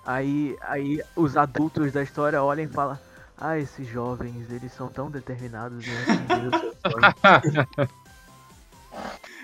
Aí, 0.05 0.57
aí 0.61 1.01
os 1.15 1.37
adultos 1.37 1.93
da 1.93 2.03
história 2.03 2.43
olham 2.43 2.65
e 2.65 2.67
falam: 2.67 2.99
Ah, 3.37 3.57
esses 3.57 3.87
jovens, 3.87 4.51
eles 4.51 4.73
são 4.73 4.89
tão 4.89 5.09
determinados 5.09 5.87
em 5.87 5.91
atingir 5.91 6.47
os 6.47 6.59
seus 6.59 6.75
sonhos. 6.91 7.91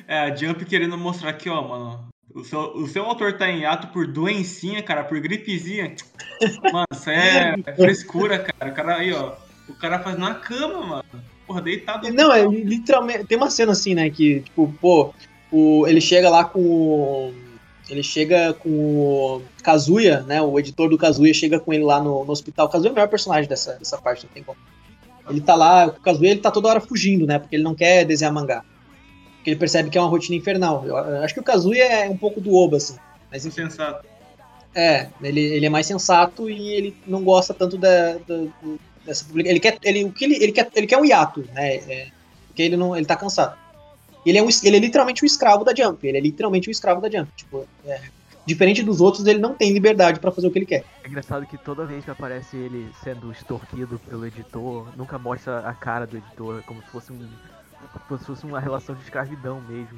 É, 0.06 0.20
a 0.20 0.36
Jump 0.36 0.64
querendo 0.66 0.98
mostrar 0.98 1.32
aqui, 1.32 1.50
ó, 1.50 1.62
mano. 1.62 2.08
O 2.38 2.44
seu, 2.44 2.60
o 2.76 2.88
seu 2.88 3.04
autor 3.04 3.34
tá 3.34 3.50
em 3.50 3.66
ato 3.66 3.88
por 3.88 4.06
doencinha, 4.06 4.84
cara, 4.84 5.04
por 5.04 5.20
gripezinha. 5.20 5.96
Mano, 6.72 6.86
isso 6.94 7.10
é 7.10 7.56
frescura, 7.76 8.38
cara. 8.38 8.72
O 8.72 8.76
cara 8.76 8.98
aí, 8.98 9.12
ó. 9.12 9.34
O 9.68 9.74
cara 9.74 9.98
faz 9.98 10.20
na 10.20 10.36
cama, 10.36 10.86
mano. 10.86 11.04
Porra, 11.48 11.64
deitado. 11.64 12.14
Não, 12.14 12.32
é 12.32 12.46
literalmente. 12.46 13.26
Tem 13.26 13.36
uma 13.36 13.50
cena 13.50 13.72
assim, 13.72 13.96
né? 13.96 14.08
Que, 14.12 14.42
tipo, 14.42 14.72
pô, 14.80 15.16
o, 15.52 15.88
ele 15.88 16.00
chega 16.00 16.30
lá 16.30 16.46
com 16.46 16.60
o. 16.60 17.34
Ele 17.90 18.04
chega 18.04 18.54
com 18.54 18.70
o 18.70 19.42
Kazuya, 19.64 20.22
né? 20.22 20.40
O 20.40 20.60
editor 20.60 20.90
do 20.90 20.98
Kazuya 20.98 21.34
chega 21.34 21.60
com 21.60 21.74
ele 21.74 21.86
lá 21.86 22.00
no, 22.00 22.24
no 22.24 22.32
hospital. 22.32 22.68
O 22.68 22.70
Kazuya 22.70 22.90
é 22.90 22.92
o 22.92 22.96
melhor 22.96 23.08
personagem 23.08 23.50
dessa, 23.50 23.74
dessa 23.74 23.98
parte, 23.98 24.26
não 24.26 24.34
tem 24.34 24.44
como. 24.44 24.60
Ele 25.28 25.42
tá 25.42 25.56
lá, 25.56 25.88
o 25.88 25.94
Kazuya 25.94 26.32
ele 26.32 26.40
tá 26.40 26.52
toda 26.52 26.68
hora 26.68 26.82
fugindo, 26.82 27.26
né? 27.26 27.40
Porque 27.40 27.56
ele 27.56 27.64
não 27.64 27.74
quer 27.74 28.06
desenhar 28.06 28.32
mangá 28.32 28.64
que 29.48 29.52
ele 29.52 29.60
percebe 29.60 29.90
que 29.90 29.98
é 29.98 30.02
uma 30.02 30.10
rotina 30.10 30.36
infernal. 30.36 30.86
Eu 30.86 31.24
acho 31.24 31.34
que 31.34 31.40
o 31.40 31.44
Kazuya 31.44 31.86
é 31.86 32.10
um 32.10 32.18
pouco 32.18 32.42
do 32.42 32.54
Oba, 32.54 32.76
assim. 32.76 32.98
Mas 33.32 33.46
Insensato. 33.46 34.06
É, 34.76 35.08
ele, 35.24 35.40
ele 35.40 35.66
é 35.66 35.70
mais 35.70 35.88
sensato 35.88 36.50
e 36.50 36.74
ele 36.74 36.98
não 37.08 37.24
gosta 37.24 37.54
tanto 37.54 37.78
da, 37.78 38.18
da 38.28 38.44
dessa 39.06 39.24
publicação. 39.24 39.52
Ele 39.52 39.60
quer, 39.62 39.78
ele, 39.84 40.04
o 40.04 40.12
que 40.12 40.26
ele, 40.26 40.36
ele, 40.36 40.52
quer, 40.52 40.70
ele 40.76 40.86
quer 40.86 40.98
um 40.98 41.06
hiato, 41.06 41.46
né? 41.54 41.76
É, 41.76 42.08
porque 42.48 42.62
ele, 42.62 42.76
não, 42.76 42.94
ele 42.94 43.06
tá 43.06 43.16
cansado. 43.16 43.58
Ele 44.26 44.38
é, 44.38 44.44
um, 44.44 44.50
ele 44.64 44.76
é 44.76 44.80
literalmente 44.80 45.24
um 45.24 45.26
escravo 45.26 45.64
da 45.64 45.74
Jump. 45.74 46.06
Ele 46.06 46.18
é 46.18 46.22
literalmente 46.22 46.70
um 46.70 46.72
escravo 46.72 47.00
da 47.00 47.10
Jump. 47.10 47.32
Tipo, 47.34 47.66
é, 47.86 48.02
diferente 48.46 48.84
dos 48.84 49.00
outros, 49.00 49.26
ele 49.26 49.40
não 49.40 49.54
tem 49.54 49.72
liberdade 49.72 50.20
para 50.20 50.30
fazer 50.30 50.48
o 50.48 50.52
que 50.52 50.60
ele 50.60 50.66
quer. 50.66 50.84
É 51.06 51.08
engraçado 51.08 51.46
que 51.46 51.58
toda 51.58 51.86
vez 51.86 52.04
que 52.04 52.12
aparece 52.12 52.58
ele 52.58 52.90
sendo 53.02 53.32
extorquido 53.32 53.98
pelo 54.10 54.28
editor, 54.28 54.90
nunca 54.98 55.18
mostra 55.18 55.60
a 55.60 55.74
cara 55.74 56.06
do 56.06 56.18
editor, 56.18 56.62
como 56.64 56.82
se 56.82 56.90
fosse 56.90 57.14
um 57.14 57.26
como 58.08 58.20
se 58.20 58.26
fosse 58.26 58.46
uma 58.46 58.60
relação 58.60 58.96
de 58.96 59.02
escravidão 59.02 59.62
mesmo. 59.62 59.98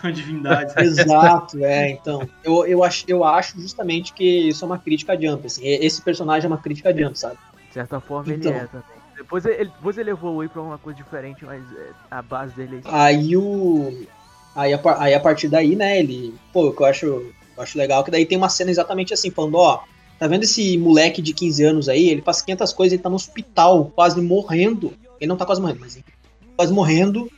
Com 0.00 0.06
a 0.06 0.10
divindade. 0.10 0.72
Exato, 0.78 1.64
é. 1.64 1.90
Então, 1.90 2.28
eu, 2.44 2.66
eu, 2.66 2.84
acho, 2.84 3.04
eu 3.08 3.24
acho 3.24 3.60
justamente 3.60 4.12
que 4.12 4.48
isso 4.48 4.64
é 4.64 4.66
uma 4.66 4.78
crítica 4.78 5.12
a 5.12 5.20
Jump. 5.20 5.46
Assim. 5.46 5.62
Esse 5.64 6.00
personagem 6.00 6.44
é 6.46 6.48
uma 6.48 6.58
crítica 6.58 6.90
a 6.90 6.92
Jump, 6.92 7.18
sabe? 7.18 7.38
De 7.68 7.74
certa 7.74 8.00
forma 8.00 8.32
Então. 8.32 8.52
ele 8.52 8.60
é 8.60 8.66
também. 8.66 9.02
Depois 9.16 9.44
ele, 9.44 9.64
depois 9.64 9.98
ele 9.98 10.10
evolui 10.10 10.48
pra 10.48 10.60
uma 10.60 10.78
coisa 10.78 10.96
diferente, 10.96 11.44
mas 11.44 11.62
é, 11.76 11.90
a 12.10 12.22
base 12.22 12.54
dele 12.54 12.76
é 12.76 12.78
isso. 12.80 12.88
Aí 12.90 13.36
o. 13.36 14.06
Aí 14.54 14.74
a, 14.74 14.80
aí 14.98 15.14
a 15.14 15.20
partir 15.20 15.48
daí, 15.48 15.76
né, 15.76 15.98
ele. 15.98 16.34
Pô, 16.52 16.68
o 16.68 16.72
que 16.74 16.82
eu 16.82 16.86
acho, 16.86 17.06
eu 17.06 17.62
acho 17.62 17.78
legal 17.78 18.02
é 18.02 18.04
que 18.04 18.10
daí 18.10 18.26
tem 18.26 18.36
uma 18.36 18.48
cena 18.48 18.70
exatamente 18.70 19.14
assim, 19.14 19.30
falando, 19.30 19.56
ó, 19.56 19.84
tá 20.18 20.26
vendo 20.26 20.42
esse 20.42 20.76
moleque 20.76 21.22
de 21.22 21.32
15 21.32 21.64
anos 21.64 21.88
aí? 21.88 22.08
Ele 22.08 22.20
faz 22.20 22.42
500 22.42 22.72
coisas, 22.72 22.92
ele 22.94 23.02
tá 23.02 23.08
no 23.08 23.16
hospital, 23.16 23.92
quase 23.94 24.20
morrendo. 24.20 24.92
Ele 25.20 25.28
não 25.28 25.36
tá 25.36 25.46
quase 25.46 25.60
morrendo, 25.60 25.80
mas 25.80 25.96
enfim, 25.96 26.12
quase 26.56 26.72
morrendo. 26.72 27.30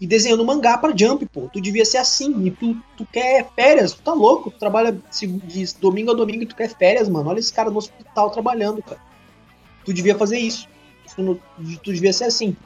E 0.00 0.06
desenhando 0.06 0.44
mangá 0.44 0.76
pra 0.76 0.96
Jump, 0.96 1.24
pô. 1.26 1.48
Tu 1.52 1.60
devia 1.60 1.84
ser 1.84 1.98
assim. 1.98 2.44
E 2.46 2.50
tu, 2.50 2.76
tu 2.96 3.06
quer 3.06 3.48
férias, 3.54 3.92
tu 3.92 4.02
tá 4.02 4.12
louco. 4.12 4.50
Tu 4.50 4.58
trabalha 4.58 4.90
de 4.92 5.74
domingo 5.80 6.10
a 6.10 6.14
domingo 6.14 6.42
e 6.42 6.46
tu 6.46 6.56
quer 6.56 6.68
férias, 6.68 7.08
mano. 7.08 7.30
Olha 7.30 7.38
esse 7.38 7.52
cara 7.52 7.70
no 7.70 7.78
hospital 7.78 8.30
trabalhando, 8.30 8.82
cara. 8.82 8.98
Tu 9.84 9.92
devia 9.92 10.16
fazer 10.16 10.38
isso. 10.38 10.66
Tu, 11.14 11.40
tu 11.84 11.92
devia 11.92 12.12
ser 12.12 12.24
assim. 12.24 12.56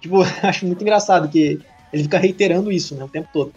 Tipo, 0.00 0.22
acho 0.42 0.66
muito 0.66 0.82
engraçado 0.82 1.28
que 1.30 1.58
ele 1.90 2.02
fica 2.02 2.18
reiterando 2.18 2.70
isso, 2.70 2.94
né, 2.94 3.04
o 3.04 3.08
tempo 3.08 3.28
todo. 3.32 3.52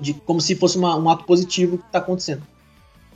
De, 0.00 0.12
como 0.14 0.40
se 0.40 0.54
fosse 0.56 0.76
uma- 0.78 0.96
um 0.96 1.08
ato 1.08 1.24
positivo 1.24 1.78
que 1.78 1.84
tá 1.84 1.98
acontecendo. 1.98 2.42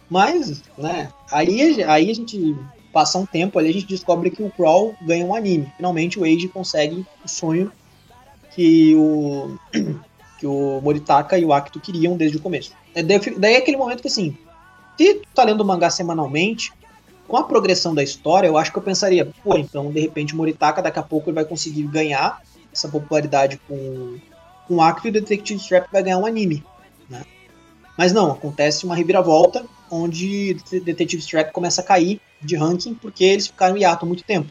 Mas, 0.09 0.63
né, 0.77 1.09
aí, 1.31 1.83
aí 1.85 2.11
a 2.11 2.15
gente 2.15 2.57
passa 2.93 3.19
um 3.19 3.27
tempo 3.27 3.59
ali, 3.59 3.71
a 3.71 3.73
gente 3.73 3.87
descobre 3.87 4.31
que 4.31 4.43
o 4.43 4.51
Crawl 4.51 4.95
ganha 5.03 5.25
um 5.25 5.35
anime. 5.35 5.73
Finalmente 5.77 6.19
o 6.19 6.25
Age 6.25 6.49
consegue 6.49 7.07
o 7.25 7.29
sonho 7.29 7.71
que 8.55 8.95
o 8.95 9.57
que 10.39 10.47
o 10.47 10.81
Moritaka 10.83 11.39
e 11.39 11.45
o 11.45 11.53
Akito 11.53 11.79
queriam 11.79 12.17
desde 12.17 12.39
o 12.39 12.41
começo. 12.41 12.73
É, 12.95 13.03
Daí, 13.03 13.55
é 13.55 13.57
aquele 13.59 13.77
momento 13.77 14.01
que 14.01 14.09
assim, 14.09 14.37
se 14.97 15.15
tu 15.15 15.29
tá 15.35 15.45
lendo 15.45 15.61
o 15.61 15.65
mangá 15.65 15.91
semanalmente, 15.91 16.73
com 17.29 17.37
a 17.37 17.45
progressão 17.45 17.95
da 17.95 18.03
história, 18.03 18.49
eu 18.49 18.57
acho 18.57 18.73
que 18.73 18.79
eu 18.79 18.83
pensaria, 18.83 19.31
pô, 19.45 19.57
então 19.57 19.93
de 19.93 20.01
repente 20.01 20.33
o 20.33 20.37
Moritaka 20.37 20.83
daqui 20.83 20.99
a 20.99 21.03
pouco 21.03 21.29
ele 21.29 21.35
vai 21.35 21.45
conseguir 21.45 21.83
ganhar 21.83 22.43
essa 22.73 22.89
popularidade 22.89 23.61
com, 23.69 24.19
com 24.67 24.77
o 24.77 24.83
Akito 24.83 25.09
e 25.09 25.11
o 25.11 25.13
Detective 25.13 25.61
Strap 25.61 25.93
vai 25.93 26.03
ganhar 26.03 26.19
um 26.19 26.27
anime, 26.27 26.65
né? 27.09 27.23
Mas 27.99 28.13
não, 28.13 28.33
acontece 28.33 28.87
uma 28.87 28.97
reviravolta 28.97 29.65
onde 29.91 30.55
Detective 30.71 31.23
Strap 31.23 31.53
começa 31.53 31.81
a 31.81 31.85
cair 31.85 32.21
de 32.41 32.57
ranking 32.57 32.95
porque 32.95 33.25
eles 33.25 33.47
ficaram 33.47 33.77
em 33.77 33.81
hiato 33.81 34.05
há 34.05 34.09
muito 34.09 34.25
tempo. 34.25 34.51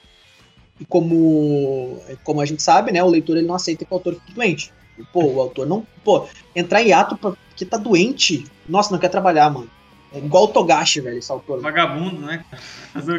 E 0.80 0.86
como, 0.86 2.02
como 2.24 2.42
a 2.42 2.46
gente 2.46 2.62
sabe, 2.62 2.92
né, 2.92 3.04
o 3.04 3.10
leitor 3.10 3.38
ele 3.38 3.48
não 3.48 3.56
aceita 3.56 3.84
que 3.84 3.92
o 3.92 3.96
autor 3.96 4.16
fique 4.16 4.34
doente. 4.34 4.72
E, 4.98 5.04
pô, 5.04 5.24
o 5.26 5.42
autor 5.42 5.68
não. 5.68 5.86
Pô, 6.04 6.26
entrar 6.56 6.82
em 6.82 6.90
hiato 6.90 7.18
porque 7.18 7.66
tá 7.66 7.78
doente. 7.78 8.46
Nossa, 8.68 8.92
não 8.92 9.00
quer 9.00 9.10
trabalhar, 9.10 9.50
mano. 9.50 9.70
É 10.12 10.18
igual 10.18 10.46
o 10.46 10.48
Togashi, 10.48 11.02
velho, 11.02 11.20
esse 11.20 11.32
autor. 11.32 11.62
Vagabundo, 11.62 12.22
né? 12.22 12.44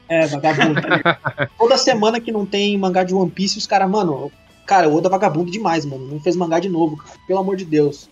É, 0.09 0.27
vagabundo. 0.27 0.81
Toda 1.57 1.77
semana 1.77 2.21
que 2.21 2.33
não 2.33 2.45
tem 2.45 2.77
mangá 2.77 3.05
de 3.05 3.15
One 3.15 3.31
Piece, 3.31 3.59
os 3.59 3.67
caras, 3.67 3.89
mano, 3.89 4.33
cara, 4.67 4.89
o 4.89 4.97
Oda 4.97 5.09
é 5.09 5.11
vagabundo 5.11 5.51
demais, 5.51 5.85
mano. 5.85 6.07
Não 6.07 6.21
fez 6.21 6.35
mangá 6.35 6.59
de 6.59 6.69
novo, 6.69 6.97
cara. 6.97 7.11
Pelo 7.27 7.39
amor 7.39 7.57
de 7.57 7.65
Deus. 7.65 8.11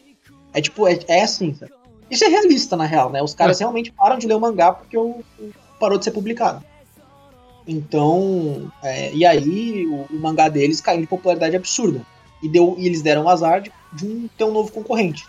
É 0.53 0.61
tipo, 0.61 0.87
é, 0.87 0.99
é 1.09 1.23
assim, 1.23 1.55
sabe? 1.55 1.73
Isso 2.11 2.25
é 2.25 2.29
realista, 2.29 2.77
na 2.77 2.85
real, 2.85 3.11
né? 3.11 3.23
Os 3.23 3.35
caras 3.35 3.59
realmente 3.61 3.93
param 3.93 4.19
de 4.19 4.27
ler 4.27 4.35
o 4.35 4.41
mangá 4.41 4.73
porque 4.73 4.97
o, 4.97 5.23
o- 5.39 5.53
parou 5.79 5.99
de 5.99 6.05
ser 6.05 6.11
publicado. 6.13 6.65
Então, 7.67 8.71
é, 8.83 9.13
e 9.15 9.27
aí 9.27 9.87
o, 9.87 10.07
o 10.15 10.19
mangá 10.21 10.49
deles 10.49 10.81
caiu 10.81 11.01
de 11.03 11.07
popularidade 11.07 11.55
absurda. 11.57 12.01
E, 12.43 12.49
deu, 12.49 12.75
e 12.79 12.87
eles 12.87 13.03
deram 13.03 13.25
o 13.25 13.29
azar 13.29 13.61
de, 13.61 13.71
de 13.93 14.07
um, 14.07 14.29
ter 14.39 14.45
um 14.45 14.53
novo 14.53 14.73
concorrente. 14.73 15.27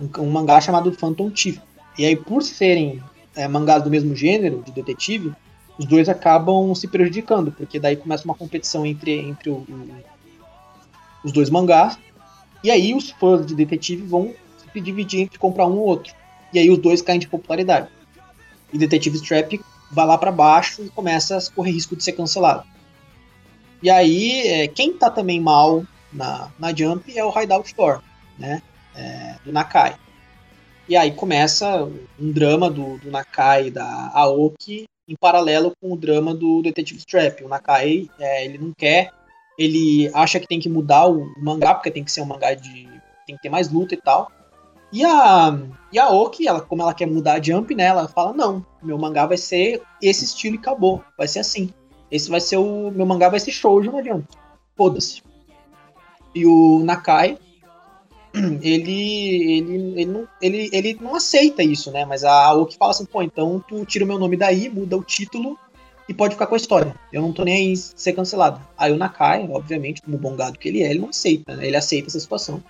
Um, 0.00 0.08
um 0.22 0.30
mangá 0.30 0.60
chamado 0.60 0.92
Phantom 0.92 1.30
Thief. 1.30 1.58
E 1.98 2.04
aí, 2.04 2.16
por 2.16 2.42
serem 2.42 3.00
é, 3.36 3.46
mangás 3.46 3.82
do 3.84 3.90
mesmo 3.90 4.16
gênero, 4.16 4.62
de 4.64 4.72
detetive, 4.72 5.32
os 5.78 5.84
dois 5.86 6.08
acabam 6.08 6.74
se 6.74 6.88
prejudicando, 6.88 7.52
porque 7.52 7.78
daí 7.78 7.94
começa 7.96 8.24
uma 8.24 8.34
competição 8.34 8.84
entre, 8.84 9.12
entre 9.18 9.50
o- 9.50 9.64
o- 9.68 9.88
os 11.24 11.30
dois 11.32 11.50
mangás. 11.50 11.98
E 12.64 12.70
aí 12.70 12.94
os 12.94 13.10
fãs 13.10 13.46
de 13.46 13.54
detetive 13.54 14.02
vão 14.02 14.34
se 14.72 14.80
dividir 14.80 15.20
entre 15.20 15.38
comprar 15.38 15.66
um 15.66 15.78
ou 15.78 15.86
outro. 15.86 16.14
E 16.52 16.58
aí 16.58 16.70
os 16.70 16.78
dois 16.78 17.02
caem 17.02 17.20
de 17.20 17.28
popularidade. 17.28 17.88
E 18.72 18.78
Detetive 18.78 19.16
Strap 19.16 19.60
vai 19.90 20.06
lá 20.06 20.16
pra 20.16 20.30
baixo 20.30 20.82
e 20.82 20.90
começa 20.90 21.36
a 21.36 21.50
correr 21.52 21.72
risco 21.72 21.96
de 21.96 22.04
ser 22.04 22.12
cancelado. 22.12 22.64
E 23.82 23.88
aí, 23.90 24.46
é, 24.46 24.68
quem 24.68 24.92
tá 24.92 25.10
também 25.10 25.40
mal 25.40 25.84
na, 26.12 26.50
na 26.58 26.74
Jump 26.74 27.16
é 27.16 27.24
o 27.24 27.30
Hideout 27.30 27.66
Store, 27.68 28.00
né? 28.38 28.62
É, 28.94 29.36
do 29.44 29.52
Nakai. 29.52 29.96
E 30.88 30.96
aí 30.96 31.12
começa 31.12 31.88
um 32.18 32.32
drama 32.32 32.68
do, 32.68 32.98
do 32.98 33.10
Nakai 33.10 33.68
e 33.68 33.70
da 33.70 34.10
Aoki 34.12 34.86
em 35.08 35.16
paralelo 35.16 35.72
com 35.80 35.92
o 35.92 35.96
drama 35.96 36.34
do 36.34 36.62
Detetive 36.62 36.98
Strap. 36.98 37.40
O 37.42 37.48
Nakai, 37.48 38.08
é, 38.18 38.44
ele 38.44 38.58
não 38.58 38.72
quer, 38.76 39.10
ele 39.58 40.10
acha 40.14 40.38
que 40.38 40.46
tem 40.46 40.60
que 40.60 40.68
mudar 40.68 41.06
o 41.06 41.32
mangá, 41.38 41.74
porque 41.74 41.90
tem 41.90 42.04
que 42.04 42.12
ser 42.12 42.22
um 42.22 42.26
mangá 42.26 42.54
de. 42.54 42.88
tem 43.26 43.36
que 43.36 43.42
ter 43.42 43.48
mais 43.48 43.70
luta 43.70 43.94
e 43.94 43.96
tal. 43.96 44.30
E 44.92 45.04
a, 45.04 45.58
e 45.92 45.98
a 45.98 46.04
Aoki, 46.04 46.48
ela, 46.48 46.60
como 46.60 46.82
ela 46.82 46.94
quer 46.94 47.06
mudar 47.06 47.34
a 47.34 47.42
Jump, 47.42 47.74
né, 47.74 47.84
ela 47.84 48.08
fala, 48.08 48.32
não, 48.32 48.64
meu 48.82 48.98
mangá 48.98 49.26
vai 49.26 49.36
ser 49.36 49.82
esse 50.02 50.24
estilo 50.24 50.56
e 50.56 50.58
acabou, 50.58 51.02
vai 51.16 51.28
ser 51.28 51.40
assim. 51.40 51.72
Esse 52.10 52.28
vai 52.28 52.40
ser 52.40 52.56
o. 52.56 52.90
Meu 52.90 53.06
mangá 53.06 53.28
vai 53.28 53.38
ser 53.38 53.52
shoujo 53.52 53.92
na 53.92 54.02
Jump. 54.02 54.26
Foda-se. 54.76 55.22
E 56.34 56.44
o 56.44 56.80
Nakai, 56.82 57.38
ele, 58.34 59.58
ele, 59.58 60.00
ele, 60.00 60.06
não, 60.06 60.28
ele, 60.40 60.70
ele 60.72 60.98
não 61.00 61.14
aceita 61.14 61.62
isso, 61.62 61.90
né? 61.92 62.04
Mas 62.04 62.24
a 62.24 62.46
Aoki 62.46 62.76
fala 62.76 62.90
assim, 62.90 63.04
pô, 63.04 63.22
então 63.22 63.62
tu 63.66 63.84
tira 63.84 64.04
o 64.04 64.08
meu 64.08 64.18
nome 64.18 64.36
daí, 64.36 64.68
muda 64.68 64.96
o 64.96 65.04
título 65.04 65.56
e 66.08 66.14
pode 66.14 66.34
ficar 66.34 66.46
com 66.46 66.54
a 66.54 66.58
história. 66.58 66.94
Eu 67.12 67.22
não 67.22 67.32
tô 67.32 67.44
nem 67.44 67.54
aí 67.54 67.76
ser 67.76 68.12
cancelado. 68.12 68.60
Aí 68.76 68.92
o 68.92 68.96
Nakai, 68.96 69.48
obviamente, 69.48 70.02
como 70.02 70.18
bom 70.18 70.34
gado 70.34 70.58
que 70.58 70.68
ele 70.68 70.82
é, 70.82 70.90
ele 70.90 71.00
não 71.00 71.10
aceita, 71.10 71.54
né? 71.54 71.66
Ele 71.66 71.76
aceita 71.76 72.08
essa 72.08 72.18
situação. 72.18 72.62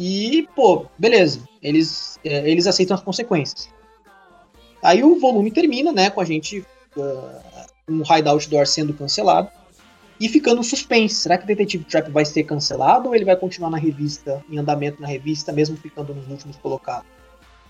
E, 0.00 0.48
pô, 0.56 0.86
beleza. 0.98 1.46
Eles, 1.62 2.18
é, 2.24 2.50
eles 2.50 2.66
aceitam 2.66 2.96
as 2.96 3.02
consequências. 3.02 3.68
Aí 4.82 5.04
o 5.04 5.20
volume 5.20 5.50
termina, 5.50 5.92
né, 5.92 6.08
com 6.08 6.22
a 6.22 6.24
gente 6.24 6.64
uh, 6.96 7.40
com 7.86 7.98
o 7.98 8.16
Hideout 8.18 8.48
Door 8.48 8.66
sendo 8.66 8.94
cancelado 8.94 9.50
e 10.18 10.26
ficando 10.26 10.64
suspense. 10.64 11.16
Será 11.16 11.36
que 11.36 11.46
Detective 11.46 11.84
Trap 11.84 12.10
vai 12.10 12.24
ser 12.24 12.44
cancelado 12.44 13.08
ou 13.08 13.14
ele 13.14 13.26
vai 13.26 13.36
continuar 13.36 13.68
na 13.68 13.76
revista, 13.76 14.42
em 14.48 14.56
andamento 14.56 15.02
na 15.02 15.06
revista, 15.06 15.52
mesmo 15.52 15.76
ficando 15.76 16.14
nos 16.14 16.26
últimos 16.30 16.56
colocados? 16.56 17.06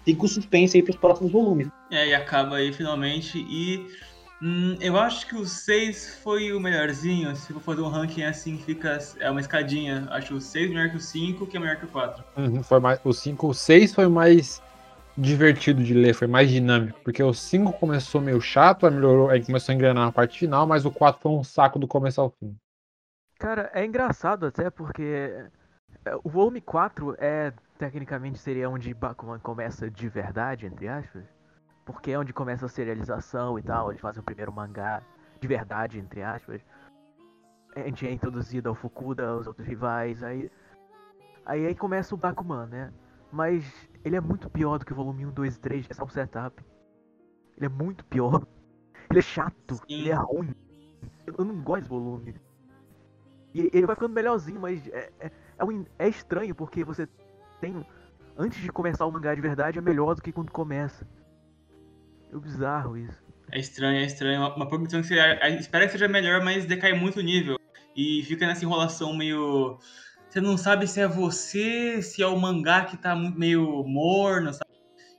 Fica 0.04 0.24
o 0.24 0.28
suspense 0.28 0.76
aí 0.76 0.84
pros 0.84 0.96
próximos 0.96 1.32
volumes. 1.32 1.66
É, 1.90 2.08
e 2.08 2.14
acaba 2.14 2.56
aí 2.56 2.72
finalmente. 2.72 3.38
E 3.38 3.88
hum, 4.42 4.76
eu 4.80 4.98
acho 4.98 5.26
que 5.26 5.36
o 5.36 5.46
6 5.46 6.16
foi 6.22 6.52
o 6.52 6.60
melhorzinho. 6.60 7.34
Se 7.36 7.52
for 7.52 7.60
fazer 7.62 7.82
um 7.82 7.88
ranking 7.88 8.22
assim, 8.22 8.58
fica. 8.58 8.98
É 9.18 9.30
uma 9.30 9.40
escadinha. 9.40 10.06
Acho 10.10 10.34
o 10.34 10.40
6 10.40 10.70
melhor 10.70 10.90
que 10.90 10.96
o 10.96 11.00
5, 11.00 11.46
que 11.46 11.56
é 11.56 11.60
melhor 11.60 11.76
que 11.76 11.84
o 11.84 11.88
4. 11.88 12.24
Uhum, 12.36 12.62
foi 12.62 12.80
mais, 12.80 13.00
o 13.04 13.12
5, 13.12 13.48
o 13.48 13.54
6 13.54 13.94
foi 13.94 14.08
mais 14.08 14.62
divertido 15.16 15.82
de 15.82 15.92
ler, 15.92 16.14
foi 16.14 16.26
mais 16.26 16.48
dinâmico, 16.48 16.98
porque 17.04 17.22
o 17.22 17.34
5 17.34 17.72
começou 17.74 18.20
meio 18.20 18.40
chato, 18.40 18.86
aí 18.86 18.92
melhorou, 18.92 19.28
aí 19.28 19.44
começou 19.44 19.72
a 19.72 19.76
engrenar 19.76 20.06
na 20.06 20.12
parte 20.12 20.38
final, 20.38 20.66
mas 20.66 20.86
o 20.86 20.90
4 20.90 21.20
foi 21.20 21.32
um 21.32 21.44
saco 21.44 21.78
do 21.78 21.86
começo 21.86 22.20
ao 22.20 22.30
fim. 22.30 22.56
Cara, 23.38 23.70
é 23.74 23.84
engraçado 23.84 24.46
até 24.46 24.70
porque 24.70 25.02
é, 26.04 26.16
o 26.22 26.28
volume 26.28 26.60
4 26.60 27.14
é 27.18 27.52
tecnicamente 27.78 28.38
seria 28.38 28.68
onde 28.68 28.92
Bakuman 28.92 29.38
começa 29.38 29.90
de 29.90 30.08
verdade, 30.08 30.66
entre 30.66 30.86
aspas. 30.88 31.24
Porque 31.84 32.10
é 32.12 32.18
onde 32.18 32.32
começa 32.32 32.66
a 32.66 32.68
serialização 32.68 33.58
e 33.58 33.62
tal, 33.62 33.90
eles 33.90 34.00
fazem 34.00 34.20
o 34.20 34.24
primeiro 34.24 34.52
mangá 34.52 35.02
de 35.40 35.48
verdade, 35.48 35.98
entre 35.98 36.22
aspas. 36.22 36.60
A 37.74 37.80
gente 37.80 38.06
é 38.06 38.12
introduzido 38.12 38.68
ao 38.68 38.74
Fukuda, 38.74 39.36
os 39.36 39.46
outros 39.46 39.66
rivais, 39.66 40.22
aí. 40.22 40.50
Aí, 41.46 41.66
aí 41.66 41.74
começa 41.74 42.14
o 42.14 42.18
Bakuman, 42.18 42.66
né? 42.66 42.92
Mas 43.32 43.64
ele 44.04 44.16
é 44.16 44.20
muito 44.20 44.50
pior 44.50 44.78
do 44.78 44.84
que 44.84 44.92
o 44.92 44.96
volume 44.96 45.24
1, 45.26 45.30
2 45.30 45.56
e 45.56 45.60
3, 45.60 45.86
que 45.86 45.92
é 45.92 45.94
só 45.96 46.04
o 46.04 46.10
setup. 46.10 46.62
Ele 47.56 47.66
é 47.66 47.68
muito 47.68 48.04
pior. 48.04 48.46
Ele 49.08 49.18
é 49.18 49.22
chato, 49.22 49.74
Sim. 49.74 49.82
ele 49.88 50.10
é 50.10 50.14
ruim. 50.14 50.54
Eu 51.26 51.34
eu 51.38 51.44
não 51.44 51.62
gosto 51.62 51.80
desse 51.80 51.90
volume. 51.90 52.34
E 53.54 53.70
ele 53.72 53.86
vai 53.86 53.96
ficando 53.96 54.14
melhorzinho, 54.14 54.60
mas 54.60 54.86
é, 54.88 55.10
é, 55.18 55.30
é, 55.58 55.64
um- 55.64 55.84
é 55.98 56.08
estranho 56.08 56.54
porque 56.54 56.84
você 56.84 57.08
tem. 57.60 57.84
Antes 58.36 58.60
de 58.60 58.70
começar 58.70 59.06
o 59.06 59.10
mangá 59.12 59.34
de 59.34 59.40
verdade, 59.40 59.78
é 59.78 59.82
melhor 59.82 60.14
do 60.14 60.22
que 60.22 60.32
quando 60.32 60.50
começa. 60.52 61.06
É 62.32 62.36
bizarro 62.36 62.96
isso. 62.96 63.22
É 63.52 63.58
estranho, 63.58 63.98
é 63.98 64.04
estranho. 64.04 64.40
Uma, 64.40 64.54
uma 64.56 64.68
produção 64.68 65.00
que 65.00 65.08
você 65.08 65.18
a- 65.18 65.48
espera 65.50 65.86
que 65.86 65.92
seja 65.92 66.08
melhor, 66.08 66.42
mas 66.42 66.64
decai 66.66 66.92
muito 66.92 67.18
o 67.18 67.22
nível. 67.22 67.56
E 67.96 68.22
fica 68.24 68.46
nessa 68.46 68.64
enrolação 68.64 69.14
meio. 69.14 69.78
Você 70.28 70.40
não 70.40 70.56
sabe 70.56 70.86
se 70.86 71.00
é 71.00 71.08
você, 71.08 72.00
se 72.02 72.22
é 72.22 72.26
o 72.26 72.38
mangá 72.38 72.84
que 72.84 72.96
tá 72.96 73.16
meio 73.16 73.82
morno, 73.84 74.52
sabe? 74.52 74.70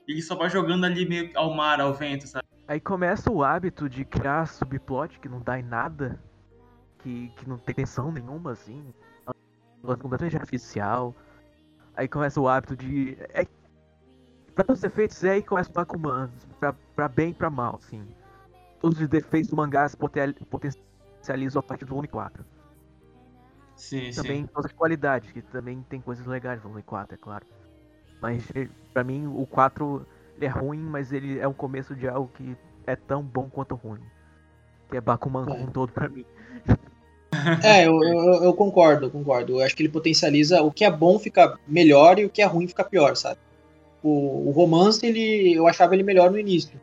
Ele 0.08 0.22
só 0.22 0.34
vai 0.34 0.48
jogando 0.48 0.84
ali 0.84 1.06
meio 1.06 1.30
ao 1.34 1.54
mar, 1.54 1.80
ao 1.80 1.92
vento, 1.92 2.26
sabe? 2.26 2.44
Aí 2.66 2.80
começa 2.80 3.30
o 3.30 3.44
hábito 3.44 3.88
de 3.88 4.04
criar 4.04 4.46
subplot 4.46 5.20
que 5.20 5.28
não 5.28 5.40
dá 5.40 5.58
em 5.58 5.62
nada, 5.62 6.18
que, 7.00 7.30
que 7.36 7.46
não 7.46 7.58
tem 7.58 7.74
tensão 7.74 8.10
nenhuma, 8.10 8.52
assim. 8.52 8.82
Coisa 9.82 10.00
completamente 10.00 10.36
artificial. 10.36 11.14
Aí 11.94 12.08
começa 12.08 12.40
o 12.40 12.48
hábito 12.48 12.74
de. 12.74 13.18
É, 13.34 13.46
pra 14.54 14.64
todos 14.64 14.80
os 14.80 14.84
efeitos, 14.84 15.22
é 15.24 15.30
aí 15.30 15.42
começa 15.42 15.70
o 15.70 15.72
Bakuman. 15.72 16.30
Pra, 16.58 16.72
pra 16.94 17.08
bem 17.08 17.30
e 17.30 17.34
pra 17.34 17.50
mal, 17.50 17.76
assim. 17.82 18.06
Todos 18.80 19.00
os 19.00 19.08
defeitos 19.08 19.50
do 19.50 19.56
mangá 19.56 19.88
se 19.88 19.96
poten- 19.96 20.34
potencializam 20.50 21.60
a 21.60 21.62
partir 21.62 21.84
do 21.84 21.90
volume 21.90 22.08
4. 22.08 22.44
Sim, 23.76 24.10
Também 24.12 24.42
sim. 24.42 24.46
todas 24.52 24.70
as 24.70 24.76
qualidades, 24.76 25.32
que 25.32 25.42
também 25.42 25.84
tem 25.88 26.00
coisas 26.00 26.26
legais 26.26 26.58
no 26.58 26.64
volume 26.64 26.82
4, 26.82 27.14
é 27.14 27.18
claro. 27.18 27.46
Mas 28.20 28.48
eh, 28.54 28.68
pra 28.92 29.02
mim 29.02 29.26
o 29.26 29.46
4 29.46 30.06
ele 30.36 30.46
é 30.46 30.48
ruim, 30.48 30.78
mas 30.78 31.12
ele 31.12 31.38
é 31.38 31.46
o 31.46 31.54
começo 31.54 31.94
de 31.94 32.08
algo 32.08 32.30
que 32.34 32.56
é 32.86 32.94
tão 32.94 33.22
bom 33.22 33.48
quanto 33.48 33.74
ruim. 33.74 34.00
Que 34.88 34.96
é 34.96 35.00
Bakuman 35.00 35.44
como 35.44 35.62
um 35.62 35.66
todo 35.70 35.92
pra 35.92 36.08
mim. 36.08 36.24
É, 37.64 37.86
eu, 37.86 37.98
eu, 38.04 38.44
eu 38.44 38.54
concordo, 38.54 39.06
eu 39.06 39.10
concordo. 39.10 39.54
Eu 39.54 39.64
acho 39.64 39.74
que 39.74 39.82
ele 39.82 39.88
potencializa 39.88 40.60
o 40.62 40.70
que 40.70 40.84
é 40.84 40.90
bom 40.90 41.18
fica 41.18 41.58
melhor 41.66 42.18
e 42.18 42.26
o 42.26 42.30
que 42.30 42.42
é 42.42 42.44
ruim 42.44 42.68
fica 42.68 42.84
pior, 42.84 43.16
sabe? 43.16 43.40
O, 44.02 44.48
o 44.48 44.50
romance, 44.50 45.04
ele, 45.06 45.52
eu 45.54 45.66
achava 45.68 45.94
ele 45.94 46.02
melhor 46.02 46.30
no 46.30 46.38
início. 46.38 46.80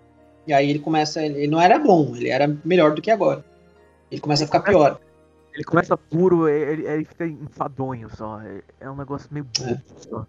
E 0.48 0.54
aí 0.54 0.70
ele 0.70 0.80
começa. 0.80 1.24
Ele 1.24 1.48
não 1.48 1.60
era 1.62 1.78
bom, 1.78 2.16
ele 2.16 2.30
era 2.30 2.48
melhor 2.64 2.94
do 2.96 3.02
que 3.02 3.12
agora. 3.12 3.44
Ele 4.10 4.22
começa 4.22 4.44
a 4.44 4.48
ficar 4.48 4.62
pior. 4.62 5.00
Ele 5.54 5.64
começa 5.64 5.98
puro, 5.98 6.48
ele, 6.48 6.88
ele 6.88 7.06
fica 7.06 7.28
enfadonho 7.28 8.10
só. 8.16 8.42
É- 8.42 8.62
É 8.80 8.90
um 8.90 8.96
negócio 8.96 9.28
meio 9.32 9.46
bobo 9.58 9.82
só. 9.98 10.26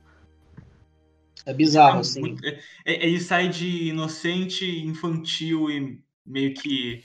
É 1.47 1.55
bizarro, 1.55 1.99
É 1.99 2.01
assim. 2.01 2.21
muito- 2.21 2.45
é- 2.45 2.59
é- 2.85 3.07
ele 3.07 3.21
sai 3.21 3.49
de 3.49 3.89
inocente, 3.89 4.65
infantil 4.85 5.71
e 5.71 6.01
meio 6.27 6.55
que. 6.55 7.03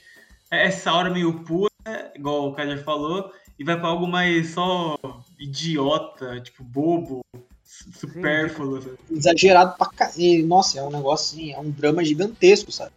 é 0.50 0.66
Essa 0.66 0.92
hora 0.92 1.10
meio 1.10 1.44
pura, 1.44 1.70
igual 2.14 2.48
o 2.48 2.54
Kader 2.54 2.82
falou, 2.84 3.30
e 3.58 3.64
vai 3.64 3.78
pra 3.78 3.88
algo 3.88 4.06
mais 4.06 4.50
só 4.50 4.98
idiota, 5.38 6.40
tipo, 6.40 6.62
bobo, 6.62 7.20
supérfluo. 7.66 8.80
sabe? 8.80 8.96
exagerado 9.10 9.76
pra 9.76 9.88
ca... 9.88 10.12
e, 10.16 10.42
Nossa, 10.42 10.78
é 10.78 10.82
um 10.82 10.90
negócio 10.90 11.38
assim, 11.38 11.52
é 11.52 11.58
um 11.58 11.70
drama 11.70 12.04
gigantesco, 12.04 12.70
sabe? 12.70 12.92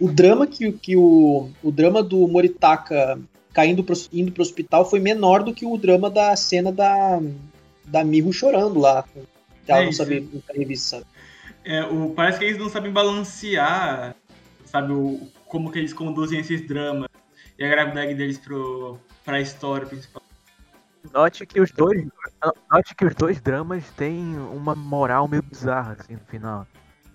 O 0.00 0.08
drama 0.08 0.46
que, 0.46 0.70
que 0.72 0.96
o, 0.96 1.50
o 1.62 1.72
drama 1.72 2.02
do 2.02 2.26
Moritaka 2.28 3.18
caindo 3.52 3.82
pro, 3.82 3.96
indo 4.12 4.30
pro 4.30 4.42
hospital 4.42 4.88
foi 4.88 5.00
menor 5.00 5.42
do 5.42 5.54
que 5.54 5.64
o 5.64 5.78
drama 5.78 6.10
da 6.10 6.36
cena 6.36 6.70
da, 6.70 7.18
da 7.86 8.04
Miho 8.04 8.30
chorando 8.32 8.78
lá. 8.78 9.02
Que 9.64 9.72
ela 9.72 9.80
É 9.80 9.84
não 9.86 9.92
sabia 9.92 10.20
na 10.20 10.54
revista, 10.54 10.98
sabe? 10.98 11.06
É, 11.64 11.82
o, 11.84 12.10
parece 12.10 12.38
que 12.38 12.44
eles 12.44 12.58
não 12.58 12.68
sabem 12.68 12.92
balancear, 12.92 14.14
sabe, 14.66 14.92
o, 14.92 15.26
como 15.46 15.72
que 15.72 15.78
eles 15.78 15.94
conduzem 15.94 16.38
esses 16.38 16.66
dramas 16.66 17.08
e 17.58 17.64
a 17.64 17.68
gravidade 17.68 18.14
deles 18.14 18.38
pro, 18.38 18.98
pra 19.24 19.40
história 19.40 19.86
principal. 19.86 20.22
Note 21.12 21.46
que 21.46 21.60
os 21.60 21.70
dois. 21.70 22.04
Note 22.70 22.94
que 22.94 23.04
os 23.04 23.14
dois 23.14 23.40
dramas 23.40 23.84
têm 23.96 24.36
uma 24.54 24.74
moral 24.74 25.26
meio 25.28 25.42
bizarra, 25.42 25.96
assim, 25.98 26.14
no 26.14 26.20
final. 26.28 26.66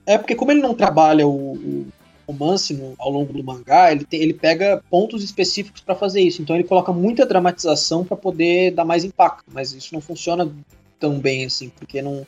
É 0.05 0.17
porque 0.17 0.35
como 0.35 0.51
ele 0.51 0.61
não 0.61 0.73
trabalha 0.73 1.27
o, 1.27 1.53
o 1.53 1.87
romance 2.27 2.73
no- 2.73 2.93
ao 2.97 3.09
longo 3.11 3.31
do 3.33 3.43
mangá, 3.43 3.91
ele, 3.91 4.03
tem- 4.05 4.21
ele 4.21 4.33
pega 4.33 4.81
pontos 4.89 5.23
específicos 5.23 5.81
pra 5.81 5.95
fazer 5.95 6.21
isso. 6.21 6.41
Então 6.41 6.55
ele 6.55 6.63
coloca 6.65 6.91
muita 6.91 7.25
dramatização 7.25 8.03
pra 8.03 8.17
poder 8.17 8.71
dar 8.71 8.85
mais 8.85 9.03
impacto. 9.03 9.45
Mas 9.51 9.71
isso 9.73 9.93
não 9.93 10.01
funciona 10.01 10.49
tão 10.99 11.19
bem 11.19 11.45
assim, 11.45 11.69
porque 11.69 12.01
não 12.01 12.25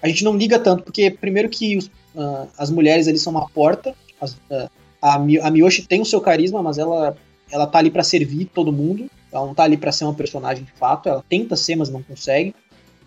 a 0.00 0.06
gente 0.08 0.22
não 0.22 0.36
liga 0.36 0.58
tanto, 0.60 0.84
porque 0.84 1.10
primeiro 1.10 1.48
que 1.48 1.76
os- 1.76 1.90
ah, 2.16 2.46
as 2.56 2.70
mulheres 2.70 3.08
ali 3.08 3.18
são 3.18 3.32
uma 3.32 3.48
porta. 3.48 3.94
as- 4.20 4.36
ah, 4.50 4.68
a, 5.00 5.18
Mi- 5.18 5.38
a 5.40 5.50
Miyoshi 5.50 5.86
tem 5.86 6.00
o 6.00 6.04
seu 6.04 6.20
carisma, 6.20 6.62
mas 6.62 6.78
ela 6.78 7.16
ela 7.50 7.66
tá 7.66 7.78
ali 7.78 7.90
pra 7.90 8.02
servir 8.04 8.44
todo 8.46 8.70
mundo. 8.72 9.08
Ela 9.32 9.46
não 9.46 9.54
tá 9.54 9.64
ali 9.64 9.76
pra 9.76 9.92
ser 9.92 10.04
uma 10.04 10.14
personagem 10.14 10.64
de 10.64 10.72
fato. 10.72 11.08
Ela 11.08 11.24
tenta 11.28 11.56
ser, 11.56 11.76
mas 11.76 11.88
não 11.88 12.02
consegue. 12.02 12.54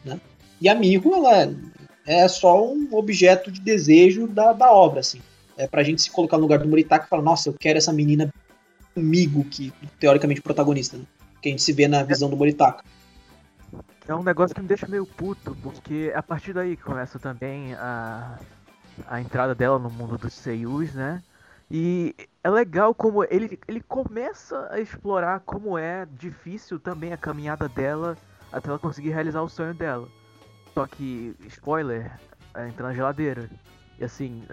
Né? 0.06 0.20
E 0.60 0.70
a 0.70 0.76
Miho, 0.76 1.14
ela 1.14 1.54
é 2.06 2.28
só 2.28 2.66
um 2.66 2.88
objeto 2.92 3.52
de 3.52 3.60
desejo 3.60 4.28
da, 4.28 4.54
da 4.54 4.72
obra, 4.72 5.00
assim. 5.00 5.22
É 5.58 5.68
pra 5.68 5.84
gente 5.84 6.02
se 6.02 6.12
colocar 6.12 6.38
no 6.38 6.44
lugar 6.44 6.60
do 6.60 6.68
Moritaka 6.68 7.06
e 7.06 7.10
falar, 7.10 7.22
nossa, 7.22 7.50
eu 7.50 7.54
quero 7.54 7.78
essa 7.78 7.94
menina 7.94 8.32
comigo, 8.94 9.44
que 9.46 9.74
teoricamente 10.00 10.42
protagonista, 10.42 10.98
né? 10.98 11.04
Que 11.42 11.50
a 11.50 11.52
gente 11.52 11.64
se 11.64 11.74
vê 11.74 11.88
na 11.88 12.04
visão 12.04 12.30
do 12.30 12.38
Moritaka. 12.38 12.84
É 14.08 14.14
um 14.14 14.24
negócio 14.24 14.56
que 14.56 14.62
me 14.62 14.68
deixa 14.68 14.88
meio 14.88 15.06
puto, 15.06 15.56
porque 15.62 16.12
a 16.16 16.22
partir 16.22 16.54
daí 16.54 16.76
começa 16.76 17.20
também 17.20 17.74
a, 17.76 18.38
a 19.08 19.22
entrada 19.22 19.56
dela 19.56 19.80
no 19.80 19.90
mundo 19.90 20.18
dos 20.18 20.34
seiyus, 20.34 20.94
né? 20.94 21.22
E 21.74 22.14
é 22.44 22.50
legal 22.50 22.94
como 22.94 23.24
ele, 23.24 23.58
ele 23.66 23.80
começa 23.80 24.68
a 24.70 24.82
explorar 24.82 25.40
como 25.40 25.78
é 25.78 26.06
difícil 26.06 26.78
também 26.78 27.14
a 27.14 27.18
caminhada 27.18 27.70
dela 27.70 28.18
até 28.52 28.68
ela 28.68 28.78
conseguir 28.78 29.12
realizar 29.12 29.42
o 29.42 29.48
sonho 29.48 29.74
dela. 29.74 30.06
Só 30.74 30.86
que, 30.86 31.34
spoiler, 31.48 32.12
é 32.54 32.68
entrar 32.68 32.90
na 32.90 32.94
geladeira. 32.94 33.50
E 33.98 34.04
assim, 34.04 34.44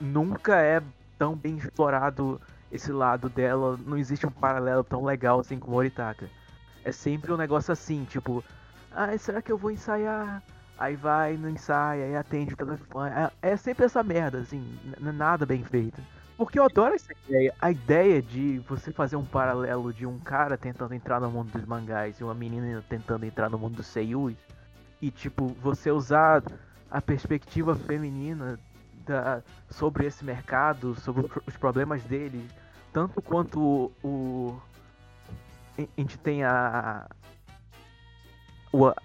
nunca 0.00 0.56
é 0.60 0.80
tão 1.18 1.34
bem 1.34 1.56
explorado 1.56 2.40
esse 2.70 2.92
lado 2.92 3.28
dela, 3.28 3.76
não 3.84 3.96
existe 3.96 4.24
um 4.24 4.30
paralelo 4.30 4.84
tão 4.84 5.04
legal 5.04 5.40
assim 5.40 5.58
com 5.58 5.72
Moritaka. 5.72 6.30
É 6.84 6.92
sempre 6.92 7.32
um 7.32 7.36
negócio 7.36 7.72
assim, 7.72 8.04
tipo, 8.04 8.44
ah, 8.92 9.18
será 9.18 9.42
que 9.42 9.50
eu 9.50 9.58
vou 9.58 9.72
ensaiar? 9.72 10.44
Aí 10.78 10.94
vai, 10.94 11.36
não 11.36 11.48
ensaia, 11.48 12.04
aí 12.04 12.14
atende 12.14 12.54
o 12.54 12.56
telefone. 12.56 13.10
É, 13.10 13.50
é 13.50 13.56
sempre 13.56 13.86
essa 13.86 14.04
merda, 14.04 14.38
assim, 14.38 14.78
nada 15.00 15.44
bem 15.44 15.64
feito. 15.64 16.00
Porque 16.38 16.58
eu 16.58 16.64
adoro 16.64 16.94
essa 16.94 17.12
ideia. 17.28 17.54
A 17.60 17.70
ideia 17.72 18.22
de 18.22 18.60
você 18.60 18.92
fazer 18.92 19.16
um 19.16 19.26
paralelo 19.26 19.92
de 19.92 20.06
um 20.06 20.20
cara 20.20 20.56
tentando 20.58 20.94
entrar 20.94 21.20
no 21.20 21.30
mundo 21.30 21.50
dos 21.52 21.66
mangás 21.66 22.20
e 22.20 22.24
uma 22.24 22.34
menina 22.34 22.84
tentando 22.88 23.26
entrar 23.26 23.50
no 23.50 23.58
mundo 23.58 23.76
dos 23.76 23.88
seiyus. 23.88 24.36
E, 25.02 25.10
tipo, 25.10 25.48
você 25.60 25.90
usar 25.92 26.44
a 26.90 27.02
perspectiva 27.02 27.76
feminina 27.76 28.60
da, 29.06 29.42
sobre 29.70 30.06
esse 30.06 30.24
mercado, 30.24 30.94
sobre 30.96 31.26
os 31.46 31.56
problemas 31.56 32.04
deles. 32.04 32.54
Tanto 32.92 33.22
quanto 33.22 33.60
o. 33.60 33.92
o- 34.08 34.62
a 35.78 36.00
gente 36.00 36.18
tem 36.18 36.44
a, 36.44 37.08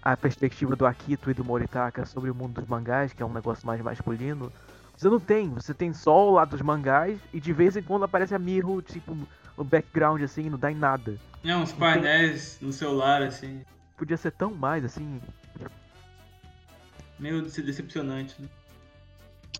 a 0.02 0.18
perspectiva 0.18 0.76
do 0.76 0.86
Akito 0.86 1.30
e 1.32 1.34
do 1.34 1.44
Moritaka 1.44 2.06
sobre 2.06 2.30
o 2.30 2.36
mundo 2.36 2.56
dos 2.62 2.68
mangás, 2.70 3.14
que 3.14 3.24
é 3.24 3.26
um 3.26 3.34
negócio 3.34 3.66
mais 3.66 3.82
masculino, 3.82 4.52
você 4.96 5.10
não 5.10 5.20
tem. 5.20 5.50
Você 5.50 5.74
tem 5.74 5.94
só 5.94 6.30
o 6.30 6.32
lado 6.34 6.52
dos 6.52 6.62
mangás 6.62 7.20
e 7.34 7.39
de 7.39 7.52
vez 7.54 7.76
em 7.76 7.82
quando 7.82 8.04
aparece 8.06 8.34
a 8.36 8.39
Miho, 8.39 8.82
tipo, 8.82 9.16
no 9.58 9.64
background, 9.64 10.22
assim, 10.22 10.50
não 10.50 10.58
dá 10.58 10.72
em 10.72 10.76
nada. 10.76 11.18
É, 11.44 11.56
uns 11.56 11.72
painéis 11.74 12.58
no 12.62 12.72
celular, 12.72 13.22
assim, 13.22 13.62
Podia 13.98 14.18
ser 14.18 14.32
tão 14.32 14.52
mais, 14.54 14.84
assim. 14.84 15.22
meio 17.20 17.41
dece- 17.41 17.62
decepcionante. 17.62 18.36
Né? 18.41 18.48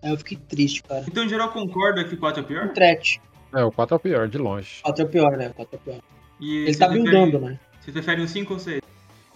Aí 0.02 0.10
eu 0.10 0.16
fiquei 0.18 0.36
triste, 0.36 0.82
cara. 0.82 1.04
Então, 1.08 1.24
em 1.24 1.28
geral, 1.28 1.50
concorda 1.50 2.04
que 2.04 2.14
o 2.14 2.18
4 2.18 2.40
é 2.40 2.44
o 2.44 2.46
pior? 2.46 2.66
Um. 2.68 3.58
É, 3.58 3.64
o 3.64 3.70
4 3.70 3.94
é 3.94 3.96
o 3.96 4.00
pior, 4.00 4.28
de 4.28 4.38
longe. 4.38 4.82
4 4.82 5.02
é 5.02 5.06
o 5.06 5.08
pior, 5.08 5.36
né? 5.36 5.48
4 5.50 5.76
é 5.76 5.78
o 5.78 5.80
pior. 5.80 6.00
E 6.40 6.56
Ele 6.64 6.76
tá 6.76 6.88
prefere- 6.88 7.10
buildando, 7.10 7.38
né? 7.46 7.58
Você 7.80 7.92
prefere 7.92 8.20
um 8.20 8.26
5 8.26 8.52
ou 8.54 8.58
6? 8.58 8.80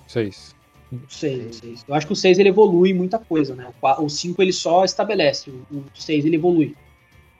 6. 0.06 0.56
6, 1.08 1.56
6. 1.56 1.84
Eu 1.86 1.94
acho 1.94 2.06
que 2.06 2.12
o 2.12 2.16
6 2.16 2.38
ele 2.38 2.48
evolui 2.48 2.92
muita 2.94 3.18
coisa, 3.18 3.54
né? 3.54 3.66
O 3.68 3.72
qua- 3.80 4.00
O 4.00 4.08
5 4.08 4.40
ele 4.42 4.52
só 4.52 4.84
estabelece, 4.84 5.50
o 5.50 5.84
6 5.94 6.24
ele 6.24 6.36
evolui. 6.36 6.74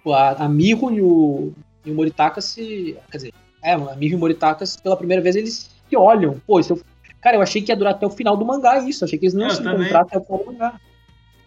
A, 0.07 0.45
a 0.45 0.49
Miho 0.49 0.91
e 0.93 1.01
o, 1.03 1.53
e 1.85 1.91
o 1.91 1.95
Moritaka 1.95 2.41
se. 2.41 2.97
Quer 3.11 3.17
dizer, 3.17 3.33
é, 3.63 3.73
a 3.73 3.97
Miho 3.97 4.13
e 4.13 4.15
o 4.15 4.19
Moritaka, 4.19 4.65
pela 4.83 4.97
primeira 4.97 5.23
vez, 5.23 5.37
eles 5.37 5.71
se 5.89 5.97
olham. 5.97 6.41
Pô, 6.47 6.59
isso 6.61 6.73
eu, 6.73 6.81
cara, 7.21 7.37
eu 7.37 7.43
achei 7.43 7.61
que 7.61 7.71
ia 7.73 7.77
durar 7.77 7.95
até 7.95 8.07
o 8.07 8.11
final 8.11 8.37
do 8.37 8.45
mangá 8.45 8.79
isso. 8.87 9.05
Achei 9.05 9.19
que 9.19 9.27
eles 9.27 9.35
não 9.35 9.43
iam 9.43 9.51
Eu 9.51 9.57
se 9.57 9.63
encontrar 9.63 10.01
até 10.03 10.19
o 10.19 10.25
final 10.25 10.39
do 10.39 10.47
mangá. 10.53 10.81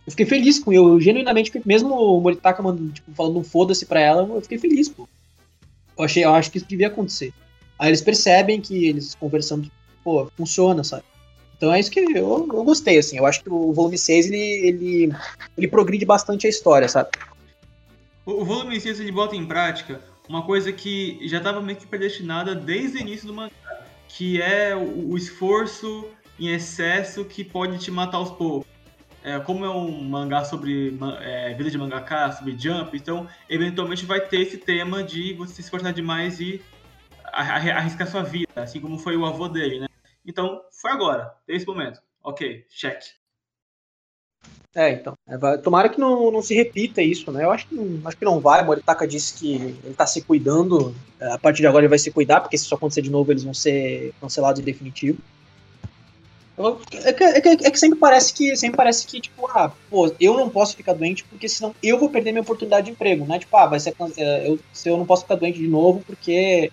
Eu 0.06 0.12
fiquei 0.12 0.26
feliz 0.26 0.58
com 0.60 0.74
eu, 0.74 1.00
genuinamente, 1.00 1.52
mesmo 1.66 1.94
o 1.96 2.20
Moritaka 2.22 2.62
mandando, 2.64 2.92
tipo, 2.92 3.12
falando 3.14 3.38
um 3.40 3.44
foda-se 3.44 3.86
pra 3.86 4.00
ela, 4.00 4.24
eu 4.28 4.42
fiquei 4.42 4.58
feliz, 4.58 4.90
pô. 4.90 5.08
Eu, 5.98 6.04
achei, 6.04 6.24
eu 6.26 6.34
acho 6.34 6.52
que 6.52 6.58
isso 6.58 6.68
devia 6.68 6.88
acontecer. 6.88 7.32
Aí 7.78 7.90
eles 7.90 8.02
percebem 8.02 8.60
que 8.60 8.86
eles 8.88 9.14
conversando, 9.16 9.70
pô, 10.04 10.28
funciona, 10.36 10.84
sabe? 10.84 11.04
Então 11.62 11.72
é 11.72 11.80
isso 11.80 11.92
que 11.92 12.00
eu, 12.00 12.16
eu 12.16 12.64
gostei, 12.64 12.98
assim. 12.98 13.20
Eu 13.20 13.26
acho 13.28 13.44
que 13.44 13.48
o 13.48 13.72
volume 13.72 13.96
6 13.96 14.26
ele, 14.32 14.68
ele, 14.68 15.16
ele 15.56 15.68
progride 15.68 16.04
bastante 16.04 16.48
a 16.48 16.50
história, 16.50 16.90
sabe? 16.90 17.10
O, 18.26 18.44
volume 18.44 18.82
6 18.82 19.00
ele 19.00 19.12
bota 19.12 19.36
em 19.36 19.46
prática 19.46 20.02
uma 20.28 20.42
coisa 20.42 20.74
que 20.74 21.20
já 21.28 21.38
estava 21.38 21.62
meio 21.62 21.78
que 21.78 21.86
predestinada 21.86 22.56
desde 22.56 22.98
o 22.98 23.02
início 23.02 23.28
do 23.28 23.34
mangá, 23.36 23.52
que 24.08 24.42
é 24.42 24.76
o, 24.76 25.12
o 25.12 25.16
esforço 25.16 26.08
em 26.40 26.48
excesso 26.48 27.24
que 27.26 27.44
pode 27.44 27.78
te 27.78 27.92
matar 27.92 28.18
aos 28.18 28.32
poucos. 28.32 28.68
É, 29.24 29.40
como 29.40 29.64
é 29.64 29.70
um 29.70 30.04
mangá 30.04 30.44
sobre 30.44 30.98
é, 31.20 31.54
vida 31.54 31.70
de 31.70 31.78
mangaká, 31.78 32.32
sobre 32.32 32.58
jump, 32.58 32.98
então 32.98 33.28
eventualmente 33.48 34.04
vai 34.04 34.20
ter 34.20 34.42
esse 34.42 34.58
tema 34.58 35.04
de 35.04 35.34
você 35.34 35.54
se 35.54 35.62
esforçar 35.62 35.94
demais 35.94 36.40
e 36.40 36.60
arri- 37.32 37.52
arri- 37.52 37.72
arriscar 37.72 38.10
sua 38.10 38.24
vida, 38.24 38.48
assim 38.56 38.80
como 38.82 38.98
foi 38.98 39.16
o 39.16 39.28
avô 39.28 39.48
dele, 39.48 39.82
né? 39.82 39.91
Então, 40.26 40.62
foi 40.72 40.92
agora, 40.92 41.34
tem 41.46 41.56
esse 41.56 41.66
momento. 41.66 42.02
Ok, 42.24 42.66
check. 42.70 43.02
É, 44.74 44.92
então. 44.92 45.14
É, 45.28 45.58
tomara 45.58 45.90
que 45.90 46.00
não, 46.00 46.32
não 46.32 46.42
se 46.42 46.54
repita 46.56 47.02
isso, 47.02 47.30
né? 47.32 47.44
Eu 47.44 47.52
acho 47.52 47.68
que 47.68 47.76
acho 48.06 48.18
que 48.18 48.24
não 48.26 48.40
vai. 48.40 48.64
Moritaka 48.64 49.06
disse 49.08 49.34
que 49.34 49.56
ele 49.84 49.94
tá 49.96 50.06
se 50.08 50.22
cuidando. 50.22 50.96
É, 51.20 51.32
A 51.34 51.38
partir 51.38 51.62
de 51.62 51.68
agora 51.68 51.84
ele 51.84 51.90
vai 51.90 52.00
se 52.00 52.10
cuidar, 52.12 52.40
porque 52.42 52.58
se 52.58 52.64
isso 52.66 52.76
acontecer 52.76 53.02
de 53.02 53.10
novo, 53.12 53.32
eles 53.32 53.44
vão 53.44 53.54
ser 53.54 54.14
cancelados 54.22 54.62
em 54.62 54.64
definitivo. 54.64 55.18
É 56.92 57.12
que, 57.14 57.24
é 57.24 57.42
que- 57.42 57.66
é 57.66 57.72
que 57.72 57.80
sempre 57.80 57.98
parece 57.98 58.34
que 58.34 58.56
sempre 58.56 58.78
parece 58.78 59.08
que, 59.08 59.20
tipo, 59.20 59.48
ah, 59.48 59.72
pô, 59.90 60.14
eu 60.20 60.36
não 60.38 60.48
posso 60.50 60.76
ficar 60.76 60.94
doente 60.94 61.24
porque 61.24 61.50
senão 61.50 61.74
eu 61.82 61.98
vou 61.98 62.08
perder 62.10 62.32
minha 62.32 62.44
oportunidade 62.44 62.86
de 62.86 62.92
emprego, 62.92 63.26
né? 63.26 63.40
Tipo, 63.40 63.58
ah, 63.58 63.66
vai 63.66 63.80
ser, 63.80 63.96
é, 64.18 64.48
eu, 64.48 64.60
se 64.72 64.88
eu 64.88 64.96
não 64.96 65.06
posso 65.06 65.24
ficar 65.24 65.36
doente 65.36 65.58
de 65.58 65.68
novo 65.68 66.04
porque 66.06 66.72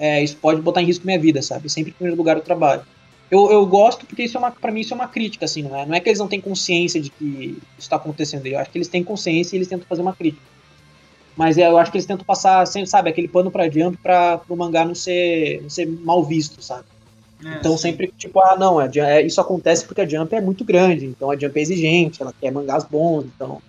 é, 0.00 0.24
isso 0.24 0.36
pode 0.36 0.62
botar 0.62 0.80
em 0.80 0.86
risco 0.86 1.04
minha 1.04 1.18
vida, 1.18 1.42
sabe? 1.42 1.68
Sempre 1.68 1.90
em 1.90 1.94
primeiro 1.94 2.16
lugar 2.16 2.38
o 2.38 2.40
trabalho. 2.40 2.82
Eu, 3.30 3.52
eu 3.52 3.64
gosto 3.66 4.06
porque 4.06 4.24
isso 4.24 4.36
é 4.36 4.40
uma, 4.40 4.50
pra 4.50 4.72
mim 4.72 4.80
isso 4.80 4.94
é 4.94 4.96
uma 4.96 5.06
crítica, 5.06 5.44
assim, 5.44 5.62
não 5.62 5.76
é? 5.76 5.84
Não 5.84 5.94
é 5.94 6.00
que 6.00 6.08
eles 6.08 6.18
não 6.18 6.26
têm 6.26 6.40
consciência 6.40 6.98
de 6.98 7.10
que 7.10 7.24
isso 7.24 7.60
está 7.78 7.96
acontecendo. 7.96 8.46
Eu 8.46 8.58
acho 8.58 8.70
que 8.70 8.78
eles 8.78 8.88
têm 8.88 9.04
consciência 9.04 9.54
e 9.54 9.58
eles 9.58 9.68
tentam 9.68 9.86
fazer 9.86 10.00
uma 10.00 10.14
crítica. 10.14 10.42
Mas 11.36 11.58
é, 11.58 11.68
eu 11.68 11.76
acho 11.78 11.92
que 11.92 11.98
eles 11.98 12.06
tentam 12.06 12.24
passar, 12.24 12.66
sempre, 12.66 12.88
sabe, 12.88 13.10
aquele 13.10 13.28
pano 13.28 13.50
pra 13.50 13.68
Jump 13.70 13.98
pra 14.02 14.38
pro 14.38 14.56
mangá 14.56 14.84
não 14.84 14.94
ser, 14.94 15.62
não 15.62 15.70
ser 15.70 15.86
mal 15.86 16.24
visto, 16.24 16.62
sabe? 16.62 16.84
É, 17.44 17.58
Então 17.58 17.72
sim. 17.72 17.90
sempre, 17.90 18.12
tipo, 18.16 18.40
ah, 18.40 18.56
não, 18.58 18.80
é, 18.80 19.22
isso 19.22 19.40
acontece 19.40 19.84
porque 19.84 20.00
a 20.00 20.08
Jump 20.08 20.34
é 20.34 20.40
muito 20.40 20.64
grande, 20.64 21.06
então 21.06 21.30
a 21.30 21.38
Jump 21.38 21.58
é 21.58 21.62
exigente, 21.62 22.20
ela 22.22 22.34
quer 22.38 22.50
mangás 22.50 22.84
bons, 22.84 23.26
então. 23.26 23.62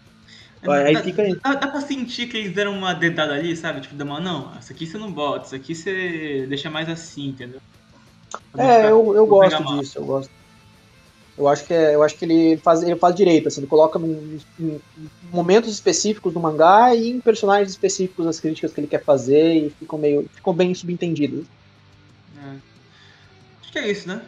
Aí 0.68 0.94
Dá- 0.94 1.04
fica 1.04 1.22
aí. 1.24 1.36
Dá, 1.44 1.56
dá 1.56 1.68
pra 1.68 1.82
sentir 1.82 2.28
que 2.28 2.38
eles 2.38 2.54
deram 2.54 2.74
uma 2.74 2.94
dedada 2.94 3.34
ali, 3.34 3.56
sabe? 3.56 3.82
Tipo, 3.82 3.96
dá 3.96 4.06
uma, 4.06 4.20
não, 4.20 4.58
isso 4.60 4.72
aqui 4.72 4.86
você 4.86 4.98
não 4.98 5.12
bota, 5.12 5.46
isso 5.48 5.56
aqui 5.56 5.74
você 5.74 6.46
deixa 6.48 6.70
mais 6.70 6.88
assim, 6.88 7.30
entendeu? 7.30 7.60
Pra 8.52 8.64
É, 8.64 8.76
ficar- 8.78 8.90
eu, 8.90 9.16
eu 9.16 9.26
gosto 9.26 9.64
disso, 9.80 9.98
eu 9.98 10.06
gosto. 10.06 10.32
Eu 11.38 11.48
acho 11.48 11.66
que, 11.66 11.74
é, 11.74 11.96
eu 11.96 12.04
acho 12.04 12.16
que 12.16 12.26
ele, 12.26 12.58
faz, 12.58 12.84
ele 12.84 12.96
faz 12.98 13.16
direito, 13.16 13.48
assim, 13.48 13.62
ele 13.62 13.68
coloca 13.68 13.98
num- 13.98 14.38
em 14.60 14.80
momentos 15.32 15.72
específicos 15.74 16.32
do 16.32 16.40
mangá 16.40 16.94
e 16.94 17.10
em 17.10 17.20
personagens 17.22 17.72
específicos 17.72 18.28
as 18.28 18.40
críticas 18.40 18.72
que 18.72 18.80
ele 18.82 18.88
quer 18.88 19.04
fazer 19.04 19.54
e 19.56 19.70
ficam 19.72 19.98
meio. 19.98 20.30
ficam 20.36 20.54
bem 20.54 20.76
subentendidas. 20.76 21.44
É. 22.38 22.56
Acho 23.62 23.72
que 23.72 23.80
é 23.80 23.90
isso, 23.90 24.08
né? 24.08 24.22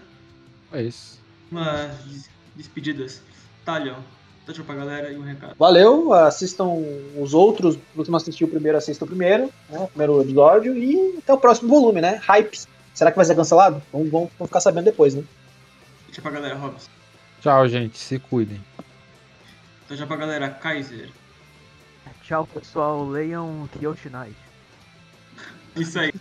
É 0.72 0.82
isso. 0.82 1.20
Des- 2.08 2.30
despedidas. 2.56 3.22
Talhão. 3.64 4.04
Tchau 4.52 4.66
pra 4.66 4.76
galera 4.76 5.12
e 5.12 5.18
um 5.18 5.22
recado. 5.22 5.56
Valeu, 5.58 6.12
assistam 6.14 6.68
os 7.18 7.34
outros, 7.34 7.76
se 7.76 8.12
não 8.12 8.18
assistiu 8.18 8.48
o 8.48 8.50
primeiro, 8.50 8.78
assistam 8.78 9.06
o 9.06 9.08
primeiro, 9.08 9.50
né? 9.70 9.80
O 9.80 9.88
primeiro 9.88 10.22
episódio, 10.22 10.78
e 10.78 11.18
até 11.18 11.34
o 11.34 11.38
próximo 11.38 11.70
volume, 11.70 12.02
né? 12.02 12.20
Hype. 12.24 12.60
Será 12.94 13.10
que 13.10 13.16
vai 13.16 13.26
ser 13.26 13.36
cancelado? 13.36 13.82
Vamos, 13.92 14.12
vamos, 14.12 14.30
vamos 14.38 14.50
ficar 14.50 14.60
sabendo 14.60 14.86
depois, 14.86 15.16
né? 15.16 15.24
Tchau 16.12 16.22
pra 16.22 16.32
galera, 16.32 16.56
Robson. 16.56 16.90
Tchau, 17.42 17.68
gente. 17.68 17.98
Se 17.98 18.20
cuidem. 18.20 18.62
Tchau 19.88 20.08
pra 20.08 20.18
galera, 20.18 20.50
Kaiser. 20.50 21.10
Tchau, 22.22 22.46
pessoal. 22.46 23.08
Leiam 23.08 23.70
Kyoshi 23.80 24.10
Night. 24.10 24.36
Isso 25.76 25.98
aí. 25.98 26.14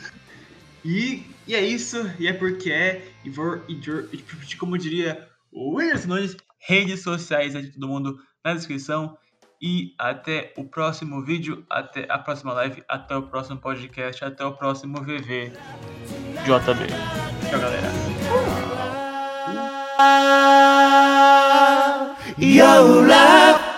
E, 0.85 1.27
e 1.47 1.55
é 1.55 1.61
isso, 1.61 2.11
e 2.19 2.27
é 2.27 2.33
porque 2.33 2.71
é, 2.71 3.09
e 3.25 3.31
vou, 3.31 3.63
e, 3.69 3.75
e 4.13 4.57
como 4.57 4.77
diria 4.77 5.29
o 5.53 5.77
Williams 5.77 6.07
Nunes, 6.07 6.37
redes 6.67 7.03
sociais 7.03 7.53
de 7.53 7.73
todo 7.73 7.89
mundo 7.89 8.19
na 8.45 8.55
descrição. 8.55 9.17
E 9.65 9.95
até 9.97 10.53
o 10.57 10.65
próximo 10.65 11.23
vídeo, 11.23 11.65
até 11.71 12.05
a 12.09 12.19
próxima 12.19 12.53
live, 12.53 12.83
até 12.89 13.15
o 13.15 13.23
próximo 13.23 13.61
podcast, 13.61 14.25
até 14.25 14.45
o 14.45 14.53
próximo 14.53 15.01
VV 15.01 15.53
JB. 16.45 16.87
Tchau, 17.49 17.61
galera. 17.61 17.93
Yola 22.39 23.72